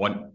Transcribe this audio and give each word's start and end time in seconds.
One. 0.00 0.32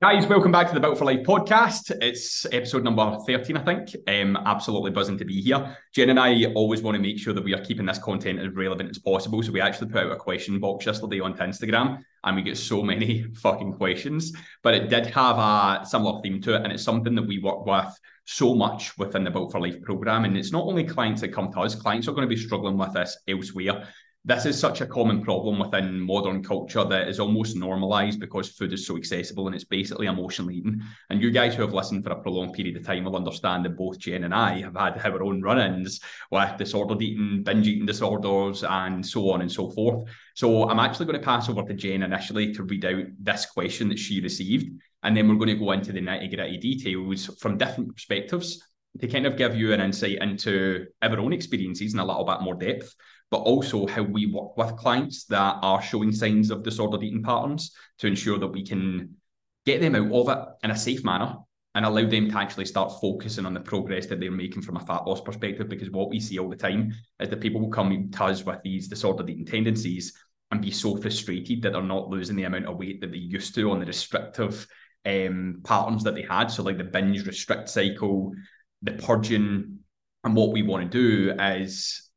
Guys, 0.00 0.28
welcome 0.28 0.52
back 0.52 0.68
to 0.68 0.74
the 0.74 0.78
Built 0.78 0.96
for 0.96 1.06
Life 1.06 1.26
podcast. 1.26 1.90
It's 2.00 2.46
episode 2.52 2.84
number 2.84 3.18
13, 3.26 3.56
I 3.56 3.64
think. 3.64 3.96
Um, 4.06 4.36
absolutely 4.36 4.92
buzzing 4.92 5.18
to 5.18 5.24
be 5.24 5.40
here. 5.40 5.76
Jen 5.92 6.10
and 6.10 6.20
I 6.20 6.44
always 6.54 6.82
want 6.82 6.94
to 6.94 7.02
make 7.02 7.18
sure 7.18 7.34
that 7.34 7.42
we 7.42 7.52
are 7.52 7.64
keeping 7.64 7.84
this 7.84 7.98
content 7.98 8.38
as 8.38 8.54
relevant 8.54 8.90
as 8.90 9.00
possible. 9.00 9.42
So 9.42 9.50
we 9.50 9.60
actually 9.60 9.88
put 9.88 10.04
out 10.04 10.12
a 10.12 10.16
question 10.16 10.60
box 10.60 10.86
yesterday 10.86 11.18
onto 11.18 11.42
Instagram 11.42 11.98
and 12.22 12.36
we 12.36 12.42
get 12.42 12.56
so 12.56 12.80
many 12.80 13.24
fucking 13.42 13.72
questions. 13.72 14.32
But 14.62 14.74
it 14.74 14.88
did 14.88 15.06
have 15.06 15.38
a 15.38 15.84
similar 15.84 16.22
theme 16.22 16.40
to 16.42 16.54
it. 16.54 16.62
And 16.62 16.72
it's 16.72 16.84
something 16.84 17.16
that 17.16 17.26
we 17.26 17.40
work 17.40 17.66
with 17.66 17.92
so 18.24 18.54
much 18.54 18.96
within 18.98 19.24
the 19.24 19.32
Built 19.32 19.50
for 19.50 19.60
Life 19.60 19.82
program. 19.82 20.26
And 20.26 20.36
it's 20.36 20.52
not 20.52 20.64
only 20.64 20.84
clients 20.84 21.22
that 21.22 21.32
come 21.32 21.52
to 21.54 21.60
us, 21.62 21.74
clients 21.74 22.06
are 22.06 22.12
going 22.12 22.28
to 22.28 22.32
be 22.32 22.40
struggling 22.40 22.78
with 22.78 22.92
this 22.92 23.18
elsewhere 23.26 23.88
this 24.24 24.46
is 24.46 24.58
such 24.58 24.80
a 24.80 24.86
common 24.86 25.20
problem 25.20 25.58
within 25.58 25.98
modern 25.98 26.44
culture 26.44 26.84
that 26.84 27.08
is 27.08 27.18
almost 27.18 27.56
normalized 27.56 28.20
because 28.20 28.50
food 28.50 28.72
is 28.72 28.86
so 28.86 28.96
accessible 28.96 29.46
and 29.46 29.54
it's 29.54 29.64
basically 29.64 30.06
emotional 30.06 30.52
eating. 30.52 30.80
And 31.10 31.20
you 31.20 31.32
guys 31.32 31.56
who 31.56 31.62
have 31.62 31.74
listened 31.74 32.04
for 32.04 32.10
a 32.10 32.22
prolonged 32.22 32.54
period 32.54 32.76
of 32.76 32.86
time 32.86 33.02
will 33.02 33.16
understand 33.16 33.64
that 33.64 33.76
both 33.76 33.98
Jen 33.98 34.22
and 34.22 34.32
I 34.32 34.60
have 34.60 34.76
had 34.76 35.12
our 35.12 35.24
own 35.24 35.42
run 35.42 35.58
ins 35.58 36.00
with 36.30 36.56
disordered 36.56 37.02
eating, 37.02 37.42
binge 37.42 37.66
eating 37.66 37.86
disorders, 37.86 38.62
and 38.62 39.04
so 39.04 39.28
on 39.30 39.40
and 39.40 39.50
so 39.50 39.70
forth. 39.70 40.08
So 40.36 40.70
I'm 40.70 40.78
actually 40.78 41.06
going 41.06 41.18
to 41.18 41.24
pass 41.24 41.48
over 41.48 41.64
to 41.64 41.74
Jen 41.74 42.04
initially 42.04 42.54
to 42.54 42.62
read 42.62 42.84
out 42.84 43.04
this 43.18 43.46
question 43.46 43.88
that 43.88 43.98
she 43.98 44.20
received. 44.20 44.70
And 45.02 45.16
then 45.16 45.28
we're 45.28 45.34
going 45.34 45.48
to 45.48 45.56
go 45.56 45.72
into 45.72 45.90
the 45.90 46.00
nitty 46.00 46.32
gritty 46.32 46.58
details 46.58 47.26
from 47.40 47.58
different 47.58 47.92
perspectives 47.96 48.62
to 49.00 49.08
kind 49.08 49.26
of 49.26 49.36
give 49.36 49.56
you 49.56 49.72
an 49.72 49.80
insight 49.80 50.18
into 50.20 50.86
our 51.00 51.18
own 51.18 51.32
experiences 51.32 51.94
in 51.94 51.98
a 51.98 52.04
little 52.04 52.24
bit 52.24 52.40
more 52.40 52.54
depth 52.54 52.94
but 53.32 53.38
also 53.38 53.86
how 53.86 54.02
we 54.02 54.26
work 54.26 54.54
with 54.58 54.76
clients 54.76 55.24
that 55.24 55.56
are 55.62 55.80
showing 55.80 56.12
signs 56.12 56.50
of 56.50 56.62
disordered 56.62 57.02
eating 57.02 57.22
patterns 57.22 57.74
to 57.98 58.06
ensure 58.06 58.38
that 58.38 58.48
we 58.48 58.62
can 58.62 59.16
get 59.64 59.80
them 59.80 59.94
out 59.94 60.12
of 60.12 60.28
it 60.28 60.48
in 60.64 60.70
a 60.70 60.76
safe 60.76 61.02
manner 61.02 61.36
and 61.74 61.86
allow 61.86 62.06
them 62.06 62.30
to 62.30 62.36
actually 62.36 62.66
start 62.66 62.92
focusing 63.00 63.46
on 63.46 63.54
the 63.54 63.60
progress 63.60 64.04
that 64.04 64.20
they're 64.20 64.30
making 64.30 64.60
from 64.60 64.76
a 64.76 64.80
fat 64.80 65.06
loss 65.06 65.22
perspective. 65.22 65.66
Because 65.66 65.90
what 65.90 66.10
we 66.10 66.20
see 66.20 66.38
all 66.38 66.50
the 66.50 66.56
time 66.56 66.92
is 67.20 67.30
that 67.30 67.40
people 67.40 67.58
will 67.58 67.70
come 67.70 68.10
to 68.10 68.24
us 68.24 68.44
with 68.44 68.58
these 68.62 68.88
disordered 68.88 69.30
eating 69.30 69.46
tendencies 69.46 70.12
and 70.50 70.60
be 70.60 70.70
so 70.70 70.98
frustrated 70.98 71.62
that 71.62 71.72
they're 71.72 71.82
not 71.82 72.10
losing 72.10 72.36
the 72.36 72.42
amount 72.42 72.66
of 72.66 72.76
weight 72.76 73.00
that 73.00 73.12
they 73.12 73.16
used 73.16 73.54
to 73.54 73.70
on 73.70 73.80
the 73.80 73.86
restrictive 73.86 74.66
um, 75.06 75.62
patterns 75.64 76.04
that 76.04 76.14
they 76.14 76.26
had. 76.28 76.48
So, 76.48 76.62
like 76.62 76.76
the 76.76 76.84
binge 76.84 77.26
restrict 77.26 77.70
cycle, 77.70 78.34
the 78.82 78.92
purging. 78.92 79.78
And 80.24 80.36
what 80.36 80.52
we 80.52 80.62
want 80.62 80.92
to 80.92 80.98
do 80.98 81.42
is 81.42 82.10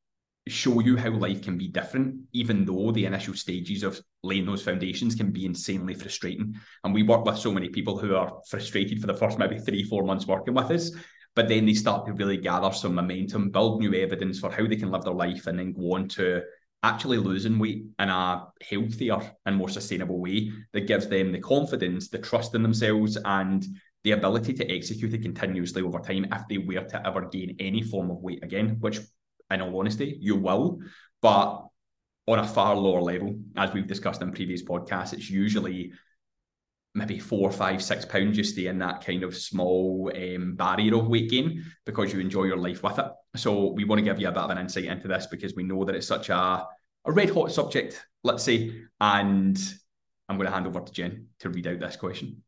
show 0.48 0.80
you 0.80 0.96
how 0.96 1.10
life 1.10 1.42
can 1.42 1.58
be 1.58 1.68
different, 1.68 2.16
even 2.34 2.66
though 2.66 2.92
the 2.92 3.06
initial 3.06 3.34
stages 3.34 3.84
of 3.84 4.00
laying 4.24 4.46
those 4.46 4.62
foundations 4.62 5.16
can 5.16 5.32
be 5.32 5.46
insanely 5.46 5.96
frustrating. 5.96 6.56
And 6.84 6.94
we 6.94 7.04
work 7.04 7.26
with 7.26 7.38
so 7.38 7.52
many 7.52 7.70
people 7.70 7.98
who 7.98 8.16
are 8.16 8.42
frustrated 8.48 9.02
for 9.02 9.08
the 9.08 9.16
first 9.16 9.40
maybe 9.40 9.58
three, 9.58 9.84
four 9.84 10.04
months 10.04 10.28
working 10.28 10.54
with 10.54 10.70
us, 10.70 10.92
but 11.36 11.48
then 11.48 11.66
they 11.66 11.74
start 11.74 12.06
to 12.06 12.14
really 12.14 12.38
gather 12.38 12.72
some 12.72 12.94
momentum, 12.96 13.50
build 13.50 13.80
new 13.80 13.94
evidence 13.96 14.40
for 14.40 14.52
how 14.52 14.68
they 14.68 14.76
can 14.76 14.92
live 14.92 15.04
their 15.04 15.14
life, 15.14 15.48
and 15.48 15.58
then 15.58 15.74
go 15.74 15.94
on 15.94 16.08
to 16.10 16.44
actually 16.84 17.18
losing 17.18 17.58
weight 17.58 17.84
in 17.98 18.10
a 18.10 18.46
healthier 18.70 19.20
and 19.48 19.56
more 19.56 19.70
sustainable 19.70 20.20
way 20.20 20.52
that 20.74 20.88
gives 20.88 21.08
them 21.08 21.32
the 21.32 21.40
confidence, 21.40 22.10
the 22.10 22.20
trust 22.20 22.54
in 22.54 22.62
themselves, 22.62 23.18
and 23.26 23.66
the 24.04 24.12
ability 24.12 24.54
to 24.54 24.72
execute 24.72 25.12
it 25.16 25.24
continuously 25.24 25.82
over 25.82 25.98
time 25.98 26.28
if 26.32 26.42
they 26.48 26.60
were 26.60 26.84
to 26.84 27.08
ever 27.08 27.28
gain 27.28 27.56
any 27.60 27.82
form 27.82 28.12
of 28.12 28.22
weight 28.22 28.44
again, 28.44 28.78
which 28.80 29.00
in 29.52 29.62
all 29.62 29.80
honesty, 29.80 30.18
you 30.20 30.36
will, 30.36 30.80
but 31.22 31.66
on 32.28 32.40
a 32.40 32.48
far 32.48 32.76
lower 32.76 33.02
level, 33.02 33.36
as 33.56 33.72
we've 33.74 33.88
discussed 33.88 34.22
in 34.22 34.32
previous 34.32 34.64
podcasts, 34.64 35.14
it's 35.14 35.30
usually 35.30 35.94
maybe 36.96 37.20
four, 37.20 37.52
five, 37.52 37.84
six 37.84 38.06
pounds. 38.06 38.38
You 38.38 38.44
stay 38.44 38.68
in 38.68 38.80
that 38.80 39.06
kind 39.06 39.24
of 39.24 39.36
small 39.36 40.12
um, 40.16 40.56
barrier 40.56 40.96
of 40.96 41.08
weight 41.08 41.30
gain 41.30 41.64
because 41.86 42.12
you 42.12 42.20
enjoy 42.20 42.46
your 42.46 42.58
life 42.58 42.82
with 42.82 42.98
it. 42.98 43.06
So 43.36 43.74
we 43.74 43.84
want 43.84 44.00
to 44.00 44.06
give 44.06 44.20
you 44.20 44.30
a 44.30 44.32
bit 44.32 44.42
of 44.42 44.50
an 44.50 44.58
insight 44.58 44.86
into 44.86 45.08
this 45.08 45.28
because 45.28 45.54
we 45.56 45.64
know 45.64 45.84
that 45.84 45.96
it's 45.96 46.08
such 46.08 46.30
a, 46.30 46.66
a 47.06 47.12
red 47.12 47.30
hot 47.30 47.52
subject, 47.52 48.04
let's 48.24 48.44
say. 48.44 48.74
And 49.00 49.58
I'm 50.28 50.38
going 50.38 50.48
to 50.48 50.54
hand 50.54 50.68
over 50.68 50.80
to 50.80 50.92
Jen 50.92 51.28
to 51.40 51.50
read 51.50 51.68
out 51.68 51.80
this 51.80 51.98
question. 51.98 52.42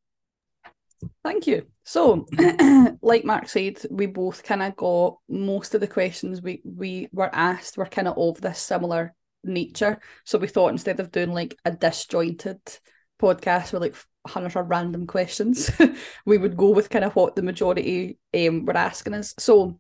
Thank 1.24 1.48
you. 1.48 1.68
So, 1.84 2.26
like 3.02 3.24
Mark 3.24 3.48
said, 3.50 3.80
we 3.90 4.08
both 4.08 4.44
kind 4.44 4.64
of 4.64 4.76
got 4.76 5.18
most 5.30 5.76
of 5.76 5.82
the 5.82 5.88
questions 5.88 6.42
we 6.42 6.62
we 6.64 7.08
were 7.12 7.34
asked 7.34 7.78
were 7.78 7.86
kind 7.86 8.08
of 8.08 8.18
of 8.18 8.42
this 8.42 8.60
similar 8.60 9.14
nature. 9.44 10.00
So 10.26 10.38
we 10.38 10.48
thought 10.48 10.72
instead 10.72 11.00
of 11.00 11.12
doing 11.12 11.34
like 11.34 11.58
a 11.66 11.72
disjointed 11.72 12.60
podcast 13.22 13.74
with 13.74 13.82
like 13.82 13.96
hundreds 14.26 14.56
of 14.56 14.70
random 14.70 15.08
questions, 15.08 15.72
we 16.26 16.38
would 16.38 16.58
go 16.58 16.70
with 16.72 16.90
kind 16.90 17.06
of 17.06 17.16
what 17.16 17.36
the 17.36 17.44
majority 17.44 18.18
um 18.34 18.66
were 18.66 18.78
asking 18.78 19.14
us. 19.14 19.34
So 19.38 19.80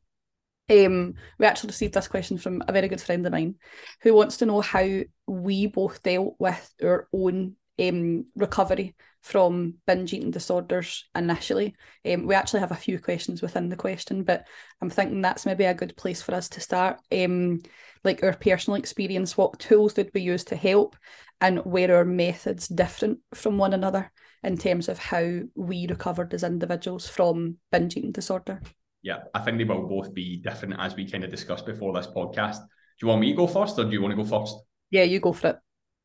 um, 0.69 1.13
we 1.39 1.45
actually 1.45 1.69
received 1.69 1.93
this 1.93 2.07
question 2.07 2.37
from 2.37 2.61
a 2.67 2.73
very 2.73 2.87
good 2.87 3.01
friend 3.01 3.25
of 3.25 3.31
mine 3.31 3.55
who 4.01 4.13
wants 4.13 4.37
to 4.37 4.45
know 4.45 4.61
how 4.61 4.85
we 5.25 5.67
both 5.67 6.03
dealt 6.03 6.35
with 6.39 6.73
our 6.83 7.07
own 7.13 7.55
um, 7.79 8.25
recovery 8.35 8.95
from 9.21 9.75
binge 9.85 10.13
eating 10.13 10.31
disorders 10.31 11.05
initially. 11.15 11.75
Um, 12.05 12.25
we 12.25 12.35
actually 12.35 12.61
have 12.61 12.71
a 12.71 12.75
few 12.75 12.99
questions 12.99 13.41
within 13.41 13.69
the 13.69 13.75
question, 13.75 14.23
but 14.23 14.45
I'm 14.81 14.89
thinking 14.89 15.21
that's 15.21 15.45
maybe 15.45 15.65
a 15.65 15.73
good 15.73 15.97
place 15.97 16.21
for 16.21 16.33
us 16.33 16.49
to 16.49 16.61
start. 16.61 16.99
Um, 17.11 17.61
like 18.03 18.23
our 18.23 18.33
personal 18.33 18.77
experience, 18.77 19.37
what 19.37 19.59
tools 19.59 19.93
did 19.93 20.11
we 20.13 20.21
use 20.21 20.45
to 20.45 20.55
help, 20.55 20.95
and 21.41 21.59
where 21.65 21.95
our 21.95 22.05
methods 22.05 22.67
different 22.67 23.19
from 23.33 23.57
one 23.57 23.73
another 23.73 24.11
in 24.43 24.57
terms 24.57 24.87
of 24.87 24.97
how 24.97 25.41
we 25.55 25.87
recovered 25.87 26.33
as 26.33 26.43
individuals 26.43 27.07
from 27.07 27.57
binge 27.71 27.97
eating 27.97 28.11
disorder? 28.11 28.61
Yeah, 29.01 29.19
I 29.33 29.39
think 29.39 29.57
they 29.57 29.63
will 29.63 29.87
both 29.87 30.13
be 30.13 30.37
different 30.37 30.75
as 30.79 30.95
we 30.95 31.09
kind 31.09 31.23
of 31.23 31.31
discussed 31.31 31.65
before 31.65 31.93
this 31.93 32.07
podcast. 32.07 32.57
Do 32.59 33.05
you 33.05 33.07
want 33.09 33.21
me 33.21 33.31
to 33.31 33.37
go 33.37 33.47
first 33.47 33.77
or 33.77 33.83
do 33.83 33.91
you 33.91 34.01
want 34.01 34.17
to 34.17 34.23
go 34.23 34.27
first? 34.27 34.55
Yeah, 34.89 35.03
you 35.03 35.19
go 35.19 35.33
for 35.33 35.49
it. 35.49 35.57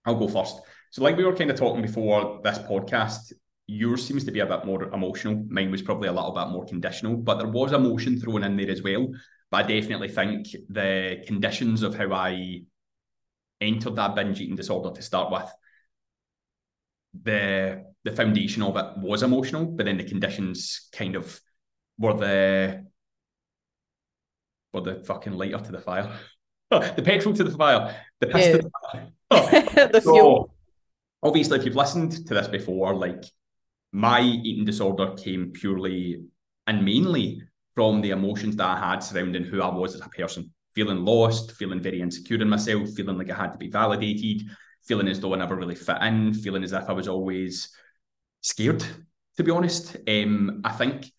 I'll 0.04 0.18
go 0.18 0.28
first. 0.28 0.60
So, 0.92 1.02
like 1.02 1.16
we 1.16 1.24
were 1.24 1.34
kind 1.34 1.50
of 1.50 1.56
talking 1.56 1.80
before 1.80 2.40
this 2.44 2.58
podcast, 2.58 3.32
yours 3.66 4.06
seems 4.06 4.24
to 4.24 4.30
be 4.30 4.40
a 4.40 4.46
bit 4.46 4.66
more 4.66 4.84
emotional. 4.92 5.42
Mine 5.48 5.70
was 5.70 5.80
probably 5.80 6.08
a 6.08 6.12
little 6.12 6.32
bit 6.32 6.48
more 6.48 6.66
conditional, 6.66 7.16
but 7.16 7.38
there 7.38 7.48
was 7.48 7.72
emotion 7.72 8.20
thrown 8.20 8.44
in 8.44 8.58
there 8.58 8.70
as 8.70 8.82
well. 8.82 9.08
But 9.50 9.64
I 9.64 9.68
definitely 9.68 10.08
think 10.08 10.48
the 10.68 11.24
conditions 11.26 11.82
of 11.82 11.94
how 11.94 12.12
I 12.12 12.64
entered 13.58 13.96
that 13.96 14.14
binge 14.14 14.38
eating 14.38 14.54
disorder 14.54 14.94
to 14.94 15.00
start 15.00 15.32
with, 15.32 15.50
the 17.22 17.86
the 18.04 18.12
foundation 18.12 18.62
of 18.62 18.76
it 18.76 18.98
was 18.98 19.22
emotional, 19.22 19.64
but 19.64 19.86
then 19.86 19.96
the 19.96 20.04
conditions 20.04 20.90
kind 20.92 21.16
of 21.16 21.40
were 21.96 22.18
the 22.18 22.86
were 24.74 24.82
the 24.82 24.96
fucking 25.04 25.32
lighter 25.32 25.58
to 25.58 25.72
the 25.72 25.80
fire. 25.80 26.12
the 26.70 27.02
petrol 27.02 27.34
to 27.34 27.44
the 27.44 27.56
fire, 27.56 27.96
the 28.20 28.26
piss 28.26 28.46
yeah. 28.46 28.52
to 28.52 28.58
the 28.58 28.70
fire. 28.92 29.08
Oh, 29.34 29.48
the 29.86 30.02
so, 30.02 30.12
fuel 30.12 30.51
obviously, 31.22 31.58
if 31.58 31.64
you've 31.64 31.76
listened 31.76 32.26
to 32.26 32.34
this 32.34 32.48
before, 32.48 32.94
like 32.94 33.24
my 33.92 34.20
eating 34.20 34.64
disorder 34.64 35.14
came 35.14 35.52
purely 35.52 36.24
and 36.66 36.84
mainly 36.84 37.42
from 37.74 38.00
the 38.00 38.10
emotions 38.10 38.56
that 38.56 38.66
I 38.66 38.78
had 38.78 39.00
surrounding 39.00 39.44
who 39.44 39.62
I 39.62 39.74
was 39.74 39.94
as 39.94 40.00
a 40.00 40.08
person, 40.08 40.52
feeling 40.74 41.04
lost, 41.04 41.52
feeling 41.52 41.80
very 41.80 42.00
insecure 42.00 42.40
in 42.40 42.48
myself, 42.48 42.90
feeling 42.90 43.18
like 43.18 43.30
I 43.30 43.36
had 43.36 43.52
to 43.52 43.58
be 43.58 43.70
validated, 43.70 44.46
feeling 44.84 45.08
as 45.08 45.20
though 45.20 45.34
I 45.34 45.38
never 45.38 45.56
really 45.56 45.74
fit 45.74 46.00
in, 46.02 46.34
feeling 46.34 46.64
as 46.64 46.72
if 46.72 46.88
I 46.88 46.92
was 46.92 47.08
always 47.08 47.70
scared, 48.40 48.84
to 49.36 49.44
be 49.44 49.50
honest. 49.50 49.96
Um, 50.08 50.60
I 50.64 50.72
think 50.72 51.10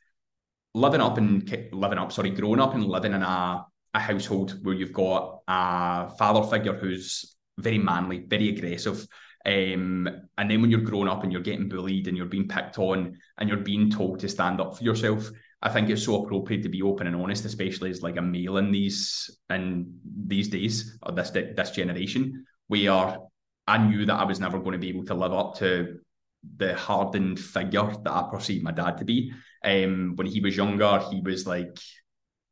living 0.74 1.02
up 1.02 1.18
and 1.18 1.50
living 1.72 1.97
up, 1.97 2.12
sorry, 2.12 2.31
growing 2.31 2.59
up 2.59 2.74
and 2.74 2.86
living 2.86 3.13
in 3.13 3.24
a, 3.24 3.66
a 3.94 4.00
household 4.00 4.63
where 4.63 4.75
you've 4.75 4.94
got 4.94 5.42
a 5.47 6.09
father 6.18 6.47
figure 6.50 6.78
who's 6.78 7.36
very 7.58 7.78
manly, 7.78 8.19
very 8.19 8.50
aggressive, 8.50 9.08
um, 9.46 10.08
and 10.38 10.50
then 10.50 10.62
when 10.62 10.72
you're 10.72 10.81
growing 10.81 11.09
up 11.09 11.24
and 11.24 11.31
you're 11.31 11.42
getting 11.42 11.68
bullied 11.68 12.08
and 12.08 12.16
you're 12.16 12.26
being 12.26 12.48
picked 12.48 12.80
on 12.80 13.18
and 13.38 13.50
you're 13.50 13.57
being 13.57 13.90
told 13.90 14.19
to 14.19 14.30
stand 14.30 14.62
up 14.62 14.78
for 14.78 14.84
yourself, 14.84 15.30
I 15.62 15.69
think 15.69 15.90
it's 15.90 16.04
so 16.04 16.24
appropriate 16.24 16.63
to 16.63 16.69
be 16.69 16.81
open 16.81 17.07
and 17.07 17.16
honest, 17.16 17.45
especially 17.45 17.90
as 17.90 18.01
like 18.01 18.18
a 18.18 18.22
male 18.22 18.57
in 18.57 18.72
these 18.72 19.30
in 19.50 20.00
these 20.28 20.48
days 20.48 20.98
or 21.04 21.13
this 21.13 21.31
this 21.31 21.72
generation, 21.72 22.45
where 22.68 23.18
I 23.68 23.78
knew 23.78 24.06
that 24.06 24.19
I 24.19 24.24
was 24.24 24.40
never 24.40 24.60
going 24.60 24.74
to 24.74 24.78
be 24.78 24.90
able 24.90 25.06
to 25.06 25.13
live 25.13 25.34
up 25.34 25.56
to 25.60 26.00
the 26.57 26.75
hardened 26.75 27.40
figure 27.40 27.94
that 28.04 28.12
I 28.12 28.28
perceived 28.31 28.63
my 28.63 28.72
dad 28.72 28.98
to 28.98 29.06
be. 29.06 29.34
Um, 29.63 30.13
when 30.16 30.28
he 30.28 30.42
was 30.42 30.56
younger, 30.56 31.00
he 31.12 31.22
was 31.22 31.48
like 31.48 31.78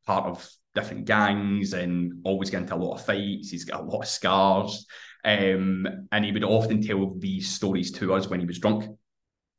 part 0.05 0.25
of 0.25 0.49
different 0.73 1.05
gangs 1.05 1.73
and 1.73 2.21
always 2.23 2.49
getting 2.49 2.63
into 2.63 2.75
a 2.75 2.77
lot 2.77 2.95
of 2.95 3.05
fights. 3.05 3.49
He's 3.49 3.65
got 3.65 3.81
a 3.81 3.83
lot 3.83 4.01
of 4.01 4.07
scars. 4.07 4.85
Um, 5.23 6.07
and 6.11 6.25
he 6.25 6.31
would 6.31 6.43
often 6.43 6.81
tell 6.81 7.13
these 7.17 7.49
stories 7.49 7.91
to 7.93 8.13
us 8.13 8.27
when 8.27 8.39
he 8.39 8.45
was 8.45 8.59
drunk, 8.59 8.85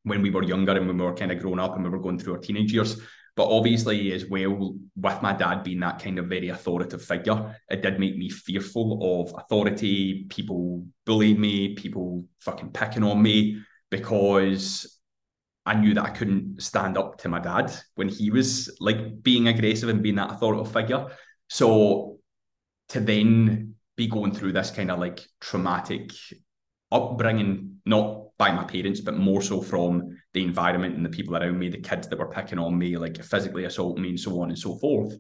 when 0.03 0.23
we 0.23 0.31
were 0.31 0.43
younger 0.43 0.73
and 0.73 0.87
when 0.87 0.99
we 0.99 1.05
were 1.05 1.15
kind 1.15 1.33
of 1.33 1.39
growing 1.39 1.61
up 1.61 1.75
and 1.75 1.85
we 1.85 1.91
were 1.91 2.01
going 2.01 2.19
through 2.19 2.35
our 2.35 2.41
teenage 2.41 2.73
years. 2.73 3.01
But 3.35 3.49
obviously, 3.49 4.13
as 4.13 4.27
well, 4.27 4.77
with 4.95 5.23
my 5.23 5.33
dad 5.33 5.65
being 5.65 5.81
that 5.81 6.01
kind 6.01 6.19
of 6.19 6.27
very 6.27 6.51
authoritative 6.51 7.03
figure, 7.03 7.57
it 7.71 7.81
did 7.81 7.99
make 7.99 8.17
me 8.17 8.29
fearful 8.29 9.23
of 9.23 9.35
authority, 9.39 10.27
people 10.29 10.87
bullying 11.07 11.41
me, 11.41 11.75
people 11.75 12.27
fucking 12.41 12.73
picking 12.73 13.05
on 13.05 13.23
me, 13.23 13.63
because 13.91 14.99
I 15.65 15.75
knew 15.75 15.95
that 15.95 16.05
I 16.05 16.11
couldn't 16.11 16.61
stand 16.63 16.99
up 16.99 17.19
to 17.19 17.29
my 17.29 17.39
dad 17.39 17.73
when 17.95 18.09
he 18.09 18.31
was 18.31 18.77
like 18.81 19.23
being 19.23 19.49
aggressive 19.49 19.89
and 19.89 20.03
being 20.03 20.17
that 20.17 20.33
authoritative 20.33 20.73
figure. 20.73 21.07
So 21.49 22.19
to 22.89 23.01
then 23.01 23.72
be 23.97 24.07
going 24.07 24.33
through 24.33 24.53
this 24.53 24.71
kind 24.71 24.91
of 24.91 24.99
like 24.99 25.21
traumatic 25.41 26.11
upbringing, 26.91 27.79
not 27.87 28.37
by 28.39 28.53
my 28.53 28.65
parents, 28.65 29.01
but 29.01 29.17
more 29.17 29.43
so 29.43 29.61
from 29.61 30.17
the 30.35 30.43
environment 30.43 30.97
and 30.97 31.05
the 31.05 31.11
people 31.11 31.37
around 31.37 31.59
me, 31.59 31.69
the 31.69 31.79
kids 31.79 32.09
that 32.09 32.19
were 32.19 32.29
picking 32.29 32.59
on 32.59 32.77
me, 32.77 32.97
like 32.97 33.23
physically 33.23 33.65
assaulting 33.65 34.03
me 34.03 34.11
and 34.11 34.21
so 34.21 34.41
on 34.41 34.49
and 34.49 34.59
so 34.59 34.77
forth, 34.77 35.17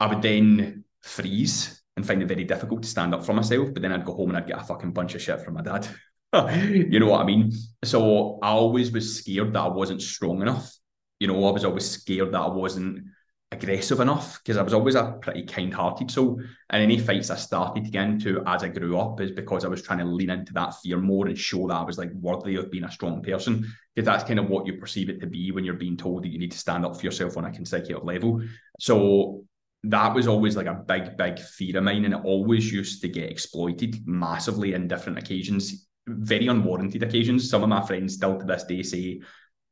I 0.00 0.06
would 0.06 0.22
then 0.22 0.84
freeze 1.02 1.82
and 1.96 2.06
find 2.06 2.22
it 2.22 2.26
very 2.26 2.44
difficult 2.44 2.82
to 2.82 2.88
stand 2.88 3.14
up 3.14 3.24
for 3.24 3.32
myself. 3.32 3.68
But 3.72 3.82
then 3.82 3.92
I'd 3.92 4.04
go 4.04 4.14
home 4.14 4.30
and 4.30 4.38
I'd 4.38 4.46
get 4.46 4.60
a 4.60 4.64
fucking 4.64 4.92
bunch 4.92 5.14
of 5.14 5.22
shit 5.22 5.40
from 5.40 5.54
my 5.54 5.62
dad. 5.62 5.86
you 6.72 6.98
know 6.98 7.10
what 7.10 7.20
I 7.20 7.24
mean? 7.24 7.52
So 7.84 8.38
I 8.42 8.48
always 8.48 8.90
was 8.90 9.18
scared 9.18 9.52
that 9.52 9.60
I 9.60 9.68
wasn't 9.68 10.02
strong 10.02 10.42
enough. 10.42 10.72
You 11.20 11.28
know, 11.28 11.46
I 11.46 11.52
was 11.52 11.64
always 11.64 11.88
scared 11.88 12.32
that 12.32 12.40
I 12.40 12.48
wasn't 12.48 13.04
aggressive 13.54 14.00
enough 14.00 14.38
because 14.38 14.56
I 14.56 14.62
was 14.62 14.74
always 14.74 14.94
a 14.94 15.18
pretty 15.20 15.44
kind-hearted 15.44 16.10
soul. 16.10 16.40
And 16.70 16.82
any 16.82 16.98
fights 16.98 17.30
I 17.30 17.36
started 17.36 17.84
to 17.84 17.90
get 17.90 18.04
into 18.04 18.42
as 18.46 18.62
I 18.62 18.68
grew 18.68 18.98
up 18.98 19.20
is 19.20 19.30
because 19.30 19.64
I 19.64 19.68
was 19.68 19.82
trying 19.82 20.00
to 20.00 20.04
lean 20.04 20.30
into 20.30 20.52
that 20.52 20.74
fear 20.82 20.98
more 20.98 21.26
and 21.26 21.38
show 21.38 21.66
that 21.68 21.76
I 21.76 21.84
was 21.84 21.98
like 21.98 22.12
worthy 22.12 22.56
of 22.56 22.70
being 22.70 22.84
a 22.84 22.90
strong 22.90 23.22
person. 23.22 23.66
Because 23.94 24.06
that's 24.06 24.24
kind 24.24 24.40
of 24.40 24.48
what 24.48 24.66
you 24.66 24.74
perceive 24.74 25.08
it 25.08 25.20
to 25.20 25.26
be 25.26 25.50
when 25.52 25.64
you're 25.64 25.74
being 25.74 25.96
told 25.96 26.24
that 26.24 26.32
you 26.32 26.38
need 26.38 26.52
to 26.52 26.58
stand 26.58 26.84
up 26.84 26.96
for 26.96 27.06
yourself 27.06 27.36
on 27.36 27.44
a 27.44 27.52
consecutive 27.52 28.04
level. 28.04 28.42
So 28.80 29.44
that 29.84 30.14
was 30.14 30.26
always 30.26 30.56
like 30.56 30.66
a 30.66 30.82
big, 30.86 31.16
big 31.16 31.38
fear 31.38 31.78
of 31.78 31.84
mine, 31.84 32.04
and 32.04 32.14
it 32.14 32.24
always 32.24 32.72
used 32.72 33.02
to 33.02 33.08
get 33.08 33.30
exploited 33.30 34.06
massively 34.06 34.72
in 34.72 34.88
different 34.88 35.18
occasions, 35.18 35.86
very 36.06 36.46
unwarranted 36.46 37.02
occasions. 37.02 37.50
Some 37.50 37.62
of 37.62 37.68
my 37.68 37.82
friends 37.86 38.14
still 38.14 38.38
to 38.38 38.44
this 38.46 38.64
day 38.64 38.82
say 38.82 39.20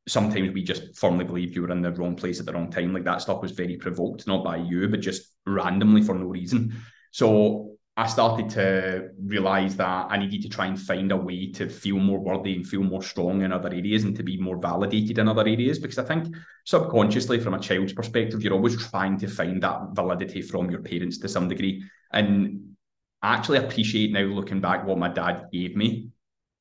sometimes 0.08 0.52
we 0.52 0.62
just 0.62 0.96
firmly 0.96 1.24
believe 1.24 1.54
you 1.54 1.62
were 1.62 1.70
in 1.70 1.82
the 1.82 1.92
wrong 1.92 2.16
place 2.16 2.40
at 2.40 2.46
the 2.46 2.52
wrong 2.52 2.70
time. 2.70 2.92
Like 2.92 3.04
that 3.04 3.22
stuff 3.22 3.42
was 3.42 3.52
very 3.52 3.76
provoked, 3.76 4.26
not 4.26 4.44
by 4.44 4.56
you, 4.56 4.88
but 4.88 5.00
just 5.00 5.34
randomly 5.46 6.02
for 6.02 6.14
no 6.14 6.26
reason. 6.26 6.74
So 7.12 7.76
I 7.96 8.06
started 8.06 8.48
to 8.50 9.10
realize 9.22 9.76
that 9.76 10.06
I 10.10 10.16
needed 10.16 10.42
to 10.42 10.48
try 10.48 10.66
and 10.66 10.80
find 10.80 11.12
a 11.12 11.16
way 11.16 11.52
to 11.52 11.68
feel 11.68 11.98
more 11.98 12.18
worthy 12.18 12.54
and 12.54 12.66
feel 12.66 12.82
more 12.82 13.02
strong 13.02 13.42
in 13.42 13.52
other 13.52 13.68
areas 13.68 14.04
and 14.04 14.16
to 14.16 14.22
be 14.22 14.38
more 14.38 14.56
validated 14.56 15.18
in 15.18 15.28
other 15.28 15.42
areas. 15.42 15.78
Because 15.78 15.98
I 15.98 16.04
think 16.04 16.34
subconsciously, 16.64 17.38
from 17.38 17.54
a 17.54 17.60
child's 17.60 17.92
perspective, 17.92 18.42
you're 18.42 18.54
always 18.54 18.82
trying 18.88 19.18
to 19.18 19.28
find 19.28 19.62
that 19.62 19.90
validity 19.92 20.40
from 20.40 20.70
your 20.70 20.80
parents 20.80 21.18
to 21.18 21.28
some 21.28 21.48
degree. 21.48 21.84
And 22.12 22.74
I 23.20 23.34
actually 23.34 23.58
appreciate 23.58 24.12
now 24.12 24.22
looking 24.22 24.60
back 24.60 24.86
what 24.86 24.98
my 24.98 25.08
dad 25.08 25.48
gave 25.52 25.76
me 25.76 26.08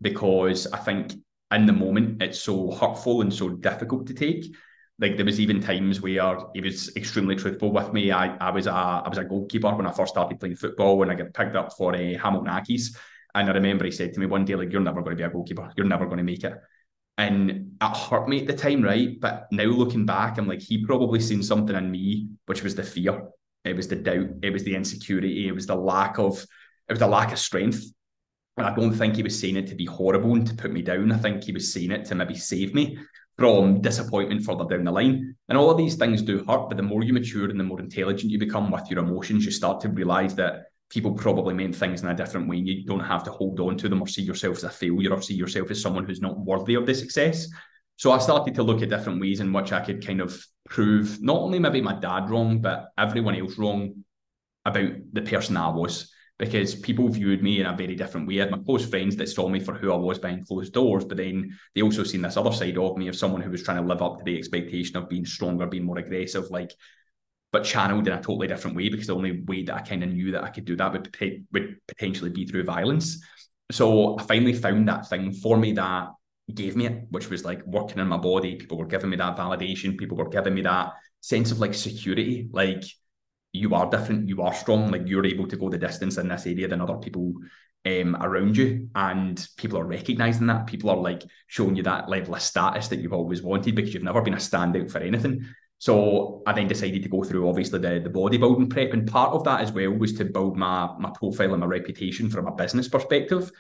because 0.01 0.67
I 0.67 0.77
think 0.77 1.13
in 1.51 1.65
the 1.65 1.73
moment 1.73 2.21
it's 2.21 2.39
so 2.39 2.71
hurtful 2.71 3.21
and 3.21 3.33
so 3.33 3.49
difficult 3.49 4.07
to 4.07 4.13
take 4.13 4.55
like 5.01 5.17
there 5.17 5.25
was 5.25 5.39
even 5.39 5.59
times 5.59 5.99
where 5.99 6.37
he 6.53 6.61
was 6.61 6.95
extremely 6.95 7.35
truthful 7.35 7.71
with 7.71 7.91
me. 7.91 8.11
I, 8.11 8.35
I 8.37 8.51
was 8.51 8.67
a 8.67 8.71
I 8.71 9.09
was 9.09 9.17
a 9.17 9.23
goalkeeper 9.25 9.75
when 9.75 9.87
I 9.87 9.91
first 9.91 10.13
started 10.13 10.39
playing 10.39 10.57
football 10.57 10.99
when 10.99 11.09
I 11.09 11.15
got 11.15 11.33
picked 11.33 11.55
up 11.55 11.73
for 11.75 11.95
uh, 11.95 11.97
Hamilton 11.97 12.53
Accies. 12.53 12.95
And 13.33 13.49
I 13.49 13.53
remember 13.53 13.85
he 13.85 13.91
said 13.91 14.13
to 14.13 14.19
me 14.19 14.27
one 14.27 14.45
day, 14.45 14.55
like, 14.55 14.71
you're 14.71 14.81
never 14.81 15.01
going 15.01 15.17
to 15.17 15.21
be 15.21 15.27
a 15.27 15.29
goalkeeper. 15.29 15.71
You're 15.75 15.87
never 15.87 16.05
going 16.05 16.19
to 16.19 16.23
make 16.23 16.43
it. 16.43 16.53
And 17.17 17.77
it 17.81 17.97
hurt 17.97 18.29
me 18.29 18.41
at 18.41 18.47
the 18.47 18.53
time, 18.53 18.83
right? 18.83 19.19
But 19.19 19.47
now 19.51 19.65
looking 19.65 20.05
back, 20.05 20.37
I'm 20.37 20.47
like, 20.47 20.61
he 20.61 20.85
probably 20.85 21.19
seen 21.19 21.41
something 21.41 21.75
in 21.75 21.89
me, 21.89 22.27
which 22.45 22.61
was 22.61 22.75
the 22.75 22.83
fear. 22.83 23.23
It 23.63 23.75
was 23.75 23.87
the 23.87 23.95
doubt. 23.95 24.27
It 24.43 24.51
was 24.51 24.63
the 24.63 24.75
insecurity. 24.75 25.47
It 25.47 25.55
was 25.55 25.65
the 25.65 25.75
lack 25.75 26.19
of, 26.19 26.45
it 26.87 26.93
was 26.93 26.99
the 26.99 27.07
lack 27.07 27.31
of 27.31 27.39
strength. 27.39 27.83
I 28.57 28.73
don't 28.75 28.93
think 28.93 29.15
he 29.15 29.23
was 29.23 29.39
saying 29.39 29.55
it 29.55 29.67
to 29.67 29.75
be 29.75 29.85
horrible 29.85 30.35
and 30.35 30.45
to 30.47 30.55
put 30.55 30.71
me 30.71 30.81
down. 30.81 31.11
I 31.11 31.17
think 31.17 31.43
he 31.43 31.51
was 31.51 31.71
saying 31.71 31.91
it 31.91 32.05
to 32.05 32.15
maybe 32.15 32.35
save 32.35 32.73
me 32.73 32.97
from 33.37 33.81
disappointment 33.81 34.43
further 34.43 34.65
down 34.65 34.83
the 34.83 34.91
line. 34.91 35.35
And 35.49 35.57
all 35.57 35.69
of 35.69 35.77
these 35.77 35.95
things 35.95 36.21
do 36.21 36.43
hurt, 36.45 36.69
but 36.69 36.77
the 36.77 36.83
more 36.83 37.03
you 37.03 37.13
mature 37.13 37.49
and 37.49 37.59
the 37.59 37.63
more 37.63 37.79
intelligent 37.79 38.31
you 38.31 38.37
become 38.37 38.69
with 38.69 38.89
your 38.89 38.99
emotions, 38.99 39.45
you 39.45 39.51
start 39.51 39.81
to 39.81 39.89
realize 39.89 40.35
that 40.35 40.65
people 40.89 41.13
probably 41.13 41.53
meant 41.53 41.75
things 41.75 42.03
in 42.03 42.09
a 42.09 42.13
different 42.13 42.49
way. 42.49 42.57
And 42.57 42.67
you 42.67 42.85
don't 42.85 42.99
have 42.99 43.23
to 43.23 43.31
hold 43.31 43.59
on 43.61 43.77
to 43.77 43.89
them 43.89 44.01
or 44.01 44.07
see 44.07 44.21
yourself 44.21 44.57
as 44.57 44.63
a 44.65 44.69
failure 44.69 45.13
or 45.13 45.21
see 45.21 45.33
yourself 45.33 45.71
as 45.71 45.81
someone 45.81 46.05
who's 46.05 46.21
not 46.21 46.37
worthy 46.39 46.75
of 46.75 46.85
the 46.85 46.93
success. 46.93 47.47
So 47.95 48.11
I 48.11 48.17
started 48.17 48.55
to 48.55 48.63
look 48.63 48.81
at 48.81 48.89
different 48.89 49.21
ways 49.21 49.39
in 49.39 49.53
which 49.53 49.71
I 49.71 49.79
could 49.79 50.05
kind 50.05 50.21
of 50.21 50.45
prove 50.67 51.21
not 51.21 51.37
only 51.37 51.59
maybe 51.59 51.81
my 51.81 51.93
dad 51.93 52.29
wrong, 52.29 52.59
but 52.59 52.89
everyone 52.97 53.35
else 53.35 53.57
wrong 53.57 54.03
about 54.65 54.91
the 55.13 55.21
person 55.21 55.55
I 55.55 55.69
was 55.69 56.11
because 56.41 56.73
people 56.73 57.07
viewed 57.07 57.43
me 57.43 57.59
in 57.59 57.67
a 57.67 57.77
very 57.77 57.95
different 57.95 58.27
way. 58.27 58.39
I 58.39 58.45
had 58.45 58.51
my 58.51 58.57
close 58.57 58.83
friends 58.83 59.15
that 59.17 59.29
saw 59.29 59.47
me 59.47 59.59
for 59.59 59.75
who 59.75 59.93
I 59.93 59.95
was 59.95 60.17
behind 60.17 60.47
closed 60.47 60.73
doors, 60.73 61.05
but 61.05 61.17
then 61.17 61.55
they 61.75 61.83
also 61.83 62.03
seen 62.03 62.23
this 62.23 62.35
other 62.35 62.51
side 62.51 62.79
of 62.79 62.97
me 62.97 63.07
of 63.09 63.15
someone 63.15 63.41
who 63.41 63.51
was 63.51 63.61
trying 63.61 63.79
to 63.79 63.87
live 63.87 64.01
up 64.01 64.17
to 64.17 64.23
the 64.23 64.35
expectation 64.35 64.97
of 64.97 65.07
being 65.07 65.23
stronger, 65.23 65.67
being 65.67 65.83
more 65.83 65.99
aggressive, 65.99 66.49
like, 66.49 66.73
but 67.51 67.63
channeled 67.63 68.07
in 68.07 68.13
a 68.13 68.23
totally 68.23 68.47
different 68.47 68.75
way 68.75 68.89
because 68.89 69.05
the 69.05 69.15
only 69.15 69.43
way 69.43 69.61
that 69.65 69.75
I 69.75 69.81
kind 69.81 70.03
of 70.03 70.09
knew 70.09 70.31
that 70.31 70.43
I 70.43 70.49
could 70.49 70.65
do 70.65 70.75
that 70.77 70.91
would, 70.91 71.15
would 71.51 71.77
potentially 71.87 72.31
be 72.31 72.47
through 72.47 72.63
violence. 72.63 73.23
So 73.71 74.17
I 74.17 74.23
finally 74.23 74.53
found 74.53 74.87
that 74.87 75.07
thing 75.07 75.33
for 75.33 75.57
me 75.57 75.73
that 75.73 76.07
gave 76.51 76.75
me 76.75 76.87
it, 76.87 77.03
which 77.11 77.29
was 77.29 77.45
like 77.45 77.63
working 77.67 77.99
in 77.99 78.07
my 78.07 78.17
body. 78.17 78.55
People 78.55 78.79
were 78.79 78.87
giving 78.87 79.11
me 79.11 79.17
that 79.17 79.37
validation. 79.37 79.95
People 79.95 80.17
were 80.17 80.27
giving 80.27 80.55
me 80.55 80.63
that 80.63 80.93
sense 81.19 81.51
of 81.51 81.59
like 81.59 81.75
security, 81.75 82.49
like 82.51 82.83
you 83.53 83.75
are 83.75 83.89
different, 83.89 84.29
you 84.29 84.41
are 84.41 84.53
strong, 84.53 84.91
like 84.91 85.07
you're 85.07 85.25
able 85.25 85.47
to 85.47 85.57
go 85.57 85.69
the 85.69 85.77
distance 85.77 86.17
in 86.17 86.27
this 86.27 86.45
area 86.45 86.67
than 86.67 86.81
other 86.81 86.97
people 86.97 87.33
um, 87.85 88.15
around 88.21 88.55
you. 88.55 88.89
And 88.95 89.45
people 89.57 89.77
are 89.79 89.85
recognizing 89.85 90.47
that. 90.47 90.67
People 90.67 90.89
are 90.89 90.97
like 90.97 91.23
showing 91.47 91.75
you 91.75 91.83
that 91.83 92.09
level 92.09 92.35
of 92.35 92.41
status 92.41 92.87
that 92.87 92.99
you've 92.99 93.13
always 93.13 93.41
wanted 93.41 93.75
because 93.75 93.93
you've 93.93 94.03
never 94.03 94.21
been 94.21 94.35
a 94.35 94.37
standout 94.37 94.91
for 94.91 94.99
anything. 94.99 95.45
So 95.79 96.43
I 96.45 96.53
then 96.53 96.67
decided 96.67 97.01
to 97.01 97.09
go 97.09 97.23
through 97.23 97.49
obviously 97.49 97.79
the, 97.79 97.99
the 97.99 98.09
bodybuilding 98.09 98.69
prep. 98.69 98.93
And 98.93 99.11
part 99.11 99.33
of 99.33 99.43
that 99.45 99.61
as 99.61 99.71
well 99.71 99.91
was 99.91 100.13
to 100.13 100.25
build 100.25 100.55
my 100.55 100.93
my 100.99 101.09
profile 101.09 101.53
and 101.53 101.61
my 101.61 101.65
reputation 101.65 102.29
from 102.29 102.47
a 102.47 102.55
business 102.55 102.87
perspective. 102.87 103.51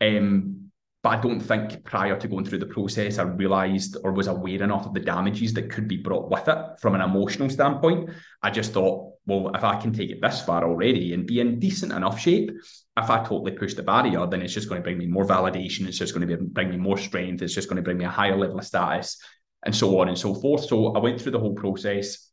Um, 0.00 0.70
but 1.04 1.10
I 1.10 1.20
don't 1.20 1.38
think 1.38 1.84
prior 1.84 2.18
to 2.18 2.28
going 2.28 2.46
through 2.46 2.60
the 2.60 2.66
process, 2.66 3.18
I 3.18 3.24
realised 3.24 3.98
or 4.02 4.12
was 4.12 4.26
aware 4.26 4.62
enough 4.62 4.86
of 4.86 4.94
the 4.94 5.00
damages 5.00 5.52
that 5.52 5.70
could 5.70 5.86
be 5.86 5.98
brought 5.98 6.30
with 6.30 6.48
it 6.48 6.58
from 6.80 6.94
an 6.94 7.02
emotional 7.02 7.50
standpoint. 7.50 8.08
I 8.42 8.50
just 8.50 8.72
thought, 8.72 9.12
well, 9.26 9.54
if 9.54 9.62
I 9.64 9.78
can 9.78 9.92
take 9.92 10.08
it 10.08 10.22
this 10.22 10.40
far 10.40 10.64
already 10.64 11.12
and 11.12 11.26
be 11.26 11.40
in 11.40 11.58
decent 11.58 11.92
enough 11.92 12.18
shape, 12.18 12.50
if 12.96 13.10
I 13.10 13.18
totally 13.18 13.52
push 13.52 13.74
the 13.74 13.82
barrier, 13.82 14.26
then 14.26 14.40
it's 14.40 14.54
just 14.54 14.70
going 14.70 14.80
to 14.80 14.82
bring 14.82 14.96
me 14.96 15.06
more 15.06 15.26
validation. 15.26 15.86
It's 15.86 15.98
just 15.98 16.14
going 16.14 16.26
to 16.26 16.38
bring 16.38 16.70
me 16.70 16.78
more 16.78 16.96
strength. 16.96 17.42
It's 17.42 17.54
just 17.54 17.68
going 17.68 17.76
to 17.76 17.82
bring 17.82 17.98
me 17.98 18.06
a 18.06 18.08
higher 18.08 18.38
level 18.38 18.58
of 18.58 18.64
status 18.64 19.18
and 19.66 19.76
so 19.76 20.00
on 20.00 20.08
and 20.08 20.16
so 20.16 20.34
forth. 20.34 20.64
So 20.64 20.94
I 20.94 21.00
went 21.00 21.20
through 21.20 21.32
the 21.32 21.38
whole 21.38 21.54
process. 21.54 22.30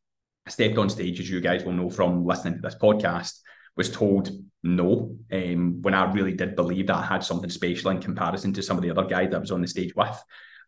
I 0.48 0.50
stepped 0.50 0.78
on 0.78 0.90
stage, 0.90 1.20
as 1.20 1.30
you 1.30 1.42
guys 1.42 1.66
will 1.66 1.74
know 1.74 1.90
from 1.90 2.26
listening 2.26 2.54
to 2.54 2.62
this 2.62 2.76
podcast 2.82 3.34
was 3.78 3.92
told 3.92 4.32
no 4.64 5.16
um, 5.32 5.82
when 5.82 5.94
I 5.94 6.12
really 6.12 6.34
did 6.34 6.56
believe 6.56 6.88
that 6.88 6.98
I 6.98 7.06
had 7.06 7.24
something 7.24 7.50
special 7.50 7.92
in 7.92 8.02
comparison 8.02 8.54
to 8.54 8.64
some 8.64 8.78
of 8.78 8.84
the 8.84 8.92
other 8.92 9.06
guys 9.06 9.30
that 9.30 9.38
I 9.38 9.40
was 9.40 9.52
on 9.52 9.62
the 9.62 9.68
stage 9.68 9.96
with. 9.96 10.24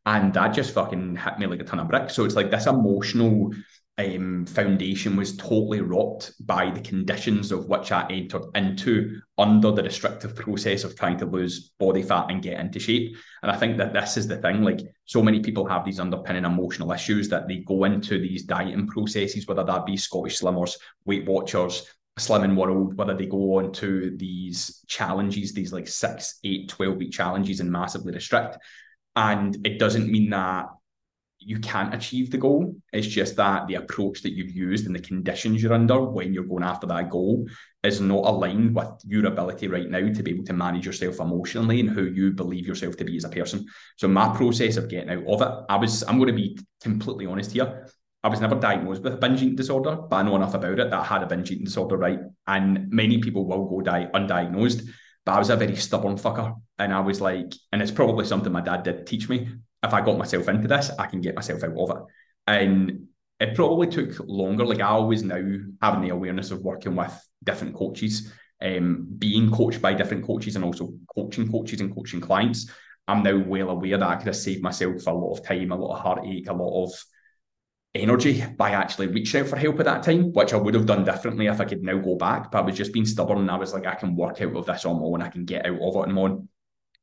And 0.06 0.34
that 0.34 0.54
just 0.54 0.74
fucking 0.74 1.16
hit 1.16 1.40
me 1.40 1.48
like 1.48 1.62
a 1.62 1.64
ton 1.64 1.80
of 1.80 1.88
bricks. 1.88 2.14
So 2.14 2.26
it's 2.26 2.36
like 2.36 2.52
this 2.52 2.66
emotional 2.66 3.54
um, 3.98 4.46
foundation 4.48 5.16
was 5.16 5.38
totally 5.38 5.80
rocked 5.80 6.34
by 6.46 6.72
the 6.72 6.82
conditions 6.82 7.52
of 7.52 7.68
which 7.68 7.92
I 7.92 8.08
entered 8.10 8.44
into 8.56 9.22
under 9.38 9.72
the 9.72 9.84
restrictive 9.84 10.36
process 10.36 10.84
of 10.84 10.98
trying 10.98 11.18
to 11.20 11.26
lose 11.26 11.72
body 11.80 12.02
fat 12.02 12.26
and 12.30 12.42
get 12.42 12.60
into 12.60 12.80
shape. 12.80 13.16
And 13.44 13.52
I 13.52 13.56
think 13.56 13.78
that 13.78 13.94
this 13.94 14.18
is 14.18 14.28
the 14.28 14.38
thing 14.38 14.64
like, 14.64 14.82
so 15.06 15.22
many 15.22 15.42
people 15.42 15.66
have 15.68 15.86
these 15.86 16.00
underpinning 16.00 16.46
emotional 16.46 16.92
issues 16.92 17.30
that 17.30 17.48
they 17.48 17.58
go 17.58 17.84
into 17.84 18.20
these 18.20 18.44
dieting 18.44 18.88
processes, 18.88 19.48
whether 19.48 19.64
that 19.64 19.86
be 19.86 19.96
Scottish 19.96 20.40
Slimmers, 20.40 20.76
Weight 21.06 21.26
Watchers, 21.26 21.88
slimming 22.20 22.56
world, 22.56 22.96
whether 22.96 23.16
they 23.16 23.26
go 23.26 23.58
on 23.58 23.72
to 23.74 24.16
these 24.18 24.84
challenges, 24.88 25.54
these 25.54 25.74
like 25.74 25.88
six, 25.88 26.40
eight, 26.44 26.70
12 26.70 26.98
week 26.98 27.12
challenges 27.12 27.60
and 27.60 27.72
massively 27.72 28.14
restrict. 28.14 28.58
And 29.16 29.56
it 29.66 29.80
doesn't 29.80 30.12
mean 30.12 30.30
that 30.32 30.68
you 31.46 31.60
can't 31.60 31.94
achieve 31.94 32.32
the 32.32 32.38
goal. 32.38 32.76
It's 32.94 33.08
just 33.08 33.36
that 33.36 33.68
the 33.68 33.76
approach 33.76 34.22
that 34.22 34.32
you've 34.34 34.56
used 34.56 34.86
and 34.86 34.96
the 34.96 35.02
conditions 35.02 35.62
you're 35.62 35.74
under 35.74 36.02
when 36.02 36.34
you're 36.34 36.46
going 36.46 36.64
after 36.64 36.88
that 36.88 37.10
goal 37.10 37.48
is 37.84 38.00
not 38.00 38.26
aligned 38.26 38.76
with 38.76 38.88
your 39.06 39.26
ability 39.26 39.68
right 39.68 39.90
now 39.90 40.00
to 40.00 40.24
be 40.24 40.32
able 40.32 40.46
to 40.46 40.54
manage 40.54 40.86
yourself 40.86 41.20
emotionally 41.20 41.80
and 41.80 41.90
who 41.90 42.06
you 42.06 42.32
believe 42.32 42.66
yourself 42.66 42.96
to 42.98 43.04
be 43.04 43.18
as 43.18 43.26
a 43.26 43.30
person. 43.30 43.66
So 43.98 44.08
my 44.08 44.34
process 44.36 44.78
of 44.78 44.90
getting 44.90 45.10
out 45.10 45.26
of 45.28 45.42
it, 45.42 45.66
I 45.70 45.76
was, 45.76 46.04
I'm 46.04 46.18
going 46.18 46.28
to 46.28 46.34
be 46.34 46.58
completely 46.82 47.26
honest 47.26 47.52
here. 47.52 47.90
I 48.24 48.30
was 48.30 48.40
never 48.40 48.56
diagnosed 48.56 49.04
with 49.04 49.14
a 49.14 49.18
binge 49.18 49.42
eating 49.42 49.56
disorder, 49.56 49.98
but 49.98 50.16
I 50.16 50.24
know 50.24 50.36
enough 50.38 50.54
about 50.54 50.80
it 50.80 50.90
that 50.90 51.00
I 51.00 51.04
had 51.04 51.24
a 51.24 51.28
binge 51.28 51.52
eating 51.52 51.66
disorder, 51.66 51.98
right? 51.98 52.20
And 52.48 52.90
many 52.90 53.18
people 53.18 53.46
will 53.46 53.66
go 53.68 53.82
die 53.82 54.10
undiagnosed, 54.14 54.88
but 55.26 55.34
I 55.34 55.40
was 55.40 55.50
a 55.50 55.58
very 55.58 55.76
stubborn 55.76 56.16
fucker. 56.16 56.56
And 56.80 56.94
I 56.94 57.02
was 57.02 57.20
like, 57.20 57.54
and 57.72 57.82
it's 57.82 57.92
probably 57.92 58.26
something 58.26 58.52
my 58.52 58.62
dad 58.62 58.84
did 58.84 59.06
teach 59.06 59.28
me. 59.28 59.50
If 59.84 59.94
I 59.94 60.00
got 60.00 60.18
myself 60.18 60.48
into 60.48 60.70
this, 60.70 60.90
I 60.98 61.08
can 61.08 61.20
get 61.20 61.36
myself 61.36 61.64
out 61.64 61.78
of 61.78 61.90
it. 61.90 62.04
And 62.48 63.08
it 63.42 63.56
probably 63.56 63.88
took 63.88 64.18
longer. 64.26 64.66
Like 64.66 64.80
I 64.80 64.88
always 64.88 65.24
now 65.24 65.44
having 65.82 66.02
the 66.02 66.10
awareness 66.10 66.52
of 66.52 66.62
working 66.62 66.96
with 66.96 67.14
different 67.44 67.76
coaches, 67.76 68.32
um, 68.62 69.06
being 69.18 69.52
coached 69.52 69.82
by 69.82 69.94
different 69.94 70.26
coaches 70.26 70.56
and 70.56 70.64
also 70.64 70.94
coaching 71.14 71.52
coaches 71.52 71.82
and 71.82 71.94
coaching 71.94 72.22
clients. 72.22 72.70
I'm 73.06 73.22
now 73.22 73.38
well 73.46 73.70
aware 73.72 73.98
that 73.98 74.08
I 74.08 74.16
could 74.16 74.28
have 74.28 74.38
saved 74.38 74.64
myself 74.64 75.06
a 75.08 75.12
lot 75.12 75.38
of 75.38 75.46
time, 75.46 75.74
a 75.74 75.76
lot 75.76 75.98
of 75.98 76.02
heartache, 76.02 76.48
a 76.48 76.54
lot 76.54 76.86
of 76.86 76.94
energy 77.96 78.44
by 78.58 78.72
actually 78.72 79.08
reaching 79.08 79.42
out 79.42 79.48
for 79.48 79.56
help 79.56 79.80
at 79.80 79.86
that 79.86 80.04
time, 80.04 80.34
which 80.34 80.54
I 80.54 80.58
would 80.58 80.74
have 80.74 80.86
done 80.86 81.04
differently 81.04 81.48
if 81.48 81.60
I 81.62 81.66
could 81.66 81.84
now 81.84 81.98
go 81.98 82.16
back. 82.16 82.52
But 82.52 82.60
I 82.60 82.62
was 82.62 82.76
just 82.76 82.94
being 82.94 83.06
stubborn 83.06 83.40
and 83.40 83.52
I 83.52 83.58
was 83.58 83.74
like, 83.74 83.86
I 83.86 83.96
can 83.96 84.16
work 84.16 84.42
out 84.42 84.56
of 84.56 84.66
this 84.66 84.86
on 84.86 85.00
my 85.00 85.06
own, 85.06 85.22
I 85.22 85.30
can 85.30 85.46
get 85.46 85.66
out 85.66 85.76
of 85.76 85.96
it 85.96 86.10
on 86.10 86.14
my 86.14 86.22
own. 86.22 86.50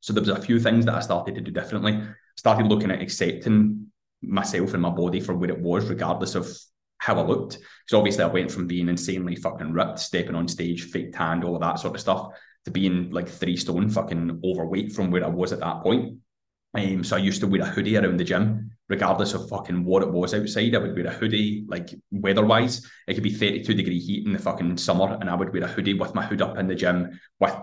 So 0.01 0.13
there 0.13 0.21
was 0.21 0.29
a 0.29 0.41
few 0.41 0.59
things 0.59 0.85
that 0.85 0.95
I 0.95 0.99
started 0.99 1.35
to 1.35 1.41
do 1.41 1.51
differently. 1.51 2.01
Started 2.35 2.67
looking 2.67 2.91
at 2.91 3.01
accepting 3.01 3.87
myself 4.21 4.73
and 4.73 4.81
my 4.81 4.89
body 4.89 5.19
for 5.19 5.35
where 5.35 5.49
it 5.49 5.59
was, 5.59 5.85
regardless 5.87 6.35
of 6.35 6.49
how 6.97 7.19
I 7.19 7.23
looked. 7.23 7.59
So 7.87 7.97
obviously 7.97 8.23
I 8.23 8.27
went 8.27 8.51
from 8.51 8.67
being 8.67 8.89
insanely 8.89 9.35
fucking 9.35 9.73
ripped, 9.73 9.99
stepping 9.99 10.35
on 10.35 10.47
stage, 10.47 10.83
fake 10.91 11.13
tanned, 11.13 11.43
all 11.43 11.55
of 11.55 11.61
that 11.61 11.79
sort 11.79 11.95
of 11.95 12.01
stuff, 12.01 12.33
to 12.65 12.71
being 12.71 13.11
like 13.11 13.27
three 13.27 13.57
stone 13.57 13.89
fucking 13.89 14.41
overweight 14.43 14.91
from 14.91 15.09
where 15.09 15.23
I 15.23 15.29
was 15.29 15.53
at 15.53 15.59
that 15.61 15.81
point. 15.81 16.17
Um, 16.73 17.03
so 17.03 17.17
I 17.17 17.19
used 17.19 17.41
to 17.41 17.47
wear 17.47 17.61
a 17.61 17.65
hoodie 17.65 17.97
around 17.97 18.17
the 18.17 18.23
gym, 18.23 18.71
regardless 18.87 19.33
of 19.33 19.49
fucking 19.49 19.83
what 19.83 20.03
it 20.03 20.11
was 20.11 20.33
outside. 20.33 20.73
I 20.73 20.77
would 20.77 20.95
wear 20.95 21.07
a 21.07 21.11
hoodie, 21.11 21.65
like 21.67 21.93
weather-wise. 22.11 22.89
It 23.07 23.15
could 23.15 23.23
be 23.23 23.33
32 23.33 23.73
degree 23.73 23.99
heat 23.99 24.25
in 24.25 24.33
the 24.33 24.39
fucking 24.39 24.77
summer, 24.77 25.17
and 25.19 25.29
I 25.29 25.35
would 25.35 25.51
wear 25.53 25.63
a 25.63 25.67
hoodie 25.67 25.95
with 25.95 26.15
my 26.15 26.25
hood 26.25 26.41
up 26.41 26.57
in 26.57 26.67
the 26.67 26.75
gym 26.75 27.19
with 27.39 27.55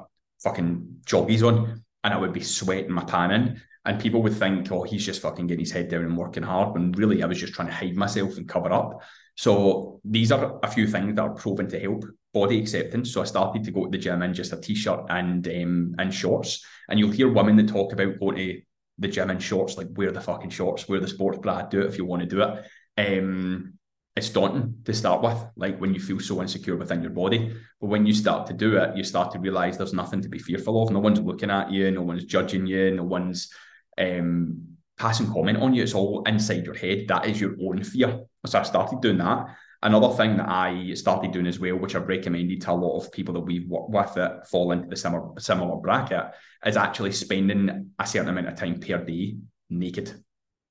fucking 0.43 1.00
joggies 1.07 1.47
on, 1.47 1.83
and 2.05 2.15
I 2.15 2.19
would 2.19 2.33
be 2.33 2.43
sweating 2.43 2.93
my 2.93 3.05
pan 3.05 3.31
in. 3.31 3.62
And 3.85 3.99
people 3.99 4.23
would 4.23 4.35
think, 4.35 4.71
oh, 4.71 4.83
he's 4.83 5.07
just 5.07 5.23
fucking 5.23 5.47
getting 5.47 5.65
his 5.65 5.73
head 5.73 5.88
down 5.88 6.05
and 6.05 6.17
working 6.17 6.43
hard. 6.43 6.75
When 6.75 6.93
really 6.93 7.23
I 7.23 7.27
was 7.27 7.41
just 7.41 7.55
trying 7.55 7.69
to 7.69 7.75
hide 7.75 7.97
myself 7.97 8.37
and 8.37 8.47
cover 8.47 8.71
up. 8.71 9.03
So 9.35 10.00
these 10.05 10.31
are 10.31 10.59
a 10.62 10.71
few 10.71 10.87
things 10.87 11.15
that 11.15 11.23
are 11.23 11.35
proven 11.35 11.69
to 11.69 11.81
help 11.81 12.05
body 12.35 12.61
acceptance. 12.61 13.12
So 13.12 13.23
I 13.23 13.25
started 13.25 13.65
to 13.65 13.71
go 13.71 13.85
to 13.85 13.91
the 13.91 13.97
gym 13.97 14.23
in 14.23 14.35
just 14.35 14.53
a 14.53 14.61
t-shirt 14.61 15.07
and 15.09 15.47
um, 15.49 15.95
and 15.99 16.12
shorts. 16.12 16.62
And 16.88 16.99
you'll 16.99 17.12
hear 17.12 17.33
women 17.33 17.57
that 17.57 17.69
talk 17.69 17.93
about 17.93 18.19
going 18.21 18.37
to 18.37 18.61
the 18.99 19.09
gym 19.09 19.31
in 19.31 19.38
shorts, 19.38 19.76
like 19.76 19.88
wear 19.95 20.11
the 20.11 20.21
fucking 20.21 20.50
shorts, 20.50 20.88
wear 20.88 21.00
the 21.00 21.09
sports 21.09 21.38
bra, 21.38 21.62
do 21.62 21.81
it 21.81 21.87
if 21.87 21.99
you 21.99 22.05
want 22.05 22.23
to 22.23 22.28
do 22.28 22.43
it. 22.43 22.64
Um, 22.97 23.75
it's 24.17 24.31
daunting 24.31 24.75
to 24.85 24.93
start 24.93 25.23
with, 25.23 25.38
like 25.57 25.78
when 25.78 25.95
you 25.95 26.00
feel 26.00 26.19
so 26.19 26.43
insecure 26.43 26.76
within 26.76 27.02
your 27.02 27.12
body. 27.12 27.55
But 27.81 27.87
when 27.87 28.05
you 28.05 28.12
start 28.12 28.49
to 28.49 28.52
do 28.52 28.76
it, 28.76 28.97
you 28.97 29.05
start 29.05 29.33
to 29.33 29.38
realize 29.38 29.78
there's 29.78 29.93
nothing 29.93 30.21
to 30.23 30.28
be 30.28 30.40
fearful 30.40 30.83
of. 30.83 30.90
No 30.90 30.99
one's 30.99 31.21
looking 31.21 31.50
at 31.50 31.71
you, 31.71 31.90
no 31.93 32.02
one's 32.02 32.25
judging 32.25 32.67
you, 32.67 32.97
no 32.97 33.05
one's 33.05 33.52
um, 33.97 34.64
passing 34.99 35.33
comment 35.33 35.59
on 35.59 35.73
you. 35.73 35.85
It's 35.85 35.95
all 35.95 36.25
inside 36.25 36.64
your 36.64 36.75
head. 36.75 37.07
That 37.07 37.26
is 37.26 37.40
your 37.40 37.55
own 37.62 37.85
fear. 37.85 38.25
So 38.45 38.59
I 38.59 38.64
started 38.64 39.00
doing 39.00 39.19
that. 39.19 39.47
Another 39.83 40.15
thing 40.17 40.37
that 40.39 40.49
I 40.49 40.93
started 40.95 41.31
doing 41.31 41.47
as 41.47 41.61
well, 41.61 41.77
which 41.77 41.95
I've 41.95 42.09
recommended 42.09 42.61
to 42.63 42.73
a 42.73 42.75
lot 42.75 42.99
of 42.99 43.13
people 43.13 43.35
that 43.35 43.41
we've 43.41 43.69
worked 43.69 43.91
with 43.91 44.15
that 44.15 44.49
fall 44.49 44.73
into 44.73 44.89
the 44.89 44.97
similar, 44.97 45.29
similar 45.39 45.77
bracket, 45.77 46.33
is 46.67 46.77
actually 46.77 47.13
spending 47.13 47.93
a 47.99 48.07
certain 48.07 48.31
amount 48.31 48.49
of 48.49 48.57
time 48.57 48.81
per 48.81 49.05
day 49.05 49.37
naked, 49.71 50.13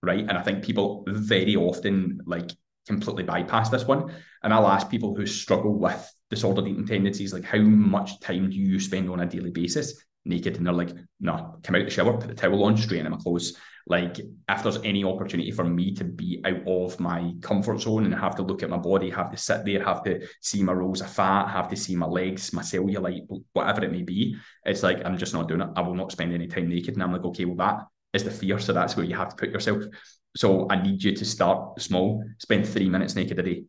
right? 0.04 0.20
And 0.28 0.38
I 0.38 0.42
think 0.42 0.64
people 0.64 1.06
very 1.08 1.56
often 1.56 2.20
like 2.26 2.52
completely 2.86 3.24
bypass 3.24 3.70
this 3.70 3.86
one. 3.86 4.14
And 4.44 4.54
I'll 4.54 4.68
ask 4.68 4.90
people 4.90 5.16
who 5.16 5.26
struggle 5.26 5.78
with 5.78 6.14
disordered 6.30 6.68
eating 6.68 6.86
tendencies, 6.86 7.34
like 7.34 7.46
how 7.46 7.60
much 7.60 8.20
time 8.20 8.50
do 8.50 8.58
you 8.58 8.80
spend 8.80 9.10
on 9.10 9.22
a 9.22 9.26
daily 9.26 9.52
basis 9.52 10.04
naked? 10.26 10.58
And 10.58 10.66
they're 10.66 10.74
like, 10.74 10.94
no, 11.22 11.60
come 11.64 11.76
out 11.76 11.86
the 11.86 11.90
shower, 11.90 12.18
put 12.18 12.28
the 12.28 12.36
towel 12.36 12.66
on, 12.66 12.76
straighten 12.76 13.06
in 13.06 13.12
my 13.14 13.18
clothes, 13.18 13.56
like 13.90 14.20
if 14.20 14.64
there's 14.64 14.80
any 14.84 15.04
opportunity 15.04 15.52
for 15.52 15.64
me 15.64 15.94
to 15.94 16.04
be 16.04 16.42
out 16.46 16.62
of 16.68 17.00
my 17.00 17.32
comfort 17.42 17.80
zone 17.80 18.06
and 18.06 18.14
have 18.14 18.36
to 18.36 18.42
look 18.42 18.62
at 18.62 18.70
my 18.70 18.78
body, 18.78 19.10
have 19.10 19.32
to 19.32 19.38
sit 19.38 19.64
there, 19.64 19.84
have 19.84 20.04
to 20.04 20.28
see 20.42 20.62
my 20.62 20.74
rolls 20.74 21.02
of 21.02 21.10
fat, 21.10 21.48
have 21.48 21.70
to 21.70 21.76
see 21.76 21.96
my 21.96 22.06
legs, 22.06 22.52
my 22.52 22.62
cellulite, 22.62 23.26
whatever 23.54 23.86
it 23.86 23.92
may 23.92 24.04
be, 24.04 24.36
it's 24.66 24.84
like 24.84 25.06
I'm 25.06 25.18
just 25.18 25.34
not 25.34 25.48
doing 25.48 25.62
it. 25.62 25.70
I 25.76 25.82
will 25.82 25.96
not 25.96 26.12
spend 26.12 26.34
any 26.34 26.48
time 26.48 26.68
naked. 26.68 26.96
And 26.96 27.04
I'm 27.04 27.14
like, 27.14 27.24
okay, 27.26 27.46
well 27.46 27.56
that 27.56 27.86
is 28.14 28.26
the 28.26 28.32
fear. 28.32 28.60
So 28.60 28.74
that's 28.74 28.98
where 28.98 29.06
you 29.06 29.16
have 29.16 29.30
to 29.30 29.36
put 29.36 29.52
yourself. 29.52 29.84
So 30.36 30.68
I 30.70 30.82
need 30.82 31.02
you 31.02 31.16
to 31.16 31.26
start 31.26 31.82
small, 31.82 32.24
spend 32.40 32.68
three 32.68 32.90
minutes 32.90 33.16
naked 33.16 33.40
a 33.40 33.44
day, 33.44 33.64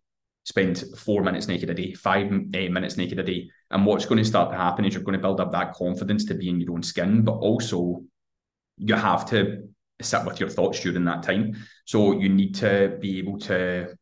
spend 0.45 0.83
four 0.97 1.23
minutes 1.23 1.47
naked 1.47 1.71
a 1.71 1.75
day, 1.75 1.95
five 1.95 2.33
eight 2.55 2.73
minutes 2.73 2.97
naked 2.97 3.21
a 3.21 3.23
day. 3.23 3.49
And 3.71 3.87
what's 3.87 4.07
going 4.07 4.19
to 4.19 4.25
start 4.25 4.51
to 4.51 4.57
happen 4.57 4.85
is 4.85 4.95
you're 4.95 5.05
going 5.05 5.17
to 5.17 5.23
build 5.23 5.41
up 5.41 5.53
that 5.53 5.75
confidence 5.75 6.25
to 6.25 6.35
be 6.35 6.49
in 6.49 6.61
your 6.61 6.73
own 6.73 6.83
skin, 6.83 7.23
but 7.23 7.35
also 7.35 8.03
you 8.79 8.95
have 8.95 9.25
to 9.31 9.69
sit 10.01 10.25
with 10.25 10.41
your 10.41 10.49
thoughts 10.49 10.81
during 10.81 11.05
that 11.05 11.23
time. 11.23 11.57
So 11.85 12.19
you 12.19 12.29
need 12.29 12.55
to 12.57 12.97
be 13.01 13.19
able 13.19 13.39
to 13.41 13.97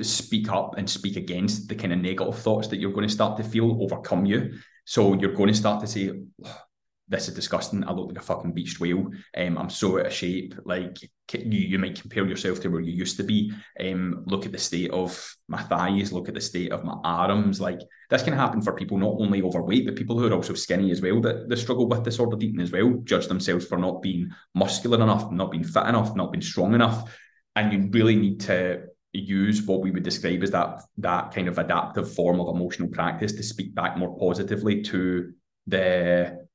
speak 0.00 0.50
up 0.50 0.76
and 0.76 0.88
speak 0.88 1.16
against 1.16 1.68
the 1.68 1.74
kind 1.74 1.92
of 1.92 1.98
negative 1.98 2.38
thoughts 2.38 2.68
that 2.68 2.78
you're 2.78 2.92
going 2.92 3.08
to 3.08 3.12
start 3.12 3.36
to 3.38 3.44
feel 3.44 3.82
overcome 3.82 4.26
you. 4.26 4.58
So 4.84 5.14
you're 5.14 5.32
going 5.32 5.48
to 5.48 5.54
start 5.54 5.80
to 5.80 5.86
say, 5.86 6.12
this 7.08 7.28
is 7.28 7.34
disgusting. 7.34 7.84
I 7.84 7.92
look 7.92 8.08
like 8.08 8.18
a 8.18 8.22
fucking 8.22 8.52
beached 8.52 8.80
whale. 8.80 9.08
Um, 9.36 9.58
I'm 9.58 9.70
so 9.70 10.00
out 10.00 10.06
of 10.06 10.12
shape. 10.12 10.54
Like 10.64 11.00
you, 11.02 11.10
you 11.44 11.78
might 11.78 12.00
compare 12.00 12.26
yourself 12.26 12.60
to 12.60 12.68
where 12.68 12.80
you 12.80 12.92
used 12.92 13.16
to 13.18 13.22
be. 13.22 13.52
Um, 13.78 14.24
look 14.26 14.44
at 14.44 14.52
the 14.52 14.58
state 14.58 14.90
of 14.90 15.36
my 15.48 15.62
thighs. 15.62 16.12
Look 16.12 16.28
at 16.28 16.34
the 16.34 16.40
state 16.40 16.72
of 16.72 16.84
my 16.84 16.96
arms. 17.04 17.60
Like 17.60 17.80
this 18.10 18.24
can 18.24 18.32
happen 18.32 18.60
for 18.60 18.72
people 18.72 18.98
not 18.98 19.16
only 19.18 19.42
overweight, 19.42 19.86
but 19.86 19.96
people 19.96 20.18
who 20.18 20.26
are 20.26 20.34
also 20.34 20.54
skinny 20.54 20.90
as 20.90 21.00
well 21.00 21.20
that, 21.20 21.48
that 21.48 21.56
struggle 21.58 21.88
with 21.88 22.02
disordered 22.02 22.42
eating 22.42 22.60
as 22.60 22.72
well. 22.72 23.00
Judge 23.04 23.28
themselves 23.28 23.66
for 23.66 23.78
not 23.78 24.02
being 24.02 24.30
muscular 24.54 25.00
enough, 25.00 25.30
not 25.30 25.52
being 25.52 25.64
fit 25.64 25.86
enough, 25.86 26.16
not 26.16 26.32
being 26.32 26.42
strong 26.42 26.74
enough, 26.74 27.16
and 27.54 27.72
you 27.72 27.88
really 27.92 28.16
need 28.16 28.40
to 28.40 28.82
use 29.12 29.62
what 29.62 29.80
we 29.80 29.90
would 29.90 30.02
describe 30.02 30.42
as 30.42 30.50
that 30.50 30.82
that 30.98 31.32
kind 31.32 31.48
of 31.48 31.58
adaptive 31.58 32.12
form 32.12 32.40
of 32.40 32.54
emotional 32.54 32.88
practice 32.88 33.32
to 33.32 33.42
speak 33.42 33.74
back 33.74 33.96
more 33.96 34.18
positively 34.18 34.82
to 34.82 35.32
the 35.66 36.45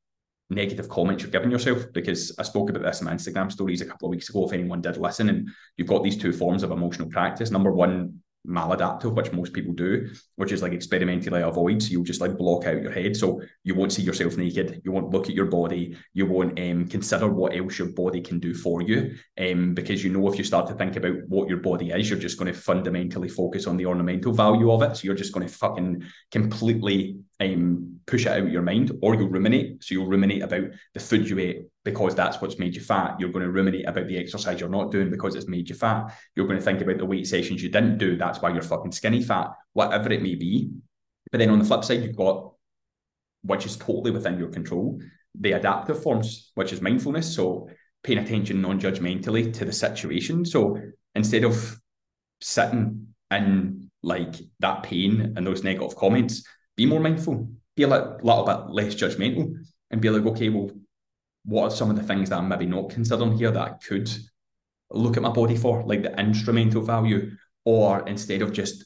negative 0.52 0.90
comments 0.90 1.24
you're 1.24 1.32
giving 1.32 1.50
yourself 1.50 1.86
because 1.94 2.36
I 2.38 2.44
spoke 2.44 2.70
about 2.70 2.84
this 2.84 3.00
in 3.00 3.06
my 3.06 3.14
Instagram 3.14 3.52
stories 3.52 3.82
a 3.82 3.86
couple 3.86 4.08
of 4.08 4.12
weeks 4.12 4.30
ago. 4.30 4.46
If 4.46 4.54
anyone 4.54 4.82
did 4.82 4.98
listen, 4.98 5.30
and 5.30 5.50
you've 5.78 5.88
got 5.88 6.04
these 6.04 6.18
two 6.18 6.34
forms 6.34 6.62
of 6.62 6.72
emotional 6.72 7.10
practice. 7.10 7.52
Number 7.52 7.72
one, 7.72 8.22
maladaptive, 8.48 9.14
which 9.14 9.32
most 9.32 9.54
people 9.54 9.74
do, 9.74 10.10
which 10.36 10.52
is 10.52 10.62
like 10.62 10.72
experientially 10.72 11.48
avoid. 11.48 11.82
So 11.82 11.90
you'll 11.90 12.04
just 12.04 12.22
like 12.22 12.38
block 12.38 12.66
out 12.66 12.82
your 12.82 12.92
head. 12.92 13.16
So 13.16 13.42
you 13.64 13.76
won't 13.76 13.94
see 13.94 14.02
yourself 14.02 14.38
naked. 14.38 14.82
You 14.84 14.92
won't 14.92 15.12
look 15.12 15.30
at 15.30 15.36
your 15.36 15.46
body. 15.46 15.96
You 16.14 16.26
won't 16.26 16.60
um, 16.60 16.88
consider 16.88 17.28
what 17.28 17.56
else 17.56 17.78
your 17.78 17.90
body 17.90 18.20
can 18.20 18.40
do 18.40 18.54
for 18.54 18.82
you. 18.82 19.16
Um, 19.40 19.74
because 19.74 20.04
you 20.04 20.12
know 20.12 20.28
if 20.28 20.38
you 20.38 20.44
start 20.44 20.68
to 20.68 20.74
think 20.74 20.96
about 20.96 21.18
what 21.28 21.50
your 21.50 21.60
body 21.60 21.92
is, 21.92 22.10
you're 22.10 22.20
just 22.20 22.40
going 22.40 22.52
to 22.52 22.60
fundamentally 22.60 23.30
focus 23.30 23.68
on 23.68 23.78
the 23.78 23.86
ornamental 23.86 24.34
value 24.34 24.72
of 24.72 24.82
it. 24.82 24.98
So 24.98 25.06
you're 25.06 25.16
just 25.16 25.34
going 25.34 25.48
to 25.48 25.54
fucking 25.54 26.04
completely 26.32 27.20
um, 27.42 28.00
push 28.06 28.26
it 28.26 28.32
out 28.32 28.40
of 28.40 28.52
your 28.52 28.62
mind, 28.62 28.92
or 29.02 29.16
you'll 29.16 29.30
ruminate. 29.30 29.84
So 29.84 29.94
you'll 29.94 30.08
ruminate 30.08 30.44
about 30.44 30.66
the 30.94 31.00
food 31.00 31.30
you 31.30 31.40
ate 31.40 31.64
because 31.84 32.16
that's 32.16 32.42
what's 32.42 32.60
made 32.60 32.76
you 32.76 32.82
fat. 32.82 33.16
You're 33.20 33.32
going 33.32 33.46
to 33.46 33.52
ruminate 33.52 33.88
about 33.88 34.08
the 34.08 34.18
exercise 34.18 34.60
you're 34.60 34.70
not 34.70 34.92
doing 34.92 35.10
because 35.10 35.36
it's 35.36 35.48
made 35.48 35.70
you 35.70 35.76
fat. 35.76 36.16
You're 36.36 36.48
going 36.48 36.60
to 36.60 36.66
think 36.66 36.82
about 36.82 36.98
the 36.98 37.06
weight 37.06 37.28
sessions 37.28 37.64
you 37.64 37.70
didn't 37.70 37.98
do. 37.98 38.18
That's 38.18 38.42
why 38.42 38.52
you're 38.52 38.62
fucking 38.62 38.92
skinny 38.92 39.24
fat, 39.24 39.52
whatever 39.74 40.12
it 40.12 40.22
may 40.22 40.36
be. 40.36 40.70
But 41.32 41.40
then 41.40 41.50
on 41.50 41.60
the 41.60 41.66
flip 41.66 41.84
side, 41.84 42.04
you've 42.04 42.16
got, 42.16 42.54
which 43.44 43.66
is 43.66 43.78
totally 43.78 44.12
within 44.12 44.38
your 44.38 44.50
control, 44.50 45.00
the 45.40 45.54
adaptive 45.54 46.04
forms, 46.04 46.52
which 46.56 46.74
is 46.74 46.82
mindfulness. 46.82 47.34
So 47.34 47.70
paying 48.04 48.20
attention 48.20 48.62
non 48.62 48.80
judgmentally 48.80 49.54
to 49.54 49.66
the 49.66 49.74
situation. 49.74 50.46
So 50.46 50.80
instead 51.16 51.44
of 51.44 51.80
sitting 52.42 53.08
in 53.32 53.90
like 54.04 54.36
that 54.60 54.84
pain 54.84 55.34
and 55.36 55.46
those 55.48 55.64
negative 55.64 55.96
comments, 55.96 56.44
be 56.82 56.88
more 56.88 57.00
mindful, 57.00 57.48
be 57.76 57.84
a 57.84 57.88
little, 57.88 58.44
bit 58.44 58.74
less 58.74 58.96
judgmental, 58.96 59.54
and 59.92 60.02
be 60.02 60.10
like, 60.10 60.26
okay, 60.26 60.50
well, 60.50 60.72
what 61.46 61.66
are 61.66 61.76
some 61.76 61.92
of 61.92 61.96
the 61.96 62.02
things 62.02 62.30
that 62.30 62.40
I'm 62.40 62.50
maybe 62.50 62.66
not 62.66 62.90
considering 62.90 63.38
here 63.38 63.52
that 63.52 63.68
I 63.70 63.74
could 63.88 64.10
look 64.90 65.16
at 65.16 65.22
my 65.22 65.30
body 65.30 65.56
for, 65.56 65.84
like 65.84 66.02
the 66.02 66.20
instrumental 66.20 66.82
value, 66.82 67.32
or 67.66 68.08
instead 68.08 68.42
of 68.42 68.52
just 68.52 68.86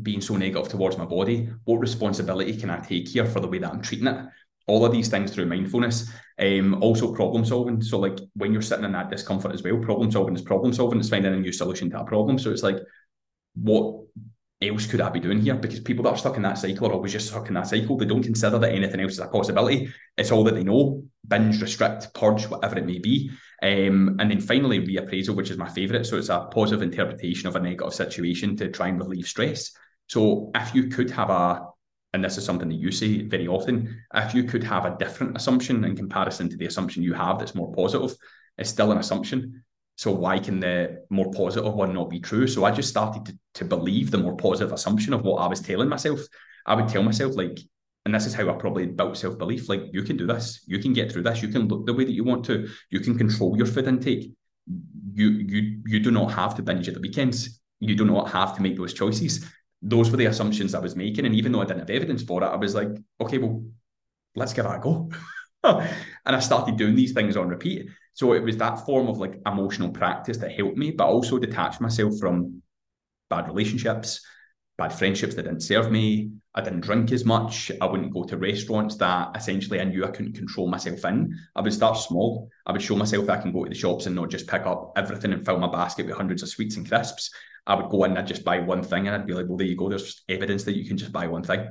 being 0.00 0.20
so 0.20 0.36
negative 0.36 0.68
towards 0.68 0.96
my 0.96 1.04
body, 1.04 1.50
what 1.64 1.78
responsibility 1.78 2.56
can 2.56 2.70
I 2.70 2.78
take 2.78 3.08
here 3.08 3.26
for 3.26 3.40
the 3.40 3.48
way 3.48 3.58
that 3.58 3.72
I'm 3.72 3.82
treating 3.82 4.06
it? 4.06 4.26
All 4.68 4.84
of 4.84 4.92
these 4.92 5.08
things 5.08 5.32
through 5.32 5.46
mindfulness. 5.46 6.12
Um, 6.38 6.80
also 6.80 7.12
problem 7.12 7.44
solving. 7.44 7.82
So 7.82 7.98
like 7.98 8.18
when 8.34 8.52
you're 8.52 8.62
sitting 8.62 8.84
in 8.84 8.92
that 8.92 9.10
discomfort 9.10 9.52
as 9.52 9.64
well, 9.64 9.78
problem 9.78 10.12
solving 10.12 10.36
is 10.36 10.42
problem 10.42 10.72
solving. 10.72 11.00
It's 11.00 11.08
finding 11.08 11.34
a 11.34 11.36
new 11.36 11.52
solution 11.52 11.90
to 11.90 12.00
a 12.00 12.04
problem. 12.04 12.38
So 12.38 12.50
it's 12.50 12.62
like, 12.62 12.78
what 13.54 14.04
else 14.68 14.86
could 14.86 15.00
I 15.00 15.08
be 15.10 15.20
doing 15.20 15.40
here? 15.40 15.54
Because 15.54 15.80
people 15.80 16.04
that 16.04 16.10
are 16.10 16.16
stuck 16.16 16.36
in 16.36 16.42
that 16.42 16.58
cycle 16.58 16.88
are 16.88 16.92
always 16.92 17.12
just 17.12 17.28
stuck 17.28 17.48
in 17.48 17.54
that 17.54 17.66
cycle. 17.66 17.96
They 17.96 18.06
don't 18.06 18.22
consider 18.22 18.58
that 18.58 18.72
anything 18.72 19.00
else 19.00 19.12
is 19.12 19.18
a 19.20 19.28
possibility. 19.28 19.92
It's 20.16 20.30
all 20.30 20.44
that 20.44 20.54
they 20.54 20.64
know. 20.64 21.02
Binge, 21.26 21.60
restrict, 21.60 22.12
purge, 22.14 22.44
whatever 22.44 22.78
it 22.78 22.86
may 22.86 22.98
be. 22.98 23.30
Um, 23.62 24.16
and 24.18 24.30
then 24.30 24.40
finally, 24.40 24.80
reappraisal, 24.80 25.34
which 25.36 25.50
is 25.50 25.56
my 25.56 25.68
favorite. 25.68 26.06
So 26.06 26.16
it's 26.16 26.28
a 26.28 26.48
positive 26.52 26.82
interpretation 26.82 27.48
of 27.48 27.56
a 27.56 27.60
negative 27.60 27.94
situation 27.94 28.56
to 28.56 28.68
try 28.68 28.88
and 28.88 28.98
relieve 28.98 29.26
stress. 29.26 29.72
So 30.08 30.50
if 30.54 30.74
you 30.74 30.88
could 30.88 31.10
have 31.10 31.30
a, 31.30 31.66
and 32.12 32.22
this 32.22 32.36
is 32.36 32.44
something 32.44 32.68
that 32.68 32.74
you 32.74 32.90
say 32.90 33.22
very 33.22 33.48
often, 33.48 34.02
if 34.14 34.34
you 34.34 34.44
could 34.44 34.64
have 34.64 34.84
a 34.84 34.96
different 34.98 35.36
assumption 35.36 35.84
in 35.84 35.96
comparison 35.96 36.48
to 36.50 36.56
the 36.56 36.66
assumption 36.66 37.02
you 37.02 37.14
have 37.14 37.38
that's 37.38 37.54
more 37.54 37.72
positive, 37.72 38.16
it's 38.58 38.70
still 38.70 38.92
an 38.92 38.98
assumption. 38.98 39.64
So 39.96 40.10
why 40.10 40.38
can 40.38 40.60
the 40.60 41.04
more 41.10 41.30
positive 41.30 41.72
one 41.72 41.94
not 41.94 42.10
be 42.10 42.20
true? 42.20 42.46
So 42.46 42.64
I 42.64 42.72
just 42.72 42.88
started 42.88 43.26
to, 43.26 43.38
to 43.54 43.64
believe 43.64 44.10
the 44.10 44.18
more 44.18 44.36
positive 44.36 44.72
assumption 44.72 45.12
of 45.12 45.22
what 45.22 45.36
I 45.36 45.46
was 45.46 45.60
telling 45.60 45.88
myself. 45.88 46.20
I 46.66 46.74
would 46.74 46.88
tell 46.88 47.02
myself 47.02 47.36
like, 47.36 47.58
and 48.04 48.14
this 48.14 48.26
is 48.26 48.34
how 48.34 48.48
I 48.48 48.52
probably 48.54 48.86
built 48.86 49.16
self 49.16 49.38
belief. 49.38 49.68
Like 49.68 49.82
you 49.92 50.02
can 50.02 50.16
do 50.16 50.26
this, 50.26 50.64
you 50.66 50.78
can 50.78 50.92
get 50.92 51.12
through 51.12 51.22
this, 51.22 51.42
you 51.42 51.48
can 51.48 51.68
look 51.68 51.86
the 51.86 51.94
way 51.94 52.04
that 52.04 52.12
you 52.12 52.24
want 52.24 52.44
to, 52.46 52.68
you 52.90 53.00
can 53.00 53.16
control 53.16 53.56
your 53.56 53.66
food 53.66 53.86
intake. 53.86 54.32
You 55.12 55.30
you 55.30 55.82
you 55.86 56.00
do 56.00 56.10
not 56.10 56.32
have 56.32 56.54
to 56.56 56.62
binge 56.62 56.88
at 56.88 56.94
the 56.94 57.00
weekends. 57.00 57.60
You 57.80 57.94
do 57.94 58.04
not 58.04 58.30
have 58.30 58.56
to 58.56 58.62
make 58.62 58.76
those 58.76 58.94
choices. 58.94 59.48
Those 59.80 60.10
were 60.10 60.16
the 60.16 60.26
assumptions 60.26 60.74
I 60.74 60.80
was 60.80 60.96
making, 60.96 61.26
and 61.26 61.34
even 61.34 61.52
though 61.52 61.60
I 61.60 61.66
didn't 61.66 61.80
have 61.80 61.90
evidence 61.90 62.22
for 62.22 62.42
it, 62.42 62.46
I 62.46 62.56
was 62.56 62.74
like, 62.74 62.88
okay, 63.20 63.38
well, 63.38 63.62
let's 64.34 64.54
give 64.54 64.64
that 64.64 64.76
a 64.76 64.80
go. 64.80 65.10
and 65.64 66.36
I 66.36 66.40
started 66.40 66.76
doing 66.76 66.94
these 66.94 67.12
things 67.12 67.36
on 67.36 67.48
repeat. 67.48 67.88
So 68.14 68.32
it 68.32 68.42
was 68.42 68.56
that 68.58 68.86
form 68.86 69.08
of 69.08 69.18
like 69.18 69.40
emotional 69.44 69.90
practice 69.90 70.38
that 70.38 70.52
helped 70.52 70.76
me, 70.76 70.92
but 70.92 71.06
also 71.06 71.38
detached 71.38 71.80
myself 71.80 72.14
from 72.18 72.62
bad 73.28 73.48
relationships, 73.48 74.24
bad 74.78 74.92
friendships 74.92 75.34
that 75.34 75.42
didn't 75.42 75.60
serve 75.62 75.90
me. 75.90 76.30
I 76.54 76.60
didn't 76.60 76.82
drink 76.82 77.10
as 77.10 77.24
much. 77.24 77.72
I 77.80 77.86
wouldn't 77.86 78.14
go 78.14 78.22
to 78.24 78.36
restaurants 78.36 78.96
that 78.98 79.36
essentially 79.36 79.80
I 79.80 79.84
knew 79.84 80.04
I 80.04 80.10
couldn't 80.12 80.36
control 80.36 80.68
myself 80.68 81.04
in. 81.04 81.36
I 81.56 81.60
would 81.60 81.72
start 81.72 81.98
small. 81.98 82.48
I 82.66 82.72
would 82.72 82.82
show 82.82 82.94
myself 82.94 83.28
I 83.28 83.38
can 83.38 83.52
go 83.52 83.64
to 83.64 83.68
the 83.68 83.74
shops 83.74 84.06
and 84.06 84.14
not 84.14 84.30
just 84.30 84.46
pick 84.46 84.64
up 84.64 84.92
everything 84.96 85.32
and 85.32 85.44
fill 85.44 85.58
my 85.58 85.70
basket 85.70 86.06
with 86.06 86.16
hundreds 86.16 86.44
of 86.44 86.48
sweets 86.48 86.76
and 86.76 86.88
crisps. 86.88 87.30
I 87.66 87.74
would 87.74 87.90
go 87.90 88.04
in 88.04 88.12
and 88.12 88.18
I'd 88.20 88.28
just 88.28 88.44
buy 88.44 88.60
one 88.60 88.84
thing 88.84 89.08
and 89.08 89.16
I'd 89.16 89.26
be 89.26 89.32
like, 89.32 89.46
well, 89.48 89.56
there 89.56 89.66
you 89.66 89.76
go. 89.76 89.88
There's 89.88 90.22
evidence 90.28 90.62
that 90.64 90.76
you 90.76 90.86
can 90.86 90.96
just 90.96 91.12
buy 91.12 91.26
one 91.26 91.42
thing. 91.42 91.66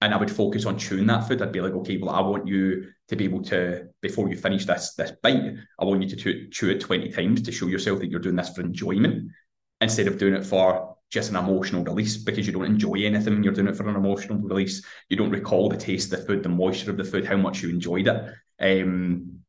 And 0.00 0.12
I 0.12 0.18
would 0.18 0.30
focus 0.30 0.66
on 0.66 0.78
chewing 0.78 1.06
that 1.06 1.26
food. 1.26 1.40
I'd 1.40 1.52
be 1.52 1.60
like, 1.60 1.72
okay, 1.72 1.96
well, 1.96 2.14
I 2.14 2.20
want 2.20 2.46
you 2.46 2.88
to 3.08 3.16
be 3.16 3.24
able 3.24 3.42
to, 3.44 3.88
before 4.02 4.28
you 4.28 4.36
finish 4.36 4.66
this 4.66 4.94
this 4.94 5.12
bite, 5.22 5.54
I 5.78 5.84
want 5.84 6.02
you 6.02 6.16
to 6.16 6.48
chew, 6.50 6.70
it 6.70 6.80
20 6.80 7.10
times 7.10 7.42
to 7.42 7.52
show 7.52 7.66
yourself 7.66 8.00
that 8.00 8.10
you're 8.10 8.20
doing 8.20 8.36
this 8.36 8.50
for 8.50 8.60
enjoyment 8.60 9.30
instead 9.80 10.06
of 10.06 10.18
doing 10.18 10.34
it 10.34 10.44
for 10.44 10.96
just 11.10 11.30
an 11.30 11.36
emotional 11.36 11.84
release 11.84 12.16
because 12.16 12.46
you 12.46 12.52
don't 12.52 12.64
enjoy 12.64 13.04
anything 13.04 13.34
when 13.34 13.42
you're 13.42 13.52
doing 13.52 13.68
it 13.68 13.76
for 13.76 13.88
an 13.88 13.96
emotional 13.96 14.38
release. 14.38 14.84
You 15.08 15.16
don't 15.16 15.30
recall 15.30 15.68
the 15.68 15.76
taste 15.76 16.12
of 16.12 16.20
the 16.20 16.26
food, 16.26 16.42
the 16.42 16.48
moisture 16.48 16.90
of 16.90 16.96
the 16.96 17.04
food, 17.04 17.24
how 17.24 17.36
much 17.36 17.62
you 17.62 17.70
enjoyed 17.70 18.08
it. 18.08 18.34
Um, 18.60 19.40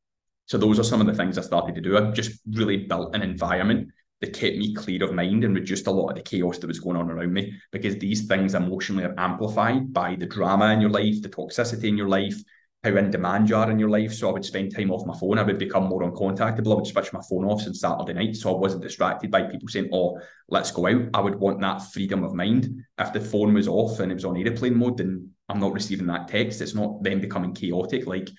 so 0.45 0.57
those 0.57 0.79
are 0.79 0.83
some 0.83 1.01
of 1.01 1.07
the 1.07 1.13
things 1.13 1.37
I 1.37 1.41
started 1.41 1.75
to 1.75 1.81
do. 1.81 1.97
I 1.97 2.11
just 2.11 2.39
really 2.49 2.85
built 2.85 3.15
an 3.15 3.21
environment 3.21 3.89
that 4.21 4.33
kept 4.33 4.57
me 4.57 4.73
clear 4.73 5.03
of 5.03 5.13
mind 5.13 5.43
and 5.43 5.55
reduced 5.55 5.87
a 5.87 5.91
lot 5.91 6.09
of 6.09 6.15
the 6.15 6.21
chaos 6.21 6.57
that 6.57 6.67
was 6.67 6.79
going 6.79 6.97
on 6.97 7.11
around 7.11 7.31
me 7.33 7.53
because 7.71 7.97
these 7.97 8.25
things 8.25 8.55
emotionally 8.55 9.03
are 9.03 9.13
amplified 9.17 9.93
by 9.93 10.15
the 10.15 10.25
drama 10.25 10.73
in 10.73 10.81
your 10.81 10.89
life, 10.89 11.21
the 11.21 11.29
toxicity 11.29 11.85
in 11.85 11.97
your 11.97 12.09
life, 12.09 12.35
how 12.83 12.95
in 12.95 13.11
demand 13.11 13.49
you 13.49 13.55
are 13.55 13.69
in 13.69 13.79
your 13.79 13.89
life. 13.89 14.13
So 14.13 14.29
I 14.29 14.33
would 14.33 14.45
spend 14.45 14.75
time 14.75 14.91
off 14.91 15.05
my 15.05 15.17
phone. 15.17 15.37
I 15.37 15.43
would 15.43 15.59
become 15.59 15.85
more 15.85 16.01
uncontactable. 16.01 16.71
I 16.71 16.75
would 16.75 16.87
switch 16.87 17.13
my 17.13 17.21
phone 17.29 17.45
off 17.45 17.61
since 17.61 17.81
Saturday 17.81 18.13
night. 18.13 18.35
So 18.35 18.55
I 18.55 18.59
wasn't 18.59 18.83
distracted 18.83 19.29
by 19.29 19.43
people 19.43 19.67
saying, 19.67 19.89
oh, 19.93 20.19
let's 20.49 20.71
go 20.71 20.87
out. 20.87 21.09
I 21.13 21.19
would 21.19 21.35
want 21.35 21.61
that 21.61 21.81
freedom 21.91 22.23
of 22.23 22.33
mind. 22.33 22.83
If 22.99 23.13
the 23.13 23.21
phone 23.21 23.53
was 23.53 23.67
off 23.67 23.99
and 23.99 24.11
it 24.11 24.15
was 24.15 24.25
on 24.25 24.37
airplane 24.37 24.77
mode, 24.77 24.97
then 24.97 25.31
I'm 25.49 25.59
not 25.59 25.73
receiving 25.73 26.07
that 26.07 26.27
text. 26.27 26.61
It's 26.61 26.75
not 26.75 27.03
then 27.03 27.21
becoming 27.21 27.53
chaotic, 27.53 28.07
like 28.07 28.29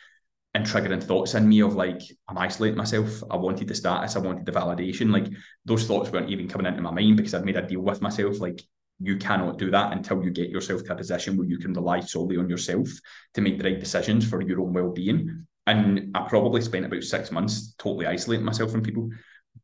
and 0.59 0.67
triggering 0.67 1.03
thoughts 1.03 1.35
in 1.35 1.49
me 1.49 1.61
of 1.61 1.77
like, 1.77 2.03
I'm 2.27 2.37
isolating 2.37 2.77
myself. 2.77 3.23
I 3.31 3.37
wanted 3.37 3.69
the 3.69 3.77
status, 3.77 4.17
I 4.17 4.19
wanted 4.19 4.45
the 4.45 4.53
validation. 4.53 5.13
Like 5.13 5.33
those 5.65 5.87
thoughts 5.87 6.11
weren't 6.11 6.31
even 6.31 6.49
coming 6.49 6.67
into 6.67 6.83
my 6.83 6.91
mind 6.91 7.17
because 7.17 7.33
I'd 7.33 7.45
made 7.45 7.57
a 7.57 7.63
deal 7.63 7.81
with 7.81 8.03
myself. 8.03 8.41
Like 8.41 8.61
you 8.99 9.17
cannot 9.19 9.59
do 9.59 9.71
that 9.71 9.93
until 9.93 10.23
you 10.23 10.31
get 10.31 10.51
yourself 10.51 10.83
to 10.85 10.93
a 10.93 10.97
position 10.97 11.37
where 11.37 11.47
you 11.47 11.59
can 11.59 11.73
rely 11.73 12.01
solely 12.01 12.37
on 12.37 12.51
yourself 12.51 12.89
to 13.35 13.41
make 13.41 13.57
the 13.57 13.65
right 13.65 13.79
decisions 13.79 14.29
for 14.29 14.43
your 14.43 14.61
own 14.61 14.73
well-being. 14.73 15.47
And 15.69 16.11
I 16.17 16.27
probably 16.29 16.61
spent 16.63 16.87
about 16.87 17.05
six 17.05 17.31
months 17.31 17.75
totally 17.79 18.07
isolating 18.07 18.45
myself 18.45 18.73
from 18.73 18.83
people, 18.83 19.11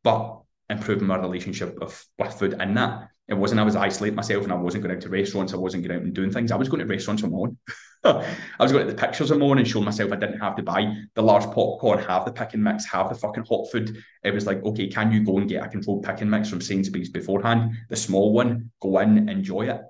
but 0.04 0.42
improving 0.70 1.08
my 1.08 1.16
relationship 1.18 1.76
with, 1.80 2.06
with 2.18 2.34
food 2.34 2.54
and 2.60 2.76
that. 2.76 3.08
It 3.26 3.34
wasn't 3.34 3.60
I 3.60 3.64
was 3.64 3.74
isolating 3.74 4.14
myself 4.14 4.44
and 4.44 4.52
I 4.52 4.56
wasn't 4.56 4.84
going 4.84 4.94
out 4.94 5.02
to 5.02 5.08
restaurants, 5.08 5.54
I 5.54 5.56
wasn't 5.56 5.84
going 5.84 5.98
out 5.98 6.04
and 6.04 6.14
doing 6.14 6.30
things. 6.30 6.52
I 6.52 6.56
was 6.56 6.68
going 6.68 6.80
to 6.80 6.86
restaurants 6.86 7.24
on 7.24 7.32
my 7.32 7.38
own. 7.38 7.56
I 8.04 8.34
was 8.60 8.70
going 8.70 8.86
to 8.86 8.92
the 8.92 8.98
pictures 8.98 9.32
own 9.32 9.58
and 9.58 9.66
showing 9.66 9.84
myself 9.84 10.12
I 10.12 10.16
didn't 10.16 10.40
have 10.40 10.56
to 10.56 10.62
buy 10.62 10.94
the 11.14 11.22
large 11.22 11.44
popcorn, 11.44 11.98
have 12.00 12.24
the 12.24 12.32
pick 12.32 12.54
and 12.54 12.62
mix, 12.62 12.84
have 12.86 13.08
the 13.08 13.14
fucking 13.14 13.44
hot 13.44 13.70
food. 13.70 13.96
It 14.22 14.34
was 14.34 14.46
like, 14.46 14.62
okay, 14.62 14.88
can 14.88 15.10
you 15.10 15.24
go 15.24 15.38
and 15.38 15.48
get 15.48 15.64
a 15.64 15.68
controlled 15.68 16.04
pick 16.04 16.20
and 16.20 16.30
mix 16.30 16.48
from 16.48 16.60
Sainsbury's 16.60 17.08
beforehand? 17.08 17.76
The 17.88 17.96
small 17.96 18.32
one, 18.32 18.70
go 18.80 18.98
in, 18.98 19.28
enjoy 19.28 19.70
it 19.70 19.80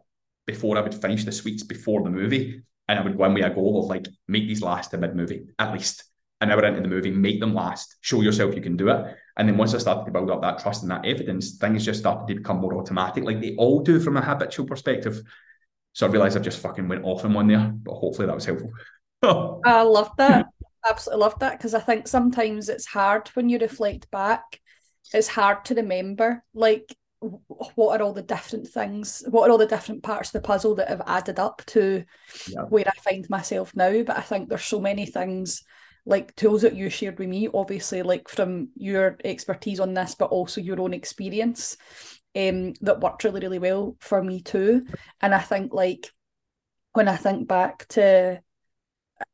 before 0.46 0.79
I 0.79 0.83
would 0.83 0.94
finish 0.94 1.24
the 1.24 1.33
sweets 1.33 1.62
before 1.62 2.03
the 2.03 2.11
movie. 2.11 2.62
And 2.87 2.98
I 2.98 3.03
would 3.03 3.16
go 3.16 3.24
in 3.24 3.35
with 3.35 3.44
a 3.44 3.50
goal 3.50 3.83
of 3.83 3.87
like, 3.87 4.07
make 4.29 4.46
these 4.46 4.62
last 4.62 4.90
to 4.90 4.98
mid 4.98 5.16
movie, 5.16 5.46
at 5.59 5.72
least 5.72 6.05
an 6.40 6.50
hour 6.50 6.64
into 6.64 6.83
the 6.83 6.88
movie, 6.88 7.11
make 7.11 7.40
them 7.40 7.55
last, 7.55 7.96
show 8.00 8.20
yourself 8.20 8.55
you 8.55 8.61
can 8.61 8.77
do 8.77 8.90
it. 8.90 9.16
And 9.37 9.48
then 9.48 9.57
once 9.57 9.74
I 9.74 9.79
started 9.79 10.05
to 10.05 10.12
build 10.12 10.31
up 10.31 10.42
that 10.42 10.59
trust 10.59 10.83
and 10.83 10.90
that 10.90 11.05
evidence, 11.05 11.57
things 11.57 11.85
just 11.85 12.00
started 12.00 12.29
to 12.29 12.35
become 12.40 12.59
more 12.59 12.74
automatic, 12.74 13.24
like 13.24 13.40
they 13.40 13.57
all 13.57 13.81
do 13.81 13.98
from 13.98 14.16
a 14.16 14.22
habitual 14.22 14.66
perspective. 14.66 15.22
So 15.94 16.07
I 16.07 16.11
realized 16.11 16.37
I've 16.37 16.42
just 16.42 16.61
fucking 16.61 16.88
went 16.88 17.04
off 17.04 17.24
in 17.24 17.33
one 17.33 17.46
there, 17.46 17.72
but 17.72 17.94
hopefully 17.94 18.26
that 18.26 18.35
was 18.35 18.44
helpful. 18.44 18.70
I 19.64 19.83
love 19.83 20.11
that. 20.18 20.46
Absolutely 20.87 21.22
love 21.22 21.38
that 21.38 21.57
because 21.59 21.72
I 21.72 21.80
think 21.80 22.07
sometimes 22.07 22.68
it's 22.68 22.87
hard 22.87 23.28
when 23.28 23.48
you 23.48 23.59
reflect 23.59 24.11
back. 24.11 24.61
It's 25.14 25.28
hard 25.28 25.64
to 25.66 25.74
remember, 25.74 26.44
like 26.52 26.94
what 27.74 27.98
are 27.98 28.04
all 28.04 28.12
the 28.12 28.20
different 28.20 28.68
things 28.68 29.24
what 29.30 29.48
are 29.48 29.52
all 29.52 29.57
the 29.57 29.66
different 29.66 30.02
parts 30.02 30.28
of 30.28 30.33
the 30.35 30.46
puzzle 30.46 30.74
that 30.74 30.90
have 30.90 31.00
added 31.07 31.38
up 31.38 31.62
to 31.64 32.04
yeah. 32.50 32.61
where 32.64 32.85
i 32.87 32.98
find 33.00 33.26
myself 33.30 33.74
now 33.74 34.02
but 34.02 34.18
i 34.18 34.20
think 34.20 34.46
there's 34.46 34.62
so 34.62 34.78
many 34.78 35.07
things 35.07 35.64
like 36.07 36.35
tools 36.37 36.62
that 36.62 36.76
you 36.76 36.90
shared 36.90 37.18
with 37.18 37.28
me, 37.28 37.48
obviously, 37.52 38.02
like 38.02 38.28
from 38.28 38.68
your 38.76 39.16
expertise 39.24 39.80
on 39.80 39.94
this, 39.94 40.14
but 40.14 40.30
also 40.30 40.61
your 40.61 40.80
own 40.80 40.92
experience, 40.92 41.76
um, 42.37 42.75
that 42.81 43.01
worked 43.01 43.25
really, 43.25 43.40
really 43.40 43.59
well 43.59 43.97
for 44.01 44.23
me 44.23 44.40
too. 44.40 44.87
And 45.20 45.35
I 45.35 45.40
think 45.40 45.73
like 45.73 46.11
when 46.92 47.09
I 47.09 47.16
think 47.16 47.49
back 47.49 47.87
to 47.88 48.40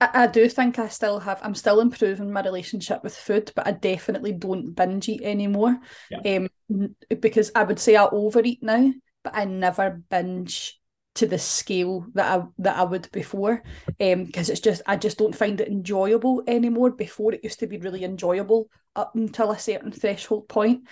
I, 0.00 0.10
I 0.14 0.26
do 0.26 0.48
think 0.48 0.78
I 0.78 0.88
still 0.88 1.20
have 1.20 1.40
I'm 1.42 1.54
still 1.54 1.80
improving 1.80 2.32
my 2.32 2.42
relationship 2.42 3.02
with 3.02 3.16
food, 3.16 3.52
but 3.54 3.66
I 3.66 3.72
definitely 3.72 4.32
don't 4.32 4.74
binge 4.74 5.08
eat 5.08 5.22
anymore. 5.22 5.78
Yeah. 6.10 6.36
Um 6.68 6.94
because 7.20 7.50
I 7.54 7.64
would 7.64 7.78
say 7.78 7.96
I 7.96 8.04
overeat 8.06 8.62
now, 8.62 8.92
but 9.24 9.34
I 9.34 9.44
never 9.44 10.02
binge 10.08 10.78
to 11.16 11.26
the 11.26 11.38
scale 11.38 12.06
that 12.14 12.38
I 12.38 12.44
that 12.58 12.76
I 12.78 12.84
would 12.84 13.10
before 13.10 13.62
um 14.00 14.24
because 14.24 14.48
it's 14.48 14.60
just 14.60 14.82
I 14.86 14.96
just 14.96 15.18
don't 15.18 15.34
find 15.34 15.60
it 15.60 15.68
enjoyable 15.68 16.42
anymore 16.46 16.90
before 16.90 17.34
it 17.34 17.42
used 17.42 17.60
to 17.60 17.66
be 17.66 17.78
really 17.78 18.04
enjoyable 18.04 18.68
up 18.94 19.14
until 19.16 19.50
a 19.50 19.58
certain 19.58 19.90
threshold 19.90 20.48
point 20.48 20.82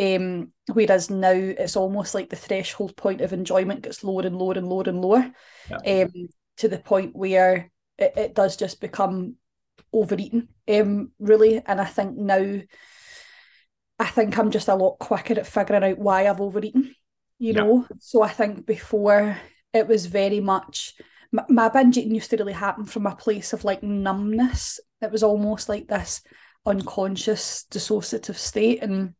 um 0.00 0.52
whereas 0.72 1.08
now 1.08 1.30
it's 1.30 1.76
almost 1.76 2.14
like 2.14 2.28
the 2.28 2.36
threshold 2.36 2.96
point 2.96 3.20
of 3.20 3.32
enjoyment 3.32 3.82
gets 3.82 4.02
lower 4.02 4.22
and 4.22 4.36
lower 4.36 4.54
and 4.54 4.68
lower 4.68 4.84
and 4.86 5.00
lower. 5.00 5.32
Yeah. 5.70 6.04
um 6.04 6.28
to 6.56 6.68
the 6.68 6.78
point 6.78 7.14
where 7.14 7.70
it, 7.98 8.12
it 8.16 8.34
does 8.34 8.56
just 8.56 8.80
become 8.80 9.36
overeating 9.92 10.48
um 10.68 11.12
really. 11.18 11.62
And 11.64 11.80
I 11.80 11.84
think 11.84 12.16
now 12.16 12.60
I 13.98 14.06
think 14.06 14.36
I'm 14.36 14.50
just 14.50 14.68
a 14.68 14.74
lot 14.74 14.98
quicker 14.98 15.38
at 15.38 15.46
figuring 15.46 15.84
out 15.84 15.98
why 15.98 16.28
I've 16.28 16.40
overeaten 16.40 16.94
you 17.38 17.52
know? 17.52 17.86
So 17.98 18.22
I 18.22 18.28
think 18.28 18.66
before 18.66 19.36
it 19.72 19.86
was 19.86 20.06
very 20.06 20.40
much 20.40 20.94
my, 21.32 21.44
my 21.48 21.68
binge 21.68 21.98
eating 21.98 22.14
used 22.14 22.30
to 22.30 22.36
really 22.36 22.52
happen 22.52 22.84
from 22.84 23.06
a 23.06 23.16
place 23.16 23.52
of 23.52 23.64
like 23.64 23.82
numbness. 23.82 24.80
It 25.02 25.10
was 25.10 25.22
almost 25.22 25.68
like 25.68 25.88
this 25.88 26.22
unconscious 26.64 27.66
dissociative 27.70 28.36
state. 28.36 28.82
And 28.82 29.14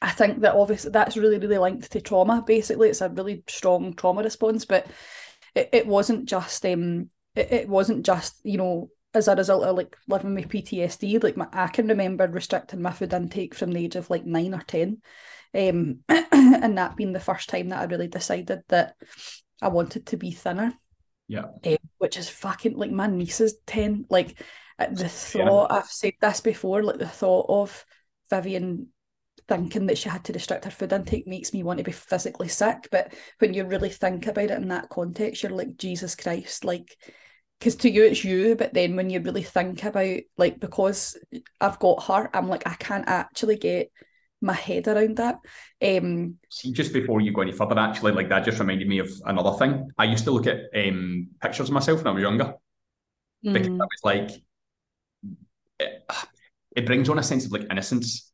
I 0.00 0.10
think 0.10 0.40
that 0.40 0.54
obviously 0.54 0.90
that's 0.90 1.16
really, 1.16 1.38
really 1.38 1.58
linked 1.58 1.90
to 1.92 2.00
trauma. 2.00 2.42
Basically, 2.46 2.88
it's 2.88 3.00
a 3.00 3.08
really 3.08 3.42
strong 3.48 3.94
trauma 3.94 4.22
response, 4.22 4.64
but 4.64 4.86
it, 5.54 5.70
it 5.72 5.86
wasn't 5.86 6.26
just 6.26 6.64
um 6.64 7.10
it, 7.34 7.52
it 7.52 7.68
wasn't 7.68 8.06
just, 8.06 8.40
you 8.44 8.58
know, 8.58 8.90
as 9.14 9.28
a 9.28 9.34
result 9.34 9.64
of 9.64 9.76
like 9.76 9.96
living 10.06 10.34
with 10.34 10.48
PTSD. 10.48 11.22
Like 11.22 11.36
my, 11.36 11.48
I 11.52 11.66
can 11.68 11.88
remember 11.88 12.28
restricting 12.28 12.80
my 12.82 12.92
food 12.92 13.12
intake 13.12 13.54
from 13.54 13.72
the 13.72 13.84
age 13.84 13.96
of 13.96 14.10
like 14.10 14.24
nine 14.24 14.54
or 14.54 14.62
ten. 14.62 14.98
Um 15.54 16.00
and 16.08 16.78
that 16.78 16.96
being 16.96 17.12
the 17.12 17.20
first 17.20 17.48
time 17.48 17.70
that 17.70 17.80
I 17.80 17.84
really 17.84 18.08
decided 18.08 18.60
that 18.68 18.94
I 19.60 19.68
wanted 19.68 20.06
to 20.06 20.16
be 20.16 20.30
thinner. 20.30 20.74
Yeah. 21.26 21.46
Um, 21.64 21.76
which 21.98 22.16
is 22.16 22.28
fucking 22.28 22.76
like 22.76 22.90
my 22.90 23.06
niece 23.06 23.40
is 23.40 23.56
10. 23.66 24.06
Like 24.08 24.40
uh, 24.78 24.86
the 24.90 25.08
thought, 25.08 25.68
yeah. 25.70 25.76
I've 25.78 25.86
said 25.86 26.14
this 26.20 26.40
before, 26.40 26.82
like 26.82 26.98
the 26.98 27.08
thought 27.08 27.46
of 27.48 27.84
Vivian 28.30 28.88
thinking 29.48 29.86
that 29.86 29.98
she 29.98 30.08
had 30.08 30.24
to 30.24 30.32
restrict 30.32 30.64
her 30.64 30.70
food 30.70 30.92
intake 30.92 31.26
makes 31.26 31.52
me 31.52 31.62
want 31.62 31.78
to 31.78 31.84
be 31.84 31.92
physically 31.92 32.48
sick. 32.48 32.88
But 32.90 33.14
when 33.38 33.54
you 33.54 33.64
really 33.64 33.90
think 33.90 34.26
about 34.26 34.50
it 34.50 34.50
in 34.50 34.68
that 34.68 34.90
context, 34.90 35.42
you're 35.42 35.52
like, 35.52 35.76
Jesus 35.76 36.14
Christ, 36.14 36.64
like, 36.64 36.96
because 37.58 37.76
to 37.76 37.90
you 37.90 38.04
it's 38.04 38.22
you, 38.22 38.54
but 38.54 38.74
then 38.74 38.94
when 38.94 39.10
you 39.10 39.20
really 39.20 39.42
think 39.42 39.82
about, 39.82 40.20
like, 40.36 40.60
because 40.60 41.16
I've 41.60 41.78
got 41.78 42.04
her, 42.04 42.30
I'm 42.34 42.48
like, 42.48 42.66
I 42.66 42.74
can't 42.74 43.08
actually 43.08 43.56
get 43.56 43.90
my 44.40 44.52
head 44.52 44.86
around 44.86 45.16
that. 45.16 45.38
Um, 45.82 46.36
See, 46.48 46.72
just 46.72 46.92
before 46.92 47.20
you 47.20 47.32
go 47.32 47.40
any 47.40 47.52
further, 47.52 47.78
actually, 47.78 48.12
like 48.12 48.28
that 48.28 48.44
just 48.44 48.60
reminded 48.60 48.88
me 48.88 48.98
of 48.98 49.10
another 49.24 49.56
thing. 49.58 49.90
I 49.98 50.04
used 50.04 50.24
to 50.24 50.30
look 50.30 50.46
at 50.46 50.60
um, 50.76 51.28
pictures 51.40 51.68
of 51.68 51.74
myself 51.74 51.98
when 51.98 52.08
I 52.08 52.10
was 52.12 52.22
younger 52.22 52.54
mm. 53.44 53.52
because 53.52 53.68
I 53.68 53.72
was 53.72 54.00
like, 54.04 54.30
it, 55.80 56.10
it, 56.76 56.86
brings 56.86 57.08
on 57.08 57.18
a 57.18 57.22
sense 57.22 57.46
of 57.46 57.52
like 57.52 57.66
innocence. 57.70 58.27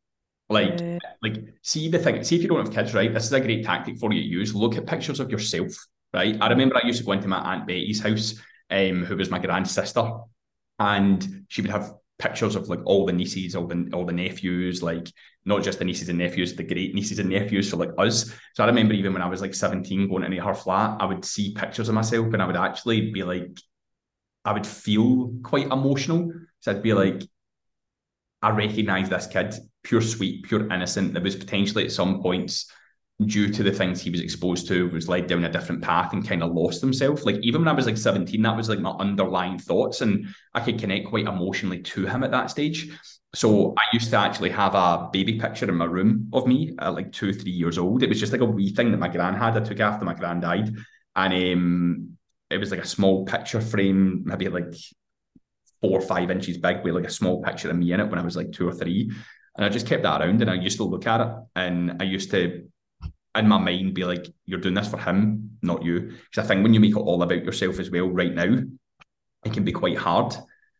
Like, 0.48 0.80
uh, 0.80 0.98
like, 1.22 1.36
see 1.62 1.88
the 1.88 1.98
thing. 1.98 2.22
See 2.22 2.36
if 2.36 2.42
you 2.42 2.48
don't 2.48 2.64
have 2.64 2.74
kids, 2.74 2.94
right? 2.94 3.12
This 3.12 3.24
is 3.24 3.32
a 3.32 3.40
great 3.40 3.64
tactic 3.64 3.98
for 3.98 4.12
you 4.12 4.20
to 4.20 4.26
use. 4.26 4.54
Look 4.54 4.76
at 4.76 4.86
pictures 4.86 5.20
of 5.20 5.30
yourself, 5.30 5.74
right? 6.12 6.36
I 6.40 6.48
remember 6.48 6.76
I 6.76 6.86
used 6.86 6.98
to 6.98 7.04
go 7.04 7.12
into 7.12 7.28
my 7.28 7.38
aunt 7.38 7.66
Betty's 7.66 8.02
house 8.02 8.34
um, 8.70 9.04
who 9.04 9.16
was 9.16 9.30
my 9.30 9.38
grand 9.38 9.68
sister, 9.68 10.10
and 10.78 11.44
she 11.48 11.62
would 11.62 11.70
have 11.70 11.94
pictures 12.18 12.54
of 12.54 12.68
like 12.68 12.80
all 12.84 13.06
the 13.06 13.12
nieces, 13.12 13.56
all 13.56 13.66
the 13.66 13.90
all 13.92 14.04
the 14.06 14.12
nephews, 14.12 14.82
like 14.82 15.10
not 15.44 15.62
just 15.62 15.78
the 15.78 15.84
nieces 15.84 16.08
and 16.08 16.18
nephews, 16.18 16.54
the 16.54 16.62
great 16.62 16.94
nieces 16.94 17.18
and 17.18 17.30
nephews 17.30 17.70
for 17.70 17.76
like 17.76 17.90
us. 17.98 18.32
So 18.54 18.64
I 18.64 18.66
remember 18.66 18.94
even 18.94 19.12
when 19.12 19.22
I 19.22 19.28
was 19.28 19.40
like 19.40 19.54
17 19.54 20.08
going 20.08 20.24
into 20.24 20.42
her 20.42 20.54
flat, 20.54 20.98
I 21.00 21.06
would 21.06 21.24
see 21.24 21.54
pictures 21.54 21.88
of 21.88 21.94
myself 21.94 22.32
and 22.32 22.42
I 22.42 22.46
would 22.46 22.56
actually 22.56 23.10
be 23.12 23.22
like, 23.24 23.58
I 24.44 24.52
would 24.52 24.66
feel 24.66 25.34
quite 25.42 25.66
emotional. 25.66 26.32
So 26.60 26.72
I'd 26.72 26.82
be 26.82 26.94
like, 26.94 27.22
I 28.42 28.50
recognise 28.50 29.08
this 29.08 29.26
kid, 29.26 29.54
pure 29.84 30.00
sweet, 30.00 30.42
pure 30.44 30.66
innocent, 30.72 31.14
that 31.14 31.22
was 31.22 31.36
potentially 31.36 31.84
at 31.84 31.92
some 31.92 32.20
points 32.20 32.70
due 33.26 33.48
to 33.48 33.62
the 33.62 33.70
things 33.70 34.00
he 34.00 34.10
was 34.10 34.20
exposed 34.20 34.66
to 34.66 34.88
was 34.88 35.08
led 35.08 35.28
down 35.28 35.44
a 35.44 35.52
different 35.52 35.80
path 35.80 36.12
and 36.12 36.26
kind 36.26 36.42
of 36.42 36.52
lost 36.52 36.80
himself. 36.80 37.24
Like 37.24 37.36
even 37.42 37.60
when 37.60 37.68
i 37.68 37.72
was 37.72 37.86
like 37.86 37.96
17 37.96 38.42
that 38.42 38.56
was 38.56 38.68
like 38.68 38.80
my 38.80 38.90
underlying 38.90 39.56
thoughts 39.56 40.00
and 40.00 40.26
i 40.52 40.60
could 40.60 40.80
connect 40.80 41.06
quite 41.06 41.26
emotionally 41.26 41.80
to 41.82 42.06
him 42.06 42.24
at 42.24 42.32
that 42.32 42.50
stage. 42.50 42.90
So 43.32 43.72
i 43.78 43.82
used 43.92 44.10
to 44.10 44.16
actually 44.16 44.50
have 44.50 44.74
a 44.74 45.08
baby 45.12 45.38
picture 45.38 45.68
in 45.68 45.76
my 45.76 45.84
room 45.84 46.28
of 46.32 46.48
me 46.48 46.74
at 46.80 46.94
like 46.94 47.12
two 47.12 47.32
three 47.32 47.52
years 47.52 47.78
old. 47.78 48.02
It 48.02 48.08
was 48.08 48.18
just 48.18 48.32
like 48.32 48.40
a 48.40 48.46
wee 48.46 48.74
thing 48.74 48.90
that 48.90 48.98
my 48.98 49.08
gran 49.08 49.34
had. 49.34 49.56
I 49.56 49.60
took 49.60 49.78
after 49.78 50.04
my 50.04 50.14
gran 50.14 50.40
died 50.40 50.74
and 51.14 51.34
um 51.34 52.18
it 52.50 52.58
was 52.58 52.72
like 52.72 52.82
a 52.82 52.86
small 52.86 53.24
picture 53.24 53.60
frame 53.60 54.22
maybe 54.24 54.48
like 54.48 54.74
four 55.80 55.98
or 55.98 56.02
five 56.02 56.30
inches 56.30 56.58
big 56.58 56.82
with 56.82 56.94
like 56.94 57.04
a 57.04 57.10
small 57.10 57.42
picture 57.42 57.70
of 57.70 57.76
me 57.76 57.92
in 57.92 58.00
it 58.00 58.08
when 58.08 58.18
i 58.18 58.22
was 58.22 58.36
like 58.36 58.52
two 58.52 58.66
or 58.68 58.72
three 58.72 59.12
and 59.56 59.64
I 59.64 59.68
just 59.68 59.86
kept 59.86 60.02
that 60.02 60.20
around 60.20 60.40
and 60.40 60.50
I 60.50 60.54
used 60.54 60.78
to 60.78 60.84
look 60.84 61.06
at 61.06 61.20
it 61.20 61.28
and 61.54 62.02
I 62.02 62.04
used 62.04 62.30
to 62.32 62.68
in 63.36 63.48
my 63.48 63.58
mind 63.58 63.94
be 63.94 64.04
like, 64.04 64.26
you're 64.46 64.60
doing 64.60 64.74
this 64.74 64.88
for 64.88 64.98
him, 64.98 65.58
not 65.62 65.84
you. 65.84 66.00
Because 66.00 66.44
I 66.44 66.46
think 66.46 66.62
when 66.62 66.74
you 66.74 66.80
make 66.80 66.96
it 66.96 67.00
all 67.00 67.22
about 67.22 67.44
yourself 67.44 67.78
as 67.80 67.90
well, 67.90 68.08
right 68.08 68.32
now, 68.32 68.58
it 69.44 69.52
can 69.52 69.64
be 69.64 69.72
quite 69.72 69.98
hard. 69.98 70.34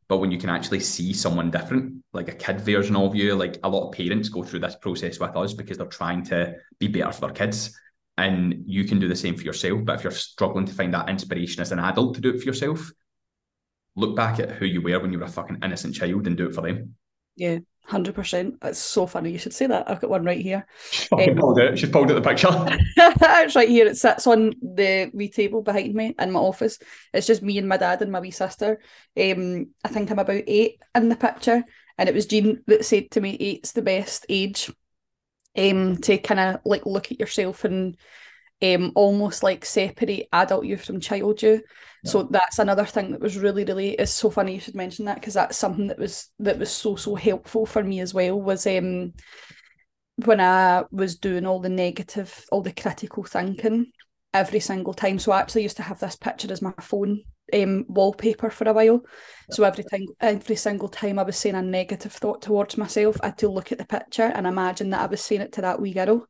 But 0.07 0.19
when 0.19 0.31
you 0.31 0.39
can 0.39 0.51
actually 0.51 0.81
see 0.81 1.13
someone 1.13 1.51
different, 1.51 2.05
like 2.13 2.29
a 2.29 2.35
kid 2.35 2.61
version 2.61 2.95
of 2.95 3.15
you, 3.15 3.35
like 3.35 3.59
a 3.63 3.69
lot 3.69 3.89
of 3.89 3.95
parents 3.95 4.29
go 4.29 4.43
through 4.43 4.61
this 4.61 4.77
process 4.77 5.19
with 5.19 5.35
us 5.37 5.55
because 5.55 5.79
they're 5.79 5.87
trying 5.87 6.23
to 6.25 6.55
be 6.79 6.89
better 6.89 7.11
for 7.11 7.23
their 7.23 7.31
kids. 7.31 7.79
And 8.17 8.63
you 8.67 8.85
can 8.85 9.01
do 9.01 9.09
the 9.09 9.17
same 9.17 9.35
for 9.35 9.43
yourself. 9.43 9.81
But 9.85 9.97
if 9.97 10.05
you're 10.05 10.13
struggling 10.13 10.67
to 10.67 10.75
find 10.75 10.95
that 10.95 11.09
inspiration 11.09 11.63
as 11.63 11.73
an 11.73 11.81
adult 11.81 12.15
to 12.15 12.21
do 12.21 12.31
it 12.31 12.39
for 12.39 12.45
yourself, 12.45 12.93
look 13.97 14.15
back 14.15 14.39
at 14.39 14.53
who 14.53 14.67
you 14.67 14.83
were 14.83 15.01
when 15.01 15.13
you 15.13 15.19
were 15.19 15.25
a 15.25 15.29
fucking 15.29 15.59
innocent 15.65 15.95
child 15.95 16.27
and 16.27 16.37
do 16.37 16.47
it 16.47 16.55
for 16.55 16.61
them. 16.61 16.95
Yeah, 17.35 17.59
hundred 17.87 18.15
percent. 18.15 18.57
It's 18.63 18.79
so 18.79 19.07
funny. 19.07 19.31
You 19.31 19.39
should 19.39 19.53
say 19.53 19.67
that. 19.67 19.89
I've 19.89 20.01
got 20.01 20.11
one 20.11 20.25
right 20.25 20.41
here. 20.41 20.67
She's 20.91 21.09
um, 21.13 21.37
pulled 21.37 21.59
it. 21.59 21.79
She's 21.79 21.91
pulled 21.91 22.11
out 22.11 22.15
the 22.15 22.29
picture. 22.29 22.49
it's 22.97 23.57
right 23.57 23.69
here. 23.69 23.87
It 23.87 23.97
sits 23.97 24.27
on 24.27 24.55
the 24.63 25.11
wee 25.13 25.29
table 25.29 25.63
behind 25.63 25.95
me 25.95 26.15
in 26.19 26.31
my 26.33 26.41
office. 26.41 26.79
It's 27.13 27.27
just 27.27 27.43
me 27.43 27.59
and 27.59 27.69
my 27.69 27.77
dad 27.77 28.03
and 28.03 28.11
my 28.11 28.21
wee 28.21 28.31
sister. 28.31 28.81
Um, 29.21 29.69
I 29.85 29.89
think 29.89 30.11
I'm 30.11 30.19
about 30.19 30.43
eight 30.47 30.81
in 30.95 31.09
the 31.09 31.17
picture, 31.17 31.63
and 31.99 32.09
it 32.09 32.15
was 32.15 32.27
Jean 32.27 32.63
that 32.67 32.85
said 32.85 33.11
to 33.13 33.21
me, 33.21 33.37
eight's 33.39 33.73
the 33.73 33.83
best 33.83 34.27
age." 34.29 34.73
Um, 35.57 35.99
to 35.99 36.19
kind 36.19 36.41
of 36.41 36.61
like 36.65 36.85
look 36.85 37.13
at 37.13 37.21
yourself 37.21 37.63
and 37.63 37.97
um, 38.63 38.93
almost 38.95 39.43
like 39.43 39.65
separate 39.65 40.29
adult 40.33 40.65
you 40.65 40.77
from 40.77 41.01
child 41.01 41.43
you. 41.43 41.63
Yeah. 42.05 42.11
So 42.11 42.23
that's 42.25 42.59
another 42.59 42.85
thing 42.85 43.13
that 43.13 43.21
was 43.21 43.39
really, 43.39 43.65
really. 43.65 43.91
It's 43.91 44.13
so 44.13 44.31
funny 44.31 44.55
you 44.55 44.61
should 44.61 44.75
mention 44.75 45.07
that 45.07 45.17
because 45.17 45.35
that's 45.35 45.57
something 45.57 45.89
that 45.89 45.99
was 45.99 46.31
that 46.39 46.59
was 46.59 46.71
so 46.71 46.97
so 46.97 47.15
helpful 47.15 47.67
for 47.67 47.83
me 47.83 48.01
as 48.01 48.15
well. 48.15 48.41
Was 48.41 48.67
um 48.67 49.13
when 50.25 50.41
I 50.41 50.85
was 50.91 51.17
doing 51.17 51.47
all 51.47 51.61
the 51.61 51.69
negative, 51.69 52.45
all 52.53 52.63
the 52.63 52.73
critical 52.73 53.25
thinking 53.25 53.87
every 54.33 54.61
single 54.61 54.95
time. 54.95 55.19
So 55.19 55.33
I 55.33 55.41
actually 55.41 55.63
used 55.63 55.77
to 55.79 55.83
have 55.83 56.01
this 56.01 56.17
picture 56.17 56.53
as 56.53 56.63
my 56.63 56.73
phone 56.81 57.23
um, 57.53 57.85
wallpaper 57.89 58.51
for 58.51 58.69
a 58.69 58.73
while. 58.73 59.01
Yeah. 59.49 59.55
So 59.55 59.65
every 59.65 59.85
time, 59.85 60.07
every 60.21 60.57
single 60.57 60.89
time 60.89 61.19
I 61.19 61.23
was 61.25 61.37
saying 61.37 61.55
a 61.55 61.63
negative 61.63 62.13
thought 62.13 62.43
towards 62.43 62.77
myself, 62.77 63.17
I 63.23 63.27
had 63.27 63.39
to 63.39 63.49
look 63.49 63.73
at 63.73 63.79
the 63.79 63.85
picture 63.85 64.23
and 64.23 64.47
imagine 64.47 64.91
that 64.91 65.03
I 65.03 65.07
was 65.07 65.21
saying 65.23 65.41
it 65.41 65.53
to 65.53 65.63
that 65.63 65.81
wee 65.81 65.93
girl 65.93 66.27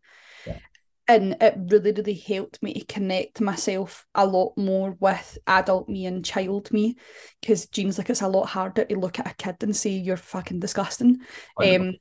and 1.07 1.37
it 1.41 1.55
really 1.59 1.93
really 1.93 2.15
helped 2.15 2.63
me 2.63 2.75
to 2.75 2.85
connect 2.87 3.41
myself 3.41 4.07
a 4.15 4.27
lot 4.27 4.57
more 4.57 4.97
with 5.01 5.39
adult 5.47 5.89
me 5.89 6.07
and 6.07 6.25
child 6.25 6.73
me 6.73 6.97
because 7.41 7.67
Jean's 7.67 7.99
like 7.99 8.11
it's 8.11 8.23
a 8.23 8.29
lot 8.29 8.47
harder 8.47 8.85
to 8.85 8.99
look 8.99 9.19
at 9.19 9.31
a 9.31 9.35
kid 9.35 9.57
and 9.61 9.77
say 9.77 9.91
you're 9.91 10.17
fucking 10.17 10.61
disgusting. 10.61 11.19
Um 11.63 11.95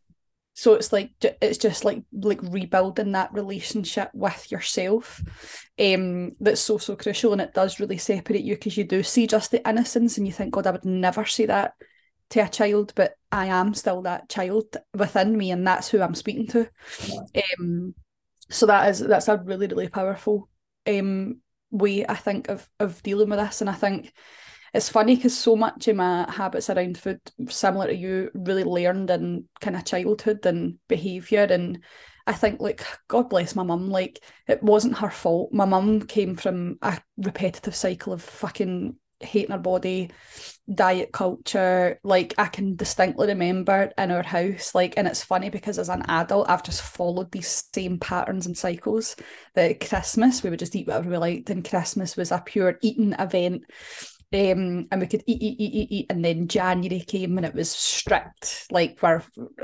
so 0.55 0.75
it's 0.75 0.93
like 0.93 1.11
it's 1.21 1.57
just 1.57 1.83
like 1.83 2.03
like 2.11 2.39
rebuilding 2.43 3.13
that 3.13 3.33
relationship 3.33 4.11
with 4.13 4.51
yourself 4.51 5.19
um 5.79 6.31
that's 6.39 6.61
so 6.61 6.77
so 6.77 6.95
crucial 6.95 7.31
and 7.31 7.41
it 7.41 7.55
does 7.55 7.79
really 7.79 7.97
separate 7.97 8.43
you 8.43 8.53
because 8.53 8.77
you 8.77 8.83
do 8.83 9.01
see 9.01 9.25
just 9.25 9.49
the 9.49 9.67
innocence 9.67 10.17
and 10.17 10.27
you 10.27 10.33
think 10.33 10.53
god 10.53 10.67
i 10.67 10.71
would 10.71 10.85
never 10.85 11.25
say 11.25 11.47
that 11.47 11.73
to 12.29 12.39
a 12.39 12.47
child 12.47 12.93
but 12.95 13.15
i 13.31 13.47
am 13.47 13.73
still 13.73 14.03
that 14.03 14.29
child 14.29 14.77
within 14.93 15.35
me 15.35 15.49
and 15.49 15.65
that's 15.65 15.89
who 15.89 16.01
i'm 16.01 16.15
speaking 16.15 16.45
to. 16.45 16.69
Um 17.59 17.95
so 18.53 18.65
that 18.67 18.89
is 18.89 18.99
that's 18.99 19.27
a 19.27 19.37
really 19.37 19.67
really 19.67 19.89
powerful 19.89 20.49
um 20.87 21.41
way 21.73 22.05
I 22.07 22.15
think 22.15 22.49
of 22.49 22.69
of 22.79 23.03
dealing 23.03 23.29
with 23.29 23.39
this. 23.39 23.61
And 23.61 23.69
I 23.69 23.73
think 23.73 24.13
it's 24.73 24.89
funny 24.89 25.15
because 25.15 25.37
so 25.37 25.55
much 25.55 25.87
of 25.87 25.97
my 25.97 26.29
habits 26.31 26.69
around 26.69 26.97
food 26.97 27.19
similar 27.49 27.87
to 27.87 27.95
you 27.95 28.31
really 28.33 28.63
learned 28.63 29.09
in 29.09 29.45
kind 29.59 29.75
of 29.75 29.85
childhood 29.85 30.45
and 30.45 30.77
behavior. 30.87 31.47
And 31.49 31.83
I 32.25 32.33
think 32.33 32.61
like 32.61 32.85
God 33.07 33.29
bless 33.29 33.55
my 33.55 33.63
mum 33.63 33.89
like 33.89 34.23
it 34.47 34.63
wasn't 34.63 34.97
her 34.99 35.09
fault. 35.09 35.51
My 35.51 35.65
mum 35.65 36.01
came 36.03 36.35
from 36.35 36.77
a 36.81 36.99
repetitive 37.17 37.75
cycle 37.75 38.13
of 38.13 38.21
fucking 38.21 38.95
hating 39.23 39.51
her 39.51 39.57
body 39.57 40.09
diet 40.73 41.11
culture 41.11 41.99
like 42.03 42.33
i 42.37 42.45
can 42.45 42.75
distinctly 42.77 43.27
remember 43.27 43.91
in 43.97 44.11
our 44.11 44.23
house 44.23 44.73
like 44.73 44.93
and 44.95 45.07
it's 45.07 45.23
funny 45.23 45.49
because 45.49 45.77
as 45.77 45.89
an 45.89 46.03
adult 46.07 46.49
i've 46.49 46.63
just 46.63 46.81
followed 46.81 47.29
these 47.31 47.65
same 47.73 47.99
patterns 47.99 48.45
and 48.45 48.57
cycles 48.57 49.17
that 49.55 49.81
christmas 49.81 50.41
we 50.41 50.49
would 50.49 50.59
just 50.59 50.73
eat 50.73 50.87
whatever 50.87 51.09
we 51.09 51.17
liked 51.17 51.49
and 51.49 51.67
christmas 51.67 52.15
was 52.15 52.31
a 52.31 52.41
pure 52.45 52.77
eating 52.81 53.13
event 53.19 53.63
um, 54.33 54.87
and 54.91 54.99
we 54.99 55.05
could 55.05 55.23
eat, 55.27 55.41
eat, 55.41 55.59
eat, 55.59 55.73
eat, 55.73 55.91
eat, 55.91 56.05
and 56.09 56.25
then 56.25 56.47
January 56.47 57.01
came 57.01 57.37
and 57.37 57.45
it 57.45 57.53
was 57.53 57.69
strict, 57.69 58.65
like 58.71 58.97
we're 59.01 59.21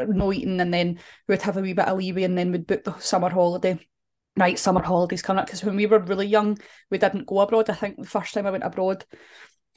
no 0.07 0.31
eating, 0.31 0.61
and 0.61 0.71
then 0.71 0.99
we'd 1.27 1.41
have 1.41 1.57
a 1.57 1.61
wee 1.61 1.73
bit 1.73 1.87
of 1.87 1.97
leeway, 1.97 2.23
and 2.23 2.37
then 2.37 2.51
we'd 2.51 2.67
book 2.67 2.83
the 2.83 2.95
summer 2.99 3.29
holiday. 3.29 3.79
Right, 4.37 4.59
summer 4.59 4.83
holidays 4.83 5.23
coming 5.23 5.39
up 5.39 5.47
because 5.47 5.63
when 5.63 5.75
we 5.75 5.87
were 5.87 5.99
really 5.99 6.27
young, 6.27 6.59
we 6.91 6.97
didn't 6.99 7.25
go 7.25 7.39
abroad. 7.39 7.69
I 7.69 7.73
think 7.73 7.97
the 7.97 8.07
first 8.07 8.33
time 8.33 8.45
I 8.45 8.51
went 8.51 8.63
abroad 8.63 9.03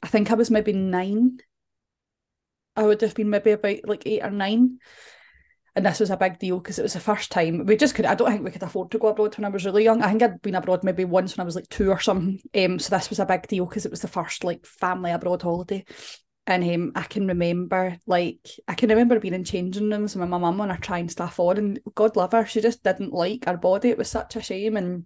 I 0.03 0.07
think 0.07 0.29
I 0.29 0.35
was 0.35 0.51
maybe 0.51 0.73
nine. 0.73 1.39
I 2.75 2.83
would 2.83 3.01
have 3.01 3.15
been 3.15 3.29
maybe 3.29 3.51
about 3.51 3.87
like 3.87 4.03
eight 4.05 4.23
or 4.23 4.29
nine. 4.29 4.79
And 5.75 5.85
this 5.85 5.99
was 5.99 6.11
a 6.11 6.17
big 6.17 6.37
deal 6.37 6.59
because 6.59 6.77
it 6.77 6.83
was 6.83 6.93
the 6.93 6.99
first 6.99 7.31
time 7.31 7.65
we 7.65 7.77
just 7.77 7.95
could. 7.95 8.05
I 8.05 8.13
don't 8.13 8.29
think 8.29 8.43
we 8.43 8.51
could 8.51 8.61
afford 8.61 8.91
to 8.91 8.99
go 8.99 9.07
abroad 9.07 9.35
when 9.35 9.45
I 9.45 9.49
was 9.49 9.65
really 9.65 9.83
young. 9.83 10.03
I 10.03 10.09
think 10.09 10.21
I'd 10.21 10.41
been 10.41 10.53
abroad 10.53 10.83
maybe 10.83 11.05
once 11.05 11.35
when 11.35 11.43
I 11.43 11.45
was 11.45 11.55
like 11.55 11.69
two 11.69 11.89
or 11.89 11.99
something. 11.99 12.39
Um, 12.53 12.77
so 12.77 12.95
this 12.95 13.09
was 13.09 13.19
a 13.19 13.25
big 13.25 13.47
deal 13.47 13.65
because 13.65 13.85
it 13.85 13.91
was 13.91 14.01
the 14.01 14.07
first 14.07 14.43
like 14.43 14.65
family 14.67 15.11
abroad 15.11 15.41
holiday. 15.41 15.85
And 16.45 16.63
um, 16.63 16.91
I 16.95 17.03
can 17.03 17.25
remember, 17.25 17.97
like, 18.05 18.45
I 18.67 18.75
can 18.75 18.89
remember 18.89 19.17
being 19.19 19.33
in 19.33 19.45
changing 19.45 19.89
rooms 19.89 20.13
with 20.13 20.27
my 20.27 20.37
mum 20.37 20.59
on 20.59 20.69
her 20.69 20.77
trying 20.77 21.07
stuff 21.07 21.39
on, 21.39 21.57
and 21.57 21.79
God 21.95 22.17
love 22.17 22.33
her, 22.33 22.45
she 22.45 22.59
just 22.59 22.83
didn't 22.83 23.13
like 23.13 23.45
her 23.45 23.55
body. 23.55 23.89
It 23.89 23.97
was 23.97 24.09
such 24.09 24.35
a 24.35 24.41
shame, 24.41 24.75
and 24.75 25.05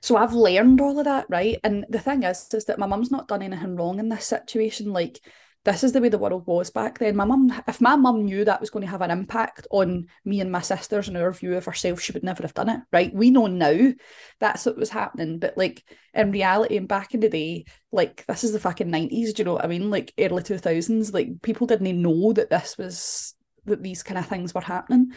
so 0.00 0.16
I've 0.16 0.32
learned 0.32 0.80
all 0.80 0.98
of 0.98 1.04
that, 1.04 1.26
right? 1.28 1.58
And 1.64 1.84
the 1.88 1.98
thing 1.98 2.22
is, 2.22 2.46
is 2.52 2.66
that 2.66 2.78
my 2.78 2.86
mum's 2.86 3.10
not 3.10 3.28
done 3.28 3.42
anything 3.42 3.76
wrong 3.76 3.98
in 3.98 4.08
this 4.08 4.26
situation. 4.26 4.92
Like, 4.92 5.20
this 5.64 5.84
is 5.84 5.92
the 5.92 6.00
way 6.00 6.08
the 6.08 6.18
world 6.18 6.46
was 6.46 6.70
back 6.70 6.98
then. 6.98 7.16
My 7.16 7.24
mum, 7.24 7.52
if 7.66 7.80
my 7.80 7.96
mum 7.96 8.24
knew 8.24 8.44
that 8.44 8.60
was 8.60 8.70
going 8.70 8.84
to 8.84 8.90
have 8.90 9.02
an 9.02 9.10
impact 9.10 9.66
on 9.70 10.06
me 10.24 10.40
and 10.40 10.50
my 10.50 10.62
sisters 10.62 11.08
and 11.08 11.16
our 11.16 11.32
view 11.32 11.56
of 11.56 11.64
herself, 11.64 12.00
she 12.00 12.12
would 12.12 12.22
never 12.22 12.42
have 12.42 12.54
done 12.54 12.70
it, 12.70 12.80
right? 12.92 13.12
We 13.12 13.30
know 13.30 13.48
now 13.48 13.92
that's 14.40 14.64
what 14.64 14.78
was 14.78 14.88
happening, 14.88 15.38
but 15.38 15.58
like 15.58 15.84
in 16.14 16.30
reality, 16.32 16.76
and 16.76 16.88
back 16.88 17.12
in 17.12 17.20
the 17.20 17.28
day, 17.28 17.66
like 17.92 18.24
this 18.26 18.44
is 18.44 18.52
the 18.52 18.60
fucking 18.60 18.88
nineties. 18.88 19.34
Do 19.34 19.40
you 19.40 19.44
know 19.44 19.54
what 19.54 19.64
I 19.64 19.68
mean? 19.68 19.90
Like 19.90 20.14
early 20.18 20.42
two 20.42 20.58
thousands, 20.58 21.12
like 21.12 21.42
people 21.42 21.66
didn't 21.66 22.00
know 22.00 22.32
that 22.32 22.50
this 22.50 22.78
was 22.78 23.34
that 23.66 23.82
these 23.82 24.02
kind 24.02 24.16
of 24.16 24.26
things 24.26 24.54
were 24.54 24.62
happening. 24.62 25.12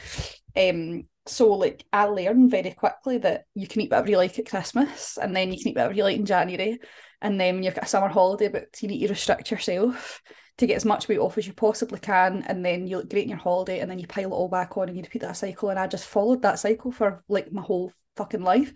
Um, 0.58 1.04
so 1.28 1.54
like 1.54 1.86
I 1.94 2.06
learned 2.06 2.50
very 2.50 2.72
quickly 2.72 3.20
that 3.20 3.46
you 3.54 3.68
can 3.68 3.82
eat 3.82 3.92
whatever 3.92 4.10
you 4.10 4.18
like 4.18 4.38
at 4.40 4.50
Christmas 4.50 5.18
and 5.22 5.36
then 5.36 5.52
you 5.52 5.60
can 5.60 5.70
eat 5.70 5.76
whatever 5.76 5.94
you 5.94 6.04
like 6.04 6.18
in 6.18 6.26
January 6.26 6.80
and 7.22 7.40
then 7.40 7.56
when 7.56 7.64
you've 7.64 7.76
got 7.76 7.86
a 7.86 7.88
summer 7.88 8.08
holiday 8.08 8.48
but 8.48 8.82
you 8.82 8.88
need 8.88 9.02
to 9.02 9.10
restrict 9.10 9.52
yourself 9.52 10.22
to 10.58 10.68
get 10.68 10.76
as 10.76 10.86
much 10.86 11.08
weight 11.08 11.20
off 11.20 11.38
as 11.38 11.48
you 11.48 11.54
possibly 11.54 12.00
can 12.00 12.44
and 12.48 12.66
then 12.66 12.88
you 12.88 12.98
look 12.98 13.10
great 13.10 13.24
in 13.24 13.30
your 13.30 13.38
holiday 13.38 13.80
and 13.80 13.90
then 13.90 14.00
you 14.00 14.08
pile 14.08 14.26
it 14.26 14.36
all 14.36 14.50
back 14.50 14.78
on 14.78 14.88
and 14.88 14.98
you 14.98 15.04
repeat 15.04 15.22
that 15.22 15.38
cycle 15.38 15.70
and 15.70 15.80
I 15.80 15.88
just 15.88 16.08
followed 16.08 16.42
that 16.42 16.60
cycle 16.60 16.92
for 16.92 17.24
like 17.28 17.52
my 17.52 17.62
whole 17.62 17.92
fucking 18.18 18.44
life. 18.44 18.74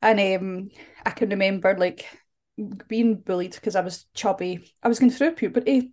And 0.00 0.20
um 0.20 0.70
I 1.04 1.10
can 1.10 1.30
remember 1.30 1.76
like 1.76 2.06
being 2.88 3.16
bullied 3.16 3.54
because 3.54 3.76
I 3.76 3.80
was 3.80 4.06
chubby. 4.14 4.72
I 4.82 4.88
was 4.88 4.98
going 4.98 5.10
through 5.10 5.32
puberty 5.32 5.92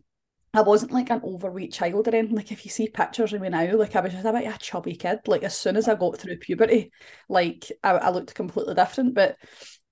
I 0.53 0.61
wasn't 0.61 0.91
like 0.91 1.11
an 1.11 1.21
overweight 1.23 1.73
child 1.73 2.07
or 2.07 2.15
anything. 2.15 2.35
Like 2.35 2.51
if 2.51 2.65
you 2.65 2.71
see 2.71 2.89
pictures 2.89 3.33
of 3.33 3.41
me 3.41 3.49
now, 3.49 3.75
like 3.75 3.95
I 3.95 4.01
was 4.01 4.13
just 4.13 4.25
a 4.25 4.33
bit 4.33 4.47
a 4.47 4.57
chubby 4.57 4.95
kid. 4.95 5.19
Like 5.27 5.43
as 5.43 5.55
soon 5.55 5.75
as 5.77 5.87
I 5.87 5.95
got 5.95 6.17
through 6.17 6.37
puberty, 6.37 6.91
like 7.27 7.71
I, 7.83 7.91
I 7.91 8.09
looked 8.09 8.33
completely 8.35 8.75
different. 8.75 9.13
But 9.13 9.37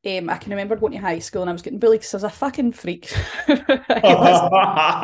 Um, 0.06 0.30
I 0.30 0.38
can 0.38 0.52
remember 0.52 0.76
going 0.78 0.94
to 0.94 1.00
high 1.00 1.20
school 1.20 1.42
and 1.42 1.50
I 1.50 1.54
was 1.54 1.64
getting 1.64 1.80
bullied 1.80 2.00
because 2.02 2.14
I 2.14 2.18
was 2.18 2.24
a 2.24 2.30
fucking 2.30 2.72
freak. 2.74 3.12
let's, 3.48 4.42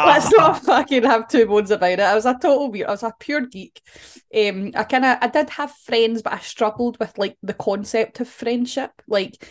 let's 0.05 0.31
not 0.37 0.63
fucking 0.63 1.03
have 1.03 1.27
two 1.27 1.45
bones 1.47 1.71
about 1.71 1.91
it. 1.93 1.99
I 1.99 2.15
was 2.15 2.25
a 2.25 2.33
total 2.33 2.71
weird. 2.71 2.87
I 2.87 2.91
was 2.91 3.03
a 3.03 3.11
pure 3.19 3.41
geek. 3.41 3.81
Um, 4.35 4.71
I 4.75 4.83
kind 4.83 5.05
of 5.05 5.17
I 5.21 5.27
did 5.27 5.49
have 5.51 5.71
friends, 5.71 6.21
but 6.21 6.33
I 6.33 6.39
struggled 6.39 6.99
with 6.99 7.17
like 7.17 7.37
the 7.43 7.53
concept 7.53 8.19
of 8.19 8.29
friendship. 8.29 8.91
Like 9.07 9.45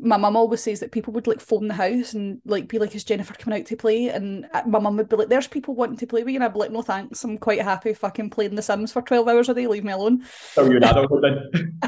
my 0.00 0.16
mum 0.16 0.36
always 0.36 0.62
says 0.62 0.80
that 0.80 0.92
people 0.92 1.12
would 1.12 1.26
like 1.26 1.40
phone 1.40 1.68
the 1.68 1.74
house 1.74 2.14
and 2.14 2.40
like 2.44 2.68
be 2.68 2.78
like, 2.78 2.94
"Is 2.94 3.04
Jennifer 3.04 3.34
coming 3.34 3.60
out 3.60 3.66
to 3.66 3.76
play?" 3.76 4.08
And 4.08 4.46
my 4.66 4.78
mum 4.78 4.96
would 4.96 5.08
be 5.08 5.16
like, 5.16 5.28
"There's 5.28 5.48
people 5.48 5.74
wanting 5.74 5.96
to 5.98 6.06
play 6.06 6.22
with 6.22 6.30
you," 6.32 6.36
and 6.36 6.44
I'd 6.44 6.52
be 6.52 6.60
like, 6.60 6.70
"No 6.70 6.82
thanks, 6.82 7.24
I'm 7.24 7.38
quite 7.38 7.62
happy 7.62 7.94
fucking 7.94 8.30
playing 8.30 8.54
The 8.54 8.62
Sims 8.62 8.92
for 8.92 9.02
twelve 9.02 9.28
hours 9.28 9.48
a 9.48 9.54
day. 9.54 9.66
Leave 9.66 9.84
me 9.84 9.92
alone." 9.92 10.24
So 10.52 10.64
you're 10.64 10.76
an 10.76 10.84
adult 10.84 11.10
then. 11.22 11.80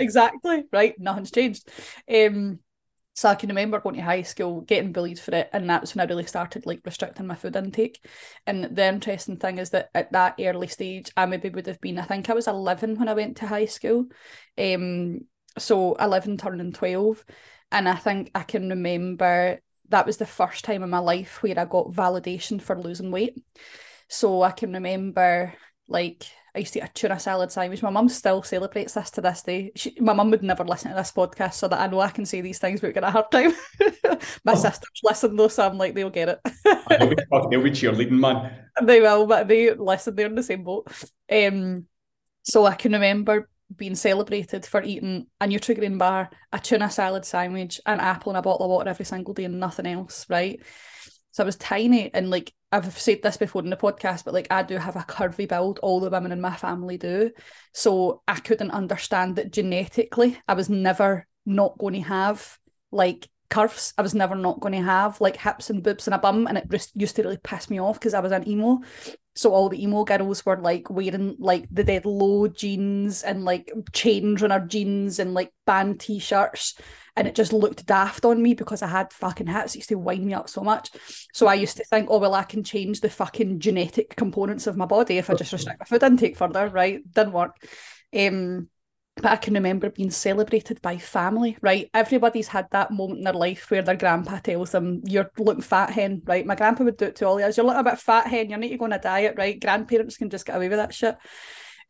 exactly 0.00 0.64
right. 0.72 0.94
Nothing's 0.98 1.30
changed. 1.30 1.68
Um, 2.12 2.60
so 3.14 3.28
I 3.28 3.34
can 3.34 3.48
remember 3.48 3.80
going 3.80 3.96
to 3.96 4.02
high 4.02 4.22
school, 4.22 4.62
getting 4.62 4.92
bullied 4.92 5.18
for 5.18 5.34
it, 5.34 5.50
and 5.52 5.68
that's 5.68 5.94
when 5.94 6.00
I 6.00 6.08
really 6.08 6.26
started 6.26 6.64
like 6.64 6.80
restricting 6.84 7.26
my 7.26 7.34
food 7.34 7.56
intake. 7.56 8.02
And 8.46 8.64
the 8.64 8.86
interesting 8.86 9.36
thing 9.36 9.58
is 9.58 9.70
that 9.70 9.90
at 9.94 10.12
that 10.12 10.36
early 10.40 10.68
stage, 10.68 11.10
I 11.16 11.26
maybe 11.26 11.50
would 11.50 11.66
have 11.66 11.80
been, 11.80 11.98
I 11.98 12.04
think 12.04 12.30
I 12.30 12.34
was 12.34 12.46
eleven 12.46 12.98
when 12.98 13.08
I 13.08 13.14
went 13.14 13.38
to 13.38 13.46
high 13.46 13.66
school. 13.66 14.06
Um, 14.56 15.20
so 15.58 15.94
11 15.94 16.36
turning 16.36 16.72
12 16.72 17.24
and 17.72 17.88
i 17.88 17.94
think 17.94 18.30
i 18.34 18.42
can 18.42 18.68
remember 18.68 19.60
that 19.88 20.06
was 20.06 20.18
the 20.18 20.26
first 20.26 20.64
time 20.64 20.82
in 20.82 20.90
my 20.90 20.98
life 20.98 21.42
where 21.42 21.58
i 21.58 21.64
got 21.64 21.92
validation 21.92 22.60
for 22.60 22.80
losing 22.80 23.10
weight 23.10 23.42
so 24.08 24.42
i 24.42 24.50
can 24.50 24.72
remember 24.72 25.52
like 25.88 26.26
I 26.54 26.58
used 26.58 26.72
to 26.72 26.80
eat 26.80 26.84
a 26.84 26.88
tuna 26.92 27.18
salad 27.20 27.52
sandwich. 27.52 27.82
My 27.82 27.90
mum 27.90 28.08
still 28.08 28.42
celebrates 28.42 28.94
this 28.94 29.10
to 29.12 29.20
this 29.20 29.42
day. 29.42 29.70
She, 29.76 29.96
my 30.00 30.12
mum 30.12 30.30
would 30.30 30.42
never 30.42 30.64
listen 30.64 30.90
to 30.90 30.96
this 30.96 31.12
podcast, 31.12 31.54
so 31.54 31.68
that 31.68 31.80
I 31.80 31.86
know 31.86 32.00
I 32.00 32.10
can 32.10 32.26
say 32.26 32.40
these 32.40 32.58
things 32.58 32.80
but 32.80 32.94
get 32.94 33.04
a 33.04 33.10
hard 33.10 33.30
time. 33.30 33.52
my 34.44 34.52
oh. 34.52 34.56
sisters 34.56 35.00
listen 35.04 35.36
though, 35.36 35.48
so 35.48 35.66
I'm 35.66 35.78
like, 35.78 35.94
they'll 35.94 36.10
get 36.10 36.28
it. 36.28 36.40
they'll, 36.88 37.08
be, 37.08 37.16
they'll 37.50 37.62
be 37.62 37.70
cheerleading, 37.70 38.10
man. 38.10 38.64
They 38.82 39.00
will, 39.00 39.26
but 39.26 39.46
they 39.46 39.74
listen. 39.74 40.16
They're 40.16 40.26
in 40.26 40.34
the 40.34 40.42
same 40.42 40.64
boat. 40.64 40.88
Um, 41.30 41.86
so 42.42 42.66
I 42.66 42.74
can 42.74 42.92
remember 42.92 43.48
being 43.74 43.94
celebrated 43.94 44.66
for 44.66 44.82
eating 44.82 45.26
a 45.40 45.46
Nutrigrain 45.46 45.98
bar, 45.98 46.30
a 46.52 46.58
tuna 46.58 46.90
salad 46.90 47.24
sandwich, 47.24 47.80
an 47.86 48.00
apple, 48.00 48.30
and 48.30 48.38
a 48.38 48.42
bottle 48.42 48.66
of 48.66 48.70
water 48.70 48.90
every 48.90 49.04
single 49.04 49.34
day, 49.34 49.44
and 49.44 49.60
nothing 49.60 49.86
else, 49.86 50.26
right? 50.28 50.60
So 51.32 51.44
I 51.44 51.46
was 51.46 51.56
tiny, 51.56 52.12
and 52.12 52.30
like 52.30 52.52
I've 52.72 52.98
said 52.98 53.20
this 53.22 53.36
before 53.36 53.62
in 53.62 53.70
the 53.70 53.76
podcast, 53.76 54.24
but 54.24 54.34
like 54.34 54.48
I 54.50 54.62
do 54.62 54.76
have 54.76 54.96
a 54.96 55.00
curvy 55.00 55.48
build. 55.48 55.78
All 55.80 56.00
the 56.00 56.10
women 56.10 56.32
in 56.32 56.40
my 56.40 56.56
family 56.56 56.98
do, 56.98 57.30
so 57.72 58.22
I 58.26 58.36
couldn't 58.40 58.72
understand 58.72 59.36
that 59.36 59.52
genetically 59.52 60.38
I 60.48 60.54
was 60.54 60.68
never 60.68 61.26
not 61.46 61.78
going 61.78 61.94
to 61.94 62.00
have 62.00 62.58
like 62.90 63.28
curves. 63.48 63.92
I 63.98 64.02
was 64.02 64.14
never 64.14 64.34
not 64.34 64.60
going 64.60 64.74
to 64.74 64.82
have 64.82 65.20
like 65.20 65.36
hips 65.36 65.70
and 65.70 65.82
boobs 65.82 66.06
and 66.06 66.14
a 66.14 66.18
bum, 66.18 66.46
and 66.46 66.58
it 66.58 66.68
just 66.70 66.90
used 66.94 67.16
to 67.16 67.22
really 67.22 67.38
piss 67.42 67.70
me 67.70 67.80
off 67.80 67.98
because 67.98 68.14
I 68.14 68.20
was 68.20 68.32
an 68.32 68.48
emo. 68.48 68.80
So 69.40 69.54
all 69.54 69.70
the 69.70 69.82
emo 69.82 70.04
girls 70.04 70.44
were 70.44 70.58
like 70.58 70.90
wearing 70.90 71.34
like 71.38 71.66
the 71.70 71.82
dead 71.82 72.04
low 72.04 72.46
jeans 72.46 73.22
and 73.22 73.42
like 73.42 73.72
chains 73.94 74.42
on 74.42 74.52
our 74.52 74.60
jeans 74.60 75.18
and 75.18 75.32
like 75.32 75.50
band 75.64 75.98
t-shirts. 75.98 76.74
And 77.16 77.26
it 77.26 77.34
just 77.34 77.50
looked 77.50 77.86
daft 77.86 78.26
on 78.26 78.42
me 78.42 78.52
because 78.52 78.82
I 78.82 78.88
had 78.88 79.14
fucking 79.14 79.46
hats. 79.46 79.74
It 79.74 79.78
used 79.78 79.88
to 79.88 79.94
wind 79.94 80.26
me 80.26 80.34
up 80.34 80.50
so 80.50 80.60
much. 80.60 80.90
So 81.32 81.46
I 81.46 81.54
used 81.54 81.78
to 81.78 81.84
think, 81.84 82.08
oh 82.10 82.18
well, 82.18 82.34
I 82.34 82.42
can 82.42 82.62
change 82.62 83.00
the 83.00 83.08
fucking 83.08 83.60
genetic 83.60 84.14
components 84.14 84.66
of 84.66 84.76
my 84.76 84.84
body 84.84 85.16
if 85.16 85.30
I 85.30 85.34
just 85.34 85.54
restrict 85.54 85.80
my 85.80 85.86
food 85.86 86.02
intake 86.02 86.36
further, 86.36 86.68
right? 86.68 87.00
Didn't 87.10 87.32
work. 87.32 87.56
Um 88.14 88.68
but 89.20 89.32
I 89.32 89.36
can 89.36 89.54
remember 89.54 89.90
being 89.90 90.10
celebrated 90.10 90.80
by 90.82 90.96
family, 90.98 91.56
right? 91.60 91.90
Everybody's 91.92 92.48
had 92.48 92.66
that 92.70 92.90
moment 92.90 93.18
in 93.18 93.24
their 93.24 93.34
life 93.34 93.70
where 93.70 93.82
their 93.82 93.96
grandpa 93.96 94.38
tells 94.38 94.72
them, 94.72 95.02
You're 95.04 95.30
looking 95.38 95.62
fat 95.62 95.90
hen, 95.90 96.22
right? 96.24 96.46
My 96.46 96.54
grandpa 96.54 96.84
would 96.84 96.96
do 96.96 97.06
it 97.06 97.16
to 97.16 97.26
all 97.26 97.38
of 97.38 97.44
us. 97.44 97.56
You're 97.56 97.66
looking 97.66 97.80
a 97.80 97.84
bit 97.84 97.98
fat 97.98 98.26
hen, 98.26 98.50
you 98.50 98.56
need 98.56 98.70
to 98.70 98.78
go 98.78 98.86
on 98.86 98.92
a 98.92 98.98
diet, 98.98 99.34
right? 99.36 99.60
Grandparents 99.60 100.16
can 100.16 100.30
just 100.30 100.46
get 100.46 100.56
away 100.56 100.68
with 100.68 100.78
that 100.78 100.94
shit. 100.94 101.16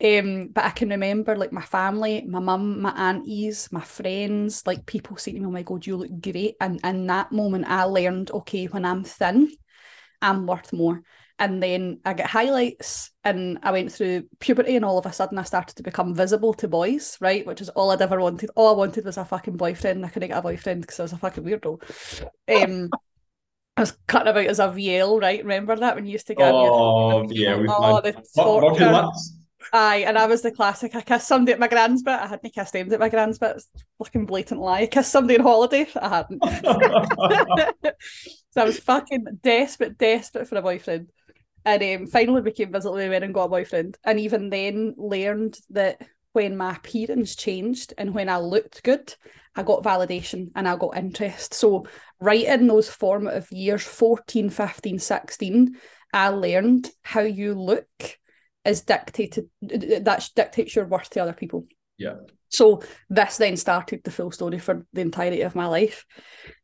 Um, 0.02 0.48
but 0.48 0.64
I 0.64 0.70
can 0.70 0.88
remember 0.88 1.36
like 1.36 1.52
my 1.52 1.62
family, 1.62 2.24
my 2.26 2.40
mum, 2.40 2.80
my 2.80 2.92
aunties, 2.92 3.70
my 3.70 3.82
friends, 3.82 4.66
like 4.66 4.86
people 4.86 5.16
saying 5.16 5.36
to 5.36 5.40
me, 5.42 5.46
Oh 5.46 5.50
my 5.50 5.62
god, 5.62 5.86
you 5.86 5.96
look 5.96 6.20
great. 6.20 6.56
And 6.60 6.80
in 6.82 7.06
that 7.06 7.32
moment 7.32 7.66
I 7.68 7.84
learned, 7.84 8.30
okay, 8.30 8.66
when 8.66 8.84
I'm 8.84 9.04
thin, 9.04 9.52
I'm 10.22 10.46
worth 10.46 10.72
more 10.72 11.02
and 11.40 11.62
then 11.62 12.00
I 12.04 12.12
get 12.12 12.26
highlights 12.26 13.10
and 13.24 13.58
I 13.62 13.72
went 13.72 13.90
through 13.90 14.24
puberty 14.40 14.76
and 14.76 14.84
all 14.84 14.98
of 14.98 15.06
a 15.06 15.12
sudden 15.12 15.38
I 15.38 15.42
started 15.42 15.74
to 15.76 15.82
become 15.82 16.14
visible 16.14 16.52
to 16.54 16.68
boys, 16.68 17.16
right? 17.18 17.46
Which 17.46 17.62
is 17.62 17.70
all 17.70 17.90
I'd 17.90 18.02
ever 18.02 18.20
wanted. 18.20 18.50
All 18.54 18.74
I 18.74 18.76
wanted 18.76 19.06
was 19.06 19.16
a 19.16 19.24
fucking 19.24 19.56
boyfriend. 19.56 20.04
I 20.04 20.10
couldn't 20.10 20.28
get 20.28 20.38
a 20.38 20.42
boyfriend 20.42 20.82
because 20.82 21.00
I 21.00 21.04
was 21.04 21.14
a 21.14 21.16
fucking 21.16 21.42
weirdo. 21.42 21.80
Um, 22.46 22.90
I 23.78 23.80
was 23.80 23.96
cutting 24.06 24.28
about 24.28 24.44
as 24.44 24.58
a 24.58 24.64
VL, 24.64 25.22
right? 25.22 25.42
Remember 25.42 25.74
that 25.76 25.96
when 25.96 26.04
you 26.04 26.12
used 26.12 26.26
to 26.26 26.34
get 26.34 26.52
oh, 26.52 27.26
yeah, 27.30 27.64
oh, 27.68 28.02
the 28.02 28.12
torture. 28.36 29.08
Aye, 29.72 30.04
and 30.06 30.18
I 30.18 30.26
was 30.26 30.42
the 30.42 30.50
classic. 30.50 30.94
I 30.94 31.00
kissed 31.00 31.28
somebody 31.28 31.52
at 31.52 31.58
my 31.58 31.68
grand's 31.68 32.02
bit. 32.02 32.18
I 32.18 32.26
hadn't 32.26 32.54
kissed 32.54 32.74
anybody 32.74 32.94
at 32.94 33.00
my 33.00 33.08
grand's 33.08 33.38
bit. 33.38 33.56
It's 33.56 33.68
fucking 33.98 34.26
blatant 34.26 34.60
lie. 34.60 34.80
I 34.80 34.86
kissed 34.86 35.12
somebody 35.12 35.38
on 35.38 35.44
holiday. 35.44 35.86
I 36.00 36.08
hadn't. 36.08 36.44
so 38.50 38.60
I 38.60 38.64
was 38.64 38.80
fucking 38.80 39.26
desperate, 39.42 39.96
desperate 39.96 40.48
for 40.48 40.56
a 40.56 40.62
boyfriend 40.62 41.08
and 41.64 41.82
um, 41.82 42.06
finally 42.06 42.42
became 42.42 42.72
visibly 42.72 43.06
aware 43.06 43.22
and 43.22 43.34
got 43.34 43.44
a 43.44 43.48
boyfriend. 43.48 43.98
And 44.04 44.18
even 44.20 44.50
then 44.50 44.94
learned 44.96 45.58
that 45.70 46.00
when 46.32 46.56
my 46.56 46.76
appearance 46.76 47.34
changed 47.34 47.92
and 47.98 48.14
when 48.14 48.28
I 48.28 48.38
looked 48.38 48.82
good, 48.82 49.14
I 49.56 49.62
got 49.62 49.82
validation 49.82 50.50
and 50.54 50.68
I 50.68 50.76
got 50.76 50.96
interest. 50.96 51.54
So 51.54 51.86
right 52.20 52.44
in 52.44 52.66
those 52.66 52.88
formative 52.88 53.50
years, 53.50 53.82
14, 53.82 54.48
15, 54.48 54.98
16, 54.98 55.76
I 56.12 56.28
learned 56.28 56.90
how 57.02 57.22
you 57.22 57.54
look 57.54 57.88
is 58.64 58.82
dictated 58.82 59.48
that 59.62 60.28
dictates 60.36 60.76
your 60.76 60.86
worth 60.86 61.10
to 61.10 61.20
other 61.20 61.32
people. 61.32 61.66
Yeah. 61.98 62.16
So 62.48 62.82
this 63.08 63.36
then 63.36 63.56
started 63.56 64.02
the 64.02 64.10
full 64.10 64.32
story 64.32 64.58
for 64.58 64.86
the 64.92 65.00
entirety 65.00 65.42
of 65.42 65.54
my 65.54 65.66
life. 65.66 66.04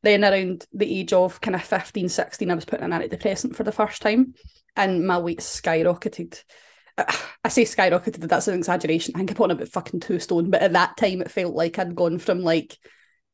Then 0.02 0.24
around 0.24 0.66
the 0.72 1.00
age 1.00 1.12
of 1.12 1.40
kind 1.40 1.54
of 1.54 1.62
15, 1.62 2.08
16, 2.08 2.50
I 2.50 2.54
was 2.54 2.64
put 2.64 2.80
on 2.80 2.92
an 2.92 3.02
antidepressant 3.02 3.54
for 3.54 3.62
the 3.62 3.72
first 3.72 4.02
time 4.02 4.34
and 4.76 5.06
my 5.06 5.18
weight 5.18 5.40
skyrocketed. 5.40 6.42
I 6.98 7.48
say 7.48 7.64
skyrocketed, 7.64 8.28
that's 8.28 8.48
an 8.48 8.54
exaggeration. 8.54 9.14
I 9.14 9.18
think 9.18 9.30
I 9.30 9.34
put 9.34 9.44
on 9.44 9.50
about 9.52 9.68
fucking 9.68 10.00
two 10.00 10.18
stone, 10.18 10.50
but 10.50 10.62
at 10.62 10.72
that 10.72 10.96
time 10.96 11.20
it 11.20 11.30
felt 11.30 11.54
like 11.54 11.78
I'd 11.78 11.94
gone 11.94 12.18
from 12.18 12.40
like 12.40 12.78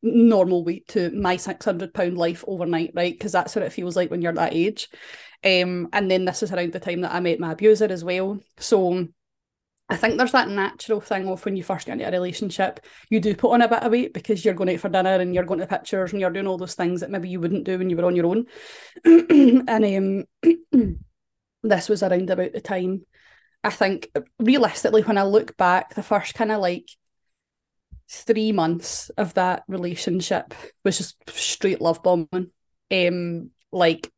normal 0.03 0.65
weight 0.65 0.89
to 0.89 1.11
my 1.11 1.37
600 1.37 1.95
pound 1.95 2.19
life 2.19 2.45
overnight, 2.47 2.93
right? 2.95 3.13
Because 3.13 3.33
that's 3.33 3.55
what 3.55 3.65
it 3.65 3.73
feels 3.73 3.97
like 3.97 4.11
when 4.11 4.21
you're 4.21 4.33
that 4.33 4.55
age. 4.55 4.89
Um, 5.45 5.89
and 5.93 6.11
then 6.11 6.25
this 6.25 6.43
is 6.43 6.53
around 6.53 6.73
the 6.73 6.81
time 6.81 7.03
that 7.03 7.15
I 7.15 7.21
met 7.21 7.41
my 7.41 7.53
abuser 7.53 7.87
as 7.87 8.05
well. 8.05 8.41
So 8.59 9.07
I 9.89 9.97
think 9.97 10.17
there's 10.17 10.33
that 10.33 10.49
natural 10.49 11.01
thing 11.01 11.29
of 11.29 11.45
when 11.45 11.57
you 11.57 11.63
first 11.63 11.87
get 11.87 11.95
into 11.95 12.09
a 12.09 12.11
relationship, 12.11 12.81
you 13.11 13.21
do 13.21 13.35
put 13.35 13.53
on 13.53 13.63
a 13.63 13.69
bit 13.69 13.83
of 13.83 13.93
weight 13.93 14.15
because 14.15 14.45
you're 14.45 14.55
going 14.55 14.71
out 14.71 14.81
for 14.81 14.89
dinner 14.89 15.17
and 15.17 15.35
you're 15.35 15.45
going 15.45 15.61
to 15.61 15.67
pictures 15.67 16.13
and 16.13 16.21
you're 16.21 16.31
doing 16.31 16.47
all 16.47 16.59
those 16.59 16.75
things 16.75 17.01
that 17.01 17.11
maybe 17.11 17.29
you 17.29 17.41
wouldn't 17.41 17.65
do 17.65 17.79
when 17.79 17.91
you 17.91 17.97
were 17.97 18.07
on 18.07 18.17
your 18.17 18.27
own. 18.27 18.47
and 19.05 20.25
um 20.43 20.97
this 21.63 21.89
was 21.89 22.03
around 22.03 22.31
about 22.31 22.53
the 22.53 22.61
time. 22.61 23.07
I 23.65 23.71
think 23.71 24.11
realistically, 24.39 25.03
when 25.03 25.19
I 25.19 25.23
look 25.23 25.57
back, 25.57 25.95
the 25.95 26.03
first 26.03 26.35
kind 26.35 26.51
of 26.51 26.61
like 26.61 26.89
three 28.11 28.53
months 28.53 29.11
of 29.11 29.35
that 29.35 29.63
relationship 29.69 30.55
was 30.85 30.99
just 30.99 31.17
straight 31.31 31.81
love 31.81 32.03
bombing. 32.03 32.51
Um, 32.91 33.51
like 33.71 34.11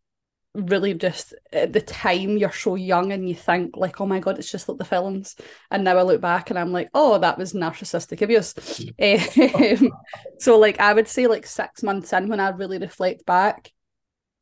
really 0.54 0.94
just 0.94 1.35
at 1.52 1.72
the 1.72 1.80
time 1.80 2.38
you're 2.38 2.52
so 2.52 2.76
young 2.76 3.12
and 3.12 3.28
you 3.28 3.35
think 3.35 3.76
like, 3.76 4.00
oh 4.00 4.07
my 4.07 4.20
god, 4.20 4.38
it's 4.38 4.50
just 4.50 4.68
like 4.68 4.78
the 4.78 4.85
films. 4.85 5.37
And 5.70 5.85
now 5.85 5.98
I 5.98 6.02
look 6.02 6.20
back 6.20 6.50
and 6.50 6.59
I'm 6.59 6.72
like, 6.72 6.90
oh, 6.94 7.18
that 7.18 7.38
was 7.38 7.52
narcissistic 7.52 8.22
abuse. 8.22 8.54
um, 9.83 9.90
so 10.38 10.59
like 10.59 10.80
I 10.80 10.92
would 10.92 11.09
say 11.09 11.26
like 11.26 11.46
six 11.46 11.83
months 11.83 12.12
in 12.12 12.28
when 12.28 12.40
I 12.40 12.50
really 12.50 12.78
reflect 12.78 13.26
back, 13.26 13.70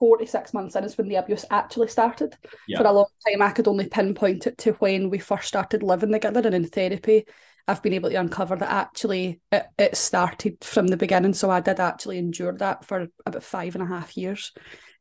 46 0.02 0.52
months 0.52 0.74
in 0.74 0.82
is 0.82 0.98
when 0.98 1.06
the 1.06 1.14
abuse 1.14 1.44
actually 1.48 1.86
started. 1.86 2.36
Yeah. 2.66 2.78
For 2.78 2.88
a 2.88 2.92
long 2.92 3.06
time, 3.24 3.40
I 3.40 3.52
could 3.52 3.68
only 3.68 3.86
pinpoint 3.86 4.48
it 4.48 4.58
to 4.58 4.72
when 4.72 5.10
we 5.10 5.20
first 5.20 5.46
started 5.46 5.84
living 5.84 6.10
together 6.10 6.40
and 6.40 6.56
in 6.56 6.64
therapy. 6.66 7.24
I've 7.68 7.84
been 7.84 7.92
able 7.92 8.10
to 8.10 8.16
uncover 8.16 8.56
that 8.56 8.68
actually 8.68 9.40
it, 9.52 9.64
it 9.78 9.96
started 9.96 10.56
from 10.60 10.88
the 10.88 10.96
beginning. 10.96 11.34
So 11.34 11.52
I 11.52 11.60
did 11.60 11.78
actually 11.78 12.18
endure 12.18 12.52
that 12.58 12.84
for 12.84 13.06
about 13.24 13.44
five 13.44 13.76
and 13.76 13.84
a 13.84 13.86
half 13.86 14.16
years. 14.16 14.50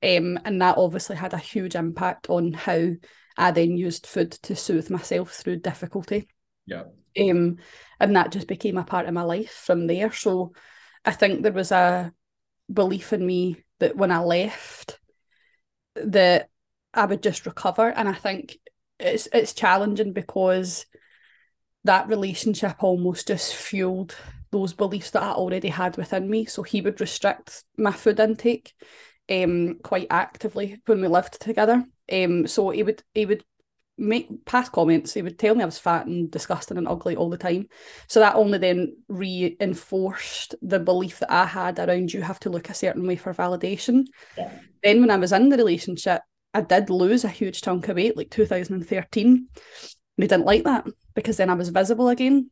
Um, 0.04 0.38
and 0.46 0.62
that 0.62 0.78
obviously 0.78 1.16
had 1.16 1.34
a 1.34 1.40
huge 1.40 1.74
impact 1.74 2.30
on 2.30 2.54
how 2.54 2.92
I 3.36 3.50
then 3.50 3.78
used 3.78 4.06
food 4.06 4.34
to 4.44 4.56
soothe 4.56 4.92
myself 4.92 5.32
through 5.32 5.62
difficulty. 5.62 6.28
Yeah. 6.68 6.84
Um, 7.20 7.58
and 8.00 8.16
that 8.16 8.32
just 8.32 8.48
became 8.48 8.78
a 8.78 8.84
part 8.84 9.08
of 9.08 9.16
my 9.16 9.24
life 9.24 9.64
from 9.66 9.88
there. 9.88 10.12
So 10.12 10.54
I 11.04 11.10
think 11.10 11.42
there 11.42 11.52
was 11.52 11.72
a 11.72 12.14
belief 12.72 13.14
in 13.14 13.26
me 13.26 13.64
that 13.82 13.98
when 13.98 14.12
I 14.12 14.20
left, 14.20 15.00
that 15.96 16.50
I 16.94 17.06
would 17.06 17.22
just 17.22 17.46
recover. 17.46 17.90
And 17.90 18.08
I 18.08 18.14
think 18.14 18.58
it's 19.00 19.28
it's 19.34 19.54
challenging 19.54 20.14
because 20.14 20.86
that 21.84 22.08
relationship 22.08 22.84
almost 22.84 23.28
just 23.28 23.56
fueled 23.56 24.16
those 24.52 24.74
beliefs 24.74 25.12
that 25.12 25.24
I 25.24 25.32
already 25.32 25.70
had 25.70 25.98
within 25.98 26.30
me. 26.30 26.46
So 26.46 26.62
he 26.62 26.82
would 26.82 27.02
restrict 27.02 27.64
my 27.78 27.92
food 27.92 28.20
intake 28.20 28.74
um 29.30 29.80
quite 29.84 30.08
actively 30.10 30.82
when 30.86 31.02
we 31.02 31.08
lived 31.08 31.42
together. 31.42 31.84
Um 32.12 32.48
so 32.48 32.70
he 32.70 32.84
would 32.84 33.02
he 33.16 33.26
would 33.26 33.44
make 34.02 34.46
past 34.46 34.72
comments. 34.72 35.14
He 35.14 35.22
would 35.22 35.40
tell 35.40 35.56
me 35.56 35.62
I 35.62 35.66
was 35.66 35.78
fat 35.78 36.08
and 36.08 36.30
disgusting 36.30 36.78
and 36.78 36.88
ugly 36.88 37.16
all 37.16 37.30
the 37.30 37.38
time. 37.38 37.68
So 38.08 38.20
that 38.20 38.36
only 38.36 38.58
then 38.58 38.98
reinforced 39.08 40.56
the 40.62 40.80
belief 40.80 41.20
that 41.20 41.32
I 41.32 41.46
had 41.46 41.80
around 41.80 42.12
you 42.12 42.22
have 42.22 42.40
to 42.42 42.50
look 42.50 42.70
a 42.70 42.74
certain 42.74 43.08
way 43.08 43.16
for 43.16 43.34
validation. 43.34 44.06
Yeah. 44.38 44.52
Then 44.84 45.02
when 45.02 45.12
I 45.12 45.18
was 45.18 45.32
in 45.32 45.50
the 45.50 45.58
relationship, 45.58 46.22
I 46.54 46.62
did 46.62 46.90
lose 46.90 47.24
a 47.24 47.30
huge 47.30 47.62
chunk 47.62 47.88
of 47.88 47.96
weight, 47.96 48.18
like 48.18 48.32
2013. 48.32 49.28
And 49.28 49.48
he 50.18 50.28
didn't 50.28 50.46
like 50.46 50.64
that 50.64 50.86
because 51.16 51.38
then 51.38 51.50
I 51.50 51.54
was 51.54 51.70
visible 51.70 52.10
again. 52.10 52.50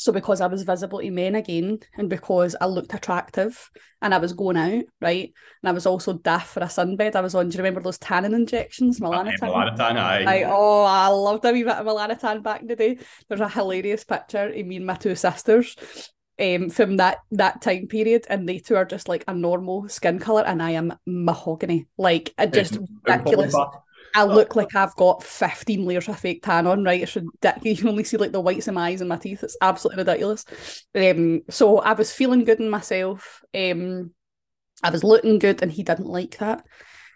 So 0.00 0.12
because 0.12 0.40
I 0.40 0.46
was 0.46 0.62
visible 0.62 1.00
to 1.00 1.10
men 1.10 1.34
again, 1.34 1.78
and 1.98 2.08
because 2.08 2.56
I 2.58 2.64
looked 2.64 2.94
attractive 2.94 3.70
and 4.00 4.14
I 4.14 4.16
was 4.16 4.32
going 4.32 4.56
out, 4.56 4.84
right? 5.02 5.30
And 5.62 5.68
I 5.68 5.72
was 5.72 5.84
also 5.84 6.14
daft 6.14 6.54
for 6.54 6.60
a 6.60 6.68
sunbed. 6.68 7.14
I 7.14 7.20
was 7.20 7.34
on, 7.34 7.50
do 7.50 7.58
you 7.58 7.58
remember 7.58 7.82
those 7.82 7.98
tanning 7.98 8.32
injections? 8.32 8.98
Melanotan. 8.98 9.38
Melanotan, 9.40 9.98
aye. 9.98 10.24
Like, 10.24 10.44
oh, 10.46 10.84
I 10.84 11.08
loved 11.08 11.44
a 11.44 11.52
wee 11.52 11.64
bit 11.64 11.74
of 11.74 11.84
Melanotan 11.84 12.42
back 12.42 12.62
in 12.62 12.68
the 12.68 12.76
day. 12.76 12.96
There's 13.28 13.42
a 13.42 13.48
hilarious 13.50 14.04
picture 14.04 14.48
of 14.48 14.66
me 14.66 14.76
and 14.76 14.86
my 14.86 14.94
two 14.94 15.14
sisters 15.14 15.76
um, 16.40 16.70
from 16.70 16.96
that 16.96 17.18
that 17.32 17.60
time 17.60 17.86
period, 17.86 18.24
and 18.30 18.48
they 18.48 18.58
two 18.58 18.76
are 18.76 18.86
just 18.86 19.06
like 19.06 19.24
a 19.28 19.34
normal 19.34 19.86
skin 19.90 20.18
color, 20.18 20.44
and 20.46 20.62
I 20.62 20.70
am 20.70 20.94
mahogany, 21.06 21.88
like 21.98 22.32
just 22.54 22.78
ridiculous. 23.04 23.54
I 24.14 24.24
look 24.24 24.56
like 24.56 24.74
I've 24.74 24.94
got 24.96 25.22
15 25.22 25.84
layers 25.84 26.08
of 26.08 26.18
fake 26.18 26.42
tan 26.42 26.66
on, 26.66 26.84
right? 26.84 27.02
It's 27.02 27.16
ridiculous. 27.42 27.64
You 27.64 27.76
can 27.76 27.88
only 27.88 28.04
see 28.04 28.16
like 28.16 28.32
the 28.32 28.40
whites 28.40 28.68
of 28.68 28.74
my 28.74 28.88
eyes 28.88 29.00
and 29.00 29.08
my 29.08 29.16
teeth. 29.16 29.42
It's 29.42 29.56
absolutely 29.60 30.02
ridiculous. 30.02 30.44
Um, 30.94 31.42
so 31.50 31.78
I 31.78 31.92
was 31.92 32.12
feeling 32.12 32.44
good 32.44 32.60
in 32.60 32.70
myself. 32.70 33.42
Um, 33.54 34.12
I 34.82 34.90
was 34.90 35.04
looking 35.04 35.38
good, 35.38 35.62
and 35.62 35.70
he 35.70 35.82
didn't 35.82 36.06
like 36.06 36.38
that. 36.38 36.64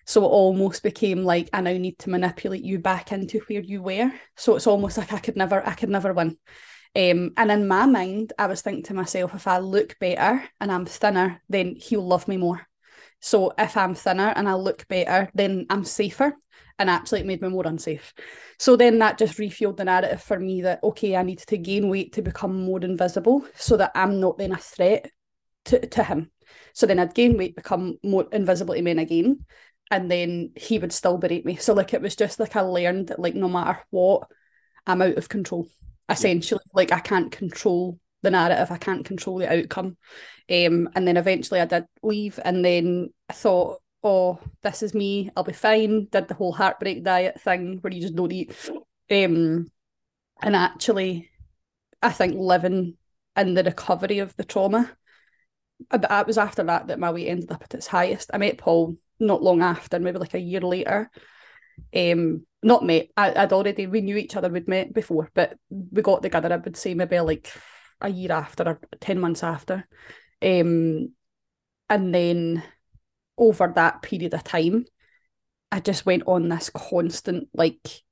So 0.07 0.23
it 0.23 0.29
almost 0.29 0.83
became 0.83 1.25
like 1.25 1.49
I 1.53 1.61
now 1.63 1.73
need 1.73 1.99
to 2.01 2.11
manipulate 2.11 2.63
you 2.63 2.79
back 2.79 3.11
into 3.13 3.41
where 3.41 3.63
you 3.63 3.83
were. 3.83 4.13
So 4.37 4.55
it's 4.55 4.67
almost 4.67 4.99
like 4.99 5.13
I 5.13 5.19
could 5.19 5.37
never, 5.37 5.67
I 5.67 5.75
could 5.75 5.89
never 5.89 6.13
win. 6.13 6.37
Um, 6.97 7.33
and 7.37 7.51
in 7.51 7.67
my 7.67 7.87
mind, 7.87 8.33
I 8.39 8.47
was 8.47 8.63
thinking 8.63 8.85
to 8.85 8.95
myself, 8.95 9.35
if 9.35 9.49
I 9.49 9.59
look 9.59 9.99
better 9.99 10.45
and 10.61 10.71
I'm 10.71 10.87
thinner, 10.87 11.43
then 11.49 11.75
he'll 11.77 12.07
love 12.07 12.29
me 12.29 12.37
more. 12.37 12.67
So 13.21 13.53
if 13.59 13.77
I'm 13.77 13.95
thinner 13.95 14.33
and 14.37 14.49
I 14.49 14.55
look 14.55 14.87
better, 14.87 15.31
then 15.35 15.67
I'm 15.71 15.85
safer. 15.85 16.37
And 16.79 16.91
actually, 16.91 17.21
it 17.21 17.27
made 17.27 17.41
me 17.41 17.49
more 17.49 17.67
unsafe. 17.67 18.13
So 18.59 18.77
then 18.77 18.99
that 18.99 19.19
just 19.19 19.39
refueled 19.39 19.77
the 19.77 19.85
narrative 19.85 20.23
for 20.23 20.39
me 20.39 20.63
that, 20.63 20.83
okay, 20.83 21.17
I 21.17 21.23
need 21.23 21.39
to 21.39 21.57
gain 21.57 21.89
weight 21.89 22.15
to 22.15 22.23
become 22.23 22.65
more 22.65 22.81
invisible 22.81 23.47
so 23.55 23.77
that 23.77 23.93
I'm 23.95 24.21
not 24.21 24.39
then 24.39 24.53
a 24.53 24.57
threat 24.57 25.09
to, 25.67 25.87
to 25.87 26.03
him. 26.03 26.31
So 26.73 26.87
then 26.87 26.99
I'd 26.99 27.15
gain 27.15 27.37
weight, 27.37 27.55
become 27.55 27.99
more 28.03 28.27
invisible 28.33 28.75
to 28.75 28.83
men 28.83 28.99
again. 28.99 29.45
And 29.91 30.11
then 30.11 30.51
he 30.57 30.79
would 30.79 30.93
still 30.93 31.19
berate 31.19 31.47
me. 31.47 31.57
So, 31.57 31.75
like, 31.75 31.95
it 31.95 32.03
was 32.03 32.17
just 32.17 32.41
like 32.41 32.57
I 32.57 32.63
learned 32.63 33.09
that, 33.09 33.21
like, 33.21 33.35
no 33.35 33.49
matter 33.49 33.79
what, 33.91 34.29
I'm 34.87 35.03
out 35.03 35.17
of 35.17 35.29
control 35.29 35.69
essentially 36.09 36.61
yeah. 36.67 36.71
like 36.75 36.93
i 36.93 37.01
can't 37.01 37.33
control 37.33 37.99
the 38.23 38.31
narrative 38.31 38.71
i 38.71 38.77
can't 38.77 39.05
control 39.05 39.39
the 39.39 39.51
outcome 39.51 39.97
um, 40.51 40.89
and 40.95 41.07
then 41.07 41.17
eventually 41.17 41.61
i 41.61 41.65
did 41.65 41.87
leave 42.03 42.39
and 42.45 42.65
then 42.65 43.11
i 43.29 43.33
thought 43.33 43.81
oh 44.05 44.39
this 44.63 44.83
is 44.83 44.95
me 44.95 45.31
i'll 45.37 45.45
be 45.45 45.53
fine 45.53 46.07
did 46.13 46.29
the 46.29 46.35
whole 46.35 46.53
heartbreak 46.53 47.03
diet 47.03 47.41
thing 47.41 47.79
where 47.81 47.93
you 47.93 48.03
just 48.03 48.15
don't 48.15 48.33
eat. 48.33 48.55
Um, 49.11 49.67
and 50.43 50.57
actually 50.57 51.31
i 52.03 52.11
think 52.11 52.37
living 52.37 52.97
in 53.37 53.55
the 53.55 53.65
recovery 53.65 54.21
of 54.21 54.37
the 54.37 54.45
trauma 54.45 54.91
but 55.91 56.07
it 56.11 56.27
was 56.27 56.39
after 56.39 56.63
that 56.65 56.87
that 56.87 56.99
my 56.99 57.11
weight 57.11 57.29
ended 57.29 57.51
up 57.51 57.63
at 57.63 57.75
its 57.75 57.87
highest. 57.87 58.31
I 58.33 58.39
met 58.39 58.59
paul 58.59 58.97
not 59.21 59.43
long 59.43 59.63
after 59.63 59.99
maybe 59.99 60.19
like 60.19 60.35
a 60.35 60.41
year 60.41 60.61
later. 60.61 61.11
Um 61.95 62.47
not 62.63 62.85
met 62.85 63.09
I, 63.17 63.31
would 63.31 63.53
already 63.53 63.87
we 63.87 64.01
knew 64.01 64.17
each 64.17 64.37
other 64.37 64.49
we'd 64.49 64.69
met 64.69 64.95
before 64.95 65.31
but 65.35 65.57
we 65.69 66.03
got 66.03 66.23
together 66.23 66.53
I 66.53 66.57
would 66.57 66.77
say 66.77 66.95
maybe 66.95 67.19
like 67.21 67.51
a 68.01 68.09
year 68.09 68.33
after 68.33 68.65
or 68.65 68.81
10 69.01 69.21
months 69.21 69.43
after. 69.43 69.87
Um 70.43 71.13
and 71.91 72.15
then 72.15 72.63
over 73.39 73.73
that 73.75 74.03
period 74.03 74.35
of 74.35 74.45
time 74.45 74.85
I 75.73 75.81
just 75.81 76.07
went 76.07 76.25
on 76.27 76.49
this 76.49 76.71
constant 76.71 77.49
like 77.53 78.03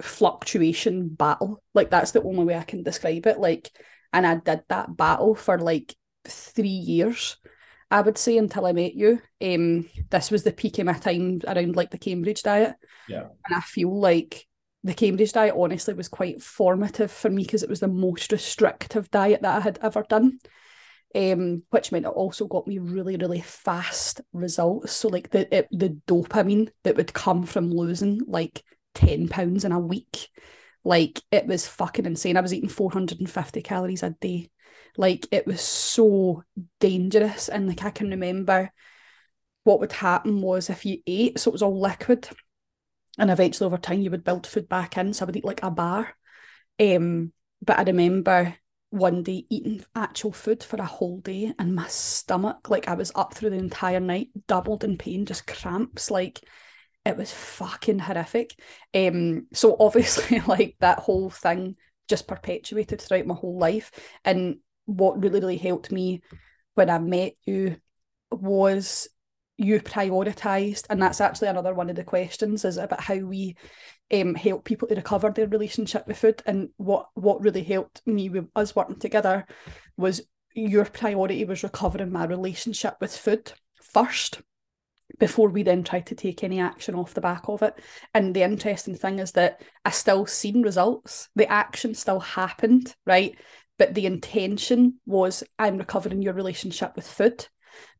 fluctuation 0.00 1.08
battle 1.08 1.62
like 1.74 1.90
that's 1.90 2.12
the 2.12 2.22
only 2.22 2.44
way 2.44 2.56
I 2.56 2.62
can 2.62 2.82
describe 2.82 3.26
it 3.26 3.38
like 3.38 3.70
and 4.12 4.26
I 4.26 4.36
did 4.36 4.62
that 4.68 4.96
battle 4.96 5.34
for 5.34 5.58
like 5.58 5.94
three 6.24 6.68
years 6.68 7.36
I 7.90 8.02
would 8.02 8.18
say 8.18 8.36
until 8.36 8.66
I 8.66 8.72
met 8.72 8.94
you. 8.94 9.20
Um, 9.40 9.88
this 10.10 10.30
was 10.30 10.42
the 10.42 10.52
peak 10.52 10.78
of 10.78 10.86
my 10.86 10.92
time 10.92 11.40
around 11.46 11.74
like 11.74 11.90
the 11.90 11.98
Cambridge 11.98 12.42
diet. 12.42 12.74
Yeah. 13.08 13.28
And 13.46 13.56
I 13.56 13.60
feel 13.60 13.98
like 13.98 14.46
the 14.84 14.94
Cambridge 14.94 15.32
diet 15.32 15.54
honestly 15.56 15.94
was 15.94 16.08
quite 16.08 16.42
formative 16.42 17.10
for 17.10 17.30
me 17.30 17.44
because 17.44 17.62
it 17.62 17.70
was 17.70 17.80
the 17.80 17.88
most 17.88 18.30
restrictive 18.30 19.10
diet 19.10 19.42
that 19.42 19.56
I 19.56 19.60
had 19.60 19.78
ever 19.82 20.04
done. 20.08 20.38
Um, 21.14 21.62
which 21.70 21.90
meant 21.90 22.04
it 22.04 22.08
also 22.08 22.46
got 22.46 22.66
me 22.66 22.78
really, 22.78 23.16
really 23.16 23.40
fast 23.40 24.20
results. 24.32 24.92
So 24.92 25.08
like 25.08 25.30
the 25.30 25.52
it, 25.54 25.68
the 25.70 25.98
dopamine 26.06 26.68
that 26.84 26.96
would 26.96 27.14
come 27.14 27.44
from 27.46 27.70
losing 27.70 28.20
like 28.26 28.62
10 28.94 29.28
pounds 29.28 29.64
in 29.64 29.72
a 29.72 29.80
week, 29.80 30.28
like 30.84 31.20
it 31.32 31.46
was 31.46 31.66
fucking 31.66 32.04
insane. 32.04 32.36
I 32.36 32.42
was 32.42 32.52
eating 32.52 32.68
450 32.68 33.62
calories 33.62 34.02
a 34.02 34.10
day 34.10 34.50
like 34.98 35.26
it 35.30 35.46
was 35.46 35.60
so 35.62 36.42
dangerous. 36.80 37.48
And 37.48 37.66
like 37.68 37.84
I 37.84 37.90
can 37.90 38.10
remember 38.10 38.70
what 39.64 39.80
would 39.80 39.92
happen 39.92 40.42
was 40.42 40.68
if 40.68 40.84
you 40.84 40.98
ate, 41.06 41.38
so 41.38 41.50
it 41.50 41.52
was 41.52 41.62
all 41.62 41.80
liquid, 41.80 42.28
and 43.18 43.30
eventually 43.30 43.66
over 43.66 43.78
time 43.78 44.00
you 44.00 44.10
would 44.10 44.24
build 44.24 44.46
food 44.46 44.68
back 44.68 44.98
in. 44.98 45.14
So 45.14 45.24
I 45.24 45.26
would 45.26 45.36
eat 45.36 45.44
like 45.44 45.62
a 45.62 45.70
bar. 45.70 46.14
Um, 46.80 47.32
but 47.62 47.78
I 47.78 47.82
remember 47.82 48.54
one 48.90 49.22
day 49.22 49.44
eating 49.50 49.84
actual 49.94 50.32
food 50.32 50.62
for 50.62 50.76
a 50.76 50.84
whole 50.84 51.20
day 51.20 51.52
and 51.58 51.74
my 51.74 51.86
stomach, 51.88 52.70
like 52.70 52.88
I 52.88 52.94
was 52.94 53.12
up 53.14 53.34
through 53.34 53.50
the 53.50 53.56
entire 53.56 54.00
night, 54.00 54.28
doubled 54.46 54.84
in 54.84 54.96
pain, 54.96 55.26
just 55.26 55.46
cramps, 55.46 56.10
like 56.10 56.40
it 57.04 57.16
was 57.16 57.32
fucking 57.32 57.98
horrific. 57.98 58.54
Um, 58.94 59.46
so 59.52 59.76
obviously 59.80 60.40
like 60.40 60.76
that 60.80 61.00
whole 61.00 61.30
thing 61.30 61.76
just 62.08 62.26
perpetuated 62.26 63.00
throughout 63.00 63.26
my 63.26 63.34
whole 63.34 63.58
life. 63.58 63.90
And 64.24 64.58
what 64.86 65.22
really, 65.22 65.40
really 65.40 65.58
helped 65.58 65.92
me 65.92 66.22
when 66.74 66.88
I 66.88 66.98
met 66.98 67.34
you 67.44 67.76
was 68.30 69.08
you 69.58 69.80
prioritized 69.80 70.84
and 70.88 71.02
that's 71.02 71.20
actually 71.20 71.48
another 71.48 71.74
one 71.74 71.90
of 71.90 71.96
the 71.96 72.04
questions 72.04 72.64
is 72.64 72.76
about 72.76 73.00
how 73.00 73.16
we 73.16 73.56
um, 74.12 74.34
help 74.34 74.64
people 74.64 74.88
to 74.88 74.94
recover 74.94 75.30
their 75.30 75.46
relationship 75.46 76.06
with 76.06 76.18
food 76.18 76.42
and 76.46 76.70
what 76.76 77.08
what 77.14 77.42
really 77.42 77.62
helped 77.62 78.00
me 78.06 78.28
with 78.28 78.48
us 78.56 78.74
working 78.74 78.98
together 78.98 79.46
was 79.96 80.22
your 80.54 80.84
priority 80.84 81.44
was 81.44 81.62
recovering 81.62 82.10
my 82.10 82.24
relationship 82.24 82.96
with 83.00 83.16
food 83.16 83.52
first 83.80 84.40
before 85.18 85.48
we 85.48 85.62
then 85.62 85.82
tried 85.82 86.06
to 86.06 86.14
take 86.14 86.44
any 86.44 86.60
action 86.60 86.94
off 86.94 87.14
the 87.14 87.20
back 87.20 87.48
of 87.48 87.62
it. 87.62 87.74
And 88.12 88.34
the 88.34 88.42
interesting 88.42 88.94
thing 88.94 89.20
is 89.20 89.32
that 89.32 89.62
I 89.84 89.90
still 89.90 90.26
seen 90.26 90.62
results. 90.62 91.28
The 91.34 91.50
action 91.50 91.94
still 91.94 92.20
happened, 92.20 92.94
right? 93.06 93.34
but 93.78 93.94
the 93.94 94.06
intention 94.06 95.00
was 95.06 95.44
I'm 95.58 95.78
recovering 95.78 96.20
your 96.20 96.34
relationship 96.34 96.96
with 96.96 97.06
food 97.06 97.46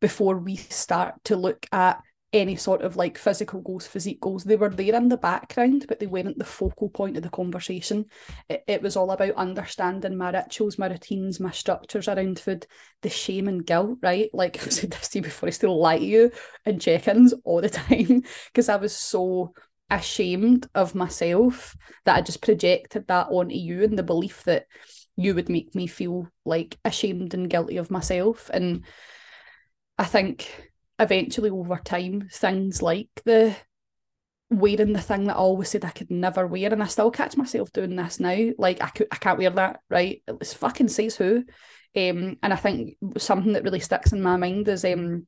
before 0.01 0.37
we 0.37 0.57
start 0.57 1.15
to 1.25 1.37
look 1.37 1.65
at 1.73 2.03
any 2.33 2.57
sort 2.57 2.83
of 2.83 2.97
like 2.97 3.17
physical 3.17 3.61
goals, 3.61 3.87
physique 3.87 4.21
goals. 4.21 4.45
They 4.45 4.57
were 4.57 4.69
there 4.69 4.95
in 4.95 5.09
the 5.09 5.17
background, 5.17 5.87
but 5.89 5.99
they 5.99 6.07
weren't 6.07 6.39
the 6.39 6.45
focal 6.45 6.91
point 6.91 7.17
of 7.17 7.23
the 7.23 7.31
conversation. 7.31 8.07
It, 8.49 8.65
it 8.67 8.83
was 8.83 8.97
all 8.97 9.11
about 9.11 9.35
understanding 9.35 10.17
my 10.17 10.31
rituals, 10.31 10.79
my 10.79 10.89
routines, 10.89 11.41
my 11.41 11.51
structures 11.51 12.07
around 12.07 12.39
food, 12.39 12.67
the 13.03 13.09
shame 13.09 13.49
and 13.49 13.65
guilt, 13.65 13.99
right? 14.03 14.29
Like 14.35 14.57
I've 14.63 14.73
said 14.73 14.91
this 14.91 15.09
to 15.11 15.19
you 15.19 15.23
before, 15.23 15.49
I 15.49 15.51
still 15.51 15.81
lie 15.81 15.99
to 15.99 16.05
you 16.05 16.31
in 16.67 16.79
check-ins 16.79 17.35
all 17.45 17.63
the 17.63 17.71
time 17.71 18.23
because 18.53 18.69
I 18.69 18.77
was 18.77 18.95
so 18.95 19.55
ashamed 19.91 20.69
of 20.75 20.95
myself 20.95 21.75
that 22.05 22.17
I 22.17 22.21
just 22.21 22.43
projected 22.43 23.07
that 23.09 23.29
onto 23.31 23.55
you 23.55 23.85
and 23.85 23.99
the 23.99 24.03
belief 24.03 24.45
that 24.45 24.67
you 25.17 25.35
would 25.35 25.49
make 25.49 25.75
me 25.75 25.87
feel 25.87 26.29
like 26.45 26.79
ashamed 26.85 27.33
and 27.33 27.49
guilty 27.49 27.79
of 27.79 27.91
myself. 27.91 28.51
And 28.53 28.85
I 29.99 30.05
think 30.05 30.68
eventually 30.99 31.51
over 31.51 31.77
time, 31.77 32.29
things 32.31 32.83
like 32.83 33.09
the 33.25 33.57
wearing 34.51 34.95
the 34.95 35.01
thing 35.01 35.25
that 35.25 35.37
I 35.37 35.39
always 35.39 35.69
said 35.69 35.85
I 35.85 35.91
could 35.91 36.11
never 36.11 36.47
wear, 36.47 36.73
and 36.73 36.83
I 36.83 36.87
still 36.87 37.11
catch 37.11 37.37
myself 37.37 37.73
doing 37.73 37.97
this 37.97 38.21
now. 38.21 38.51
Like 38.59 38.83
I 38.83 38.89
could 38.89 39.09
I 39.11 39.17
can't 39.17 39.39
wear 39.39 39.51
that, 39.51 39.81
right? 39.91 40.23
It's 40.27 40.55
fucking 40.55 40.89
says 40.89 41.17
who. 41.17 41.45
Um, 41.97 42.37
and 42.43 42.53
I 42.53 42.57
think 42.57 42.97
something 43.17 43.55
that 43.55 43.65
really 43.65 43.81
sticks 43.81 44.13
in 44.13 44.23
my 44.23 44.37
mind 44.37 44.69
is 44.69 44.85
um 44.85 45.27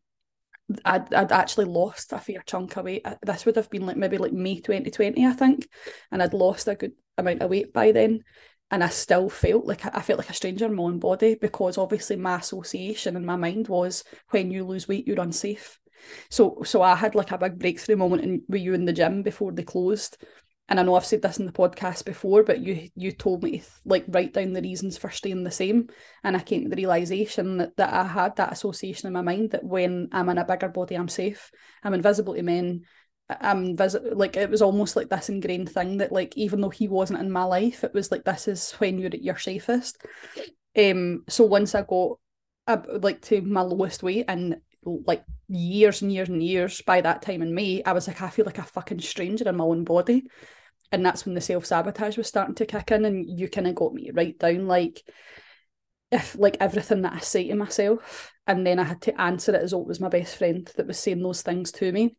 I'd, 0.84 1.12
I'd 1.12 1.32
actually 1.32 1.64
lost 1.64 2.12
a 2.12 2.18
fair 2.18 2.42
chunk 2.46 2.76
of 2.76 2.84
weight. 2.84 3.04
This 3.22 3.44
would 3.44 3.56
have 3.56 3.70
been 3.70 3.86
like 3.86 3.96
maybe 3.96 4.18
like 4.18 4.32
May 4.32 4.60
2020, 4.60 5.26
I 5.26 5.32
think. 5.32 5.68
And 6.12 6.22
I'd 6.22 6.34
lost 6.34 6.68
a 6.68 6.76
good 6.76 6.92
amount 7.18 7.42
of 7.42 7.50
weight 7.50 7.72
by 7.72 7.92
then 7.92 8.22
and 8.70 8.84
I 8.84 8.88
still 8.88 9.28
felt 9.28 9.66
like 9.66 9.84
I 9.84 10.00
felt 10.00 10.18
like 10.18 10.30
a 10.30 10.34
stranger 10.34 10.66
in 10.66 10.74
my 10.74 10.84
own 10.84 10.98
body 10.98 11.34
because 11.34 11.78
obviously 11.78 12.16
my 12.16 12.38
association 12.38 13.16
in 13.16 13.24
my 13.24 13.36
mind 13.36 13.68
was 13.68 14.04
when 14.30 14.50
you 14.50 14.64
lose 14.64 14.86
weight 14.86 15.06
you're 15.06 15.20
unsafe. 15.20 15.78
So 16.28 16.62
so 16.64 16.82
I 16.82 16.94
had 16.94 17.14
like 17.14 17.32
a 17.32 17.38
big 17.38 17.58
breakthrough 17.58 17.96
moment 17.96 18.22
in, 18.22 18.42
with 18.48 18.62
you 18.62 18.74
in 18.74 18.84
the 18.84 18.92
gym 18.92 19.22
before 19.22 19.52
they 19.52 19.62
closed. 19.62 20.16
And 20.68 20.78
I 20.78 20.84
know 20.84 20.94
I've 20.94 21.04
said 21.04 21.20
this 21.20 21.40
in 21.40 21.46
the 21.46 21.52
podcast 21.52 22.04
before, 22.04 22.44
but 22.44 22.60
you 22.60 22.88
you 22.94 23.10
told 23.10 23.42
me 23.42 23.58
to 23.58 23.64
like 23.84 24.04
write 24.06 24.34
down 24.34 24.52
the 24.52 24.62
reasons 24.62 24.96
for 24.96 25.10
staying 25.10 25.42
the 25.42 25.50
same, 25.50 25.88
and 26.22 26.36
I 26.36 26.40
came 26.40 26.62
to 26.62 26.68
the 26.70 26.76
realization 26.76 27.56
that, 27.56 27.76
that 27.76 27.92
I 27.92 28.04
had 28.04 28.36
that 28.36 28.52
association 28.52 29.08
in 29.08 29.12
my 29.12 29.20
mind 29.20 29.50
that 29.50 29.64
when 29.64 30.08
I'm 30.12 30.28
in 30.28 30.38
a 30.38 30.44
bigger 30.44 30.68
body, 30.68 30.94
I'm 30.94 31.08
safe. 31.08 31.50
I'm 31.82 31.92
invisible 31.92 32.34
to 32.34 32.42
men. 32.44 32.82
I'm 33.40 33.76
visit 33.76 34.16
like 34.16 34.36
it 34.36 34.50
was 34.50 34.62
almost 34.62 34.96
like 34.96 35.08
this 35.08 35.28
ingrained 35.28 35.70
thing 35.70 35.98
that 35.98 36.12
like 36.12 36.36
even 36.36 36.60
though 36.60 36.70
he 36.70 36.88
wasn't 36.88 37.20
in 37.20 37.30
my 37.30 37.44
life, 37.44 37.84
it 37.84 37.94
was 37.94 38.10
like 38.10 38.24
this 38.24 38.48
is 38.48 38.72
when 38.72 38.98
you're 38.98 39.08
at 39.08 39.22
your 39.22 39.38
safest. 39.38 40.04
Um. 40.76 41.24
So 41.28 41.44
once 41.44 41.74
I 41.74 41.82
got 41.82 42.18
uh, 42.66 42.78
like 43.00 43.20
to 43.22 43.40
my 43.42 43.62
lowest 43.62 44.02
weight 44.02 44.26
and 44.28 44.56
like 44.82 45.24
years 45.48 46.02
and 46.02 46.12
years 46.12 46.28
and 46.28 46.42
years 46.42 46.80
by 46.82 47.00
that 47.00 47.22
time 47.22 47.42
in 47.42 47.54
May, 47.54 47.82
I 47.84 47.92
was 47.92 48.08
like, 48.08 48.22
I 48.22 48.30
feel 48.30 48.46
like 48.46 48.58
a 48.58 48.62
fucking 48.62 49.00
stranger 49.00 49.48
in 49.48 49.56
my 49.56 49.64
own 49.64 49.84
body. 49.84 50.24
And 50.92 51.04
that's 51.04 51.24
when 51.24 51.34
the 51.34 51.40
self 51.40 51.66
sabotage 51.66 52.16
was 52.16 52.26
starting 52.26 52.54
to 52.56 52.66
kick 52.66 52.90
in, 52.90 53.04
and 53.04 53.38
you 53.38 53.48
kind 53.48 53.66
of 53.68 53.74
got 53.74 53.94
me 53.94 54.10
right 54.12 54.36
down 54.38 54.66
like 54.66 55.02
if 56.10 56.36
like 56.38 56.56
everything 56.60 57.02
that 57.02 57.12
I 57.12 57.20
say 57.20 57.48
to 57.48 57.54
myself, 57.54 58.32
and 58.46 58.66
then 58.66 58.78
I 58.78 58.84
had 58.84 59.02
to 59.02 59.20
answer 59.20 59.54
it 59.54 59.62
as 59.62 59.70
though 59.70 59.80
it 59.80 59.86
was 59.86 60.00
my 60.00 60.08
best 60.08 60.36
friend 60.36 60.70
that 60.76 60.86
was 60.86 60.98
saying 60.98 61.22
those 61.22 61.42
things 61.42 61.72
to 61.72 61.92
me. 61.92 62.16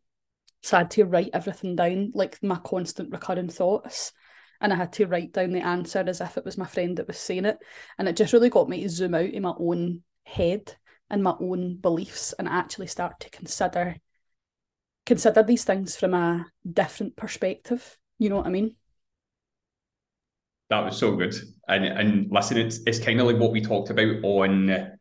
So 0.62 0.76
I 0.76 0.80
had 0.80 0.90
to 0.92 1.04
write 1.04 1.30
everything 1.32 1.76
down, 1.76 2.12
like 2.14 2.42
my 2.42 2.56
constant 2.64 3.10
recurring 3.10 3.48
thoughts. 3.48 4.12
And 4.60 4.72
I 4.72 4.76
had 4.76 4.92
to 4.94 5.06
write 5.06 5.32
down 5.32 5.50
the 5.50 5.60
answer 5.60 6.04
as 6.06 6.20
if 6.20 6.38
it 6.38 6.44
was 6.44 6.56
my 6.56 6.66
friend 6.66 6.96
that 6.96 7.08
was 7.08 7.18
saying 7.18 7.46
it. 7.46 7.58
And 7.98 8.08
it 8.08 8.16
just 8.16 8.32
really 8.32 8.48
got 8.48 8.68
me 8.68 8.82
to 8.82 8.88
zoom 8.88 9.14
out 9.14 9.24
in 9.24 9.42
my 9.42 9.54
own 9.58 10.02
head 10.24 10.76
and 11.10 11.22
my 11.22 11.34
own 11.40 11.76
beliefs 11.76 12.32
and 12.38 12.48
actually 12.48 12.86
start 12.86 13.18
to 13.20 13.30
consider 13.30 13.96
consider 15.04 15.42
these 15.42 15.64
things 15.64 15.96
from 15.96 16.14
a 16.14 16.46
different 16.70 17.16
perspective. 17.16 17.98
You 18.18 18.30
know 18.30 18.36
what 18.36 18.46
I 18.46 18.50
mean? 18.50 18.76
That 20.70 20.84
was 20.84 20.96
so 20.96 21.16
good. 21.16 21.34
And 21.68 21.84
and 21.84 22.28
listen, 22.30 22.56
it's 22.56 22.80
it's 22.86 23.00
kind 23.00 23.20
of 23.20 23.26
like 23.26 23.38
what 23.38 23.50
we 23.50 23.60
talked 23.60 23.90
about 23.90 24.22
on 24.22 24.96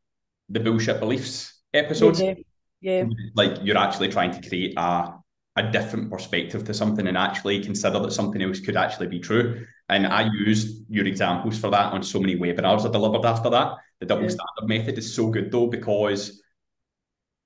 the 0.50 0.60
bullshit 0.60 1.00
beliefs 1.00 1.62
episode. 1.74 2.18
Yeah. 2.20 2.34
yeah. 2.82 3.04
Like 3.36 3.60
you're 3.62 3.78
actually 3.78 4.10
trying 4.10 4.32
to 4.32 4.48
create 4.50 4.74
a 4.76 5.14
a 5.58 5.72
different 5.72 6.10
perspective 6.10 6.64
to 6.64 6.74
something 6.74 7.08
and 7.08 7.18
actually 7.18 7.62
consider 7.62 8.00
that 8.00 8.14
something 8.14 8.42
else 8.42 8.60
could 8.60 8.78
actually 8.78 9.08
be 9.08 9.20
true. 9.20 9.66
And 9.90 10.08
I 10.08 10.30
used 10.46 10.86
your 10.90 11.06
examples 11.06 11.60
for 11.60 11.70
that 11.72 11.92
on 11.92 12.04
so 12.04 12.20
many 12.20 12.38
webinars 12.38 12.88
I 12.88 12.92
delivered 12.92 13.26
after 13.26 13.50
that. 13.50 13.76
The 14.00 14.06
double 14.06 14.24
yeah. 14.24 14.30
standard 14.30 14.68
method 14.68 14.98
is 14.98 15.14
so 15.14 15.30
good 15.30 15.52
though, 15.52 15.68
because 15.68 16.42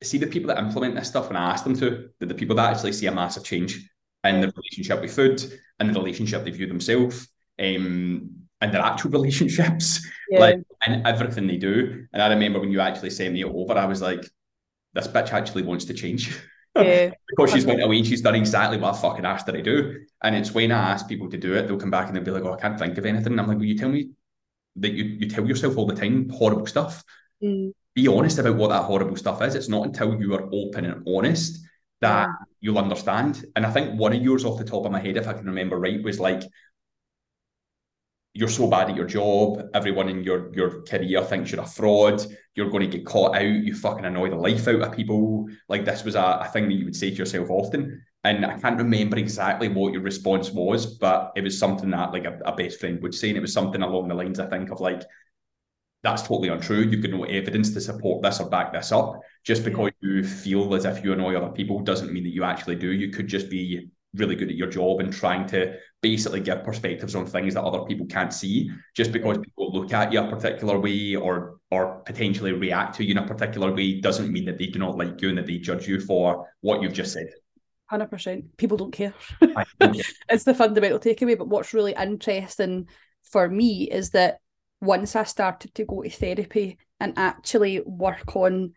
see 0.04 0.18
the 0.20 0.28
people 0.28 0.50
that 0.50 0.60
implement 0.60 0.96
this 0.96 1.08
stuff 1.08 1.30
when 1.30 1.38
I 1.38 1.52
ask 1.52 1.64
them 1.64 1.76
to, 1.80 2.10
that 2.20 2.28
the 2.28 2.36
people 2.36 2.56
that 2.58 2.76
actually 2.76 2.94
see 2.94 3.08
a 3.08 3.12
massive 3.12 3.44
change 3.44 3.90
in 4.24 4.42
their 4.42 4.52
relationship 4.56 5.02
with 5.02 5.16
food 5.16 5.44
and 5.80 5.90
the 5.90 6.00
relationship 6.00 6.44
they 6.44 6.52
view 6.52 6.68
themselves, 6.68 7.28
um, 7.60 8.30
and 8.62 8.74
their 8.74 8.82
actual 8.82 9.12
relationships, 9.20 10.06
yeah. 10.30 10.40
like 10.40 10.60
and 10.86 11.06
everything 11.08 11.48
they 11.48 11.58
do. 11.58 12.06
And 12.14 12.22
I 12.22 12.28
remember 12.28 12.60
when 12.60 12.72
you 12.72 12.82
actually 12.82 13.10
sent 13.10 13.34
me 13.34 13.44
over, 13.44 13.74
I 13.74 13.86
was 13.86 14.02
like, 14.02 14.24
this 14.94 15.08
bitch 15.08 15.34
actually 15.34 15.64
wants 15.64 15.86
to 15.86 15.94
change. 15.94 16.40
Yeah. 16.84 17.12
because 17.30 17.54
she's 17.54 17.66
went 17.66 17.82
away 17.82 17.98
and 17.98 18.06
she's 18.06 18.22
done 18.22 18.36
exactly 18.36 18.78
what 18.78 18.96
I 18.96 18.98
fucking 18.98 19.26
asked 19.26 19.48
her 19.48 19.54
to 19.54 19.62
do. 19.62 20.02
And 20.22 20.36
it's 20.36 20.54
when 20.54 20.74
I 20.74 20.92
ask 20.92 21.08
people 21.08 21.30
to 21.30 21.38
do 21.38 21.56
it, 21.56 21.68
they'll 21.68 21.78
come 21.78 21.92
back 21.92 22.08
and 22.08 22.16
they'll 22.16 22.24
be 22.24 22.32
like, 22.32 22.44
Oh, 22.44 22.54
I 22.54 22.60
can't 22.60 22.78
think 22.78 22.98
of 22.98 23.06
anything. 23.06 23.34
And 23.34 23.40
I'm 23.40 23.48
like, 23.48 23.58
Well, 23.58 23.66
you 23.66 23.78
tell 23.78 23.90
me 23.90 24.10
that 24.78 24.92
you, 24.92 25.06
you 25.06 25.30
tell 25.30 25.46
yourself 25.48 25.78
all 25.78 25.86
the 25.86 25.96
time 25.96 26.30
horrible 26.30 26.66
stuff. 26.66 27.04
Mm. 27.42 27.74
Be 27.94 28.08
honest 28.10 28.40
about 28.40 28.58
what 28.58 28.70
that 28.70 28.84
horrible 28.84 29.16
stuff 29.16 29.42
is. 29.42 29.56
It's 29.56 29.70
not 29.70 29.86
until 29.86 30.20
you 30.20 30.34
are 30.36 30.50
open 30.52 30.84
and 30.86 31.08
honest 31.08 31.66
that 32.02 32.28
you'll 32.60 32.78
understand. 32.78 33.46
And 33.56 33.66
I 33.66 33.72
think 33.72 33.98
one 33.98 34.14
of 34.14 34.22
yours 34.22 34.44
off 34.44 34.58
the 34.58 34.66
top 34.66 34.86
of 34.86 34.92
my 34.92 35.00
head, 35.00 35.16
if 35.16 35.28
I 35.28 35.34
can 35.34 35.46
remember 35.46 35.80
right, 35.80 36.04
was 36.04 36.20
like, 36.20 36.44
you're 38.36 38.50
so 38.50 38.68
bad 38.68 38.90
at 38.90 38.98
your 38.98 39.06
job. 39.06 39.70
Everyone 39.74 40.10
in 40.10 40.22
your 40.22 40.54
your 40.54 40.82
career 40.82 41.24
thinks 41.24 41.52
you're 41.52 41.62
a 41.62 41.66
fraud. 41.66 42.22
You're 42.54 42.70
going 42.70 42.90
to 42.90 42.98
get 42.98 43.06
caught 43.06 43.36
out. 43.36 43.42
You 43.42 43.74
fucking 43.74 44.04
annoy 44.04 44.30
the 44.30 44.36
life 44.36 44.68
out 44.68 44.82
of 44.82 44.92
people. 44.92 45.48
Like 45.70 45.86
this 45.86 46.04
was 46.04 46.16
a, 46.16 46.40
a 46.42 46.50
thing 46.52 46.68
that 46.68 46.76
you 46.76 46.84
would 46.84 46.98
say 46.98 47.12
to 47.12 47.16
yourself 47.16 47.50
often. 47.50 48.04
And 48.26 48.46
I 48.46 48.60
can't 48.60 48.78
remember 48.78 49.18
exactly 49.18 49.70
what 49.70 49.94
your 49.94 50.02
response 50.02 50.52
was, 50.52 50.86
but 50.98 51.32
it 51.38 51.44
was 51.44 51.58
something 51.58 51.90
that 51.92 52.12
like 52.12 52.26
a, 52.26 52.38
a 52.46 52.54
best 52.54 52.80
friend 52.80 53.02
would 53.02 53.16
say, 53.16 53.30
and 53.30 53.38
it 53.38 53.42
was 53.42 53.54
something 53.54 53.82
along 53.82 54.10
the 54.10 54.16
lines 54.16 54.40
I 54.40 54.48
think 54.48 54.70
of 54.70 54.82
like, 54.82 55.04
"That's 56.04 56.24
totally 56.24 56.50
untrue. 56.50 56.82
You've 56.82 57.04
got 57.04 57.12
no 57.12 57.24
evidence 57.24 57.72
to 57.74 57.80
support 57.80 58.22
this 58.22 58.42
or 58.42 58.50
back 58.50 58.74
this 58.74 58.92
up. 58.92 59.22
Just 59.46 59.64
because 59.64 59.92
you 60.02 60.26
feel 60.26 60.76
as 60.76 60.84
if 60.84 61.06
you 61.06 61.14
annoy 61.14 61.36
other 61.36 61.54
people 61.54 61.80
doesn't 61.80 62.12
mean 62.12 62.24
that 62.26 62.34
you 62.34 62.44
actually 62.44 62.76
do. 62.76 62.92
You 62.92 63.12
could 63.12 63.28
just 63.28 63.50
be 63.50 63.92
really 64.14 64.36
good 64.36 64.50
at 64.50 64.56
your 64.56 64.70
job 64.70 65.00
and 65.00 65.14
trying 65.14 65.48
to 65.48 65.78
basically 66.02 66.40
give 66.40 66.64
perspectives 66.64 67.16
on 67.16 67.26
things 67.26 67.54
that 67.56 67.64
other 67.64 67.84
people 67.86 68.06
can't 68.06 68.34
see 68.34 68.70
just 68.96 69.12
because 69.12 69.38
people 69.40 69.72
look 69.72 69.92
at 69.92 70.14
you 70.14 70.20
a 70.20 70.30
particular 70.30 70.80
way 70.80 71.16
or 71.16 71.58
or 71.72 72.02
potentially 72.06 72.54
react 72.54 72.96
to 72.96 73.04
you 73.04 73.12
in 73.12 73.18
a 73.18 73.26
particular 73.26 73.74
way 73.74 74.00
doesn't 74.00 74.32
mean 74.32 74.46
that 74.46 74.58
they 74.58 74.68
do 74.68 74.80
not 74.80 74.98
like 74.98 75.22
you 75.22 75.30
and 75.30 75.38
that 75.38 75.48
they 75.48 75.58
judge 75.58 75.88
you 75.88 76.00
for 76.00 76.48
what 76.62 76.82
you've 76.82 76.94
just 76.94 77.14
said. 77.14 77.28
100% 77.92 78.44
people 78.58 78.78
don't 78.82 78.92
care. 78.92 79.14
It's 80.30 80.44
the 80.44 80.54
fundamental 80.54 81.00
takeaway. 81.00 81.38
But 81.38 81.48
what's 81.48 81.74
really 81.74 81.94
interesting 81.94 82.88
for 83.24 83.50
me 83.50 83.84
is 83.84 84.12
that 84.12 84.40
once 84.82 85.16
i 85.16 85.24
started 85.24 85.74
to 85.74 85.86
go 85.86 86.04
to 86.04 86.10
therapy 86.10 86.78
and 87.00 87.14
actually 87.18 87.82
work 87.82 88.36
on 88.36 88.74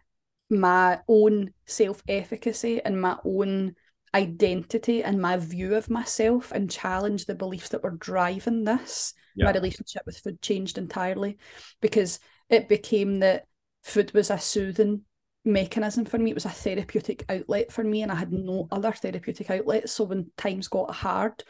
my 0.51 0.99
own 1.09 1.53
self-efficacy 1.67 2.81
and 2.83 3.01
my 3.01 3.17
own 3.25 3.75
identity 4.15 5.03
and 5.03 5.21
my 5.21 5.37
view 5.37 5.75
of 5.75 5.91
myself 5.91 6.53
and 6.53 6.71
challenge 6.71 7.27
the 7.27 7.35
beliefs 7.35 7.71
that 7.71 7.83
were 7.83 7.91
driving 7.91 8.65
this, 8.65 9.15
yeah. 9.37 9.47
my 9.47 9.53
relationship 9.53 10.03
with 10.07 10.19
food 10.19 10.41
changed 10.43 10.79
entirely 10.79 11.39
because 11.81 12.21
it 12.49 12.69
became 12.69 13.17
that 13.17 13.47
food 13.83 14.13
was 14.15 14.31
a 14.31 14.39
soothing 14.39 15.03
mechanism 15.45 16.05
for 16.05 16.19
me. 16.19 16.31
It 16.31 16.35
was 16.35 16.45
a 16.45 16.51
therapeutic 16.51 17.25
outlet 17.29 17.73
for 17.73 17.85
me, 17.85 18.03
and 18.03 18.13
I 18.13 18.17
had 18.17 18.33
no 18.33 18.69
other 18.71 18.93
therapeutic 18.93 19.51
outlet. 19.51 19.89
So 19.89 20.05
when 20.05 20.31
times 20.37 20.69
got 20.69 20.95
hard, 20.95 21.43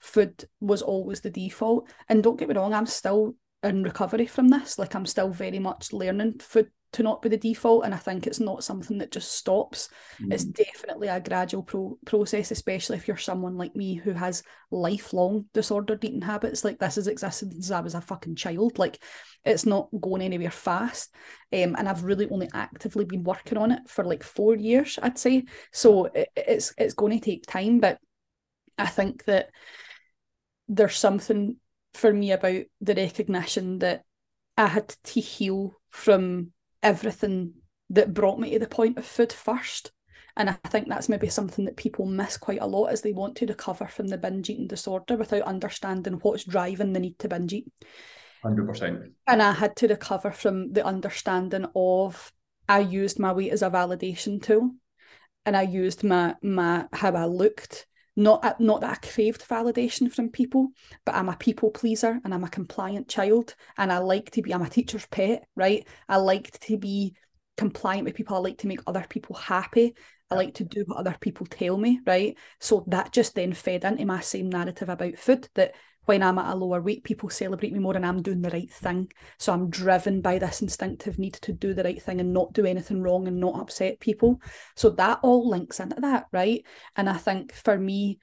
food 0.00 0.44
was 0.60 0.82
always 0.82 1.20
the 1.20 1.30
default. 1.30 1.88
And 2.08 2.22
don't 2.22 2.38
get 2.38 2.48
me 2.48 2.54
wrong, 2.54 2.74
I'm 2.74 2.86
still 2.86 3.34
in 3.62 3.82
recovery 3.82 4.26
from 4.26 4.48
this. 4.48 4.78
Like 4.78 4.94
I'm 4.94 5.06
still 5.06 5.30
very 5.30 5.58
much 5.58 5.92
learning 5.92 6.38
food 6.40 6.70
to 6.94 7.02
not 7.02 7.20
be 7.22 7.28
the 7.28 7.36
default 7.36 7.84
and 7.84 7.92
i 7.92 7.96
think 7.96 8.26
it's 8.26 8.40
not 8.40 8.64
something 8.64 8.98
that 8.98 9.10
just 9.10 9.32
stops. 9.32 9.88
Mm. 10.20 10.32
it's 10.32 10.44
definitely 10.44 11.08
a 11.08 11.20
gradual 11.20 11.62
pro- 11.62 11.98
process 12.06 12.50
especially 12.50 12.96
if 12.96 13.06
you're 13.06 13.16
someone 13.16 13.56
like 13.56 13.76
me 13.76 13.94
who 13.94 14.12
has 14.12 14.42
lifelong 14.70 15.44
disordered 15.52 16.04
eating 16.04 16.22
habits. 16.22 16.64
Like 16.64 16.78
this 16.78 16.96
has 16.96 17.06
existed 17.06 17.52
since 17.52 17.70
i 17.70 17.80
was 17.80 17.94
a 17.94 18.00
fucking 18.00 18.36
child. 18.36 18.78
Like 18.78 19.02
it's 19.44 19.66
not 19.66 19.88
going 20.00 20.22
anywhere 20.22 20.50
fast. 20.50 21.14
Um, 21.52 21.76
and 21.76 21.88
i've 21.88 22.04
really 22.04 22.28
only 22.30 22.48
actively 22.52 23.04
been 23.04 23.24
working 23.24 23.58
on 23.58 23.70
it 23.70 23.88
for 23.88 24.04
like 24.04 24.22
four 24.22 24.56
years 24.56 24.98
i'd 25.02 25.18
say. 25.18 25.44
So 25.72 26.06
it, 26.06 26.28
it's 26.36 26.74
it's 26.78 26.94
going 26.94 27.18
to 27.18 27.24
take 27.24 27.46
time 27.46 27.80
but 27.80 27.98
i 28.78 28.86
think 28.86 29.24
that 29.24 29.50
there's 30.68 30.96
something 30.96 31.56
for 31.92 32.12
me 32.12 32.32
about 32.32 32.62
the 32.80 32.94
recognition 32.94 33.78
that 33.78 34.02
I 34.56 34.66
had 34.66 34.88
to 34.88 35.20
heal 35.20 35.74
from 35.90 36.52
everything 36.84 37.54
that 37.90 38.14
brought 38.14 38.38
me 38.38 38.52
to 38.52 38.58
the 38.60 38.68
point 38.68 38.98
of 38.98 39.04
food 39.04 39.32
first. 39.32 39.90
And 40.36 40.50
I 40.50 40.54
think 40.68 40.88
that's 40.88 41.08
maybe 41.08 41.28
something 41.28 41.64
that 41.64 41.76
people 41.76 42.06
miss 42.06 42.36
quite 42.36 42.60
a 42.60 42.66
lot 42.66 42.86
as 42.86 43.02
they 43.02 43.12
want 43.12 43.36
to 43.36 43.46
recover 43.46 43.86
from 43.86 44.08
the 44.08 44.18
binge 44.18 44.50
eating 44.50 44.66
disorder 44.66 45.16
without 45.16 45.42
understanding 45.42 46.14
what's 46.14 46.44
driving 46.44 46.92
the 46.92 47.00
need 47.00 47.18
to 47.20 47.28
binge 47.28 47.52
eat. 47.52 47.72
100%. 48.44 49.12
And 49.26 49.42
I 49.42 49.52
had 49.52 49.76
to 49.76 49.88
recover 49.88 50.30
from 50.30 50.72
the 50.72 50.84
understanding 50.84 51.66
of 51.74 52.32
I 52.68 52.80
used 52.80 53.18
my 53.18 53.32
weight 53.32 53.52
as 53.52 53.62
a 53.62 53.70
validation 53.70 54.42
tool 54.42 54.72
and 55.46 55.56
I 55.56 55.62
used 55.62 56.02
my 56.04 56.34
my 56.42 56.86
how 56.92 57.12
I 57.12 57.26
looked 57.26 57.86
not 58.16 58.60
not 58.60 58.80
that 58.80 58.90
I 58.90 59.06
craved 59.06 59.46
validation 59.48 60.12
from 60.12 60.30
people, 60.30 60.68
but 61.04 61.14
I'm 61.14 61.28
a 61.28 61.36
people 61.36 61.70
pleaser 61.70 62.20
and 62.24 62.32
I'm 62.32 62.44
a 62.44 62.48
compliant 62.48 63.08
child, 63.08 63.54
and 63.76 63.92
I 63.92 63.98
like 63.98 64.30
to 64.32 64.42
be. 64.42 64.54
I'm 64.54 64.62
a 64.62 64.68
teacher's 64.68 65.06
pet, 65.06 65.44
right? 65.56 65.86
I 66.08 66.16
like 66.16 66.58
to 66.60 66.76
be 66.76 67.14
compliant 67.56 68.04
with 68.04 68.14
people. 68.14 68.36
I 68.36 68.40
like 68.40 68.58
to 68.58 68.68
make 68.68 68.80
other 68.86 69.04
people 69.08 69.36
happy. 69.36 69.94
I 70.30 70.36
like 70.36 70.54
to 70.54 70.64
do 70.64 70.84
what 70.86 70.98
other 70.98 71.16
people 71.20 71.46
tell 71.46 71.76
me, 71.76 72.00
right? 72.06 72.36
So 72.60 72.84
that 72.88 73.12
just 73.12 73.34
then 73.34 73.52
fed 73.52 73.84
into 73.84 74.06
my 74.06 74.20
same 74.20 74.48
narrative 74.48 74.88
about 74.88 75.18
food 75.18 75.48
that 75.54 75.74
when 76.04 76.22
I'm 76.22 76.38
at 76.38 76.52
a 76.52 76.54
lower 76.54 76.80
weight, 76.80 77.04
people 77.04 77.30
celebrate 77.30 77.72
me 77.72 77.78
more 77.78 77.96
and 77.96 78.04
I'm 78.04 78.22
doing 78.22 78.42
the 78.42 78.50
right 78.50 78.70
thing. 78.70 79.10
So 79.38 79.52
I'm 79.52 79.70
driven 79.70 80.20
by 80.20 80.38
this 80.38 80.62
instinctive 80.62 81.18
need 81.18 81.34
to 81.34 81.52
do 81.52 81.74
the 81.74 81.84
right 81.84 82.02
thing 82.02 82.20
and 82.20 82.32
not 82.32 82.52
do 82.52 82.66
anything 82.66 83.02
wrong 83.02 83.26
and 83.26 83.40
not 83.40 83.60
upset 83.60 84.00
people. 84.00 84.40
So 84.76 84.90
that 84.90 85.20
all 85.22 85.48
links 85.48 85.80
into 85.80 86.00
that, 86.00 86.26
right? 86.32 86.64
And 86.96 87.08
I 87.08 87.16
think 87.16 87.52
for 87.52 87.78
me, 87.78 88.18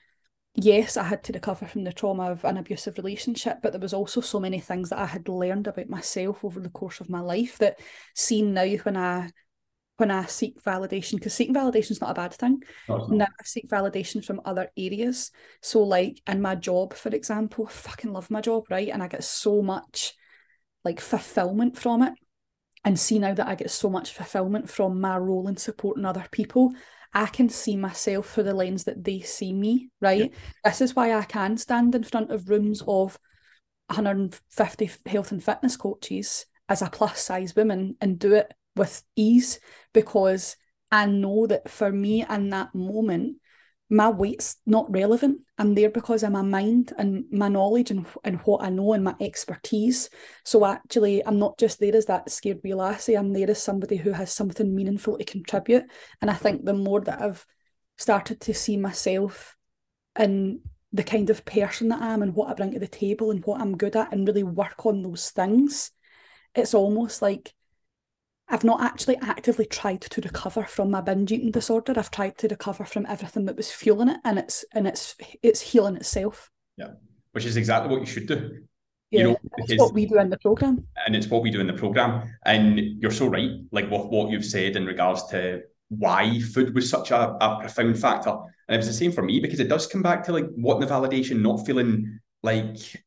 yes, 0.56 0.98
I 0.98 1.04
had 1.04 1.24
to 1.26 1.34
recover 1.34 1.66
from 1.66 1.84
the 1.84 1.94
trauma 1.94 2.32
of 2.32 2.44
an 2.46 2.58
abusive 2.58 2.98
relationship, 2.98 3.58
but 3.62 3.72
there 3.72 3.82
was 3.82 3.94
also 3.94 4.22
so 4.22 4.40
many 4.40 4.60
things 4.60 4.90
that 4.90 5.00
I 5.00 5.06
had 5.06 5.28
learned 5.28 5.68
about 5.68 5.90
myself 5.90 6.44
over 6.44 6.60
the 6.60 6.70
course 6.70 7.00
of 7.00 7.10
my 7.10 7.22
life 7.22 7.58
that 7.60 7.80
seen 8.16 8.54
now 8.54 8.68
when 8.68 8.98
I 8.98 9.30
when 10.02 10.12
I 10.12 10.26
seek 10.26 10.62
validation, 10.64 11.14
because 11.14 11.36
seeking 11.36 11.54
validation 11.56 11.92
is 11.92 12.02
not 12.02 12.10
a 12.10 12.16
bad 12.16 12.34
thing. 12.34 12.62
No, 12.90 13.06
now 13.06 13.28
I 13.28 13.44
seek 13.44 13.70
validation 13.70 14.26
from 14.26 14.42
other 14.44 14.70
areas. 14.76 15.32
So, 15.62 15.84
like 15.84 16.22
in 16.28 16.42
my 16.42 16.56
job, 16.56 16.94
for 16.94 17.10
example, 17.10 17.68
I 17.70 17.72
fucking 17.72 18.12
love 18.12 18.32
my 18.32 18.42
job, 18.42 18.66
right? 18.70 18.90
And 18.90 19.02
I 19.02 19.08
get 19.08 19.24
so 19.24 19.62
much 19.62 20.14
like 20.84 21.00
fulfillment 21.00 21.78
from 21.78 22.02
it. 22.02 22.14
And 22.84 23.00
see 23.00 23.20
now 23.20 23.36
that 23.36 23.48
I 23.48 23.54
get 23.54 23.70
so 23.70 23.92
much 23.92 24.12
fulfillment 24.12 24.68
from 24.68 25.00
my 25.00 25.16
role 25.18 25.48
in 25.48 25.56
supporting 25.56 26.04
other 26.04 26.26
people, 26.32 26.74
I 27.14 27.28
can 27.28 27.48
see 27.48 27.78
myself 27.78 28.32
through 28.32 28.46
the 28.46 28.56
lens 28.56 28.86
that 28.86 29.04
they 29.04 29.20
see 29.20 29.54
me, 29.54 29.92
right? 30.02 30.32
Yeah. 30.32 30.38
This 30.66 30.82
is 30.82 30.96
why 30.96 31.14
I 31.14 31.24
can 31.24 31.58
stand 31.58 31.94
in 31.94 32.04
front 32.04 32.32
of 32.32 32.50
rooms 32.50 32.82
of 32.88 33.20
150 33.88 34.92
health 35.06 35.32
and 35.32 35.44
fitness 35.44 35.78
coaches 35.78 36.48
as 36.68 36.82
a 36.82 36.90
plus 36.90 37.22
size 37.22 37.56
woman 37.56 37.98
and 38.02 38.18
do 38.18 38.34
it 38.34 38.52
with 38.76 39.04
ease 39.16 39.60
because 39.94 40.56
I 40.92 41.06
know 41.06 41.48
that 41.48 41.70
for 41.70 41.92
me 41.92 42.26
in 42.28 42.50
that 42.50 42.74
moment, 42.76 43.38
my 43.90 44.08
weight's 44.08 44.56
not 44.66 44.90
relevant. 44.90 45.42
I'm 45.58 45.76
there 45.76 45.90
because 45.90 46.24
of 46.24 46.32
my 46.32 46.42
mind 46.42 46.94
and 46.98 47.26
my 47.30 47.50
knowledge 47.50 47.92
and, 47.92 48.06
and 48.24 48.40
what 48.42 48.64
I 48.64 48.70
know 48.70 48.94
and 48.94 49.04
my 49.04 49.16
expertise. 49.20 50.10
So 50.46 50.66
actually, 50.66 51.26
I'm 51.26 51.40
not 51.40 51.60
just 51.60 51.80
there 51.80 51.96
as 51.96 52.06
that 52.06 52.32
scared 52.32 52.62
wee 52.64 52.74
lassie. 52.74 53.16
I'm 53.16 53.34
there 53.34 53.52
as 53.52 53.62
somebody 53.62 53.98
who 53.98 54.12
has 54.12 54.32
something 54.32 54.74
meaningful 54.74 55.18
to 55.18 55.26
contribute. 55.26 55.84
And 56.22 56.32
I 56.32 56.36
think 56.36 56.64
the 56.64 56.74
more 56.74 57.02
that 57.02 57.22
I've 57.22 57.46
started 57.98 58.40
to 58.42 58.54
see 58.54 58.78
myself 58.78 59.58
and 60.16 60.60
the 60.94 61.04
kind 61.04 61.30
of 61.30 61.44
person 61.44 61.90
that 61.90 62.02
I 62.02 62.14
am 62.14 62.22
and 62.22 62.34
what 62.34 62.50
I 62.50 62.54
bring 62.54 62.72
to 62.72 62.80
the 62.80 62.88
table 62.88 63.32
and 63.32 63.44
what 63.46 63.60
I'm 63.60 63.78
good 63.78 63.98
at 63.98 64.14
and 64.14 64.26
really 64.26 64.44
work 64.44 64.86
on 64.86 65.04
those 65.04 65.32
things, 65.32 65.92
it's 66.56 66.74
almost 66.74 67.22
like 67.22 67.54
I've 68.52 68.64
not 68.66 68.82
actually 68.82 69.18
actively 69.18 69.66
tried 69.66 70.02
to 70.02 70.22
recover 70.22 70.64
from 70.64 70.92
my 70.92 71.02
binge 71.02 71.32
eating 71.32 71.52
disorder. 71.52 71.94
I've 71.96 72.12
tried 72.12 72.38
to 72.40 72.48
recover 72.50 72.84
from 72.84 73.06
everything 73.08 73.46
that 73.46 73.56
was 73.56 73.72
fueling 73.72 74.10
it, 74.10 74.18
and 74.26 74.38
it's 74.38 74.66
and 74.74 74.88
it's 74.88 75.16
it's 75.42 75.62
healing 75.62 75.96
itself. 75.96 76.52
Yeah, 76.78 76.92
which 77.32 77.46
is 77.46 77.58
exactly 77.58 77.90
what 77.90 78.02
you 78.02 78.06
should 78.06 78.28
do. 78.28 78.64
Yeah, 79.10 79.20
you 79.20 79.28
know, 79.28 79.38
because, 79.58 79.80
what 79.80 79.94
we 79.94 80.06
do 80.06 80.20
in 80.20 80.30
the 80.30 80.38
program, 80.38 80.86
and 81.06 81.16
it's 81.16 81.28
what 81.28 81.44
we 81.44 81.50
do 81.50 81.62
in 81.62 81.68
the 81.68 81.74
program. 81.74 82.30
And 82.46 82.80
you're 83.02 83.12
so 83.12 83.28
right, 83.28 83.52
like 83.72 83.90
what 83.90 84.12
what 84.12 84.30
you've 84.32 84.46
said 84.46 84.76
in 84.76 84.86
regards 84.86 85.28
to 85.28 85.62
why 85.88 86.40
food 86.40 86.76
was 86.76 86.90
such 86.90 87.12
a, 87.12 87.32
a 87.44 87.60
profound 87.60 88.00
factor. 88.00 88.32
And 88.32 88.76
it 88.76 88.78
was 88.78 88.88
the 88.88 88.94
same 88.94 89.12
for 89.12 89.22
me 89.22 89.40
because 89.40 89.60
it 89.60 89.68
does 89.68 89.88
come 89.88 90.02
back 90.02 90.24
to 90.26 90.34
like 90.34 90.46
wanting 90.56 90.88
the 90.88 90.94
validation, 90.94 91.42
not 91.42 91.66
feeling 91.66 92.20
like 92.44 93.04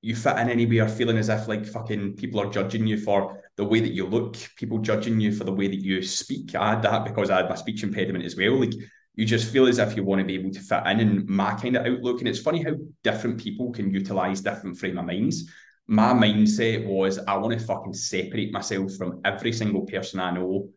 you 0.00 0.14
fit 0.14 0.38
in 0.38 0.48
anywhere, 0.48 0.88
feeling 0.88 1.18
as 1.18 1.28
if 1.28 1.48
like 1.48 1.66
fucking 1.66 2.14
people 2.14 2.40
are 2.40 2.50
judging 2.50 2.86
you 2.86 2.98
for 2.98 3.42
the 3.56 3.64
way 3.64 3.80
that 3.80 3.92
you 3.92 4.06
look, 4.06 4.36
people 4.56 4.78
judging 4.78 5.20
you 5.20 5.32
for 5.32 5.44
the 5.44 5.52
way 5.52 5.66
that 5.66 5.82
you 5.82 6.02
speak. 6.02 6.54
I 6.54 6.70
had 6.70 6.82
that 6.82 7.04
because 7.04 7.30
I 7.30 7.38
had 7.38 7.48
my 7.48 7.56
speech 7.56 7.82
impediment 7.82 8.24
as 8.24 8.36
well. 8.36 8.60
Like 8.60 8.74
you 9.14 9.24
just 9.24 9.52
feel 9.52 9.66
as 9.66 9.78
if 9.78 9.96
you 9.96 10.04
want 10.04 10.20
to 10.20 10.24
be 10.24 10.36
able 10.36 10.52
to 10.52 10.60
fit 10.60 10.86
in 10.86 11.00
and 11.00 11.28
my 11.28 11.54
kind 11.54 11.76
of 11.76 11.84
outlook. 11.84 12.20
And 12.20 12.28
it's 12.28 12.38
funny 12.38 12.62
how 12.62 12.74
different 13.02 13.40
people 13.40 13.72
can 13.72 13.90
utilize 13.90 14.40
different 14.40 14.78
frame 14.78 14.98
of 14.98 15.06
minds. 15.06 15.50
My 15.88 16.12
mindset 16.12 16.86
was 16.86 17.18
I 17.18 17.36
want 17.36 17.58
to 17.58 17.64
fucking 17.64 17.94
separate 17.94 18.52
myself 18.52 18.94
from 18.94 19.20
every 19.24 19.52
single 19.52 19.86
person 19.86 20.20
I 20.20 20.30
know 20.30 20.68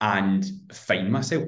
and 0.00 0.44
find 0.72 1.12
myself. 1.12 1.44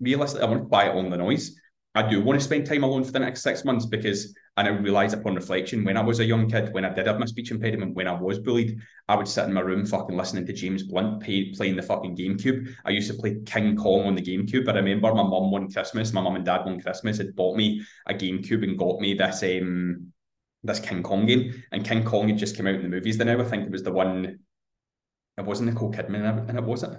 Realistically, 0.00 0.46
I 0.46 0.50
want 0.50 0.62
to 0.64 0.68
quiet 0.68 0.94
all 0.94 1.08
the 1.08 1.16
noise. 1.16 1.56
I 1.94 2.08
do 2.08 2.22
want 2.22 2.40
to 2.40 2.44
spend 2.44 2.66
time 2.66 2.84
alone 2.84 3.04
for 3.04 3.12
the 3.12 3.18
next 3.18 3.42
six 3.42 3.64
months 3.64 3.84
because 3.84 4.34
and 4.56 4.68
I 4.68 4.70
realised 4.70 5.14
upon 5.14 5.34
reflection 5.34 5.82
when 5.82 5.96
I 5.96 6.02
was 6.02 6.20
a 6.20 6.24
young 6.24 6.48
kid, 6.48 6.74
when 6.74 6.84
I 6.84 6.92
did 6.92 7.06
have 7.06 7.18
my 7.18 7.24
speech 7.24 7.50
impediment, 7.50 7.94
when 7.94 8.06
I 8.06 8.12
was 8.12 8.38
bullied, 8.38 8.78
I 9.08 9.16
would 9.16 9.26
sit 9.26 9.46
in 9.46 9.52
my 9.54 9.62
room 9.62 9.86
fucking 9.86 10.16
listening 10.16 10.44
to 10.46 10.52
James 10.52 10.82
Blunt 10.82 11.22
pay, 11.22 11.52
playing 11.52 11.76
the 11.76 11.82
fucking 11.82 12.16
GameCube. 12.16 12.74
I 12.84 12.90
used 12.90 13.10
to 13.10 13.16
play 13.16 13.40
King 13.46 13.76
Kong 13.76 14.06
on 14.06 14.14
the 14.14 14.20
GameCube. 14.20 14.68
I 14.68 14.74
remember 14.74 15.14
my 15.14 15.22
mum 15.22 15.50
one 15.50 15.72
Christmas, 15.72 16.12
my 16.12 16.20
mum 16.20 16.36
and 16.36 16.44
dad 16.44 16.66
one 16.66 16.80
Christmas 16.82 17.16
had 17.16 17.34
bought 17.34 17.56
me 17.56 17.82
a 18.06 18.12
GameCube 18.12 18.62
and 18.62 18.78
got 18.78 19.00
me 19.00 19.14
this 19.14 19.42
um 19.42 20.12
this 20.62 20.80
King 20.80 21.02
Kong 21.02 21.24
game. 21.24 21.62
And 21.72 21.84
King 21.84 22.04
Kong 22.04 22.28
had 22.28 22.36
just 22.38 22.56
come 22.56 22.66
out 22.66 22.74
in 22.74 22.82
the 22.82 22.88
movies 22.88 23.16
then 23.16 23.28
I 23.28 23.42
think 23.44 23.64
it 23.64 23.72
was 23.72 23.82
the 23.82 23.92
one 23.92 24.38
it 25.38 25.44
wasn't 25.44 25.70
Nicole 25.70 25.92
Kidman 25.92 26.46
and 26.46 26.58
it 26.58 26.64
wasn't. 26.64 26.98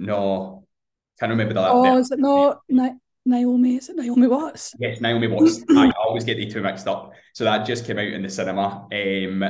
No, 0.00 0.59
can't 1.18 1.30
remember 1.30 1.54
that. 1.54 1.70
Oh, 1.70 1.98
is 1.98 2.10
it 2.10 2.18
not? 2.18 2.60
Naomi? 3.26 3.76
Is 3.76 3.88
it 3.88 3.96
Naomi 3.96 4.26
Watts? 4.26 4.74
Yes, 4.78 5.00
Naomi 5.00 5.26
Watts. 5.26 5.62
I 5.70 5.90
always 5.98 6.24
get 6.24 6.36
the 6.36 6.50
two 6.50 6.62
mixed 6.62 6.88
up. 6.88 7.12
So 7.34 7.44
that 7.44 7.66
just 7.66 7.86
came 7.86 7.98
out 7.98 8.06
in 8.06 8.22
the 8.22 8.30
cinema. 8.30 8.86
Um, 8.92 9.42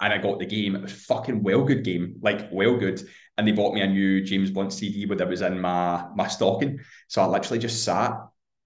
and 0.00 0.12
I 0.12 0.18
got 0.18 0.38
the 0.38 0.46
game. 0.46 0.76
It 0.76 0.82
was 0.82 0.92
fucking 0.92 1.42
well 1.42 1.64
good 1.64 1.84
game, 1.84 2.16
like 2.22 2.48
well 2.52 2.76
good. 2.76 3.02
And 3.36 3.46
they 3.46 3.52
bought 3.52 3.74
me 3.74 3.80
a 3.80 3.86
new 3.86 4.22
James 4.22 4.50
Blunt 4.50 4.72
CD 4.72 5.06
where 5.06 5.20
it 5.20 5.28
was 5.28 5.42
in 5.42 5.60
my 5.60 6.06
my 6.14 6.28
stocking. 6.28 6.80
So 7.08 7.22
I 7.22 7.26
literally 7.26 7.58
just 7.58 7.84
sat 7.84 8.12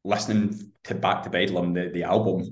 listening 0.04 0.72
to 0.84 0.94
Back 0.94 1.22
to 1.22 1.30
Bedlam, 1.30 1.74
the, 1.74 1.90
the 1.92 2.02
album, 2.02 2.50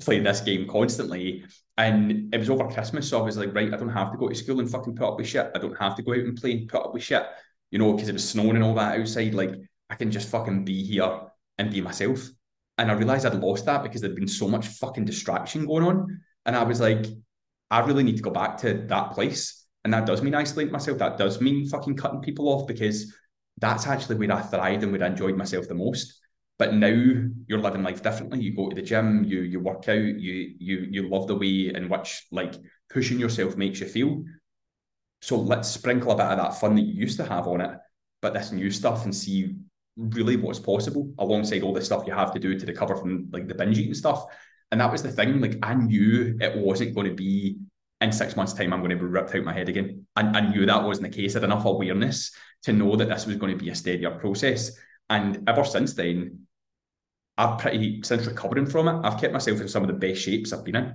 playing 0.00 0.24
this 0.24 0.40
game 0.40 0.68
constantly. 0.68 1.44
And 1.76 2.32
it 2.32 2.38
was 2.38 2.50
over 2.50 2.68
Christmas, 2.68 3.08
so 3.08 3.20
I 3.20 3.22
was 3.22 3.38
like, 3.38 3.54
right, 3.54 3.72
I 3.72 3.76
don't 3.76 3.88
have 3.88 4.12
to 4.12 4.18
go 4.18 4.28
to 4.28 4.34
school 4.34 4.60
and 4.60 4.70
fucking 4.70 4.96
put 4.96 5.08
up 5.08 5.16
with 5.16 5.26
shit. 5.26 5.50
I 5.54 5.58
don't 5.58 5.78
have 5.78 5.96
to 5.96 6.02
go 6.02 6.12
out 6.12 6.18
and 6.18 6.36
play 6.36 6.52
and 6.52 6.68
put 6.68 6.84
up 6.84 6.92
with 6.92 7.02
shit 7.02 7.26
you 7.70 7.78
know, 7.78 7.92
because 7.92 8.08
it 8.08 8.14
was 8.14 8.28
snowing 8.28 8.56
and 8.56 8.64
all 8.64 8.74
that 8.74 8.98
outside. 8.98 9.34
Like, 9.34 9.54
I 9.88 9.94
can 9.94 10.10
just 10.10 10.28
fucking 10.28 10.64
be 10.64 10.84
here 10.84 11.20
and 11.58 11.70
be 11.70 11.80
myself. 11.80 12.28
And 12.78 12.90
I 12.90 12.94
realized 12.94 13.26
I'd 13.26 13.34
lost 13.34 13.66
that 13.66 13.82
because 13.82 14.00
there'd 14.00 14.16
been 14.16 14.28
so 14.28 14.48
much 14.48 14.66
fucking 14.68 15.04
distraction 15.04 15.66
going 15.66 15.84
on. 15.84 16.20
And 16.46 16.56
I 16.56 16.64
was 16.64 16.80
like, 16.80 17.06
I 17.70 17.80
really 17.80 18.02
need 18.02 18.16
to 18.16 18.22
go 18.22 18.30
back 18.30 18.56
to 18.58 18.84
that 18.88 19.12
place. 19.12 19.66
And 19.84 19.92
that 19.92 20.06
does 20.06 20.22
mean 20.22 20.34
isolating 20.34 20.72
myself. 20.72 20.98
That 20.98 21.18
does 21.18 21.40
mean 21.40 21.68
fucking 21.68 21.96
cutting 21.96 22.20
people 22.20 22.48
off 22.48 22.66
because 22.66 23.14
that's 23.58 23.86
actually 23.86 24.16
where 24.16 24.32
I 24.36 24.40
thrived 24.40 24.82
and 24.82 24.92
where 24.92 25.02
I 25.02 25.08
enjoyed 25.08 25.36
myself 25.36 25.68
the 25.68 25.74
most. 25.74 26.20
But 26.58 26.74
now 26.74 26.88
you're 26.88 27.58
living 27.58 27.82
life 27.82 28.02
differently. 28.02 28.40
You 28.40 28.54
go 28.54 28.68
to 28.68 28.74
the 28.74 28.82
gym, 28.82 29.24
you 29.24 29.40
you 29.40 29.60
work 29.60 29.88
out, 29.88 29.96
you 29.96 30.54
you 30.58 30.86
you 30.90 31.08
love 31.08 31.26
the 31.26 31.34
way 31.34 31.72
in 31.74 31.88
which 31.88 32.26
like 32.30 32.54
pushing 32.90 33.18
yourself 33.18 33.56
makes 33.56 33.80
you 33.80 33.86
feel. 33.86 34.24
So 35.22 35.38
let's 35.38 35.68
sprinkle 35.68 36.12
a 36.12 36.16
bit 36.16 36.26
of 36.26 36.38
that 36.38 36.58
fun 36.58 36.74
that 36.76 36.82
you 36.82 36.94
used 36.94 37.18
to 37.18 37.26
have 37.26 37.46
on 37.46 37.60
it, 37.60 37.78
but 38.22 38.34
this 38.34 38.52
new 38.52 38.70
stuff 38.70 39.04
and 39.04 39.14
see 39.14 39.56
really 39.96 40.36
what's 40.36 40.58
possible 40.58 41.12
alongside 41.18 41.62
all 41.62 41.74
the 41.74 41.84
stuff 41.84 42.04
you 42.06 42.12
have 42.14 42.32
to 42.32 42.38
do 42.38 42.58
to 42.58 42.66
recover 42.66 42.96
from 42.96 43.28
like 43.32 43.46
the 43.46 43.54
binge 43.54 43.78
eating 43.78 43.94
stuff. 43.94 44.24
And 44.70 44.80
that 44.80 44.90
was 44.90 45.02
the 45.02 45.10
thing. 45.10 45.40
Like 45.40 45.58
I 45.62 45.74
knew 45.74 46.38
it 46.40 46.56
wasn't 46.56 46.94
going 46.94 47.08
to 47.08 47.14
be 47.14 47.58
in 48.00 48.12
six 48.12 48.34
months' 48.34 48.54
time, 48.54 48.72
I'm 48.72 48.80
going 48.80 48.90
to 48.90 48.96
be 48.96 49.02
ripped 49.02 49.34
out 49.34 49.44
my 49.44 49.52
head 49.52 49.68
again. 49.68 50.06
And 50.16 50.34
I 50.36 50.40
knew 50.40 50.64
that 50.64 50.82
wasn't 50.82 51.12
the 51.12 51.16
case. 51.16 51.36
I 51.36 51.40
had 51.40 51.44
enough 51.44 51.66
awareness 51.66 52.32
to 52.62 52.72
know 52.72 52.96
that 52.96 53.08
this 53.08 53.26
was 53.26 53.36
going 53.36 53.56
to 53.56 53.62
be 53.62 53.70
a 53.70 53.74
steadier 53.74 54.12
process. 54.12 54.72
And 55.10 55.42
ever 55.48 55.64
since 55.64 55.94
then, 55.94 56.46
I've 57.36 57.58
pretty 57.58 58.02
since 58.02 58.26
recovering 58.26 58.66
from 58.66 58.88
it, 58.88 59.06
I've 59.06 59.20
kept 59.20 59.32
myself 59.32 59.60
in 59.60 59.68
some 59.68 59.82
of 59.82 59.88
the 59.88 59.94
best 59.94 60.22
shapes 60.22 60.52
I've 60.52 60.64
been 60.64 60.76
in, 60.76 60.94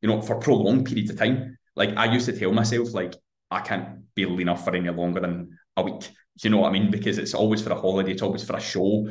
you 0.00 0.08
know, 0.08 0.22
for 0.22 0.36
prolonged 0.36 0.86
periods 0.86 1.10
of 1.10 1.18
time. 1.18 1.58
Like 1.74 1.96
I 1.96 2.06
used 2.06 2.26
to 2.26 2.38
tell 2.38 2.52
myself, 2.52 2.94
like, 2.94 3.14
I 3.50 3.60
can't 3.60 4.14
be 4.14 4.26
lean 4.26 4.42
enough 4.42 4.64
for 4.64 4.74
any 4.74 4.90
longer 4.90 5.20
than 5.20 5.58
a 5.76 5.82
week. 5.82 6.00
Do 6.00 6.08
you 6.42 6.50
know 6.50 6.58
what 6.58 6.68
I 6.68 6.72
mean? 6.72 6.90
Because 6.90 7.18
it's 7.18 7.34
always 7.34 7.62
for 7.62 7.70
a 7.70 7.80
holiday, 7.80 8.12
it's 8.12 8.22
always 8.22 8.44
for 8.44 8.56
a 8.56 8.60
show. 8.60 9.08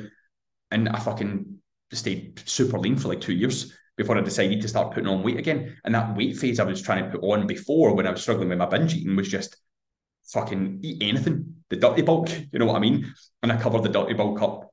And 0.71 0.89
I 0.89 0.99
fucking 0.99 1.57
stayed 1.91 2.41
super 2.45 2.77
lean 2.77 2.97
for 2.97 3.07
like 3.07 3.21
two 3.21 3.33
years 3.33 3.73
before 3.97 4.17
I 4.17 4.21
decided 4.21 4.61
to 4.61 4.67
start 4.67 4.93
putting 4.93 5.07
on 5.07 5.23
weight 5.23 5.38
again. 5.38 5.77
And 5.86 5.95
that 5.95 6.15
weight 6.15 6.38
phase 6.38 6.59
I 6.59 6.63
was 6.63 6.81
trying 6.81 7.05
to 7.05 7.11
put 7.11 7.23
on 7.23 7.47
before 7.47 7.95
when 7.95 8.07
I 8.07 8.11
was 8.11 8.21
struggling 8.21 8.49
with 8.49 8.57
my 8.57 8.65
binge 8.65 8.93
eating 8.93 9.15
was 9.15 9.29
just 9.29 9.55
fucking 10.25 10.79
eat 10.83 11.01
anything, 11.01 11.55
the 11.69 11.77
dirty 11.77 12.01
bulk, 12.01 12.29
you 12.51 12.59
know 12.59 12.65
what 12.65 12.75
I 12.75 12.79
mean? 12.79 13.13
And 13.41 13.51
I 13.51 13.57
covered 13.57 13.83
the 13.83 13.89
dirty 13.89 14.13
bulk 14.13 14.41
up, 14.41 14.71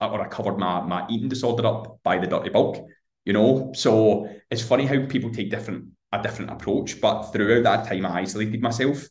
uh, 0.00 0.10
or 0.10 0.20
I 0.20 0.28
covered 0.28 0.58
my, 0.58 0.82
my 0.82 1.06
eating 1.08 1.28
disorder 1.28 1.66
up 1.66 2.00
by 2.02 2.18
the 2.18 2.26
dirty 2.26 2.50
bulk, 2.50 2.84
you 3.24 3.32
know? 3.32 3.72
So 3.74 4.28
it's 4.50 4.62
funny 4.62 4.84
how 4.84 5.06
people 5.06 5.30
take 5.30 5.50
different 5.50 5.86
a 6.12 6.22
different 6.22 6.50
approach. 6.50 7.00
But 7.00 7.30
throughout 7.30 7.64
that 7.64 7.88
time, 7.88 8.06
I 8.06 8.20
isolated 8.20 8.62
myself. 8.62 9.06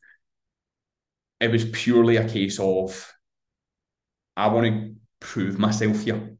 It 1.39 1.51
was 1.51 1.65
purely 1.65 2.17
a 2.17 2.27
case 2.27 2.59
of 2.59 3.13
I 4.35 4.47
want 4.47 4.67
to 4.67 4.95
prove 5.19 5.59
myself 5.59 6.01
here. 6.03 6.37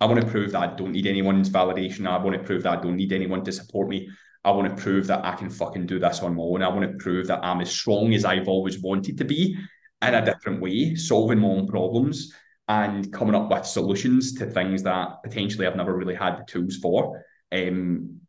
I 0.00 0.06
want 0.06 0.20
to 0.20 0.26
prove 0.26 0.52
that 0.52 0.62
I 0.62 0.74
don't 0.74 0.92
need 0.92 1.06
anyone's 1.06 1.50
validation. 1.50 2.06
I 2.06 2.22
want 2.22 2.36
to 2.36 2.42
prove 2.42 2.64
that 2.64 2.78
I 2.78 2.82
don't 2.82 2.96
need 2.96 3.12
anyone 3.12 3.44
to 3.44 3.52
support 3.52 3.88
me. 3.88 4.08
I 4.44 4.50
want 4.50 4.76
to 4.76 4.82
prove 4.82 5.06
that 5.06 5.24
I 5.24 5.34
can 5.34 5.48
fucking 5.48 5.86
do 5.86 5.98
this 5.98 6.20
on 6.20 6.36
my 6.36 6.42
own. 6.42 6.62
I 6.62 6.68
want 6.68 6.90
to 6.90 6.98
prove 6.98 7.28
that 7.28 7.42
I'm 7.42 7.60
as 7.60 7.70
strong 7.70 8.12
as 8.12 8.24
I've 8.24 8.48
always 8.48 8.78
wanted 8.80 9.16
to 9.18 9.24
be 9.24 9.56
in 10.02 10.14
a 10.14 10.24
different 10.24 10.60
way, 10.60 10.94
solving 10.96 11.38
my 11.38 11.48
own 11.48 11.66
problems 11.66 12.32
and 12.68 13.12
coming 13.12 13.34
up 13.34 13.50
with 13.50 13.66
solutions 13.66 14.34
to 14.34 14.46
things 14.46 14.82
that 14.82 15.22
potentially 15.22 15.66
I've 15.66 15.76
never 15.76 15.96
really 15.96 16.14
had 16.14 16.38
the 16.38 16.44
tools 16.44 16.76
for. 16.76 17.24
Um, 17.52 18.20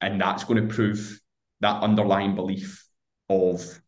and 0.00 0.20
that's 0.20 0.44
going 0.44 0.68
to 0.68 0.74
prove 0.74 1.20
that 1.60 1.82
underlying 1.82 2.34
belief 2.34 2.84
of 3.28 3.80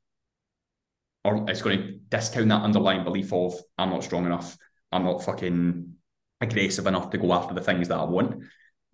or 1.24 1.44
it's 1.48 1.62
going 1.62 1.78
to 1.78 1.92
discount 2.08 2.48
that 2.48 2.62
underlying 2.62 3.04
belief 3.04 3.32
of 3.32 3.54
I'm 3.76 3.90
not 3.90 4.04
strong 4.04 4.26
enough, 4.26 4.56
I'm 4.92 5.04
not 5.04 5.22
fucking 5.22 5.94
aggressive 6.40 6.86
enough 6.86 7.10
to 7.10 7.18
go 7.18 7.32
after 7.32 7.54
the 7.54 7.60
things 7.60 7.88
that 7.88 7.98
I 7.98 8.04
want. 8.04 8.42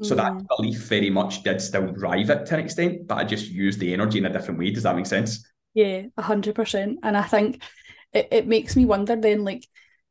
So 0.02 0.14
mm. 0.14 0.16
that 0.16 0.46
belief 0.56 0.78
very 0.84 1.10
much 1.10 1.42
did 1.42 1.60
still 1.60 1.92
drive 1.92 2.30
it 2.30 2.46
to 2.46 2.54
an 2.54 2.60
extent, 2.60 3.06
but 3.06 3.18
I 3.18 3.24
just 3.24 3.48
used 3.48 3.78
the 3.78 3.92
energy 3.92 4.18
in 4.18 4.26
a 4.26 4.32
different 4.32 4.58
way. 4.58 4.70
Does 4.70 4.82
that 4.82 4.96
make 4.96 5.06
sense? 5.06 5.46
Yeah, 5.74 6.02
a 6.16 6.22
hundred 6.22 6.54
percent. 6.56 6.98
And 7.02 7.16
I 7.16 7.22
think 7.22 7.62
it, 8.12 8.28
it 8.32 8.46
makes 8.48 8.74
me 8.74 8.86
wonder 8.86 9.14
then, 9.14 9.44
like 9.44 9.66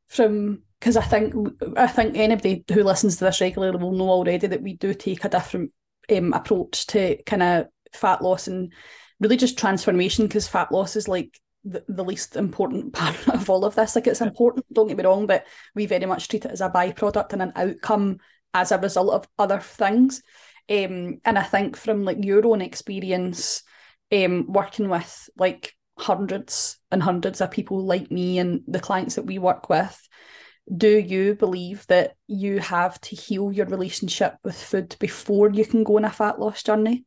from 0.08 0.62
because 0.80 0.96
I 0.96 1.02
think 1.02 1.34
I 1.76 1.86
think 1.86 2.16
anybody 2.16 2.64
who 2.72 2.82
listens 2.82 3.16
to 3.16 3.24
this 3.24 3.40
regularly 3.40 3.78
will 3.78 3.92
know 3.92 4.08
already 4.08 4.46
that 4.46 4.62
we 4.62 4.74
do 4.74 4.94
take 4.94 5.24
a 5.24 5.28
different 5.28 5.72
um, 6.10 6.32
approach 6.32 6.86
to 6.88 7.22
kind 7.24 7.42
of 7.42 7.66
fat 7.92 8.22
loss 8.22 8.48
and 8.48 8.72
really 9.20 9.36
just 9.36 9.58
transformation 9.58 10.26
because 10.26 10.48
fat 10.48 10.72
loss 10.72 10.96
is 10.96 11.08
like 11.08 11.38
the, 11.64 11.84
the 11.88 12.04
least 12.04 12.36
important 12.36 12.92
part 12.92 13.28
of 13.28 13.48
all 13.48 13.64
of 13.64 13.74
this. 13.74 13.96
Like 13.96 14.06
it's 14.06 14.20
important, 14.20 14.66
don't 14.72 14.88
get 14.88 14.96
me 14.96 15.04
wrong, 15.04 15.26
but 15.26 15.46
we 15.74 15.86
very 15.86 16.06
much 16.06 16.28
treat 16.28 16.44
it 16.44 16.50
as 16.50 16.60
a 16.60 16.70
byproduct 16.70 17.32
and 17.32 17.42
an 17.42 17.52
outcome 17.56 18.18
as 18.52 18.70
a 18.72 18.78
result 18.78 19.12
of 19.12 19.28
other 19.38 19.60
things. 19.60 20.22
Um, 20.70 21.20
and 21.24 21.38
I 21.38 21.42
think 21.42 21.76
from 21.76 22.04
like 22.04 22.24
your 22.24 22.46
own 22.46 22.62
experience, 22.62 23.62
um, 24.12 24.46
working 24.48 24.88
with 24.88 25.28
like 25.36 25.74
hundreds 25.98 26.78
and 26.90 27.02
hundreds 27.02 27.40
of 27.40 27.50
people 27.50 27.84
like 27.84 28.10
me 28.10 28.38
and 28.38 28.62
the 28.66 28.80
clients 28.80 29.16
that 29.16 29.26
we 29.26 29.38
work 29.38 29.68
with, 29.68 30.08
do 30.72 30.88
you 30.88 31.34
believe 31.34 31.86
that 31.88 32.14
you 32.26 32.58
have 32.58 33.00
to 33.02 33.16
heal 33.16 33.52
your 33.52 33.66
relationship 33.66 34.36
with 34.42 34.56
food 34.56 34.96
before 34.98 35.50
you 35.50 35.64
can 35.64 35.84
go 35.84 35.96
on 35.96 36.04
a 36.04 36.10
fat 36.10 36.40
loss 36.40 36.62
journey? 36.62 37.04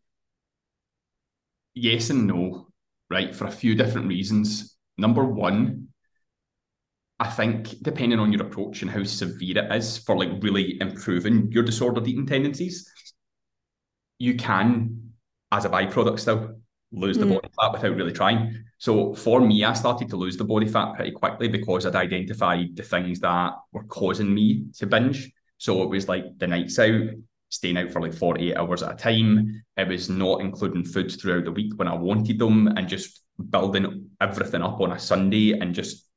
Yes 1.74 2.10
and 2.10 2.28
no, 2.28 2.68
right? 3.10 3.36
For 3.36 3.46
a 3.46 3.52
few 3.52 3.76
different 3.76 4.08
reasons. 4.08 4.78
Number 4.98 5.24
one, 5.24 5.88
I 7.20 7.30
think 7.30 7.82
depending 7.82 8.20
on 8.20 8.32
your 8.32 8.44
approach 8.44 8.82
and 8.84 8.92
how 8.92 9.04
severe 9.04 9.58
it 9.58 9.72
is 9.76 9.98
for 9.98 10.16
like 10.16 10.30
really 10.42 10.78
improving 10.80 11.52
your 11.52 11.64
disordered 11.64 12.08
eating 12.08 12.28
tendencies, 12.28 12.92
you 14.20 14.36
can, 14.36 15.14
as 15.52 15.66
a 15.66 15.70
byproduct, 15.70 16.20
still 16.20 16.60
lose 16.92 17.18
the 17.18 17.26
mm. 17.26 17.36
body 17.36 17.50
fat 17.60 17.74
without 17.74 17.96
really 17.96 18.14
trying. 18.14 18.64
So 18.78 19.16
for 19.16 19.42
me, 19.42 19.64
I 19.64 19.74
started 19.74 20.10
to 20.10 20.18
lose 20.18 20.38
the 20.38 20.44
body 20.44 20.68
fat 20.68 20.94
pretty 20.94 21.12
quickly 21.12 21.48
because 21.48 21.86
I'd 21.86 21.96
identified 21.96 22.76
the 22.76 22.84
things 22.84 23.20
that 23.22 23.54
were 23.72 23.86
causing 23.86 24.34
me 24.34 24.66
to 24.78 24.86
binge. 24.86 25.32
So 25.58 25.82
it 25.82 25.90
was 25.90 26.08
like 26.08 26.38
the 26.38 26.48
nights 26.48 26.78
out, 26.78 27.02
staying 27.50 27.78
out 27.78 27.92
for 27.92 28.02
like 28.02 28.14
48 28.14 28.56
hours 28.56 28.84
at 28.84 28.94
a 28.94 28.96
time. 28.96 29.64
It 29.76 29.88
was 29.88 30.10
not 30.10 30.42
including 30.42 30.84
foods 30.84 31.16
throughout 31.16 31.46
the 31.46 31.52
week 31.52 31.74
when 31.78 31.88
I 31.88 31.96
wanted 31.96 32.38
them 32.38 32.68
and 32.68 32.88
just 32.88 33.22
building 33.50 34.10
everything 34.22 34.62
up 34.62 34.80
on 34.80 34.92
a 34.92 35.00
Sunday 35.00 35.54
and 35.54 35.74
just 35.74 36.08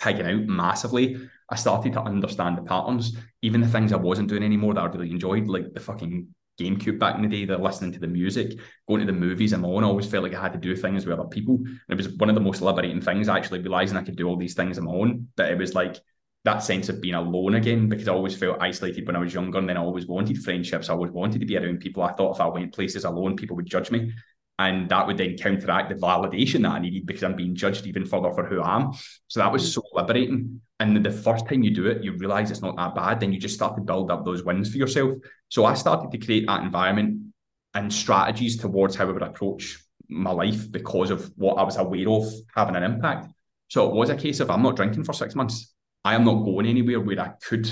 pigging 0.00 0.26
out 0.26 0.46
massively. 0.46 1.28
I 1.50 1.56
started 1.56 1.92
to 1.94 2.02
understand 2.02 2.56
the 2.56 2.62
patterns, 2.62 3.16
even 3.42 3.60
the 3.60 3.68
things 3.68 3.92
I 3.92 3.96
wasn't 3.96 4.28
doing 4.28 4.42
anymore 4.42 4.74
that 4.74 4.80
I 4.80 4.86
really 4.86 5.10
enjoyed, 5.10 5.46
like 5.48 5.72
the 5.74 5.80
fucking 5.80 6.28
GameCube 6.58 6.98
back 6.98 7.16
in 7.16 7.22
the 7.22 7.28
day. 7.28 7.44
They're 7.44 7.58
listening 7.58 7.92
to 7.92 7.98
the 7.98 8.06
music, 8.06 8.58
going 8.86 9.00
to 9.00 9.06
the 9.06 9.18
movies. 9.18 9.52
I'm 9.52 9.64
on. 9.64 9.84
I 9.84 9.86
always 9.86 10.06
felt 10.06 10.24
like 10.24 10.34
I 10.34 10.42
had 10.42 10.52
to 10.52 10.58
do 10.58 10.74
things 10.76 11.06
with 11.06 11.18
other 11.18 11.28
people. 11.28 11.56
And 11.56 11.78
it 11.88 11.96
was 11.96 12.08
one 12.10 12.28
of 12.28 12.34
the 12.34 12.40
most 12.40 12.60
liberating 12.60 13.00
things, 13.00 13.28
actually 13.28 13.60
realizing 13.60 13.96
I 13.96 14.02
could 14.02 14.16
do 14.16 14.28
all 14.28 14.36
these 14.36 14.54
things 14.54 14.78
on 14.78 14.84
my 14.84 14.92
own. 14.92 15.28
But 15.36 15.50
it 15.50 15.58
was 15.58 15.74
like 15.74 15.98
that 16.44 16.62
sense 16.62 16.88
of 16.88 17.00
being 17.00 17.14
alone 17.14 17.54
again, 17.54 17.88
because 17.88 18.08
I 18.08 18.12
always 18.12 18.36
felt 18.36 18.62
isolated 18.62 19.06
when 19.06 19.16
I 19.16 19.20
was 19.20 19.34
younger. 19.34 19.58
And 19.58 19.68
then 19.68 19.76
I 19.76 19.80
always 19.80 20.06
wanted 20.06 20.42
friendships. 20.42 20.88
I 20.88 20.94
always 20.94 21.12
wanted 21.12 21.40
to 21.40 21.46
be 21.46 21.56
around 21.56 21.80
people. 21.80 22.02
I 22.02 22.12
thought 22.12 22.34
if 22.34 22.40
I 22.40 22.46
went 22.46 22.74
places 22.74 23.04
alone, 23.04 23.36
people 23.36 23.56
would 23.56 23.66
judge 23.66 23.90
me. 23.90 24.12
And 24.58 24.88
that 24.88 25.06
would 25.06 25.18
then 25.18 25.36
counteract 25.36 25.88
the 25.88 25.94
validation 25.94 26.62
that 26.62 26.72
I 26.72 26.78
needed 26.80 27.06
because 27.06 27.22
I'm 27.22 27.36
being 27.36 27.54
judged 27.54 27.86
even 27.86 28.04
further 28.04 28.32
for 28.32 28.44
who 28.44 28.60
I 28.60 28.76
am. 28.76 28.92
So 29.28 29.38
that 29.40 29.52
was 29.52 29.72
so 29.72 29.82
liberating. 29.92 30.60
And 30.80 31.04
the 31.04 31.12
first 31.12 31.48
time 31.48 31.62
you 31.62 31.70
do 31.72 31.86
it, 31.86 32.02
you 32.02 32.12
realize 32.16 32.50
it's 32.50 32.62
not 32.62 32.76
that 32.76 32.94
bad. 32.94 33.20
Then 33.20 33.32
you 33.32 33.38
just 33.38 33.54
start 33.54 33.76
to 33.76 33.82
build 33.82 34.10
up 34.10 34.24
those 34.24 34.42
wins 34.42 34.70
for 34.70 34.78
yourself. 34.78 35.14
So 35.48 35.64
I 35.64 35.74
started 35.74 36.10
to 36.10 36.24
create 36.24 36.46
that 36.46 36.62
environment 36.62 37.32
and 37.74 37.92
strategies 37.92 38.56
towards 38.56 38.96
how 38.96 39.08
I 39.08 39.12
would 39.12 39.22
approach 39.22 39.78
my 40.08 40.30
life 40.30 40.70
because 40.72 41.10
of 41.10 41.30
what 41.36 41.54
I 41.54 41.62
was 41.62 41.76
aware 41.76 42.08
of 42.08 42.24
having 42.54 42.76
an 42.76 42.82
impact. 42.82 43.28
So 43.68 43.88
it 43.88 43.94
was 43.94 44.10
a 44.10 44.16
case 44.16 44.40
of 44.40 44.50
I'm 44.50 44.62
not 44.62 44.76
drinking 44.76 45.04
for 45.04 45.12
six 45.12 45.34
months. 45.34 45.72
I 46.04 46.14
am 46.14 46.24
not 46.24 46.44
going 46.44 46.66
anywhere 46.66 47.00
where 47.00 47.20
I 47.20 47.28
could 47.28 47.70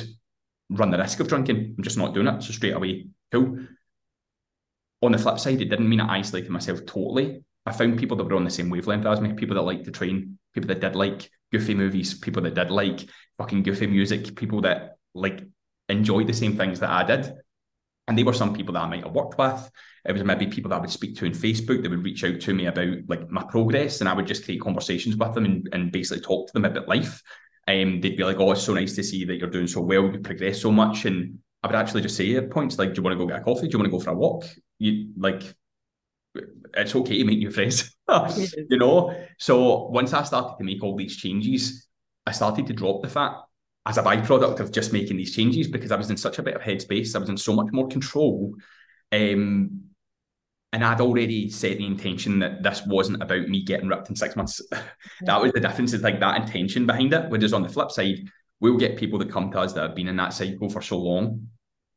run 0.71 0.91
the 0.91 0.99
risk 0.99 1.21
of 1.21 1.29
drinking. 1.29 1.75
I'm 1.77 1.83
just 1.83 1.99
not 1.99 2.15
doing 2.15 2.27
it. 2.27 2.43
So 2.43 2.53
straight 2.53 2.75
away, 2.75 3.07
cool. 3.33 3.59
On 5.03 5.13
the 5.13 5.19
flip 5.19 5.39
side, 5.39 5.61
it 5.61 5.71
didn't 5.71 5.89
mean 5.89 6.01
I 6.01 6.19
isolated 6.19 6.51
myself 6.51 6.81
totally. 6.87 7.43
I 7.67 7.73
found 7.73 7.99
people 7.99 8.17
that 8.17 8.25
were 8.25 8.37
on 8.37 8.45
the 8.45 8.51
same 8.51 8.71
wavelength 8.71 9.07
as 9.07 9.21
me, 9.21 9.33
people 9.33 9.57
that 9.57 9.63
liked 9.63 9.85
to 9.85 9.91
train, 9.91 10.39
people 10.55 10.69
that 10.69 10.81
did 10.81 10.95
like 10.95 11.31
goofy 11.53 11.75
movies, 11.75 12.15
people 12.15 12.43
that 12.43 12.55
did 12.55 12.71
like 12.71 13.09
fucking 13.39 13.63
goofy 13.65 13.87
music, 13.87 14.37
people 14.37 14.61
that 14.63 14.99
like 15.15 15.43
enjoyed 15.89 16.27
the 16.27 16.33
same 16.33 16.57
things 16.57 16.81
that 16.81 16.91
I 16.91 17.05
did. 17.05 17.33
And 18.09 18.17
they 18.17 18.23
were 18.23 18.33
some 18.33 18.55
people 18.55 18.75
that 18.75 18.85
I 18.85 18.89
might 18.89 19.05
have 19.05 19.13
worked 19.13 19.37
with. 19.37 19.71
It 20.05 20.13
was 20.13 20.23
maybe 20.23 20.47
people 20.47 20.69
that 20.71 20.77
I 20.77 20.81
would 20.81 20.91
speak 20.91 21.17
to 21.17 21.25
in 21.25 21.33
Facebook 21.33 21.83
that 21.83 21.91
would 21.91 22.05
reach 22.05 22.23
out 22.23 22.41
to 22.41 22.55
me 22.55 22.67
about 22.67 22.99
like 23.09 23.29
my 23.29 23.43
progress, 23.43 24.01
and 24.01 24.09
I 24.09 24.15
would 24.15 24.29
just 24.29 24.45
create 24.45 24.61
conversations 24.61 25.17
with 25.17 25.35
them 25.35 25.45
and, 25.45 25.69
and 25.73 25.91
basically 25.91 26.23
talk 26.23 26.47
to 26.47 26.53
them 26.53 26.65
about 26.65 26.87
life. 26.87 27.21
Um, 27.67 28.01
they'd 28.01 28.17
be 28.17 28.23
like, 28.23 28.39
"Oh, 28.39 28.53
it's 28.53 28.63
so 28.63 28.75
nice 28.75 28.95
to 28.95 29.03
see 29.03 29.25
that 29.25 29.39
you're 29.39 29.51
doing 29.51 29.67
so 29.67 29.81
well. 29.81 30.05
You 30.13 30.21
progress 30.21 30.63
so 30.63 30.71
much." 30.71 31.05
And 31.05 31.41
I 31.65 31.67
would 31.67 31.75
actually 31.75 32.03
just 32.03 32.17
say 32.17 32.37
at 32.37 32.51
points 32.51 32.79
like, 32.79 32.91
"Do 32.95 32.99
you 32.99 33.03
want 33.03 33.15
to 33.15 33.19
go 33.19 33.27
get 33.27 33.41
a 33.41 33.45
coffee? 33.45 33.67
Do 33.67 33.73
you 33.73 33.79
want 33.81 33.91
to 33.91 33.99
go 33.99 34.01
for 34.01 34.11
a 34.11 34.15
walk?" 34.15 34.45
You 34.79 35.13
like, 35.17 35.43
it's 36.75 36.95
okay 36.95 37.19
to 37.19 37.25
make 37.25 37.39
new 37.39 37.51
friends, 37.51 37.97
you 38.69 38.79
know. 38.79 39.15
So 39.39 39.87
once 39.89 40.13
I 40.13 40.23
started 40.25 40.57
to 40.59 40.65
make 40.65 40.83
all 40.83 40.97
these 40.97 41.17
changes, 41.17 41.89
I 42.27 42.33
started 42.33 42.67
to 42.67 42.73
drop 42.73 43.03
the 43.03 43.09
fat 43.09 43.35
as 43.87 43.99
a 43.99 44.03
byproduct 44.03 44.61
of 44.61 44.73
just 44.73 44.93
making 44.93 45.17
these 45.17 45.35
changes 45.35 45.69
because 45.69 45.93
I 45.93 45.97
was 45.97 46.11
in 46.11 46.17
such 46.17 46.39
a 46.39 46.43
bit 46.43 46.57
of 46.57 46.63
headspace. 46.63 47.15
I 47.15 47.21
was 47.21 47.29
in 47.29 47.37
so 47.37 47.55
much 47.55 47.69
more 47.73 47.89
control. 47.89 48.55
Um, 49.13 49.83
and 50.73 50.85
I'd 50.85 51.01
already 51.01 51.49
set 51.49 51.79
the 51.79 51.87
intention 51.87 52.41
that 52.41 52.63
this 52.63 52.83
wasn't 52.85 53.23
about 53.23 53.49
me 53.49 53.63
getting 53.63 53.89
ripped 53.89 54.11
in 54.11 54.17
six 54.17 54.35
months. 54.35 54.61
that 55.23 55.41
was 55.41 55.53
the 55.53 55.61
difference, 55.61 55.93
is 55.93 56.03
like 56.03 56.21
that 56.21 56.41
intention 56.41 56.85
behind 56.85 57.15
it. 57.15 57.31
Whereas 57.31 57.53
on 57.53 57.63
the 57.63 57.69
flip 57.69 57.91
side, 57.93 58.29
we'll 58.61 58.77
get 58.77 58.99
people 58.99 59.19
that 59.21 59.31
come 59.31 59.51
to 59.53 59.61
us 59.61 59.73
that 59.73 59.83
have 59.83 59.95
been 59.95 60.09
in 60.09 60.17
that 60.17 60.33
cycle 60.33 60.69
for 60.69 60.83
so 60.83 60.99
long. 60.99 61.49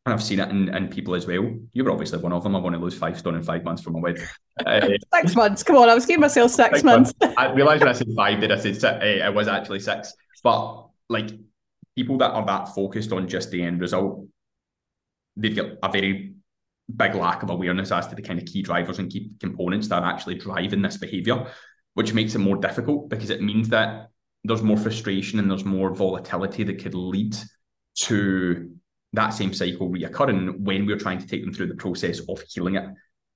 And 0.06 0.14
I've 0.14 0.24
seen 0.24 0.40
it 0.40 0.50
in, 0.50 0.74
in 0.74 0.88
people 0.88 1.14
as 1.14 1.28
well. 1.28 1.54
You 1.74 1.84
were 1.84 1.92
obviously 1.92 2.20
one 2.20 2.32
of 2.32 2.44
them. 2.44 2.56
I 2.56 2.60
want 2.60 2.76
to 2.76 2.82
lose 2.82 2.98
five 2.98 3.20
stone 3.20 3.36
in 3.36 3.44
five 3.44 3.64
months 3.64 3.82
for 3.82 3.92
my 3.92 4.00
wedding. 4.00 4.26
Uh, 4.66 4.90
six 5.14 5.38
months. 5.38 5.64
Come 5.64 5.78
on, 5.78 5.88
I 5.88 5.96
was 5.96 6.06
giving 6.06 6.20
myself 6.20 6.52
six, 6.52 6.70
six 6.70 6.84
months. 6.84 7.14
months. 7.22 7.34
I 7.38 7.50
realised 7.54 7.80
when 7.80 7.88
I 7.88 7.94
said 7.98 8.10
five, 8.14 8.42
did 8.42 8.52
I 8.52 8.58
said 8.58 8.74
six, 8.74 8.84
uh, 8.84 9.00
it 9.02 9.34
was 9.34 9.48
actually 9.48 9.80
six. 9.80 10.14
But 10.44 10.86
like 11.08 11.30
people 11.96 12.18
that 12.18 12.32
are 12.32 12.46
that 12.46 12.76
focused 12.76 13.14
on 13.14 13.30
just 13.30 13.52
the 13.52 13.64
end 13.64 13.80
result, 13.80 14.28
they've 15.38 15.56
got 15.56 15.78
a 15.82 15.90
very 15.90 16.34
big 16.94 17.16
lack 17.16 17.44
of 17.44 17.50
awareness 17.50 17.92
as 17.92 18.08
to 18.08 18.16
the 18.16 18.22
kind 18.22 18.40
of 18.40 18.46
key 18.46 18.62
drivers 18.62 19.00
and 19.00 19.12
key 19.12 19.32
components 19.40 19.88
that 19.88 20.04
are 20.04 20.12
actually 20.12 20.36
driving 20.36 20.82
this 20.82 20.98
behavior, 20.98 21.48
which 21.94 22.14
makes 22.14 22.36
it 22.36 22.40
more 22.40 22.58
difficult 22.58 23.10
because 23.10 23.30
it 23.30 23.42
means 23.42 23.70
that 23.70 24.10
there's 24.44 24.62
more 24.62 24.78
frustration 24.78 25.40
and 25.40 25.50
there's 25.50 25.66
more 25.66 25.94
volatility 25.94 26.64
that 26.64 26.82
could 26.82 26.96
lead 26.96 27.36
to 27.96 28.72
that 29.14 29.30
same 29.30 29.54
cycle 29.54 29.90
reoccurring 29.90 30.60
when 30.60 30.86
we're 30.86 30.98
trying 30.98 31.20
to 31.20 31.28
take 31.28 31.44
them 31.44 31.54
through 31.54 31.68
the 31.68 31.76
process 31.76 32.20
of 32.30 32.42
healing 32.50 32.76
it 32.76 32.86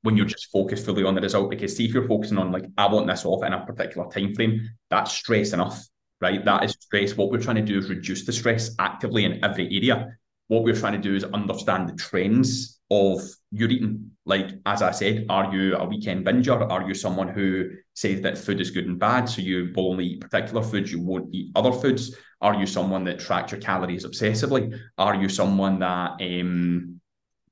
when 0.04 0.18
you're 0.18 0.26
just 0.26 0.52
focused 0.52 0.86
fully 0.86 1.04
on 1.04 1.16
the 1.16 1.22
result 1.22 1.50
because 1.50 1.76
see 1.76 1.86
if 1.86 1.94
you're 1.94 2.08
focusing 2.08 2.38
on 2.38 2.52
like 2.52 2.66
i 2.78 2.86
want 2.86 3.08
this 3.08 3.26
off 3.26 3.44
in 3.44 3.54
a 3.54 3.66
particular 3.66 4.08
time 4.10 4.34
frame 4.34 4.70
that's 4.90 5.12
stress 5.14 5.54
enough 5.54 5.88
right? 6.24 6.44
That 6.46 6.64
is 6.64 6.72
stress. 6.80 7.18
What 7.18 7.30
we're 7.30 7.42
trying 7.42 7.58
to 7.58 7.62
do 7.74 7.78
is 7.78 7.90
reduce 7.90 8.26
the 8.26 8.32
stress 8.32 8.74
actively 8.80 9.26
in 9.26 9.44
every 9.44 9.66
area. 9.66 10.18
What 10.48 10.64
we're 10.64 10.76
trying 10.76 10.94
to 10.94 11.10
do 11.10 11.16
is 11.16 11.26
understand 11.26 11.90
the 11.90 11.96
trends 11.96 12.80
of 12.90 13.22
your 13.52 13.70
eating. 13.70 14.12
Like, 14.26 14.52
as 14.66 14.82
I 14.82 14.92
said, 14.92 15.26
are 15.30 15.54
you 15.54 15.76
a 15.76 15.86
weekend 15.86 16.26
binger? 16.26 16.70
Are 16.72 16.88
you 16.88 16.94
someone 16.94 17.28
who 17.28 17.72
says 17.94 18.22
that 18.22 18.38
food 18.38 18.62
is 18.62 18.72
good 18.72 18.86
and 18.86 19.00
bad? 19.00 19.26
So 19.26 19.42
you 19.42 19.72
will 19.76 19.92
only 19.92 20.06
eat 20.06 20.22
particular 20.22 20.64
foods, 20.64 20.92
you 20.92 21.02
won't 21.02 21.34
eat 21.34 21.52
other 21.56 21.72
foods? 21.72 22.16
Are 22.42 22.56
you 22.56 22.66
someone 22.66 23.04
that 23.06 23.20
tracks 23.20 23.52
your 23.52 23.62
calories 23.62 24.06
obsessively? 24.06 24.78
Are 24.98 25.16
you 25.16 25.30
someone 25.30 25.80
that 25.80 26.14
um, 26.22 27.00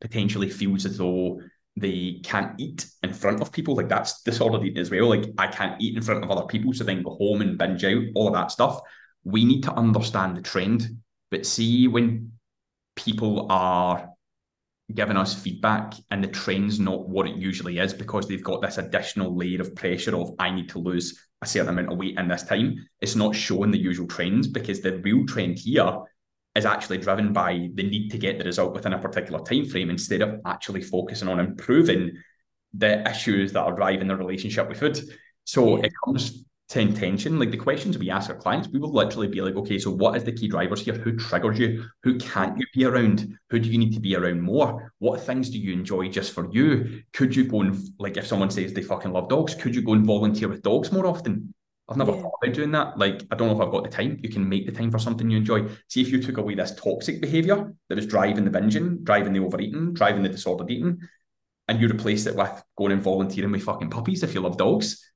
potentially 0.01 0.49
feels 0.49 0.85
as 0.85 0.97
though 0.97 1.39
they 1.77 2.19
can't 2.23 2.59
eat 2.59 2.85
in 3.03 3.13
front 3.13 3.41
of 3.41 3.51
people. 3.51 3.75
Like 3.75 3.87
that's 3.87 4.21
disordered 4.23 4.63
eating 4.63 4.79
as 4.79 4.91
well. 4.91 5.09
Like 5.09 5.25
I 5.37 5.47
can't 5.47 5.81
eat 5.81 5.95
in 5.95 6.03
front 6.03 6.23
of 6.23 6.31
other 6.31 6.45
people, 6.45 6.73
so 6.73 6.83
then 6.83 7.03
go 7.03 7.15
home 7.15 7.41
and 7.41 7.57
binge 7.57 7.83
out, 7.85 8.03
all 8.15 8.27
of 8.27 8.33
that 8.33 8.51
stuff. 8.51 8.81
We 9.23 9.45
need 9.45 9.63
to 9.63 9.73
understand 9.73 10.35
the 10.35 10.41
trend. 10.41 10.97
But 11.29 11.45
see 11.45 11.87
when 11.87 12.33
people 12.95 13.47
are 13.49 14.09
giving 14.93 15.17
us 15.17 15.33
feedback 15.33 15.93
and 16.09 16.23
the 16.23 16.27
trend's 16.27 16.79
not 16.79 17.07
what 17.07 17.27
it 17.27 17.35
usually 17.35 17.79
is 17.79 17.93
because 17.93 18.27
they've 18.27 18.43
got 18.43 18.61
this 18.61 18.77
additional 18.77 19.35
layer 19.35 19.61
of 19.61 19.75
pressure 19.75 20.15
of 20.15 20.33
I 20.39 20.51
need 20.51 20.69
to 20.69 20.79
lose 20.79 21.27
a 21.41 21.47
certain 21.47 21.69
amount 21.69 21.91
of 21.91 21.97
weight 21.97 22.17
in 22.17 22.27
this 22.27 22.43
time. 22.43 22.87
It's 22.99 23.15
not 23.15 23.35
showing 23.35 23.71
the 23.71 23.79
usual 23.79 24.07
trends 24.07 24.47
because 24.47 24.81
the 24.81 24.97
real 24.97 25.25
trend 25.25 25.59
here 25.59 25.99
is 26.55 26.65
actually 26.65 26.97
driven 26.97 27.33
by 27.33 27.69
the 27.75 27.83
need 27.83 28.09
to 28.09 28.17
get 28.17 28.37
the 28.37 28.43
result 28.43 28.73
within 28.73 28.93
a 28.93 28.99
particular 28.99 29.43
time 29.43 29.65
frame 29.65 29.89
instead 29.89 30.21
of 30.21 30.39
actually 30.45 30.81
focusing 30.81 31.27
on 31.27 31.39
improving 31.39 32.11
the 32.73 33.07
issues 33.09 33.53
that 33.53 33.61
are 33.61 33.75
driving 33.75 34.07
the 34.07 34.15
relationship 34.15 34.67
with 34.67 34.79
food. 34.79 34.99
So 35.45 35.77
yeah. 35.77 35.85
it 35.85 35.93
comes 36.05 36.43
to 36.71 36.79
intention. 36.79 37.37
Like 37.37 37.51
the 37.51 37.57
questions 37.57 37.97
we 37.97 38.09
ask 38.09 38.29
our 38.29 38.35
clients, 38.35 38.69
we 38.69 38.79
will 38.79 38.93
literally 38.93 39.27
be 39.27 39.41
like, 39.41 39.55
okay, 39.55 39.77
so 39.77 39.91
what 39.91 40.15
is 40.15 40.23
the 40.23 40.31
key 40.31 40.47
drivers 40.47 40.83
here? 40.83 40.93
Who 40.93 41.17
triggers 41.17 41.59
you? 41.59 41.85
Who 42.03 42.17
can't 42.17 42.57
you 42.57 42.65
be 42.73 42.85
around? 42.85 43.37
Who 43.49 43.59
do 43.59 43.69
you 43.69 43.77
need 43.77 43.93
to 43.93 43.99
be 43.99 44.15
around 44.15 44.41
more? 44.41 44.93
What 44.99 45.21
things 45.21 45.49
do 45.49 45.57
you 45.57 45.73
enjoy 45.73 46.09
just 46.09 46.33
for 46.33 46.49
you? 46.51 47.03
Could 47.13 47.35
you 47.35 47.43
go 47.43 47.61
and 47.61 47.77
like 47.99 48.15
if 48.15 48.25
someone 48.25 48.49
says 48.49 48.73
they 48.73 48.83
fucking 48.83 49.11
love 49.11 49.27
dogs, 49.27 49.53
could 49.53 49.75
you 49.75 49.81
go 49.81 49.93
and 49.93 50.05
volunteer 50.05 50.47
with 50.47 50.63
dogs 50.63 50.91
more 50.91 51.07
often? 51.07 51.53
I've 51.89 51.97
never 51.97 52.13
yeah. 52.13 52.21
thought 52.21 52.39
about 52.41 52.55
doing 52.55 52.71
that. 52.71 52.97
Like, 52.97 53.23
I 53.31 53.35
don't 53.35 53.49
know 53.49 53.55
if 53.55 53.61
I've 53.61 53.73
got 53.73 53.83
the 53.83 53.89
time. 53.89 54.17
You 54.21 54.29
can 54.29 54.47
make 54.47 54.65
the 54.65 54.71
time 54.71 54.91
for 54.91 54.99
something 54.99 55.29
you 55.29 55.37
enjoy. 55.37 55.67
See 55.89 56.01
if 56.01 56.07
you 56.07 56.23
took 56.23 56.37
away 56.37 56.55
this 56.55 56.73
toxic 56.73 57.19
behavior 57.19 57.73
that 57.89 57.95
was 57.95 58.05
driving 58.05 58.45
the 58.45 58.51
binging, 58.51 59.03
driving 59.03 59.33
the 59.33 59.41
overeating, 59.41 59.93
driving 59.93 60.23
the 60.23 60.29
disordered 60.29 60.71
eating, 60.71 61.01
and 61.67 61.81
you 61.81 61.89
replace 61.89 62.27
it 62.27 62.35
with 62.35 62.63
going 62.77 62.93
and 62.93 63.01
volunteering 63.01 63.51
with 63.51 63.63
fucking 63.63 63.89
puppies 63.89 64.23
if 64.23 64.33
you 64.33 64.39
love 64.39 64.57
dogs. 64.57 65.10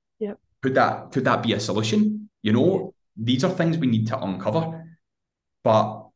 Could 0.65 0.73
that 0.73 1.11
could 1.11 1.25
that 1.25 1.43
be 1.43 1.53
a 1.53 1.59
solution? 1.59 2.27
You 2.41 2.51
know, 2.51 2.95
these 3.15 3.43
are 3.43 3.51
things 3.51 3.77
we 3.77 3.85
need 3.85 4.07
to 4.07 4.19
uncover. 4.19 4.97
But 5.63 6.07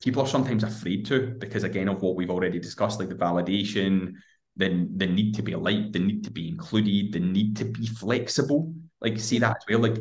people 0.00 0.22
are 0.22 0.28
sometimes 0.28 0.62
afraid 0.62 1.06
to 1.06 1.34
because 1.40 1.64
again 1.64 1.88
of 1.88 2.00
what 2.00 2.14
we've 2.14 2.30
already 2.30 2.60
discussed, 2.60 3.00
like 3.00 3.08
the 3.08 3.16
validation, 3.16 4.12
the, 4.54 4.88
the 4.94 5.08
need 5.08 5.34
to 5.34 5.42
be 5.42 5.56
liked, 5.56 5.92
the 5.92 5.98
need 5.98 6.22
to 6.22 6.30
be 6.30 6.46
included, 6.46 7.14
the 7.14 7.18
need 7.18 7.56
to 7.56 7.64
be 7.64 7.84
flexible. 7.84 8.72
Like 9.00 9.18
see 9.18 9.40
that 9.40 9.56
as 9.56 9.64
well. 9.68 9.80
Like 9.80 9.98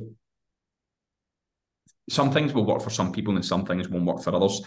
some 2.11 2.32
things 2.32 2.53
will 2.53 2.67
work 2.67 2.84
for 2.84 2.91
some 2.91 3.11
people 3.11 3.34
and 3.34 3.43
some 3.43 3.65
things 3.65 3.89
won't 3.89 4.05
work 4.05 4.21
for 4.21 4.36
others. 4.36 4.61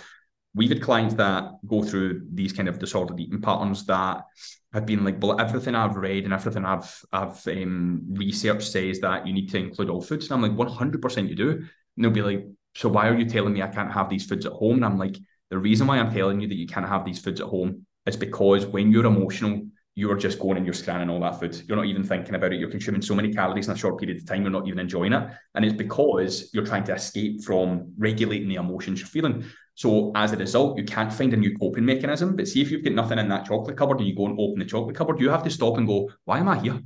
We've 0.56 0.70
had 0.70 0.82
clients 0.82 1.14
that 1.14 1.52
go 1.66 1.82
through 1.82 2.26
these 2.32 2.52
kind 2.52 2.68
of 2.68 2.78
disordered 2.78 3.20
eating 3.20 3.42
patterns 3.42 3.84
that 3.86 4.24
have 4.72 4.86
been 4.86 5.04
like, 5.04 5.22
well, 5.22 5.40
everything 5.40 5.74
I've 5.74 5.96
read 5.96 6.24
and 6.24 6.32
everything 6.32 6.64
I've 6.64 6.92
I've 7.12 7.46
um, 7.46 8.02
researched 8.12 8.72
says 8.72 9.00
that 9.00 9.26
you 9.26 9.32
need 9.32 9.50
to 9.50 9.58
include 9.58 9.90
all 9.90 10.00
foods. 10.00 10.30
And 10.30 10.44
I'm 10.44 10.56
like, 10.56 10.68
100% 10.68 11.28
you 11.28 11.34
do. 11.34 11.50
And 11.50 11.68
they'll 12.04 12.10
be 12.10 12.22
like, 12.22 12.46
so 12.74 12.88
why 12.88 13.08
are 13.08 13.16
you 13.16 13.26
telling 13.26 13.52
me 13.52 13.62
I 13.62 13.68
can't 13.68 13.92
have 13.92 14.08
these 14.08 14.26
foods 14.26 14.46
at 14.46 14.52
home? 14.52 14.76
And 14.76 14.84
I'm 14.84 14.98
like, 14.98 15.16
the 15.50 15.58
reason 15.58 15.86
why 15.86 15.98
I'm 15.98 16.12
telling 16.12 16.40
you 16.40 16.48
that 16.48 16.56
you 16.56 16.66
can't 16.66 16.88
have 16.88 17.04
these 17.04 17.20
foods 17.20 17.40
at 17.40 17.46
home 17.46 17.86
is 18.06 18.16
because 18.16 18.66
when 18.66 18.90
you're 18.90 19.06
emotional, 19.06 19.62
you're 19.94 20.16
just 20.16 20.38
going 20.38 20.58
and 20.58 20.66
you're 20.66 20.74
scanning 20.74 21.08
all 21.08 21.20
that 21.20 21.40
food. 21.40 21.60
You're 21.66 21.76
not 21.76 21.86
even 21.86 22.04
thinking 22.04 22.34
about 22.34 22.52
it. 22.52 22.60
You're 22.60 22.70
consuming 22.70 23.00
so 23.00 23.14
many 23.14 23.32
calories 23.32 23.66
in 23.66 23.74
a 23.74 23.78
short 23.78 23.98
period 23.98 24.18
of 24.18 24.26
time, 24.26 24.42
you're 24.42 24.50
not 24.50 24.66
even 24.66 24.78
enjoying 24.78 25.14
it. 25.14 25.30
And 25.54 25.64
it's 25.64 25.74
because 25.74 26.50
you're 26.52 26.66
trying 26.66 26.84
to 26.84 26.94
escape 26.94 27.44
from 27.44 27.92
regulating 27.96 28.48
the 28.48 28.56
emotions 28.56 29.00
you're 29.00 29.08
feeling. 29.08 29.44
So 29.76 30.10
as 30.14 30.32
a 30.32 30.36
result, 30.36 30.76
you 30.78 30.84
can't 30.84 31.12
find 31.12 31.32
a 31.32 31.36
new 31.36 31.56
coping 31.56 31.84
mechanism. 31.84 32.34
But 32.34 32.48
see 32.48 32.62
if 32.62 32.70
you've 32.70 32.82
got 32.82 32.94
nothing 32.94 33.18
in 33.18 33.28
that 33.28 33.46
chocolate 33.46 33.76
cupboard 33.76 33.98
and 33.98 34.08
you 34.08 34.16
go 34.16 34.26
and 34.26 34.40
open 34.40 34.58
the 34.58 34.64
chocolate 34.64 34.96
cupboard, 34.96 35.20
you 35.20 35.30
have 35.30 35.44
to 35.44 35.50
stop 35.50 35.76
and 35.76 35.86
go, 35.86 36.10
why 36.24 36.38
am 36.38 36.48
I 36.48 36.58
here? 36.58 36.80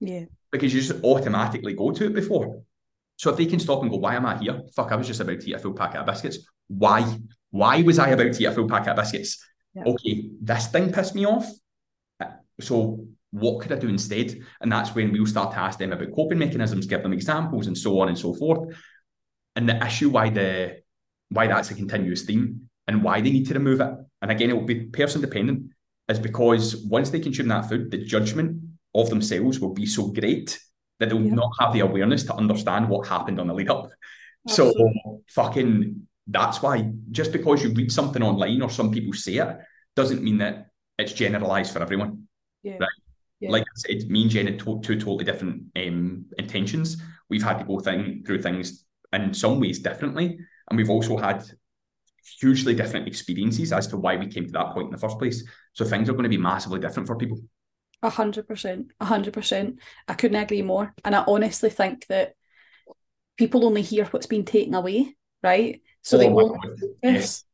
Yeah. 0.00 0.26
Because 0.52 0.72
you 0.72 0.80
just 0.80 1.02
automatically 1.02 1.74
go 1.74 1.90
to 1.90 2.06
it 2.06 2.14
before. 2.14 2.62
So 3.16 3.30
if 3.30 3.36
they 3.36 3.46
can 3.46 3.58
stop 3.58 3.82
and 3.82 3.90
go, 3.90 3.96
why 3.96 4.14
am 4.14 4.26
I 4.26 4.38
here? 4.38 4.60
Fuck, 4.74 4.92
I 4.92 4.96
was 4.96 5.06
just 5.06 5.20
about 5.20 5.40
to 5.40 5.50
eat 5.50 5.54
a 5.54 5.58
full 5.58 5.72
packet 5.72 6.00
of 6.00 6.06
biscuits. 6.06 6.38
Why? 6.68 7.18
Why 7.50 7.82
was 7.82 7.98
I 7.98 8.10
about 8.10 8.34
to 8.34 8.42
eat 8.42 8.46
a 8.46 8.52
full 8.52 8.68
packet 8.68 8.90
of 8.90 8.96
biscuits? 8.96 9.42
Yeah. 9.74 9.84
Okay, 9.86 10.30
this 10.40 10.68
thing 10.68 10.92
pissed 10.92 11.14
me 11.14 11.26
off 11.26 11.50
so 12.60 13.06
what 13.30 13.60
could 13.60 13.72
I 13.72 13.76
do 13.76 13.88
instead? 13.88 14.38
And 14.60 14.72
that's 14.72 14.94
when 14.94 15.12
we'll 15.12 15.26
start 15.26 15.52
to 15.52 15.58
ask 15.58 15.78
them 15.78 15.92
about 15.92 16.14
coping 16.14 16.38
mechanisms, 16.38 16.86
give 16.86 17.02
them 17.02 17.12
examples, 17.12 17.66
and 17.66 17.76
so 17.76 18.00
on 18.00 18.08
and 18.08 18.18
so 18.18 18.34
forth. 18.34 18.74
And 19.54 19.68
the 19.68 19.84
issue 19.84 20.10
why 20.10 20.30
the 20.30 20.78
why 21.30 21.46
that's 21.46 21.70
a 21.70 21.74
continuous 21.74 22.22
theme 22.22 22.68
and 22.86 23.02
why 23.02 23.20
they 23.20 23.30
need 23.30 23.46
to 23.48 23.54
remove 23.54 23.80
it. 23.80 23.92
And 24.22 24.30
again, 24.30 24.50
it 24.50 24.54
will 24.54 24.62
be 24.62 24.86
person 24.86 25.20
dependent, 25.20 25.70
is 26.08 26.18
because 26.18 26.76
once 26.76 27.10
they 27.10 27.20
consume 27.20 27.48
that 27.48 27.68
food, 27.68 27.90
the 27.90 27.98
judgment 27.98 28.62
of 28.94 29.10
themselves 29.10 29.60
will 29.60 29.74
be 29.74 29.86
so 29.86 30.08
great 30.08 30.58
that 30.98 31.10
they'll 31.10 31.20
yeah. 31.20 31.34
not 31.34 31.50
have 31.60 31.72
the 31.72 31.80
awareness 31.80 32.24
to 32.24 32.34
understand 32.34 32.88
what 32.88 33.06
happened 33.06 33.40
on 33.40 33.48
the 33.48 33.54
lead 33.54 33.68
up. 33.68 33.90
Absolutely. 34.48 34.92
So 35.04 35.22
fucking 35.28 36.06
that's 36.28 36.62
why 36.62 36.90
just 37.10 37.32
because 37.32 37.62
you 37.62 37.72
read 37.72 37.92
something 37.92 38.22
online 38.22 38.62
or 38.62 38.70
some 38.70 38.90
people 38.90 39.12
say 39.12 39.34
it 39.34 39.58
doesn't 39.94 40.22
mean 40.22 40.38
that 40.38 40.68
it's 40.98 41.12
generalized 41.12 41.72
for 41.72 41.82
everyone. 41.82 42.28
Yeah. 42.62 42.78
Right. 42.80 42.88
Yeah. 43.40 43.50
Like 43.50 43.62
I 43.62 43.74
said, 43.74 44.08
me 44.08 44.22
and 44.22 44.30
Jen 44.30 44.46
had 44.46 44.58
to- 44.60 44.80
two 44.80 44.98
totally 44.98 45.24
different 45.24 45.64
um, 45.76 46.24
intentions. 46.38 46.96
We've 47.28 47.42
had 47.42 47.58
to 47.58 47.64
go 47.64 47.80
thing, 47.80 48.22
through 48.24 48.42
things 48.42 48.86
in 49.12 49.34
some 49.34 49.60
ways 49.60 49.80
differently. 49.80 50.38
And 50.68 50.76
we've 50.76 50.90
also 50.90 51.16
had 51.16 51.44
hugely 52.40 52.74
different 52.74 53.06
experiences 53.06 53.72
as 53.72 53.86
to 53.88 53.96
why 53.96 54.16
we 54.16 54.26
came 54.26 54.46
to 54.46 54.52
that 54.52 54.72
point 54.72 54.86
in 54.86 54.92
the 54.92 54.98
first 54.98 55.18
place. 55.18 55.44
So 55.72 55.84
things 55.84 56.08
are 56.08 56.12
going 56.12 56.24
to 56.24 56.28
be 56.28 56.38
massively 56.38 56.80
different 56.80 57.06
for 57.06 57.16
people. 57.16 57.38
A 58.02 58.10
hundred 58.10 58.46
percent, 58.46 58.92
a 59.00 59.04
hundred 59.04 59.32
percent. 59.32 59.78
I 60.06 60.14
couldn't 60.14 60.40
agree 60.40 60.62
more. 60.62 60.94
And 61.04 61.14
I 61.14 61.24
honestly 61.26 61.70
think 61.70 62.06
that 62.08 62.34
people 63.36 63.64
only 63.64 63.82
hear 63.82 64.04
what's 64.06 64.26
been 64.26 64.44
taken 64.44 64.74
away, 64.74 65.16
right? 65.42 65.82
So 66.02 66.16
oh 66.16 66.20
they 66.20 66.28
only 66.28 66.58
focus, 66.62 66.84
yes. 67.02 67.44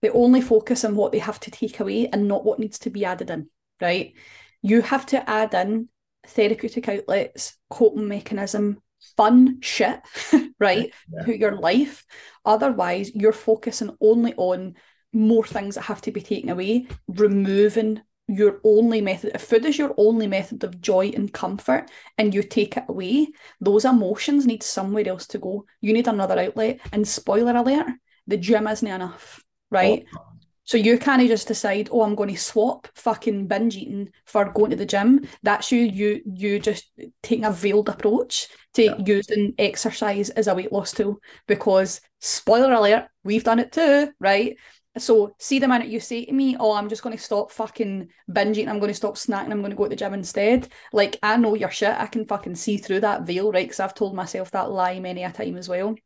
they 0.00 0.10
only 0.10 0.40
focus 0.40 0.84
on 0.84 0.96
what 0.96 1.12
they 1.12 1.18
have 1.18 1.40
to 1.40 1.50
take 1.50 1.80
away 1.80 2.08
and 2.08 2.26
not 2.26 2.44
what 2.44 2.58
needs 2.58 2.78
to 2.80 2.90
be 2.90 3.04
added 3.04 3.30
in, 3.30 3.48
right? 3.80 4.14
you 4.62 4.80
have 4.80 5.04
to 5.06 5.28
add 5.28 5.52
in 5.54 5.88
therapeutic 6.26 6.88
outlets, 6.88 7.58
coping 7.68 8.08
mechanism, 8.08 8.80
fun 9.16 9.60
shit, 9.60 10.00
right, 10.58 10.92
yeah. 11.12 11.24
to 11.24 11.38
your 11.38 11.56
life. 11.56 12.04
Otherwise, 12.44 13.12
you're 13.14 13.32
focusing 13.32 13.96
only 14.00 14.34
on 14.36 14.74
more 15.12 15.44
things 15.44 15.74
that 15.74 15.82
have 15.82 16.00
to 16.02 16.10
be 16.10 16.20
taken 16.20 16.50
away, 16.50 16.86
removing 17.08 18.00
your 18.28 18.60
only 18.64 19.00
method. 19.00 19.32
If 19.34 19.42
food 19.42 19.64
is 19.64 19.78
your 19.78 19.94
only 19.96 20.26
method 20.26 20.64
of 20.64 20.80
joy 20.80 21.12
and 21.14 21.32
comfort, 21.32 21.90
and 22.16 22.34
you 22.34 22.42
take 22.42 22.76
it 22.76 22.84
away, 22.88 23.28
those 23.60 23.84
emotions 23.84 24.46
need 24.46 24.62
somewhere 24.62 25.08
else 25.08 25.26
to 25.28 25.38
go. 25.38 25.66
You 25.80 25.92
need 25.92 26.08
another 26.08 26.38
outlet. 26.38 26.80
And 26.92 27.06
spoiler 27.06 27.54
alert, 27.54 27.88
the 28.26 28.36
gym 28.36 28.66
isn't 28.66 28.86
enough, 28.88 29.44
right? 29.70 30.06
Oh 30.14 30.31
so 30.72 30.78
you 30.78 30.96
can't 30.96 31.28
just 31.28 31.48
decide, 31.48 31.90
oh, 31.92 32.00
I'm 32.00 32.14
going 32.14 32.30
to 32.30 32.38
swap 32.38 32.88
fucking 32.94 33.46
binge 33.46 33.76
eating 33.76 34.08
for 34.24 34.50
going 34.50 34.70
to 34.70 34.76
the 34.76 34.86
gym. 34.86 35.28
That's 35.42 35.70
you, 35.70 35.80
you, 35.80 36.22
you 36.24 36.58
just 36.60 36.90
taking 37.22 37.44
a 37.44 37.50
veiled 37.50 37.90
approach 37.90 38.48
to 38.72 38.84
yeah. 38.84 38.96
using 39.04 39.52
exercise 39.58 40.30
as 40.30 40.46
a 40.46 40.54
weight 40.54 40.72
loss 40.72 40.92
tool. 40.92 41.18
Because 41.46 42.00
spoiler 42.22 42.72
alert, 42.72 43.04
we've 43.22 43.44
done 43.44 43.58
it 43.58 43.70
too, 43.70 44.14
right? 44.18 44.56
So 44.96 45.34
see 45.38 45.58
the 45.58 45.68
minute 45.68 45.88
you 45.88 46.00
say 46.00 46.24
to 46.24 46.32
me, 46.32 46.56
"Oh, 46.58 46.72
I'm 46.72 46.88
just 46.88 47.02
going 47.02 47.14
to 47.14 47.22
stop 47.22 47.52
fucking 47.52 48.08
binge 48.32 48.56
eating. 48.56 48.70
I'm 48.70 48.78
going 48.78 48.88
to 48.92 48.94
stop 48.94 49.16
snacking. 49.16 49.52
I'm 49.52 49.60
going 49.60 49.72
to 49.72 49.76
go 49.76 49.84
to 49.84 49.90
the 49.90 49.96
gym 49.96 50.14
instead." 50.14 50.68
Like 50.94 51.18
I 51.22 51.36
know 51.36 51.54
your 51.54 51.70
shit. 51.70 51.94
I 51.98 52.06
can 52.06 52.26
fucking 52.26 52.54
see 52.54 52.78
through 52.78 53.00
that 53.00 53.26
veil, 53.26 53.52
right? 53.52 53.64
Because 53.64 53.80
I've 53.80 53.94
told 53.94 54.14
myself 54.14 54.50
that 54.52 54.70
lie 54.70 55.00
many 55.00 55.22
a 55.22 55.32
time 55.32 55.58
as 55.58 55.68
well. 55.68 55.96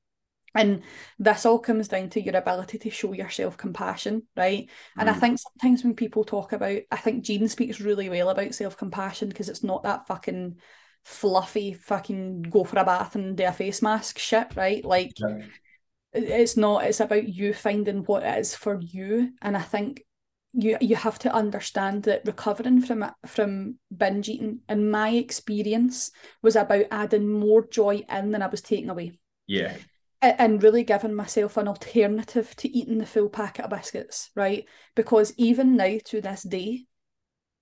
And 0.56 0.82
this 1.18 1.44
all 1.44 1.58
comes 1.58 1.88
down 1.88 2.10
to 2.10 2.20
your 2.20 2.36
ability 2.36 2.78
to 2.78 2.90
show 2.90 3.12
yourself 3.12 3.56
compassion, 3.56 4.22
right? 4.36 4.68
And 4.98 5.10
I 5.10 5.12
mm. 5.12 5.20
think 5.20 5.38
sometimes 5.38 5.84
when 5.84 5.94
people 5.94 6.24
talk 6.24 6.52
about, 6.52 6.80
I 6.90 6.96
think 6.96 7.24
Jean 7.24 7.48
speaks 7.48 7.80
really 7.80 8.08
well 8.08 8.30
about 8.30 8.54
self 8.54 8.76
compassion 8.76 9.28
because 9.28 9.48
it's 9.48 9.62
not 9.62 9.82
that 9.82 10.06
fucking 10.06 10.56
fluffy, 11.04 11.74
fucking 11.74 12.42
go 12.42 12.64
for 12.64 12.78
a 12.78 12.84
bath 12.84 13.14
and 13.14 13.36
do 13.36 13.44
a 13.44 13.52
face 13.52 13.82
mask 13.82 14.18
shit, 14.18 14.56
right? 14.56 14.84
Like, 14.84 15.12
yeah. 15.16 15.42
it's 16.12 16.56
not, 16.56 16.84
it's 16.84 17.00
about 17.00 17.28
you 17.28 17.52
finding 17.52 17.98
what 18.04 18.22
it 18.22 18.38
is 18.38 18.54
for 18.54 18.80
you. 18.80 19.32
And 19.42 19.56
I 19.56 19.62
think 19.62 20.02
you 20.58 20.78
you 20.80 20.96
have 20.96 21.18
to 21.18 21.34
understand 21.34 22.04
that 22.04 22.22
recovering 22.24 22.80
from 22.80 23.04
from 23.26 23.78
binge 23.94 24.30
eating 24.30 24.60
in 24.70 24.90
my 24.90 25.10
experience 25.10 26.10
was 26.40 26.56
about 26.56 26.86
adding 26.90 27.28
more 27.28 27.66
joy 27.68 28.02
in 28.08 28.30
than 28.30 28.40
I 28.40 28.46
was 28.46 28.62
taking 28.62 28.88
away. 28.88 29.18
Yeah 29.46 29.76
and 30.22 30.62
really 30.62 30.84
giving 30.84 31.14
myself 31.14 31.56
an 31.56 31.68
alternative 31.68 32.54
to 32.56 32.68
eating 32.68 32.98
the 32.98 33.06
full 33.06 33.28
packet 33.28 33.64
of 33.64 33.70
biscuits, 33.70 34.30
right? 34.34 34.64
Because 34.94 35.34
even 35.36 35.76
now 35.76 35.98
to 36.06 36.20
this 36.20 36.42
day, 36.42 36.86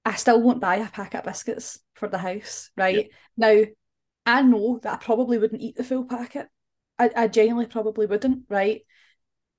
I 0.04 0.14
still 0.14 0.40
won't 0.40 0.60
buy 0.60 0.76
a 0.76 0.88
packet 0.88 1.18
of 1.18 1.24
biscuits 1.24 1.80
for 1.94 2.08
the 2.08 2.18
house, 2.18 2.70
right? 2.76 3.10
Now, 3.36 3.62
I 4.26 4.42
know 4.42 4.78
that 4.82 4.92
I 4.92 4.96
probably 4.96 5.38
wouldn't 5.38 5.62
eat 5.62 5.76
the 5.76 5.84
full 5.84 6.04
packet. 6.04 6.48
I, 6.98 7.10
I 7.16 7.28
genuinely 7.28 7.66
probably 7.66 8.06
wouldn't, 8.06 8.44
right? 8.48 8.82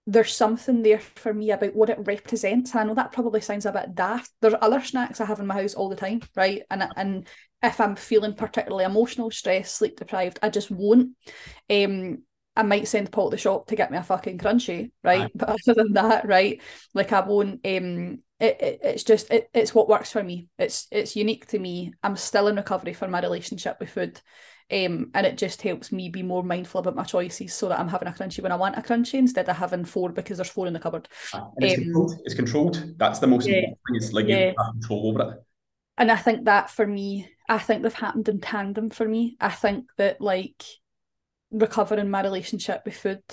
There's 0.07 0.33
something 0.33 0.83
there 0.83 0.99
for 0.99 1.33
me 1.33 1.51
about 1.51 1.75
what 1.75 1.89
it 1.89 1.97
represents. 1.99 2.71
And 2.71 2.79
I 2.79 2.83
know 2.83 2.93
that 2.93 3.11
probably 3.11 3.41
sounds 3.41 3.65
a 3.65 3.71
bit 3.71 3.95
daft. 3.95 4.31
There's 4.41 4.53
other 4.61 4.81
snacks 4.81 5.19
I 5.19 5.25
have 5.25 5.39
in 5.39 5.47
my 5.47 5.55
house 5.55 5.73
all 5.73 5.89
the 5.89 5.95
time, 5.95 6.21
right? 6.35 6.61
And 6.69 6.87
and 6.95 7.27
if 7.63 7.81
I'm 7.81 7.95
feeling 7.95 8.35
particularly 8.35 8.85
emotional, 8.85 9.31
stressed, 9.31 9.75
sleep 9.75 9.97
deprived, 9.97 10.39
I 10.43 10.49
just 10.49 10.69
won't. 10.69 11.15
Um, 11.69 12.23
I 12.55 12.63
might 12.63 12.87
send 12.87 13.11
Paul 13.11 13.29
to 13.29 13.35
the 13.35 13.41
shop 13.41 13.67
to 13.67 13.75
get 13.75 13.91
me 13.91 13.97
a 13.97 14.03
fucking 14.03 14.37
Crunchie, 14.37 14.91
right? 15.03 15.21
right. 15.21 15.31
But 15.35 15.49
other 15.49 15.73
than 15.73 15.93
that, 15.93 16.27
right, 16.27 16.61
like 16.93 17.11
I 17.11 17.21
won't. 17.21 17.65
Um, 17.65 18.19
it, 18.39 18.61
it 18.61 18.79
it's 18.83 19.03
just 19.03 19.31
it, 19.31 19.49
it's 19.53 19.73
what 19.73 19.87
works 19.87 20.11
for 20.11 20.23
me. 20.23 20.47
It's 20.57 20.87
it's 20.91 21.15
unique 21.15 21.47
to 21.47 21.59
me. 21.59 21.93
I'm 22.03 22.15
still 22.15 22.47
in 22.47 22.55
recovery 22.55 22.93
for 22.93 23.07
my 23.07 23.21
relationship 23.21 23.77
with 23.79 23.89
food, 23.89 24.21
um, 24.71 25.11
and 25.13 25.25
it 25.25 25.37
just 25.37 25.61
helps 25.61 25.91
me 25.91 26.09
be 26.09 26.23
more 26.23 26.43
mindful 26.43 26.79
about 26.79 26.95
my 26.95 27.03
choices, 27.03 27.53
so 27.53 27.69
that 27.69 27.79
I'm 27.79 27.87
having 27.87 28.07
a 28.07 28.11
Crunchie 28.11 28.43
when 28.43 28.51
I 28.51 28.57
want 28.57 28.77
a 28.77 28.81
Crunchie 28.81 29.19
instead 29.19 29.49
of 29.49 29.57
having 29.57 29.85
four 29.85 30.11
because 30.11 30.37
there's 30.37 30.49
four 30.49 30.67
in 30.67 30.73
the 30.73 30.79
cupboard. 30.79 31.07
Ah, 31.33 31.49
it's, 31.57 31.77
um, 31.77 31.83
controlled. 31.83 32.19
it's 32.23 32.35
controlled. 32.35 32.93
That's 32.97 33.19
the 33.19 33.27
most 33.27 33.47
yeah, 33.47 33.55
important 33.55 33.79
thing. 33.87 33.95
It's 33.95 34.13
like 34.13 34.27
yeah. 34.27 34.49
you 34.49 34.55
have 34.57 34.73
control 34.73 35.09
over 35.09 35.31
it. 35.31 35.43
And 35.97 36.11
I 36.11 36.17
think 36.17 36.45
that 36.45 36.69
for 36.69 36.85
me, 36.85 37.29
I 37.47 37.57
think 37.57 37.83
they've 37.83 37.93
happened 37.93 38.27
in 38.27 38.41
tandem 38.41 38.89
for 38.89 39.07
me. 39.07 39.37
I 39.39 39.49
think 39.49 39.85
that 39.97 40.19
like 40.19 40.63
recovering 41.59 42.09
my 42.09 42.21
relationship 42.21 42.81
with 42.85 42.95
food 42.95 43.23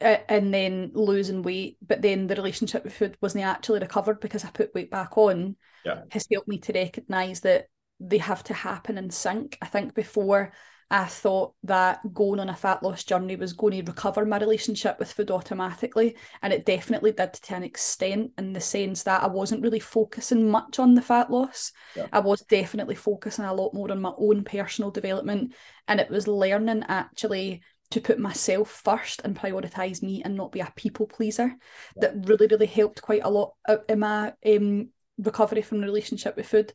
and 0.00 0.52
then 0.52 0.90
losing 0.94 1.42
weight, 1.42 1.78
but 1.86 2.02
then 2.02 2.26
the 2.26 2.34
relationship 2.34 2.84
with 2.84 2.94
food 2.94 3.16
wasn't 3.20 3.44
actually 3.44 3.80
recovered 3.80 4.20
because 4.20 4.44
I 4.44 4.50
put 4.50 4.74
weight 4.74 4.90
back 4.90 5.16
on, 5.16 5.56
yeah. 5.84 6.02
has 6.10 6.26
helped 6.30 6.48
me 6.48 6.58
to 6.58 6.72
recognise 6.72 7.40
that 7.40 7.66
they 7.98 8.18
have 8.18 8.44
to 8.44 8.54
happen 8.54 8.98
in 8.98 9.10
sync. 9.10 9.56
I 9.62 9.66
think 9.66 9.94
before 9.94 10.52
I 10.88 11.06
thought 11.06 11.54
that 11.64 11.98
going 12.14 12.38
on 12.38 12.48
a 12.48 12.54
fat 12.54 12.82
loss 12.82 13.02
journey 13.02 13.34
was 13.34 13.52
going 13.52 13.72
to 13.84 13.90
recover 13.90 14.24
my 14.24 14.38
relationship 14.38 15.00
with 15.00 15.10
food 15.10 15.32
automatically. 15.32 16.16
And 16.42 16.52
it 16.52 16.64
definitely 16.64 17.10
did 17.10 17.32
to 17.32 17.56
an 17.56 17.64
extent, 17.64 18.30
in 18.38 18.52
the 18.52 18.60
sense 18.60 19.02
that 19.02 19.22
I 19.22 19.26
wasn't 19.26 19.62
really 19.62 19.80
focusing 19.80 20.48
much 20.48 20.78
on 20.78 20.94
the 20.94 21.02
fat 21.02 21.28
loss. 21.30 21.72
Yeah. 21.96 22.06
I 22.12 22.20
was 22.20 22.42
definitely 22.42 22.94
focusing 22.94 23.44
a 23.44 23.52
lot 23.52 23.74
more 23.74 23.90
on 23.90 24.00
my 24.00 24.12
own 24.16 24.44
personal 24.44 24.92
development. 24.92 25.54
And 25.88 25.98
it 25.98 26.08
was 26.08 26.28
learning 26.28 26.84
actually 26.86 27.62
to 27.90 28.00
put 28.00 28.18
myself 28.18 28.70
first 28.70 29.22
and 29.24 29.36
prioritize 29.36 30.02
me 30.02 30.22
and 30.24 30.36
not 30.36 30.52
be 30.52 30.60
a 30.60 30.72
people 30.76 31.06
pleaser 31.06 31.52
yeah. 31.96 32.00
that 32.00 32.28
really, 32.28 32.46
really 32.46 32.66
helped 32.66 33.02
quite 33.02 33.22
a 33.24 33.30
lot 33.30 33.54
in 33.88 33.98
my 33.98 34.32
um, 34.46 34.90
recovery 35.18 35.62
from 35.62 35.80
the 35.80 35.86
relationship 35.86 36.36
with 36.36 36.48
food. 36.48 36.72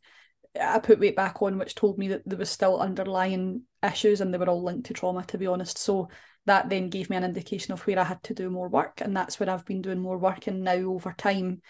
I 0.60 0.80
put 0.80 0.99
weight 0.99 1.16
back 1.16 1.41
on, 1.41 1.58
which 1.58 1.76
told 1.76 1.97
me 1.97 2.10
that 2.10 2.24
there 2.26 2.38
was 2.38 2.49
still 2.49 2.80
underlying 2.80 3.64
issues 3.84 4.22
and 4.22 4.34
they 4.34 4.38
were 4.38 4.49
all 4.49 4.64
linked 4.64 4.88
to 4.88 4.93
trauma, 4.93 5.24
to 5.26 5.38
be 5.38 5.47
honest. 5.47 5.78
So 5.78 6.10
that 6.45 6.70
then 6.70 6.89
gave 6.89 7.10
me 7.10 7.18
an 7.18 7.24
indication 7.24 7.74
of 7.74 7.86
where 7.88 7.99
I 7.99 8.04
had 8.04 8.22
to 8.24 8.34
do 8.34 8.49
more 8.49 8.68
work. 8.68 9.02
And 9.02 9.16
that's 9.16 9.39
where 9.39 9.49
I've 9.49 9.66
been 9.66 9.82
doing 9.82 9.99
more 9.99 10.18
work. 10.18 10.47
And 10.47 10.64
now 10.64 10.74
over 10.74 11.14
time, 11.18 11.62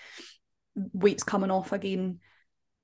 weight's 0.75 1.23
coming 1.23 1.51
off 1.51 1.71
again 1.71 2.19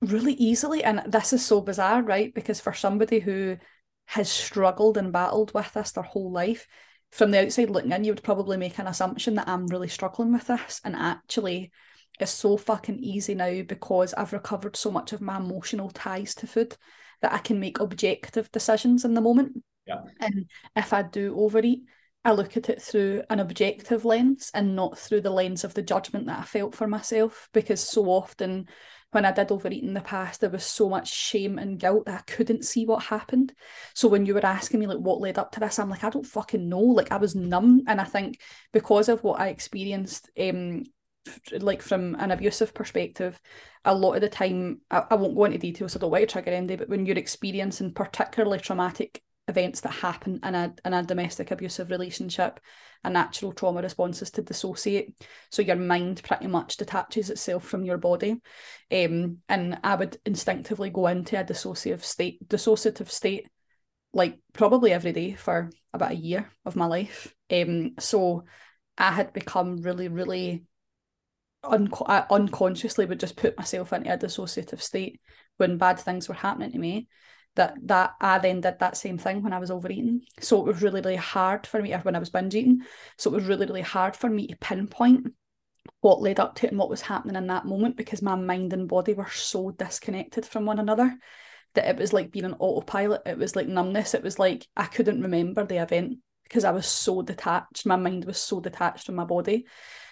really 0.02 0.34
easily. 0.34 0.84
And 0.84 1.02
this 1.08 1.34
is 1.34 1.46
so 1.46 1.62
bizarre, 1.62 2.04
right? 2.04 2.34
Because 2.34 2.60
for 2.60 2.74
somebody 2.74 3.20
who 3.20 3.58
has 4.06 4.30
struggled 4.30 4.98
and 4.98 5.12
battled 5.12 5.54
with 5.54 5.74
this 5.74 5.94
their 5.94 6.04
whole 6.04 6.32
life, 6.32 6.68
from 7.12 7.32
the 7.32 7.42
outside 7.42 7.70
looking 7.70 7.92
in, 7.92 8.04
you 8.04 8.12
would 8.12 8.24
probably 8.24 8.58
make 8.58 8.78
an 8.78 8.88
assumption 8.88 9.36
that 9.36 9.48
I'm 9.48 9.68
really 9.68 9.88
struggling 9.88 10.34
with 10.34 10.48
this. 10.48 10.82
And 10.84 10.96
actually, 10.96 11.72
is 12.20 12.30
so 12.30 12.58
fucking 12.58 13.00
easy 13.00 13.36
now 13.36 13.62
because 13.64 14.14
I've 14.14 14.34
recovered 14.34 14.76
so 14.76 14.92
much 14.92 15.14
of 15.14 15.22
my 15.22 15.38
emotional 15.38 15.90
ties 15.90 16.36
to 16.36 16.48
food 16.48 16.76
that 17.22 17.34
I 17.34 17.40
can 17.40 17.60
make 17.60 17.80
objective 17.80 18.52
decisions 18.52 19.06
in 19.06 19.14
the 19.14 19.22
moment. 19.22 19.64
Yeah. 19.86 20.02
And 20.20 20.50
if 20.76 20.94
I 20.94 21.02
do 21.04 21.36
overeat, 21.38 21.84
I 22.26 22.32
look 22.32 22.58
at 22.58 22.70
it 22.70 22.82
through 22.82 23.24
an 23.30 23.40
objective 23.40 24.04
lens 24.04 24.52
and 24.54 24.76
not 24.76 24.98
through 24.98 25.22
the 25.22 25.30
lens 25.30 25.64
of 25.64 25.74
the 25.74 25.82
judgment 25.82 26.28
that 26.28 26.40
I 26.40 26.44
felt 26.44 26.76
for 26.76 26.88
myself. 26.88 27.50
Because 27.54 27.82
so 27.82 28.06
often 28.06 28.68
when 29.12 29.24
I 29.24 29.32
did 29.32 29.52
overeat 29.52 29.84
in 29.84 29.94
the 29.94 30.02
past, 30.02 30.42
there 30.42 30.50
was 30.50 30.66
so 30.66 30.90
much 30.90 31.10
shame 31.14 31.58
and 31.58 31.80
guilt 31.80 32.06
that 32.06 32.20
I 32.20 32.32
couldn't 32.32 32.66
see 32.66 32.86
what 32.86 33.04
happened. 33.04 33.54
So 33.94 34.10
when 34.10 34.26
you 34.26 34.34
were 34.34 34.46
asking 34.46 34.82
me 34.82 34.88
like 34.88 34.98
what 34.98 35.22
led 35.22 35.38
up 35.38 35.54
to 35.54 35.62
this, 35.62 35.80
I'm 35.80 35.90
like, 35.90 36.04
I 36.04 36.10
don't 36.10 36.26
fucking 36.26 36.68
know. 36.68 36.82
Like 36.82 37.12
I 37.12 37.18
was 37.18 37.34
numb. 37.34 37.84
And 37.88 38.02
I 38.02 38.04
think 38.04 38.42
because 38.74 39.08
of 39.08 39.24
what 39.24 39.40
I 39.40 39.48
experienced 39.48 40.30
um 40.38 40.84
like 41.60 41.82
from 41.82 42.16
an 42.16 42.32
abusive 42.32 42.74
perspective, 42.74 43.40
a 43.86 43.94
lot 43.94 44.14
of 44.14 44.22
the 44.22 44.30
time, 44.30 44.82
I, 44.92 45.04
I 45.12 45.16
won't 45.16 45.36
go 45.36 45.46
into 45.46 45.58
details, 45.58 45.94
so 45.94 46.00
I 46.00 46.02
don't 46.02 46.12
want 46.12 46.22
to 46.22 46.28
trigger 46.28 46.52
anybody, 46.52 46.76
but 46.78 46.90
when 46.90 47.06
you're 47.06 47.18
experiencing 47.18 47.94
particularly 47.94 48.60
traumatic 48.60 49.22
events 49.48 49.80
that 49.82 49.94
happen 49.94 50.40
in 50.44 50.56
a, 50.56 50.76
in 50.84 50.94
a 50.94 51.04
domestic 51.04 51.52
abusive 51.52 51.90
relationship, 51.90 52.60
a 53.04 53.10
natural 53.10 53.54
trauma 53.54 53.82
response 53.82 54.22
is 54.22 54.32
to 54.32 54.42
dissociate. 54.42 55.16
So 55.52 55.62
your 55.62 55.78
mind 55.78 56.22
pretty 56.24 56.48
much 56.48 56.78
detaches 56.78 57.30
itself 57.30 57.64
from 57.64 57.86
your 57.86 57.98
body. 57.98 58.42
Um, 58.92 59.38
and 59.48 59.80
I 59.84 59.96
would 59.96 60.18
instinctively 60.26 60.90
go 60.90 61.08
into 61.08 61.40
a 61.40 61.46
dissociative 61.46 62.04
state, 62.04 62.46
dissociative 62.48 63.10
state, 63.10 63.48
like 64.14 64.40
probably 64.52 64.92
every 64.92 65.14
day 65.14 65.34
for 65.34 65.70
about 65.94 66.12
a 66.12 66.16
year 66.16 66.52
of 66.66 66.76
my 66.76 66.86
life. 66.86 67.34
Um, 67.50 67.92
so 68.00 68.44
I 68.98 69.12
had 69.12 69.32
become 69.32 69.78
really, 69.78 70.10
really 70.10 70.66
un- 71.70 71.90
I 72.08 72.26
unconsciously 72.30 73.06
would 73.06 73.20
just 73.20 73.36
put 73.36 73.58
myself 73.58 73.94
into 73.94 74.14
a 74.14 74.18
dissociative 74.18 74.82
state 74.82 75.22
when 75.58 75.78
bad 75.78 76.00
things 76.00 76.28
were 76.28 76.36
happening 76.36 76.72
to 76.72 76.78
me 76.78 77.08
that 77.56 77.76
that 77.84 78.14
I 78.22 78.40
then 78.40 78.62
did 78.62 78.80
that 78.80 78.98
same 78.98 79.18
thing 79.18 79.44
when 79.44 79.54
I 79.54 79.60
was 79.60 79.72
overeating. 79.72 80.22
So 80.40 80.60
it 80.60 80.68
was 80.68 80.82
really, 80.82 81.02
really 81.02 81.16
hard 81.16 81.68
for 81.68 81.82
me 81.82 81.94
when 81.94 82.16
I 82.16 82.20
was 82.20 82.30
binge 82.30 82.56
eating. 82.56 82.82
So 83.18 83.32
it 83.32 83.36
was 83.36 83.46
really, 83.46 83.66
really 83.66 83.82
hard 83.82 84.16
for 84.16 84.30
me 84.30 84.48
to 84.48 84.56
pinpoint 84.58 85.28
what 86.02 86.22
led 86.22 86.40
up 86.40 86.56
to 86.56 86.68
it 86.68 86.70
and 86.70 86.80
what 86.80 86.90
was 86.90 87.02
happening 87.02 87.36
in 87.36 87.48
that 87.48 87.66
moment 87.66 87.98
because 87.98 88.22
my 88.22 88.36
mind 88.36 88.74
and 88.74 88.88
body 88.88 89.14
were 89.14 89.30
so 89.30 89.72
disconnected 89.72 90.46
from 90.46 90.66
one 90.66 90.80
another 90.80 91.18
that 91.74 91.88
it 91.88 91.98
was 91.98 92.14
like 92.14 92.32
being 92.32 92.46
an 92.46 92.56
autopilot. 92.60 93.22
It 93.26 93.38
was 93.38 93.56
like 93.56 93.68
numbness. 93.68 94.14
It 94.14 94.24
was 94.24 94.40
like 94.40 94.68
I 94.76 94.86
couldn't 94.86 95.22
remember 95.22 95.66
the 95.66 95.82
event 95.82 96.20
because 96.44 96.64
I 96.64 96.72
was 96.72 96.88
so 96.88 97.22
detached. 97.22 97.86
My 97.86 97.96
mind 97.98 98.26
was 98.26 98.40
so 98.40 98.60
detached 98.60 99.06
from 99.06 99.16
my 99.16 99.26
body. 99.26 99.66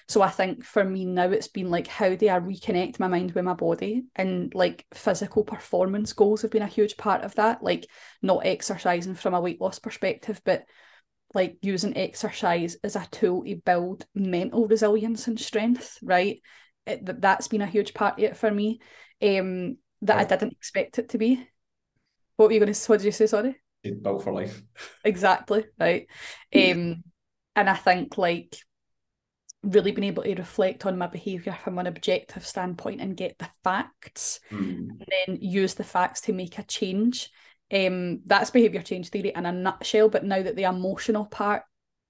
So 0.07 0.21
I 0.21 0.29
think 0.29 0.63
for 0.63 0.83
me 0.83 1.05
now 1.05 1.29
it's 1.29 1.47
been 1.47 1.71
like 1.71 1.87
how 1.87 2.13
do 2.13 2.27
I 2.27 2.39
reconnect 2.39 2.99
my 2.99 3.07
mind 3.07 3.31
with 3.31 3.43
my 3.43 3.53
body 3.53 4.03
and 4.15 4.53
like 4.53 4.85
physical 4.93 5.43
performance 5.43 6.13
goals 6.13 6.43
have 6.43 6.51
been 6.51 6.61
a 6.61 6.67
huge 6.67 6.95
part 6.97 7.23
of 7.23 7.33
that. 7.35 7.63
Like 7.63 7.87
not 8.21 8.45
exercising 8.45 9.15
from 9.15 9.33
a 9.33 9.41
weight 9.41 9.59
loss 9.59 9.79
perspective, 9.79 10.41
but 10.45 10.65
like 11.33 11.57
using 11.61 11.97
exercise 11.97 12.77
as 12.83 12.95
a 12.95 13.07
tool 13.11 13.43
to 13.43 13.55
build 13.55 14.05
mental 14.13 14.67
resilience 14.67 15.27
and 15.27 15.39
strength, 15.39 15.97
right? 16.01 16.41
It, 16.85 17.21
that's 17.21 17.47
been 17.47 17.61
a 17.61 17.67
huge 17.67 17.93
part 17.93 18.19
of 18.19 18.23
it 18.23 18.37
for 18.37 18.51
me. 18.51 18.79
Um, 19.21 19.77
that 20.01 20.17
I 20.17 20.23
didn't 20.23 20.53
expect 20.53 20.99
it 20.99 21.09
to 21.09 21.17
be. 21.17 21.47
What 22.35 22.47
were 22.47 22.53
you 22.53 22.59
going 22.59 22.71
to? 22.71 22.87
What 22.87 22.97
did 22.97 23.05
you 23.05 23.11
say? 23.11 23.27
Sorry. 23.27 23.55
Built 24.01 24.23
for 24.23 24.33
life. 24.33 24.61
Exactly 25.03 25.65
right. 25.79 26.07
Um, 26.53 27.03
and 27.55 27.69
I 27.69 27.75
think 27.75 28.17
like 28.17 28.57
really 29.65 29.91
been 29.91 30.03
able 30.03 30.23
to 30.23 30.35
reflect 30.35 30.85
on 30.85 30.97
my 30.97 31.07
behaviour 31.07 31.57
from 31.63 31.77
an 31.79 31.87
objective 31.87 32.45
standpoint 32.45 33.01
and 33.01 33.17
get 33.17 33.37
the 33.39 33.49
facts 33.63 34.39
mm. 34.51 34.87
and 34.89 35.05
then 35.27 35.37
use 35.41 35.73
the 35.73 35.83
facts 35.83 36.21
to 36.21 36.33
make 36.33 36.57
a 36.57 36.63
change. 36.63 37.29
Um, 37.73 38.21
that's 38.25 38.51
behaviour 38.51 38.81
change 38.81 39.09
theory 39.09 39.33
in 39.35 39.45
a 39.45 39.51
nutshell. 39.51 40.09
But 40.09 40.23
now 40.23 40.41
that 40.41 40.55
the 40.55 40.63
emotional 40.63 41.25
part 41.25 41.63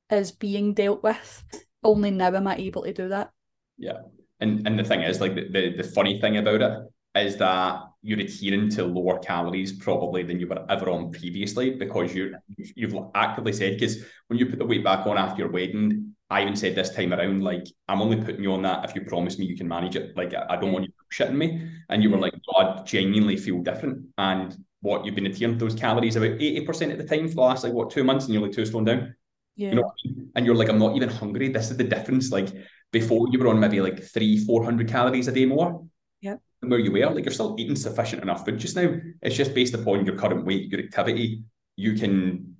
is 0.10 0.32
being 0.32 0.74
dealt 0.74 1.02
with, 1.02 1.44
only 1.84 2.12
now 2.12 2.34
am 2.34 2.48
I 2.48 2.58
able 2.58 2.84
to 2.84 2.94
do 2.94 3.10
that. 3.10 3.32
Yeah. 3.78 4.02
And 4.40 4.68
and 4.68 4.78
the 4.78 4.84
thing 4.84 5.02
is, 5.02 5.22
like 5.22 5.36
the, 5.36 5.48
the, 5.50 5.78
the 5.78 5.84
funny 5.84 6.20
thing 6.20 6.38
about 6.38 6.62
it 6.62 6.80
is 7.16 7.38
that 7.38 7.82
you're 8.02 8.20
adhering 8.20 8.70
to 8.70 8.84
lower 8.84 9.20
calories 9.20 9.72
probably 9.72 10.24
than 10.24 10.40
you 10.40 10.48
were 10.48 10.66
ever 10.70 10.90
on 10.90 11.12
previously 11.12 11.72
because 11.72 12.14
you're 12.14 12.32
you've 12.58 12.96
actively 13.16 13.54
said 13.54 13.74
because 13.74 14.04
when 14.28 14.38
you 14.38 14.46
put 14.46 14.60
the 14.60 14.66
weight 14.66 14.84
back 14.84 15.08
on 15.08 15.18
after 15.18 15.42
your 15.42 15.52
wedding 15.52 16.15
I 16.30 16.42
even 16.42 16.56
said 16.56 16.76
this 16.76 16.90
time 16.90 17.14
around, 17.14 17.44
like, 17.44 17.68
I'm 17.88 18.02
only 18.02 18.18
putting 18.18 18.42
you 18.42 18.54
on 18.54 18.64
that 18.64 18.84
if 18.84 18.96
you 18.96 19.02
promise 19.02 19.38
me 19.38 19.46
you 19.46 19.56
can 19.56 19.68
manage 19.68 19.96
it. 19.96 20.18
Like, 20.18 20.34
I, 20.34 20.56
don't 20.56 20.72
want 20.72 20.86
you 20.86 20.92
shitting 21.14 21.36
me. 21.36 21.70
And 21.90 22.02
you 22.02 22.10
were 22.10 22.18
like, 22.18 22.34
oh, 22.50 22.62
I 22.62 22.84
genuinely 22.84 23.38
feel 23.38 23.62
different. 23.62 24.08
And 24.18 24.56
what 24.82 25.06
you've 25.06 25.16
been 25.16 25.28
adhering 25.28 25.60
to 25.60 25.66
those 25.66 25.76
calories 25.76 26.16
about 26.16 26.32
80% 26.32 26.92
of 26.92 26.98
the 26.98 27.04
time 27.04 27.28
for 27.28 27.36
the 27.36 27.42
last, 27.42 27.64
like, 27.64 27.74
what, 27.74 27.92
two 27.92 28.04
months, 28.04 28.26
and 28.26 28.34
you're 28.34 28.44
like 28.44 28.54
two 28.54 28.66
stone 28.66 28.86
down. 28.86 29.16
Yeah. 29.56 29.70
You 29.70 29.76
know 29.76 29.84
I 29.84 30.08
mean? 30.08 30.32
And 30.36 30.46
you're 30.46 30.56
like, 30.56 30.70
I'm 30.70 30.80
not 30.80 30.96
even 30.96 31.10
hungry. 31.10 31.50
This 31.50 31.70
is 31.70 31.78
the 31.78 31.84
difference. 31.84 32.32
Like, 32.32 32.50
before 32.92 33.28
you 33.32 33.38
were 33.38 33.48
on 33.48 33.60
maybe 33.60 33.80
like 33.80 34.04
three, 34.04 34.44
400 34.44 34.90
calories 34.90 35.28
a 35.28 35.32
day 35.32 35.46
more. 35.46 35.86
Yeah. 36.22 36.38
Where 36.62 36.80
you 36.80 36.92
were, 36.92 37.06
like, 37.12 37.26
you're 37.26 37.34
still 37.34 37.56
eating 37.60 37.76
sufficient 37.76 38.24
enough 38.24 38.46
food 38.46 38.58
just 38.58 38.76
now. 38.76 38.96
It's 39.22 39.36
just 39.36 39.54
based 39.54 39.76
upon 39.76 40.08
your 40.08 40.16
current 40.16 40.44
weight, 40.44 40.72
your 40.72 40.82
activity. 40.82 41.44
You 41.76 41.94
can 41.94 42.55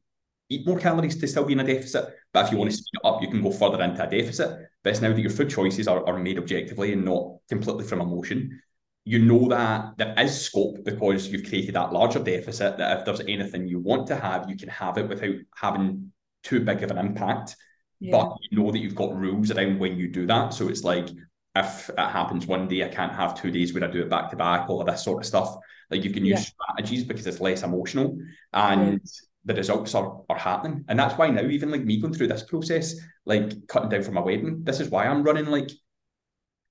eat 0.50 0.66
more 0.68 0.80
calories 0.80 1.18
to 1.18 1.28
still 1.28 1.46
be 1.46 1.54
in 1.54 1.60
a 1.60 1.64
deficit. 1.64 2.16
But 2.34 2.46
if 2.46 2.52
you 2.52 2.58
want 2.58 2.72
to 2.72 2.78
mm. 2.78 2.80
speed 2.80 3.00
it 3.02 3.08
up, 3.08 3.22
you 3.22 3.30
can 3.30 3.42
go 3.42 3.52
further 3.52 3.82
into 3.82 4.06
a 4.06 4.10
deficit. 4.10 4.70
But 4.84 4.90
it's 4.92 5.02
now 5.02 5.14
that 5.14 5.20
your 5.20 5.32
food 5.32 5.50
choices 5.50 5.88
are, 5.88 6.06
are 6.06 6.20
made 6.20 6.38
objectively 6.38 6.94
and 6.94 7.06
not 7.06 7.38
completely 7.50 7.86
from 7.86 8.02
emotion. 8.02 8.62
You 9.06 9.20
know 9.20 9.48
that 9.50 9.98
there 9.98 10.16
is 10.18 10.42
scope 10.42 10.84
because 10.84 11.28
you've 11.28 11.48
created 11.48 11.76
that 11.76 11.94
larger 11.94 12.20
deficit 12.20 12.78
that 12.78 13.00
if 13.00 13.06
there's 13.06 13.22
anything 13.22 13.68
you 13.68 13.80
want 13.80 14.08
to 14.08 14.16
have, 14.16 14.50
you 14.50 14.58
can 14.58 14.70
have 14.70 14.98
it 14.98 15.08
without 15.08 15.36
having 15.56 16.12
too 16.44 16.62
big 16.62 16.84
of 16.84 16.92
an 16.92 16.98
impact. 16.98 17.56
Yeah. 18.00 18.12
But 18.12 18.38
you 18.50 18.58
know 18.58 18.72
that 18.72 18.80
you've 18.80 18.96
got 18.96 19.16
rules 19.16 19.52
around 19.52 19.80
when 19.80 19.98
you 19.98 20.08
do 20.08 20.26
that. 20.28 20.54
So 20.54 20.68
it's 20.70 20.84
like 20.84 21.10
if 21.56 21.90
it 21.90 21.98
happens 21.98 22.46
one 22.46 22.68
day, 22.68 22.84
I 22.84 22.90
can't 22.90 23.14
have 23.14 23.40
two 23.40 23.52
days 23.52 23.74
where 23.74 23.84
I 23.84 23.88
do 23.88 24.02
it 24.02 24.10
back 24.10 24.30
to 24.32 24.36
back, 24.36 24.70
all 24.70 24.82
of 24.82 24.88
this 24.88 25.04
sort 25.04 25.24
of 25.24 25.28
stuff. 25.28 25.56
Like 25.90 26.04
you 26.04 26.12
can 26.12 26.26
use 26.26 26.40
yeah. 26.40 26.66
strategies 26.74 27.04
because 27.04 27.26
it's 27.28 27.40
less 27.40 27.64
emotional. 27.64 28.18
And 28.54 29.02
the 29.46 29.54
results 29.54 29.96
are, 29.96 30.22
are 30.30 30.38
happening. 30.38 30.84
And 30.88 31.00
that's 31.00 31.18
why 31.18 31.30
now, 31.30 31.44
even 31.44 31.72
like 31.72 31.86
me 31.86 32.02
going 32.02 32.14
through 32.14 32.28
this 32.28 32.44
process, 32.44 32.96
like 33.26 33.68
cutting 33.68 33.90
down 33.90 34.04
for 34.04 34.12
my 34.12 34.22
wedding, 34.22 34.64
this 34.64 34.80
is 34.80 34.90
why 34.90 35.06
I'm 35.06 35.24
running 35.24 35.46
like 35.46 35.70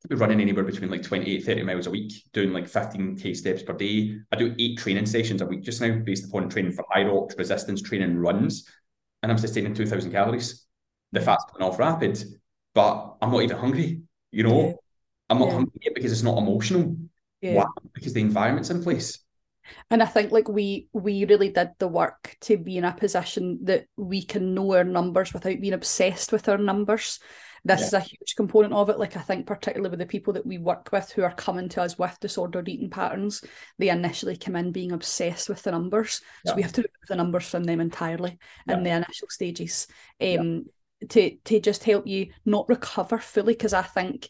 be 0.09 0.17
running 0.17 0.41
anywhere 0.41 0.65
between 0.65 0.91
like 0.91 1.03
28, 1.03 1.45
30 1.45 1.63
miles 1.63 1.87
a 1.87 1.91
week, 1.91 2.13
doing 2.33 2.53
like 2.53 2.71
15k 2.71 3.35
steps 3.35 3.63
per 3.63 3.73
day. 3.73 4.19
I 4.31 4.37
do 4.37 4.55
eight 4.59 4.79
training 4.79 5.07
sessions 5.07 5.41
a 5.41 5.47
week 5.47 5.63
just 5.63 5.81
now 5.81 5.97
based 5.97 6.27
upon 6.27 6.51
training 6.51 6.73
for 6.73 6.85
HYROX, 6.95 7.39
resistance 7.39 7.81
training, 7.81 8.19
runs, 8.19 8.69
and 9.23 9.33
I'm 9.33 9.39
sustaining 9.39 9.73
2,000 9.73 10.13
calories. 10.13 10.67
The 11.13 11.21
fat's 11.21 11.45
coming 11.51 11.67
off 11.67 11.79
rapid, 11.79 12.23
but 12.75 13.15
I'm 13.23 13.31
not 13.31 13.43
even 13.43 13.57
hungry. 13.57 14.03
You 14.31 14.43
know, 14.43 14.67
yeah. 14.67 14.73
I'm 15.31 15.39
not 15.39 15.49
yeah. 15.49 15.55
hungry 15.55 15.81
because 15.95 16.13
it's 16.13 16.23
not 16.23 16.37
emotional. 16.37 16.97
Yeah. 17.41 17.55
Why? 17.55 17.65
Because 17.95 18.13
the 18.13 18.21
environment's 18.21 18.71
in 18.71 18.83
place. 18.83 19.24
And 19.91 20.03
I 20.03 20.07
think 20.07 20.33
like 20.33 20.49
we 20.49 20.89
we 20.93 21.25
really 21.25 21.51
did 21.51 21.71
the 21.79 21.89
work 21.89 22.37
to 22.43 22.57
be 22.57 22.77
in 22.77 22.85
a 22.85 22.93
position 22.93 23.61
that 23.65 23.87
we 23.97 24.23
can 24.23 24.55
know 24.55 24.75
our 24.75 24.85
numbers 24.85 25.33
without 25.33 25.61
being 25.61 25.73
obsessed 25.73 26.33
with 26.33 26.49
our 26.49 26.59
numbers. 26.59 27.21
This 27.67 27.81
yeah. 27.81 27.87
is 27.87 27.93
a 27.95 28.01
huge 28.01 28.35
component 28.37 28.75
of 28.75 28.91
it. 28.91 28.99
Like 28.99 29.17
I 29.17 29.21
think 29.21 29.47
particularly 29.47 29.91
with 29.91 29.99
the 29.99 30.07
people 30.07 30.35
that 30.35 30.45
we 30.45 30.59
work 30.59 30.91
with 30.93 31.11
who 31.11 31.23
are 31.23 31.35
coming 31.35 31.69
to 31.71 31.83
us 31.83 31.99
with 31.99 32.19
disordered 32.21 32.69
eating 32.69 32.91
patterns, 32.91 33.43
they 33.79 33.89
initially 33.89 34.37
come 34.37 34.57
in 34.57 34.71
being 34.71 34.93
obsessed 34.93 35.49
with 35.49 35.63
the 35.63 35.71
numbers. 35.71 36.21
Yeah. 36.45 36.53
So 36.53 36.57
we 36.57 36.63
have 36.63 36.73
to 36.73 36.83
remove 36.83 37.09
the 37.09 37.17
numbers 37.17 37.49
from 37.49 37.65
them 37.65 37.81
entirely 37.81 38.39
yeah. 38.69 38.77
in 38.77 38.83
the 38.83 38.91
initial 38.91 39.29
stages. 39.31 39.87
Um 40.21 40.67
to 41.09 41.37
to 41.45 41.61
just 41.61 41.85
help 41.85 42.07
you 42.07 42.29
not 42.45 42.69
recover 42.69 43.19
fully 43.19 43.55
because 43.55 43.73
I 43.73 43.83
think 43.83 44.29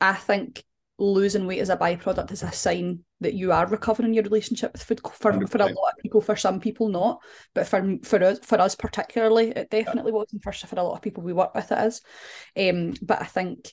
I 0.00 0.14
think 0.14 0.64
losing 0.98 1.46
weight 1.46 1.60
as 1.60 1.70
a 1.70 1.76
byproduct 1.76 2.32
is 2.32 2.42
a 2.42 2.52
sign 2.52 3.04
that 3.22 3.34
you 3.34 3.52
are 3.52 3.66
recovering 3.66 4.14
your 4.14 4.24
relationship 4.24 4.72
with 4.72 4.82
food 4.82 5.00
for, 5.04 5.46
for 5.46 5.58
a 5.58 5.66
lot 5.66 5.92
of 5.92 6.02
people 6.02 6.20
for 6.20 6.36
some 6.36 6.60
people 6.60 6.88
not 6.88 7.20
but 7.54 7.66
for 7.66 7.98
for 8.02 8.22
us 8.22 8.38
for 8.40 8.60
us 8.60 8.74
particularly 8.74 9.50
it 9.50 9.70
definitely 9.70 10.12
wasn't 10.12 10.42
for, 10.42 10.52
for 10.52 10.78
a 10.78 10.82
lot 10.82 10.94
of 10.94 11.02
people 11.02 11.22
we 11.22 11.32
work 11.32 11.54
with 11.54 11.70
it 11.72 11.78
is. 11.86 12.00
Um 12.56 12.94
but 13.02 13.20
i 13.20 13.24
think 13.24 13.72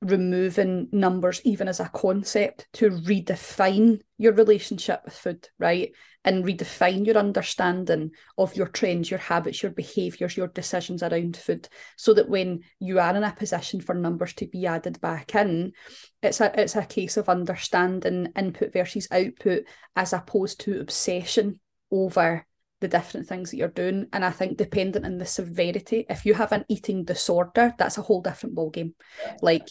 removing 0.00 0.88
numbers 0.92 1.40
even 1.44 1.66
as 1.66 1.80
a 1.80 1.90
concept 1.92 2.68
to 2.72 2.90
redefine 2.90 4.00
your 4.16 4.32
relationship 4.32 5.00
with 5.04 5.14
food 5.14 5.48
right? 5.58 5.92
And 6.24 6.44
redefine 6.44 7.06
your 7.06 7.16
understanding 7.16 8.10
of 8.36 8.54
your 8.54 8.68
trends 8.68 9.10
your 9.10 9.18
habits 9.18 9.62
your 9.62 9.72
behaviors 9.72 10.36
your 10.36 10.48
decisions 10.48 11.02
around 11.02 11.36
food 11.36 11.68
so 11.96 12.14
that 12.14 12.28
when 12.28 12.60
you 12.78 13.00
are 13.00 13.16
in 13.16 13.24
a 13.24 13.32
position 13.32 13.80
for 13.80 13.94
numbers 13.94 14.34
to 14.34 14.46
be 14.46 14.66
added 14.66 15.00
back 15.00 15.34
in 15.34 15.72
it's 16.22 16.40
a 16.40 16.60
it's 16.60 16.76
a 16.76 16.84
case 16.84 17.16
of 17.16 17.28
understanding 17.28 18.28
input 18.36 18.72
versus 18.72 19.08
output 19.10 19.64
as 19.96 20.12
opposed 20.12 20.60
to 20.60 20.80
obsession 20.80 21.60
over 21.90 22.46
the 22.80 22.88
different 22.88 23.26
things 23.26 23.50
that 23.50 23.56
you're 23.56 23.68
doing. 23.68 24.06
And 24.12 24.24
I 24.24 24.30
think 24.30 24.56
dependent 24.56 25.04
on 25.04 25.18
the 25.18 25.26
severity, 25.26 26.06
if 26.08 26.24
you 26.24 26.34
have 26.34 26.52
an 26.52 26.64
eating 26.68 27.04
disorder, 27.04 27.74
that's 27.78 27.98
a 27.98 28.02
whole 28.02 28.22
different 28.22 28.54
ballgame. 28.54 28.94
Like, 29.42 29.68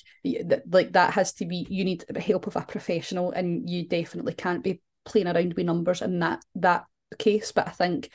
like 0.70 0.94
that 0.94 1.14
has 1.14 1.34
to 1.34 1.46
be 1.46 1.66
you 1.70 1.86
need 1.86 2.06
the 2.10 2.20
help 2.20 2.48
of 2.48 2.56
a 2.56 2.62
professional, 2.62 3.32
and 3.32 3.70
you 3.70 3.88
definitely 3.88 4.34
can't 4.34 4.64
be 4.64 4.82
playing 5.06 5.28
around 5.28 5.54
with 5.54 5.66
numbers 5.66 6.02
in 6.02 6.20
that 6.20 6.44
that 6.56 6.86
case. 7.18 7.52
But 7.52 7.68
I 7.68 7.72
think 7.72 8.10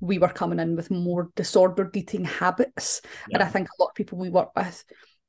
we 0.00 0.18
were 0.18 0.28
coming 0.28 0.60
in 0.60 0.76
with 0.76 0.90
more 0.90 1.30
disordered 1.34 1.96
eating 1.96 2.24
habits, 2.24 3.00
yeah. 3.28 3.38
and 3.38 3.42
I 3.42 3.46
think 3.46 3.68
a 3.68 3.82
lot 3.82 3.90
of 3.90 3.94
people 3.94 4.18
we 4.18 4.30
work 4.30 4.50
with. 4.54 4.84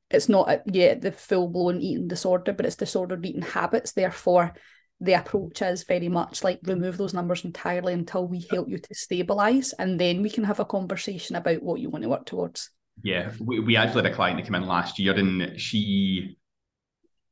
It's 0.10 0.30
not 0.30 0.62
yet 0.74 1.02
the 1.02 1.12
full 1.12 1.50
blown 1.50 1.82
eating 1.82 2.08
disorder, 2.08 2.54
but 2.54 2.66
it's 2.66 2.78
disordered 2.78 3.26
eating 3.26 3.42
habits. 3.42 3.92
Therefore, 3.92 4.54
the 5.00 5.14
approach 5.14 5.62
is 5.62 5.84
very 5.84 6.10
much 6.10 6.44
like 6.44 6.60
remove 6.64 6.98
those 6.98 7.14
numbers 7.14 7.46
entirely 7.46 7.94
until 7.94 8.28
we 8.28 8.46
help 8.50 8.68
you 8.68 8.80
to 8.80 8.96
stabilize 8.96 9.74
and 9.74 10.00
then 10.00 10.22
we 10.22 10.30
can 10.30 10.44
have 10.44 10.60
a 10.60 10.66
conversation 10.66 11.36
about 11.36 11.62
what 11.62 11.80
you 11.80 11.90
want 11.90 12.04
to 12.04 12.10
work 12.10 12.26
towards. 12.26 12.72
Yeah 13.04 13.32
we, 13.40 13.60
we 13.60 13.78
actually 13.78 14.04
had 14.04 14.12
a 14.12 14.16
client 14.16 14.38
that 14.38 14.46
came 14.46 14.56
in 14.56 14.66
last 14.66 14.98
year 14.98 15.14
and 15.14 15.60
she 15.60 16.38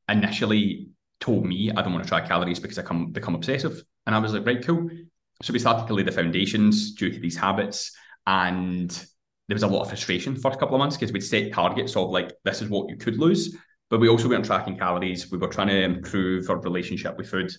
initially 0.08 0.88
told 1.18 1.44
me 1.44 1.72
i 1.72 1.82
don't 1.82 1.92
want 1.92 2.04
to 2.04 2.08
track 2.08 2.28
calories 2.28 2.60
because 2.60 2.78
i 2.78 2.82
come 2.82 3.10
become 3.10 3.34
obsessive. 3.34 3.82
And 4.06 4.14
i 4.14 4.18
was 4.18 4.32
like 4.32 4.46
right 4.46 4.64
cool. 4.64 4.88
So 5.42 5.52
we 5.52 5.58
started 5.58 5.86
to 5.88 5.94
lay 5.94 6.02
the 6.02 6.12
foundations 6.12 6.94
due 6.94 7.10
to 7.10 7.18
these 7.18 7.36
habits 7.36 7.92
and 8.26 8.90
there 9.48 9.54
was 9.54 9.62
a 9.62 9.68
lot 9.68 9.82
of 9.82 9.88
frustration 9.88 10.36
for 10.36 10.50
a 10.50 10.56
couple 10.56 10.74
of 10.76 10.78
months 10.78 10.96
because 10.96 11.12
we'd 11.12 11.20
set 11.20 11.52
targets 11.52 11.96
of 11.96 12.10
like 12.10 12.32
this 12.44 12.62
is 12.62 12.68
what 12.68 12.88
you 12.88 12.96
could 12.96 13.18
lose 13.18 13.56
but 13.90 14.00
we 14.00 14.08
also 14.08 14.28
weren't 14.28 14.44
tracking 14.44 14.78
calories. 14.78 15.30
We 15.30 15.38
were 15.38 15.48
trying 15.48 15.68
to 15.68 15.82
improve 15.82 16.50
our 16.50 16.60
relationship 16.60 17.16
with 17.16 17.28
food. 17.28 17.50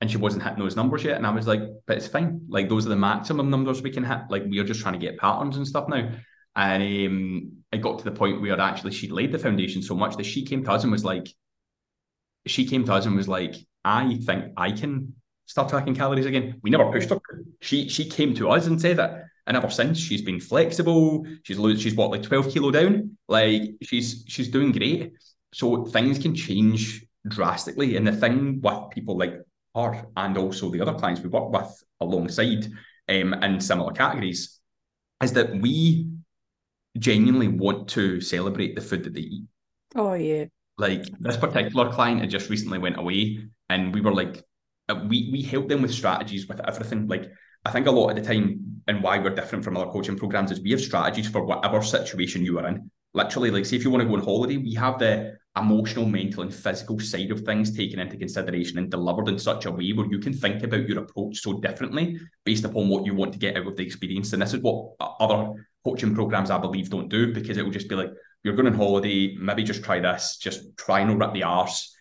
And 0.00 0.10
she 0.10 0.18
wasn't 0.18 0.42
hitting 0.42 0.58
those 0.58 0.76
numbers 0.76 1.04
yet. 1.04 1.16
And 1.16 1.26
I 1.26 1.30
was 1.30 1.46
like, 1.46 1.62
but 1.86 1.96
it's 1.96 2.06
fine. 2.06 2.42
Like 2.48 2.68
those 2.68 2.84
are 2.84 2.90
the 2.90 2.96
maximum 2.96 3.48
numbers 3.48 3.82
we 3.82 3.90
can 3.90 4.04
hit. 4.04 4.18
Like 4.28 4.44
we 4.46 4.58
are 4.58 4.64
just 4.64 4.80
trying 4.80 4.92
to 4.92 5.00
get 5.00 5.18
patterns 5.18 5.56
and 5.56 5.66
stuff 5.66 5.88
now. 5.88 6.10
And 6.54 6.82
um, 6.82 7.52
it 7.72 7.80
got 7.80 7.98
to 7.98 8.04
the 8.04 8.10
point 8.10 8.40
where 8.40 8.58
actually 8.60 8.92
she 8.92 9.08
laid 9.08 9.32
the 9.32 9.38
foundation 9.38 9.82
so 9.82 9.94
much 9.94 10.16
that 10.16 10.26
she 10.26 10.44
came 10.44 10.64
to 10.64 10.72
us 10.72 10.82
and 10.82 10.92
was 10.92 11.04
like, 11.04 11.28
she 12.46 12.66
came 12.66 12.84
to 12.84 12.92
us 12.92 13.06
and 13.06 13.16
was 13.16 13.28
like, 13.28 13.54
I 13.84 14.18
think 14.26 14.52
I 14.56 14.72
can 14.72 15.14
start 15.46 15.68
tracking 15.68 15.94
calories 15.94 16.26
again. 16.26 16.60
We 16.62 16.70
never 16.70 16.90
pushed 16.90 17.10
her. 17.10 17.20
She 17.60 17.88
she 17.88 18.08
came 18.08 18.34
to 18.34 18.50
us 18.50 18.66
and 18.66 18.80
said 18.80 18.98
that. 18.98 19.24
And 19.46 19.56
ever 19.56 19.70
since 19.70 19.98
she's 19.98 20.22
been 20.22 20.40
flexible. 20.40 21.24
She's 21.44 21.58
she's 21.80 21.94
what 21.94 22.10
like 22.10 22.22
12 22.22 22.52
kilo 22.52 22.70
down. 22.70 23.16
Like 23.28 23.62
she's 23.82 24.24
she's 24.26 24.48
doing 24.48 24.72
great. 24.72 25.12
So 25.56 25.86
things 25.86 26.18
can 26.18 26.34
change 26.34 27.02
drastically. 27.26 27.96
And 27.96 28.06
the 28.06 28.12
thing 28.12 28.60
with 28.60 28.90
people 28.90 29.16
like 29.16 29.40
her 29.74 30.04
and 30.14 30.36
also 30.36 30.68
the 30.68 30.82
other 30.82 30.92
clients 30.92 31.22
we 31.22 31.30
work 31.30 31.50
with 31.50 31.82
alongside 31.98 32.66
um, 33.08 33.32
in 33.32 33.58
similar 33.58 33.94
categories 33.94 34.60
is 35.22 35.32
that 35.32 35.58
we 35.62 36.10
genuinely 36.98 37.48
want 37.48 37.88
to 37.88 38.20
celebrate 38.20 38.74
the 38.74 38.82
food 38.82 39.04
that 39.04 39.14
they 39.14 39.20
eat. 39.20 39.44
Oh, 39.94 40.12
yeah. 40.12 40.44
Like 40.76 41.06
this 41.20 41.38
particular 41.38 41.90
client 41.90 42.20
had 42.20 42.28
just 42.28 42.50
recently 42.50 42.76
went 42.76 42.98
away 42.98 43.48
and 43.70 43.94
we 43.94 44.02
were 44.02 44.12
like, 44.12 44.44
uh, 44.90 45.00
we, 45.08 45.30
we 45.32 45.40
help 45.40 45.70
them 45.70 45.80
with 45.80 45.94
strategies 45.94 46.48
with 46.48 46.60
everything. 46.68 47.08
Like, 47.08 47.30
I 47.64 47.70
think 47.70 47.86
a 47.86 47.90
lot 47.90 48.10
of 48.10 48.16
the 48.16 48.22
time 48.22 48.82
and 48.88 49.02
why 49.02 49.18
we're 49.20 49.34
different 49.34 49.64
from 49.64 49.78
other 49.78 49.90
coaching 49.90 50.18
programs 50.18 50.50
is 50.50 50.60
we 50.60 50.72
have 50.72 50.82
strategies 50.82 51.28
for 51.28 51.46
whatever 51.46 51.80
situation 51.80 52.44
you 52.44 52.58
are 52.58 52.68
in. 52.68 52.90
Literally, 53.14 53.50
like, 53.50 53.64
say 53.64 53.76
if 53.76 53.84
you 53.84 53.90
want 53.90 54.02
to 54.02 54.08
go 54.08 54.16
on 54.16 54.22
holiday, 54.22 54.58
we 54.58 54.74
have 54.74 54.98
the 54.98 55.38
emotional, 55.56 56.06
mental, 56.06 56.42
and 56.42 56.54
physical 56.54 57.00
side 57.00 57.30
of 57.30 57.40
things 57.40 57.74
taken 57.74 57.98
into 57.98 58.16
consideration 58.16 58.78
and 58.78 58.90
delivered 58.90 59.28
in 59.28 59.38
such 59.38 59.64
a 59.64 59.70
way 59.70 59.92
where 59.92 60.06
you 60.06 60.18
can 60.18 60.32
think 60.32 60.62
about 60.62 60.88
your 60.88 60.98
approach 60.98 61.40
so 61.40 61.60
differently 61.60 62.18
based 62.44 62.64
upon 62.64 62.88
what 62.88 63.06
you 63.06 63.14
want 63.14 63.32
to 63.32 63.38
get 63.38 63.56
out 63.56 63.66
of 63.66 63.76
the 63.76 63.82
experience. 63.82 64.32
And 64.32 64.42
this 64.42 64.52
is 64.52 64.60
what 64.60 64.92
other 65.00 65.52
coaching 65.84 66.14
programs, 66.14 66.50
I 66.50 66.58
believe, 66.58 66.90
don't 66.90 67.08
do 67.08 67.32
because 67.32 67.56
it 67.56 67.64
will 67.64 67.70
just 67.70 67.88
be 67.88 67.94
like, 67.94 68.10
you're 68.42 68.54
going 68.54 68.68
on 68.68 68.74
holiday, 68.74 69.34
maybe 69.36 69.62
just 69.62 69.82
try 69.82 69.98
this, 69.98 70.36
just 70.36 70.76
try 70.76 71.00
and 71.00 71.18
rip 71.18 71.32
the 71.32 71.44
arse. 71.44 71.94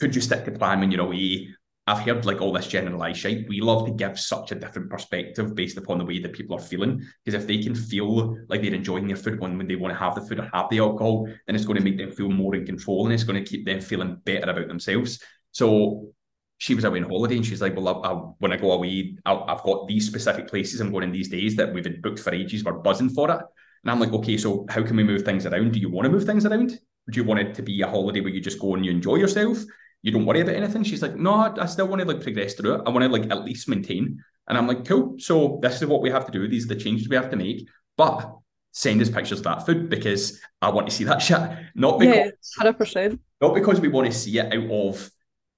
Could 0.00 0.14
you 0.14 0.20
stick 0.20 0.44
to 0.46 0.52
plan 0.52 0.80
when 0.80 0.90
you're 0.90 1.02
away? 1.02 1.48
I've 1.86 2.00
heard 2.00 2.24
like 2.24 2.40
all 2.40 2.52
this 2.52 2.66
generalized 2.66 3.20
shit. 3.20 3.46
We 3.48 3.60
love 3.60 3.84
to 3.86 3.92
give 3.92 4.18
such 4.18 4.52
a 4.52 4.54
different 4.54 4.88
perspective 4.88 5.54
based 5.54 5.76
upon 5.76 5.98
the 5.98 6.04
way 6.04 6.18
that 6.20 6.32
people 6.32 6.56
are 6.56 6.60
feeling. 6.60 7.04
Because 7.24 7.42
if 7.42 7.46
they 7.46 7.58
can 7.58 7.74
feel 7.74 8.38
like 8.48 8.62
they're 8.62 8.72
enjoying 8.72 9.06
their 9.06 9.16
food 9.16 9.38
when, 9.38 9.58
when 9.58 9.68
they 9.68 9.76
want 9.76 9.92
to 9.92 9.98
have 9.98 10.14
the 10.14 10.22
food 10.22 10.40
or 10.40 10.50
have 10.54 10.70
the 10.70 10.78
alcohol, 10.78 11.26
then 11.46 11.54
it's 11.54 11.66
going 11.66 11.78
to 11.78 11.84
make 11.84 11.98
them 11.98 12.10
feel 12.10 12.30
more 12.30 12.54
in 12.54 12.64
control 12.64 13.04
and 13.04 13.12
it's 13.12 13.24
going 13.24 13.42
to 13.42 13.48
keep 13.48 13.66
them 13.66 13.80
feeling 13.80 14.16
better 14.24 14.50
about 14.50 14.68
themselves. 14.68 15.22
So 15.52 16.08
she 16.56 16.74
was 16.74 16.84
away 16.84 17.00
on 17.00 17.10
holiday 17.10 17.36
and 17.36 17.44
she's 17.44 17.60
like, 17.60 17.76
Well, 17.76 17.88
I, 17.88 18.08
I, 18.08 18.14
when 18.38 18.52
I 18.52 18.56
go 18.56 18.72
away, 18.72 19.18
I, 19.26 19.44
have 19.48 19.62
got 19.62 19.86
these 19.86 20.06
specific 20.06 20.48
places 20.48 20.80
I'm 20.80 20.90
going 20.90 21.04
in 21.04 21.12
these 21.12 21.28
days 21.28 21.54
that 21.56 21.74
we've 21.74 21.84
been 21.84 22.00
booked 22.00 22.20
for 22.20 22.32
ages. 22.32 22.64
We're 22.64 22.72
buzzing 22.72 23.10
for 23.10 23.30
it. 23.30 23.40
And 23.82 23.90
I'm 23.90 24.00
like, 24.00 24.12
Okay, 24.14 24.38
so 24.38 24.64
how 24.70 24.82
can 24.82 24.96
we 24.96 25.04
move 25.04 25.22
things 25.22 25.44
around? 25.44 25.72
Do 25.72 25.80
you 25.80 25.90
want 25.90 26.06
to 26.06 26.10
move 26.10 26.24
things 26.24 26.46
around? 26.46 26.70
Do 27.10 27.20
you 27.20 27.24
want 27.24 27.40
it 27.40 27.54
to 27.56 27.62
be 27.62 27.82
a 27.82 27.86
holiday 27.86 28.20
where 28.20 28.32
you 28.32 28.40
just 28.40 28.58
go 28.58 28.74
and 28.74 28.86
you 28.86 28.90
enjoy 28.90 29.16
yourself? 29.16 29.58
You 30.04 30.12
don't 30.12 30.26
worry 30.26 30.42
about 30.42 30.54
anything. 30.54 30.84
She's 30.84 31.00
like, 31.00 31.16
no, 31.16 31.32
I 31.58 31.64
still 31.64 31.88
want 31.88 32.02
to 32.02 32.06
like 32.06 32.20
progress 32.20 32.52
through 32.52 32.74
it. 32.74 32.82
I 32.84 32.90
want 32.90 33.04
to 33.04 33.08
like 33.08 33.30
at 33.30 33.42
least 33.42 33.70
maintain. 33.70 34.22
And 34.46 34.58
I'm 34.58 34.68
like, 34.68 34.84
cool. 34.84 35.14
So 35.18 35.58
this 35.62 35.80
is 35.80 35.88
what 35.88 36.02
we 36.02 36.10
have 36.10 36.26
to 36.26 36.32
do. 36.32 36.46
These 36.46 36.66
are 36.66 36.74
the 36.74 36.80
changes 36.80 37.08
we 37.08 37.16
have 37.16 37.30
to 37.30 37.36
make. 37.36 37.66
But 37.96 38.30
send 38.70 39.00
us 39.00 39.08
pictures 39.08 39.38
of 39.38 39.44
that 39.44 39.64
food 39.64 39.88
because 39.88 40.38
I 40.60 40.68
want 40.68 40.86
to 40.88 40.94
see 40.94 41.04
that 41.04 41.22
shit. 41.22 41.40
Not 41.74 41.98
because 41.98 42.16
yeah, 42.16 42.30
hundred 42.58 42.74
percent. 42.74 43.20
Not 43.40 43.54
because 43.54 43.80
we 43.80 43.88
want 43.88 44.06
to 44.06 44.12
see 44.12 44.38
it 44.38 44.52
out 44.52 44.70
of 44.70 45.10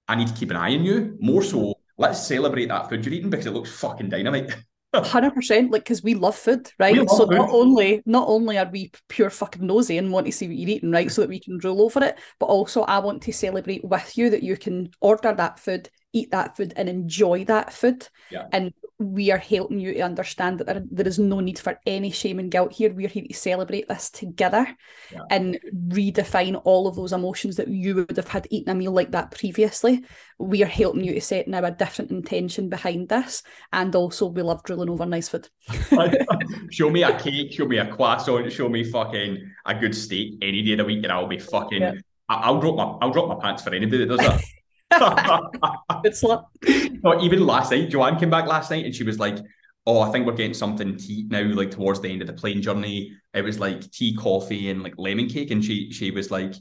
I 0.06 0.14
need 0.14 0.28
to 0.28 0.34
keep 0.34 0.52
an 0.52 0.56
eye 0.56 0.76
on 0.76 0.84
you. 0.84 1.16
More 1.18 1.42
so, 1.42 1.74
let's 1.98 2.24
celebrate 2.24 2.66
that 2.68 2.88
food 2.88 3.04
you're 3.04 3.14
eating 3.14 3.30
because 3.30 3.46
it 3.46 3.52
looks 3.52 3.72
fucking 3.72 4.10
dynamite. 4.10 4.56
Hundred 5.04 5.34
percent, 5.34 5.70
like 5.70 5.84
because 5.84 6.02
we 6.02 6.14
love 6.14 6.36
food, 6.36 6.70
right? 6.78 6.96
Love 6.96 7.10
so 7.10 7.26
food. 7.26 7.36
not 7.36 7.50
only 7.50 8.02
not 8.06 8.28
only 8.28 8.58
are 8.58 8.68
we 8.70 8.90
pure 9.08 9.30
fucking 9.30 9.66
nosy 9.66 9.98
and 9.98 10.12
want 10.12 10.26
to 10.26 10.32
see 10.32 10.46
what 10.46 10.56
you're 10.56 10.70
eating, 10.70 10.90
right, 10.90 11.10
so 11.10 11.22
that 11.22 11.28
we 11.28 11.40
can 11.40 11.58
rule 11.58 11.82
over 11.82 12.02
it, 12.04 12.18
but 12.38 12.46
also 12.46 12.82
I 12.82 12.98
want 12.98 13.22
to 13.22 13.32
celebrate 13.32 13.84
with 13.84 14.16
you 14.16 14.30
that 14.30 14.42
you 14.42 14.56
can 14.56 14.90
order 15.00 15.32
that 15.32 15.58
food, 15.58 15.90
eat 16.12 16.30
that 16.30 16.56
food, 16.56 16.72
and 16.76 16.88
enjoy 16.88 17.44
that 17.46 17.72
food, 17.72 18.08
yeah. 18.30 18.46
and 18.52 18.72
we 18.98 19.30
are 19.30 19.38
helping 19.38 19.78
you 19.78 19.92
to 19.92 20.00
understand 20.00 20.58
that 20.58 20.66
there, 20.66 20.82
there 20.90 21.06
is 21.06 21.18
no 21.18 21.40
need 21.40 21.58
for 21.58 21.78
any 21.84 22.10
shame 22.10 22.38
and 22.38 22.50
guilt 22.50 22.72
here. 22.72 22.92
We're 22.92 23.08
here 23.08 23.24
to 23.28 23.34
celebrate 23.34 23.88
this 23.88 24.08
together 24.08 24.66
yeah. 25.12 25.20
and 25.30 25.58
redefine 25.88 26.60
all 26.64 26.86
of 26.86 26.96
those 26.96 27.12
emotions 27.12 27.56
that 27.56 27.68
you 27.68 27.96
would 27.96 28.16
have 28.16 28.28
had 28.28 28.46
eaten 28.50 28.70
a 28.70 28.74
meal 28.74 28.92
like 28.92 29.10
that 29.10 29.32
previously. 29.32 30.04
We 30.38 30.62
are 30.62 30.66
helping 30.66 31.04
you 31.04 31.12
to 31.12 31.20
set 31.20 31.46
now 31.46 31.64
a 31.64 31.70
different 31.70 32.10
intention 32.10 32.70
behind 32.70 33.10
this. 33.10 33.42
And 33.72 33.94
also, 33.94 34.26
we 34.26 34.40
love 34.40 34.62
drilling 34.62 34.88
over 34.88 35.04
nice 35.04 35.28
food. 35.28 35.48
show 36.70 36.88
me 36.88 37.02
a 37.02 37.18
cake, 37.18 37.52
show 37.52 37.66
me 37.66 37.78
a 37.78 37.86
croissant, 37.94 38.50
show 38.50 38.68
me 38.70 38.82
fucking 38.84 39.52
a 39.66 39.74
good 39.74 39.94
steak 39.94 40.38
any 40.40 40.62
day 40.62 40.72
of 40.72 40.78
the 40.78 40.84
week, 40.84 41.02
and 41.02 41.12
I'll 41.12 41.26
be 41.26 41.38
fucking. 41.38 41.82
Yeah. 41.82 41.94
I'll 42.28 42.60
drop 42.60 42.76
my 42.76 43.06
I'll 43.06 43.12
drop 43.12 43.28
my 43.28 43.36
pants 43.36 43.62
for 43.62 43.72
anybody 43.72 44.04
that 44.04 44.16
does 44.16 44.18
that. 44.18 44.42
it's 46.04 46.22
like 46.22 46.40
but 47.02 47.22
even 47.22 47.46
last 47.46 47.72
night, 47.72 47.90
Joanne 47.90 48.18
came 48.18 48.30
back 48.30 48.46
last 48.46 48.70
night 48.70 48.84
and 48.84 48.94
she 48.94 49.04
was 49.04 49.18
like, 49.18 49.38
Oh, 49.88 50.00
I 50.00 50.10
think 50.10 50.26
we're 50.26 50.34
getting 50.34 50.54
something 50.54 50.96
to 50.96 51.12
eat 51.12 51.30
now, 51.30 51.42
like 51.42 51.70
towards 51.70 52.00
the 52.00 52.10
end 52.10 52.20
of 52.20 52.26
the 52.26 52.32
plane 52.32 52.60
journey. 52.60 53.12
It 53.34 53.42
was 53.42 53.60
like 53.60 53.88
tea, 53.92 54.16
coffee, 54.16 54.70
and 54.70 54.82
like 54.82 54.94
lemon 54.98 55.28
cake. 55.28 55.52
And 55.52 55.64
she 55.64 55.92
she 55.92 56.10
was 56.10 56.30
like, 56.30 56.54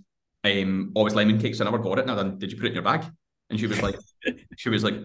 um, 0.43 0.91
always 0.95 1.15
lemon 1.15 1.39
cake, 1.39 1.55
so 1.55 1.63
I 1.63 1.71
never 1.71 1.81
got 1.81 1.97
it. 1.97 2.05
Now 2.05 2.15
then, 2.15 2.37
did 2.37 2.51
you 2.51 2.57
put 2.57 2.65
it 2.65 2.69
in 2.69 2.75
your 2.75 2.83
bag? 2.83 3.03
And 3.49 3.59
she 3.59 3.65
was 3.65 3.81
like, 3.81 3.95
she 4.57 4.69
was 4.69 4.83
like, 4.83 4.95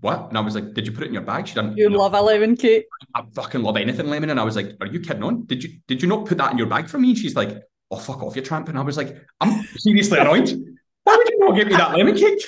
what? 0.00 0.28
And 0.28 0.36
I 0.36 0.40
was 0.40 0.54
like, 0.54 0.74
did 0.74 0.86
you 0.86 0.92
put 0.92 1.04
it 1.04 1.08
in 1.08 1.14
your 1.14 1.22
bag? 1.22 1.48
She 1.48 1.54
didn't. 1.54 1.76
You 1.78 1.88
love 1.88 2.12
a 2.12 2.20
lemon 2.20 2.56
cake. 2.56 2.86
I 3.14 3.22
fucking 3.34 3.62
love 3.62 3.76
anything 3.78 4.08
lemon. 4.08 4.30
And 4.30 4.38
I 4.38 4.44
was 4.44 4.56
like, 4.56 4.76
are 4.80 4.86
you 4.86 5.00
kidding 5.00 5.22
on? 5.22 5.46
Did 5.46 5.64
you 5.64 5.78
did 5.86 6.02
you 6.02 6.08
not 6.08 6.26
put 6.26 6.36
that 6.38 6.52
in 6.52 6.58
your 6.58 6.66
bag 6.66 6.88
for 6.88 6.98
me? 6.98 7.10
And 7.10 7.18
she's 7.18 7.36
like, 7.36 7.56
oh 7.90 7.96
fuck 7.96 8.22
off, 8.22 8.36
you 8.36 8.42
tramp. 8.42 8.68
And 8.68 8.78
I 8.78 8.82
was 8.82 8.96
like, 8.96 9.16
I'm 9.40 9.64
seriously 9.76 10.18
annoyed. 10.18 10.75
Why 11.06 11.16
would 11.16 11.28
you 11.28 11.38
not 11.38 11.54
give 11.54 11.68
me 11.68 11.76
that 11.76 11.92
lemon 11.96 12.16
cake? 12.16 12.44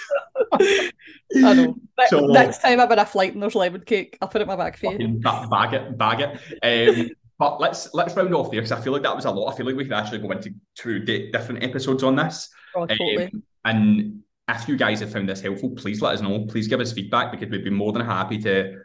I 1.37 1.55
know. 1.55 1.77
So, 2.09 2.27
Next 2.27 2.59
time 2.59 2.79
I'm 2.79 2.93
in 2.93 2.99
a 3.01 3.05
flight 3.05 3.35
and 3.35 3.43
there's 3.43 3.57
lemon 3.57 3.81
cake, 3.81 4.17
I'll 4.23 4.29
put 4.29 4.41
it 4.41 4.43
in 4.43 4.49
my 4.49 4.55
bag 4.55 4.79
for 4.79 4.93
you. 4.93 5.09
Bag 5.09 5.75
it, 5.75 5.99
bag 5.99 6.21
it. 6.21 6.99
Um, 6.99 7.11
but 7.39 7.61
let's 7.61 7.93
let's 7.93 8.15
round 8.15 8.33
off 8.35 8.53
there 8.53 8.61
because 8.61 8.71
I 8.71 8.81
feel 8.81 8.93
like 8.93 9.03
that 9.03 9.17
was 9.17 9.25
a 9.25 9.31
lot. 9.31 9.53
I 9.53 9.57
feel 9.57 9.67
like 9.67 9.75
we 9.75 9.83
could 9.83 9.93
actually 9.93 10.19
go 10.19 10.31
into 10.31 10.55
two 10.77 11.01
different 11.01 11.65
episodes 11.65 12.05
on 12.05 12.15
this. 12.15 12.49
Oh, 12.77 12.87
totally. 12.87 13.25
Um, 13.25 13.43
and 13.65 14.23
if 14.49 14.69
you 14.69 14.77
guys 14.77 15.01
have 15.01 15.13
found 15.13 15.29
this 15.29 15.41
helpful, 15.41 15.71
please 15.71 16.01
let 16.01 16.15
us 16.15 16.21
know. 16.21 16.47
Please 16.47 16.69
give 16.69 16.81
us 16.81 16.93
feedback 16.93 17.33
because 17.33 17.51
we'd 17.51 17.65
be 17.65 17.71
more 17.71 17.93
than 17.93 18.05
happy 18.05 18.39
to 18.43 18.77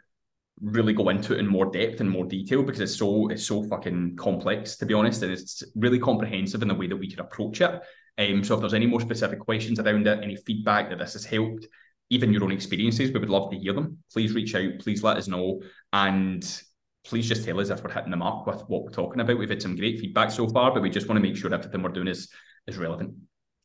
really 0.60 0.92
go 0.92 1.08
into 1.10 1.34
it 1.34 1.38
in 1.38 1.46
more 1.46 1.66
depth 1.66 2.00
and 2.00 2.10
more 2.10 2.24
detail 2.24 2.64
because 2.64 2.80
it's 2.80 2.96
so 2.96 3.28
it's 3.28 3.46
so 3.46 3.62
fucking 3.64 4.16
complex 4.16 4.76
to 4.76 4.86
be 4.86 4.94
honest, 4.94 5.22
and 5.22 5.32
it's 5.32 5.62
really 5.76 6.00
comprehensive 6.00 6.62
in 6.62 6.68
the 6.68 6.74
way 6.74 6.88
that 6.88 6.96
we 6.96 7.08
could 7.08 7.20
approach 7.20 7.60
it. 7.60 7.80
Um, 8.18 8.44
so 8.44 8.54
if 8.54 8.60
there's 8.60 8.74
any 8.74 8.86
more 8.86 9.00
specific 9.00 9.40
questions 9.40 9.80
around 9.80 10.06
it, 10.06 10.22
any 10.22 10.36
feedback 10.36 10.88
that 10.88 10.98
this 10.98 11.14
has 11.14 11.24
helped, 11.24 11.66
even 12.10 12.32
your 12.32 12.44
own 12.44 12.52
experiences, 12.52 13.12
we 13.12 13.20
would 13.20 13.30
love 13.30 13.50
to 13.50 13.58
hear 13.58 13.72
them. 13.72 13.98
Please 14.12 14.34
reach 14.34 14.54
out. 14.54 14.78
Please 14.78 15.02
let 15.02 15.16
us 15.16 15.28
know, 15.28 15.62
and 15.92 16.62
please 17.04 17.28
just 17.28 17.44
tell 17.44 17.60
us 17.60 17.70
if 17.70 17.82
we're 17.82 17.92
hitting 17.92 18.10
the 18.10 18.16
mark 18.16 18.46
with 18.46 18.62
what 18.68 18.84
we're 18.84 18.90
talking 18.90 19.20
about. 19.20 19.38
We've 19.38 19.48
had 19.48 19.62
some 19.62 19.76
great 19.76 19.98
feedback 19.98 20.30
so 20.30 20.48
far, 20.48 20.72
but 20.72 20.82
we 20.82 20.90
just 20.90 21.08
want 21.08 21.16
to 21.16 21.22
make 21.22 21.36
sure 21.36 21.52
everything 21.52 21.82
we're 21.82 21.90
doing 21.90 22.08
is 22.08 22.30
is 22.66 22.78
relevant. 22.78 23.14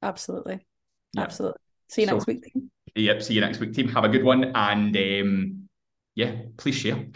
Absolutely, 0.01 0.65
yeah. 1.13 1.21
absolutely. 1.21 1.59
See 1.89 2.01
you 2.01 2.07
so, 2.07 2.13
next 2.13 2.27
week, 2.27 2.43
team. 2.43 2.71
Yep. 2.95 3.21
See 3.23 3.33
you 3.33 3.41
next 3.41 3.59
week, 3.59 3.73
team. 3.73 3.87
Have 3.89 4.03
a 4.03 4.09
good 4.09 4.23
one. 4.23 4.51
And 4.55 4.95
um, 4.95 5.69
yeah, 6.15 6.35
please 6.57 6.75
share. 6.75 7.07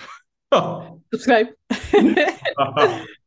Subscribe. 1.13 1.47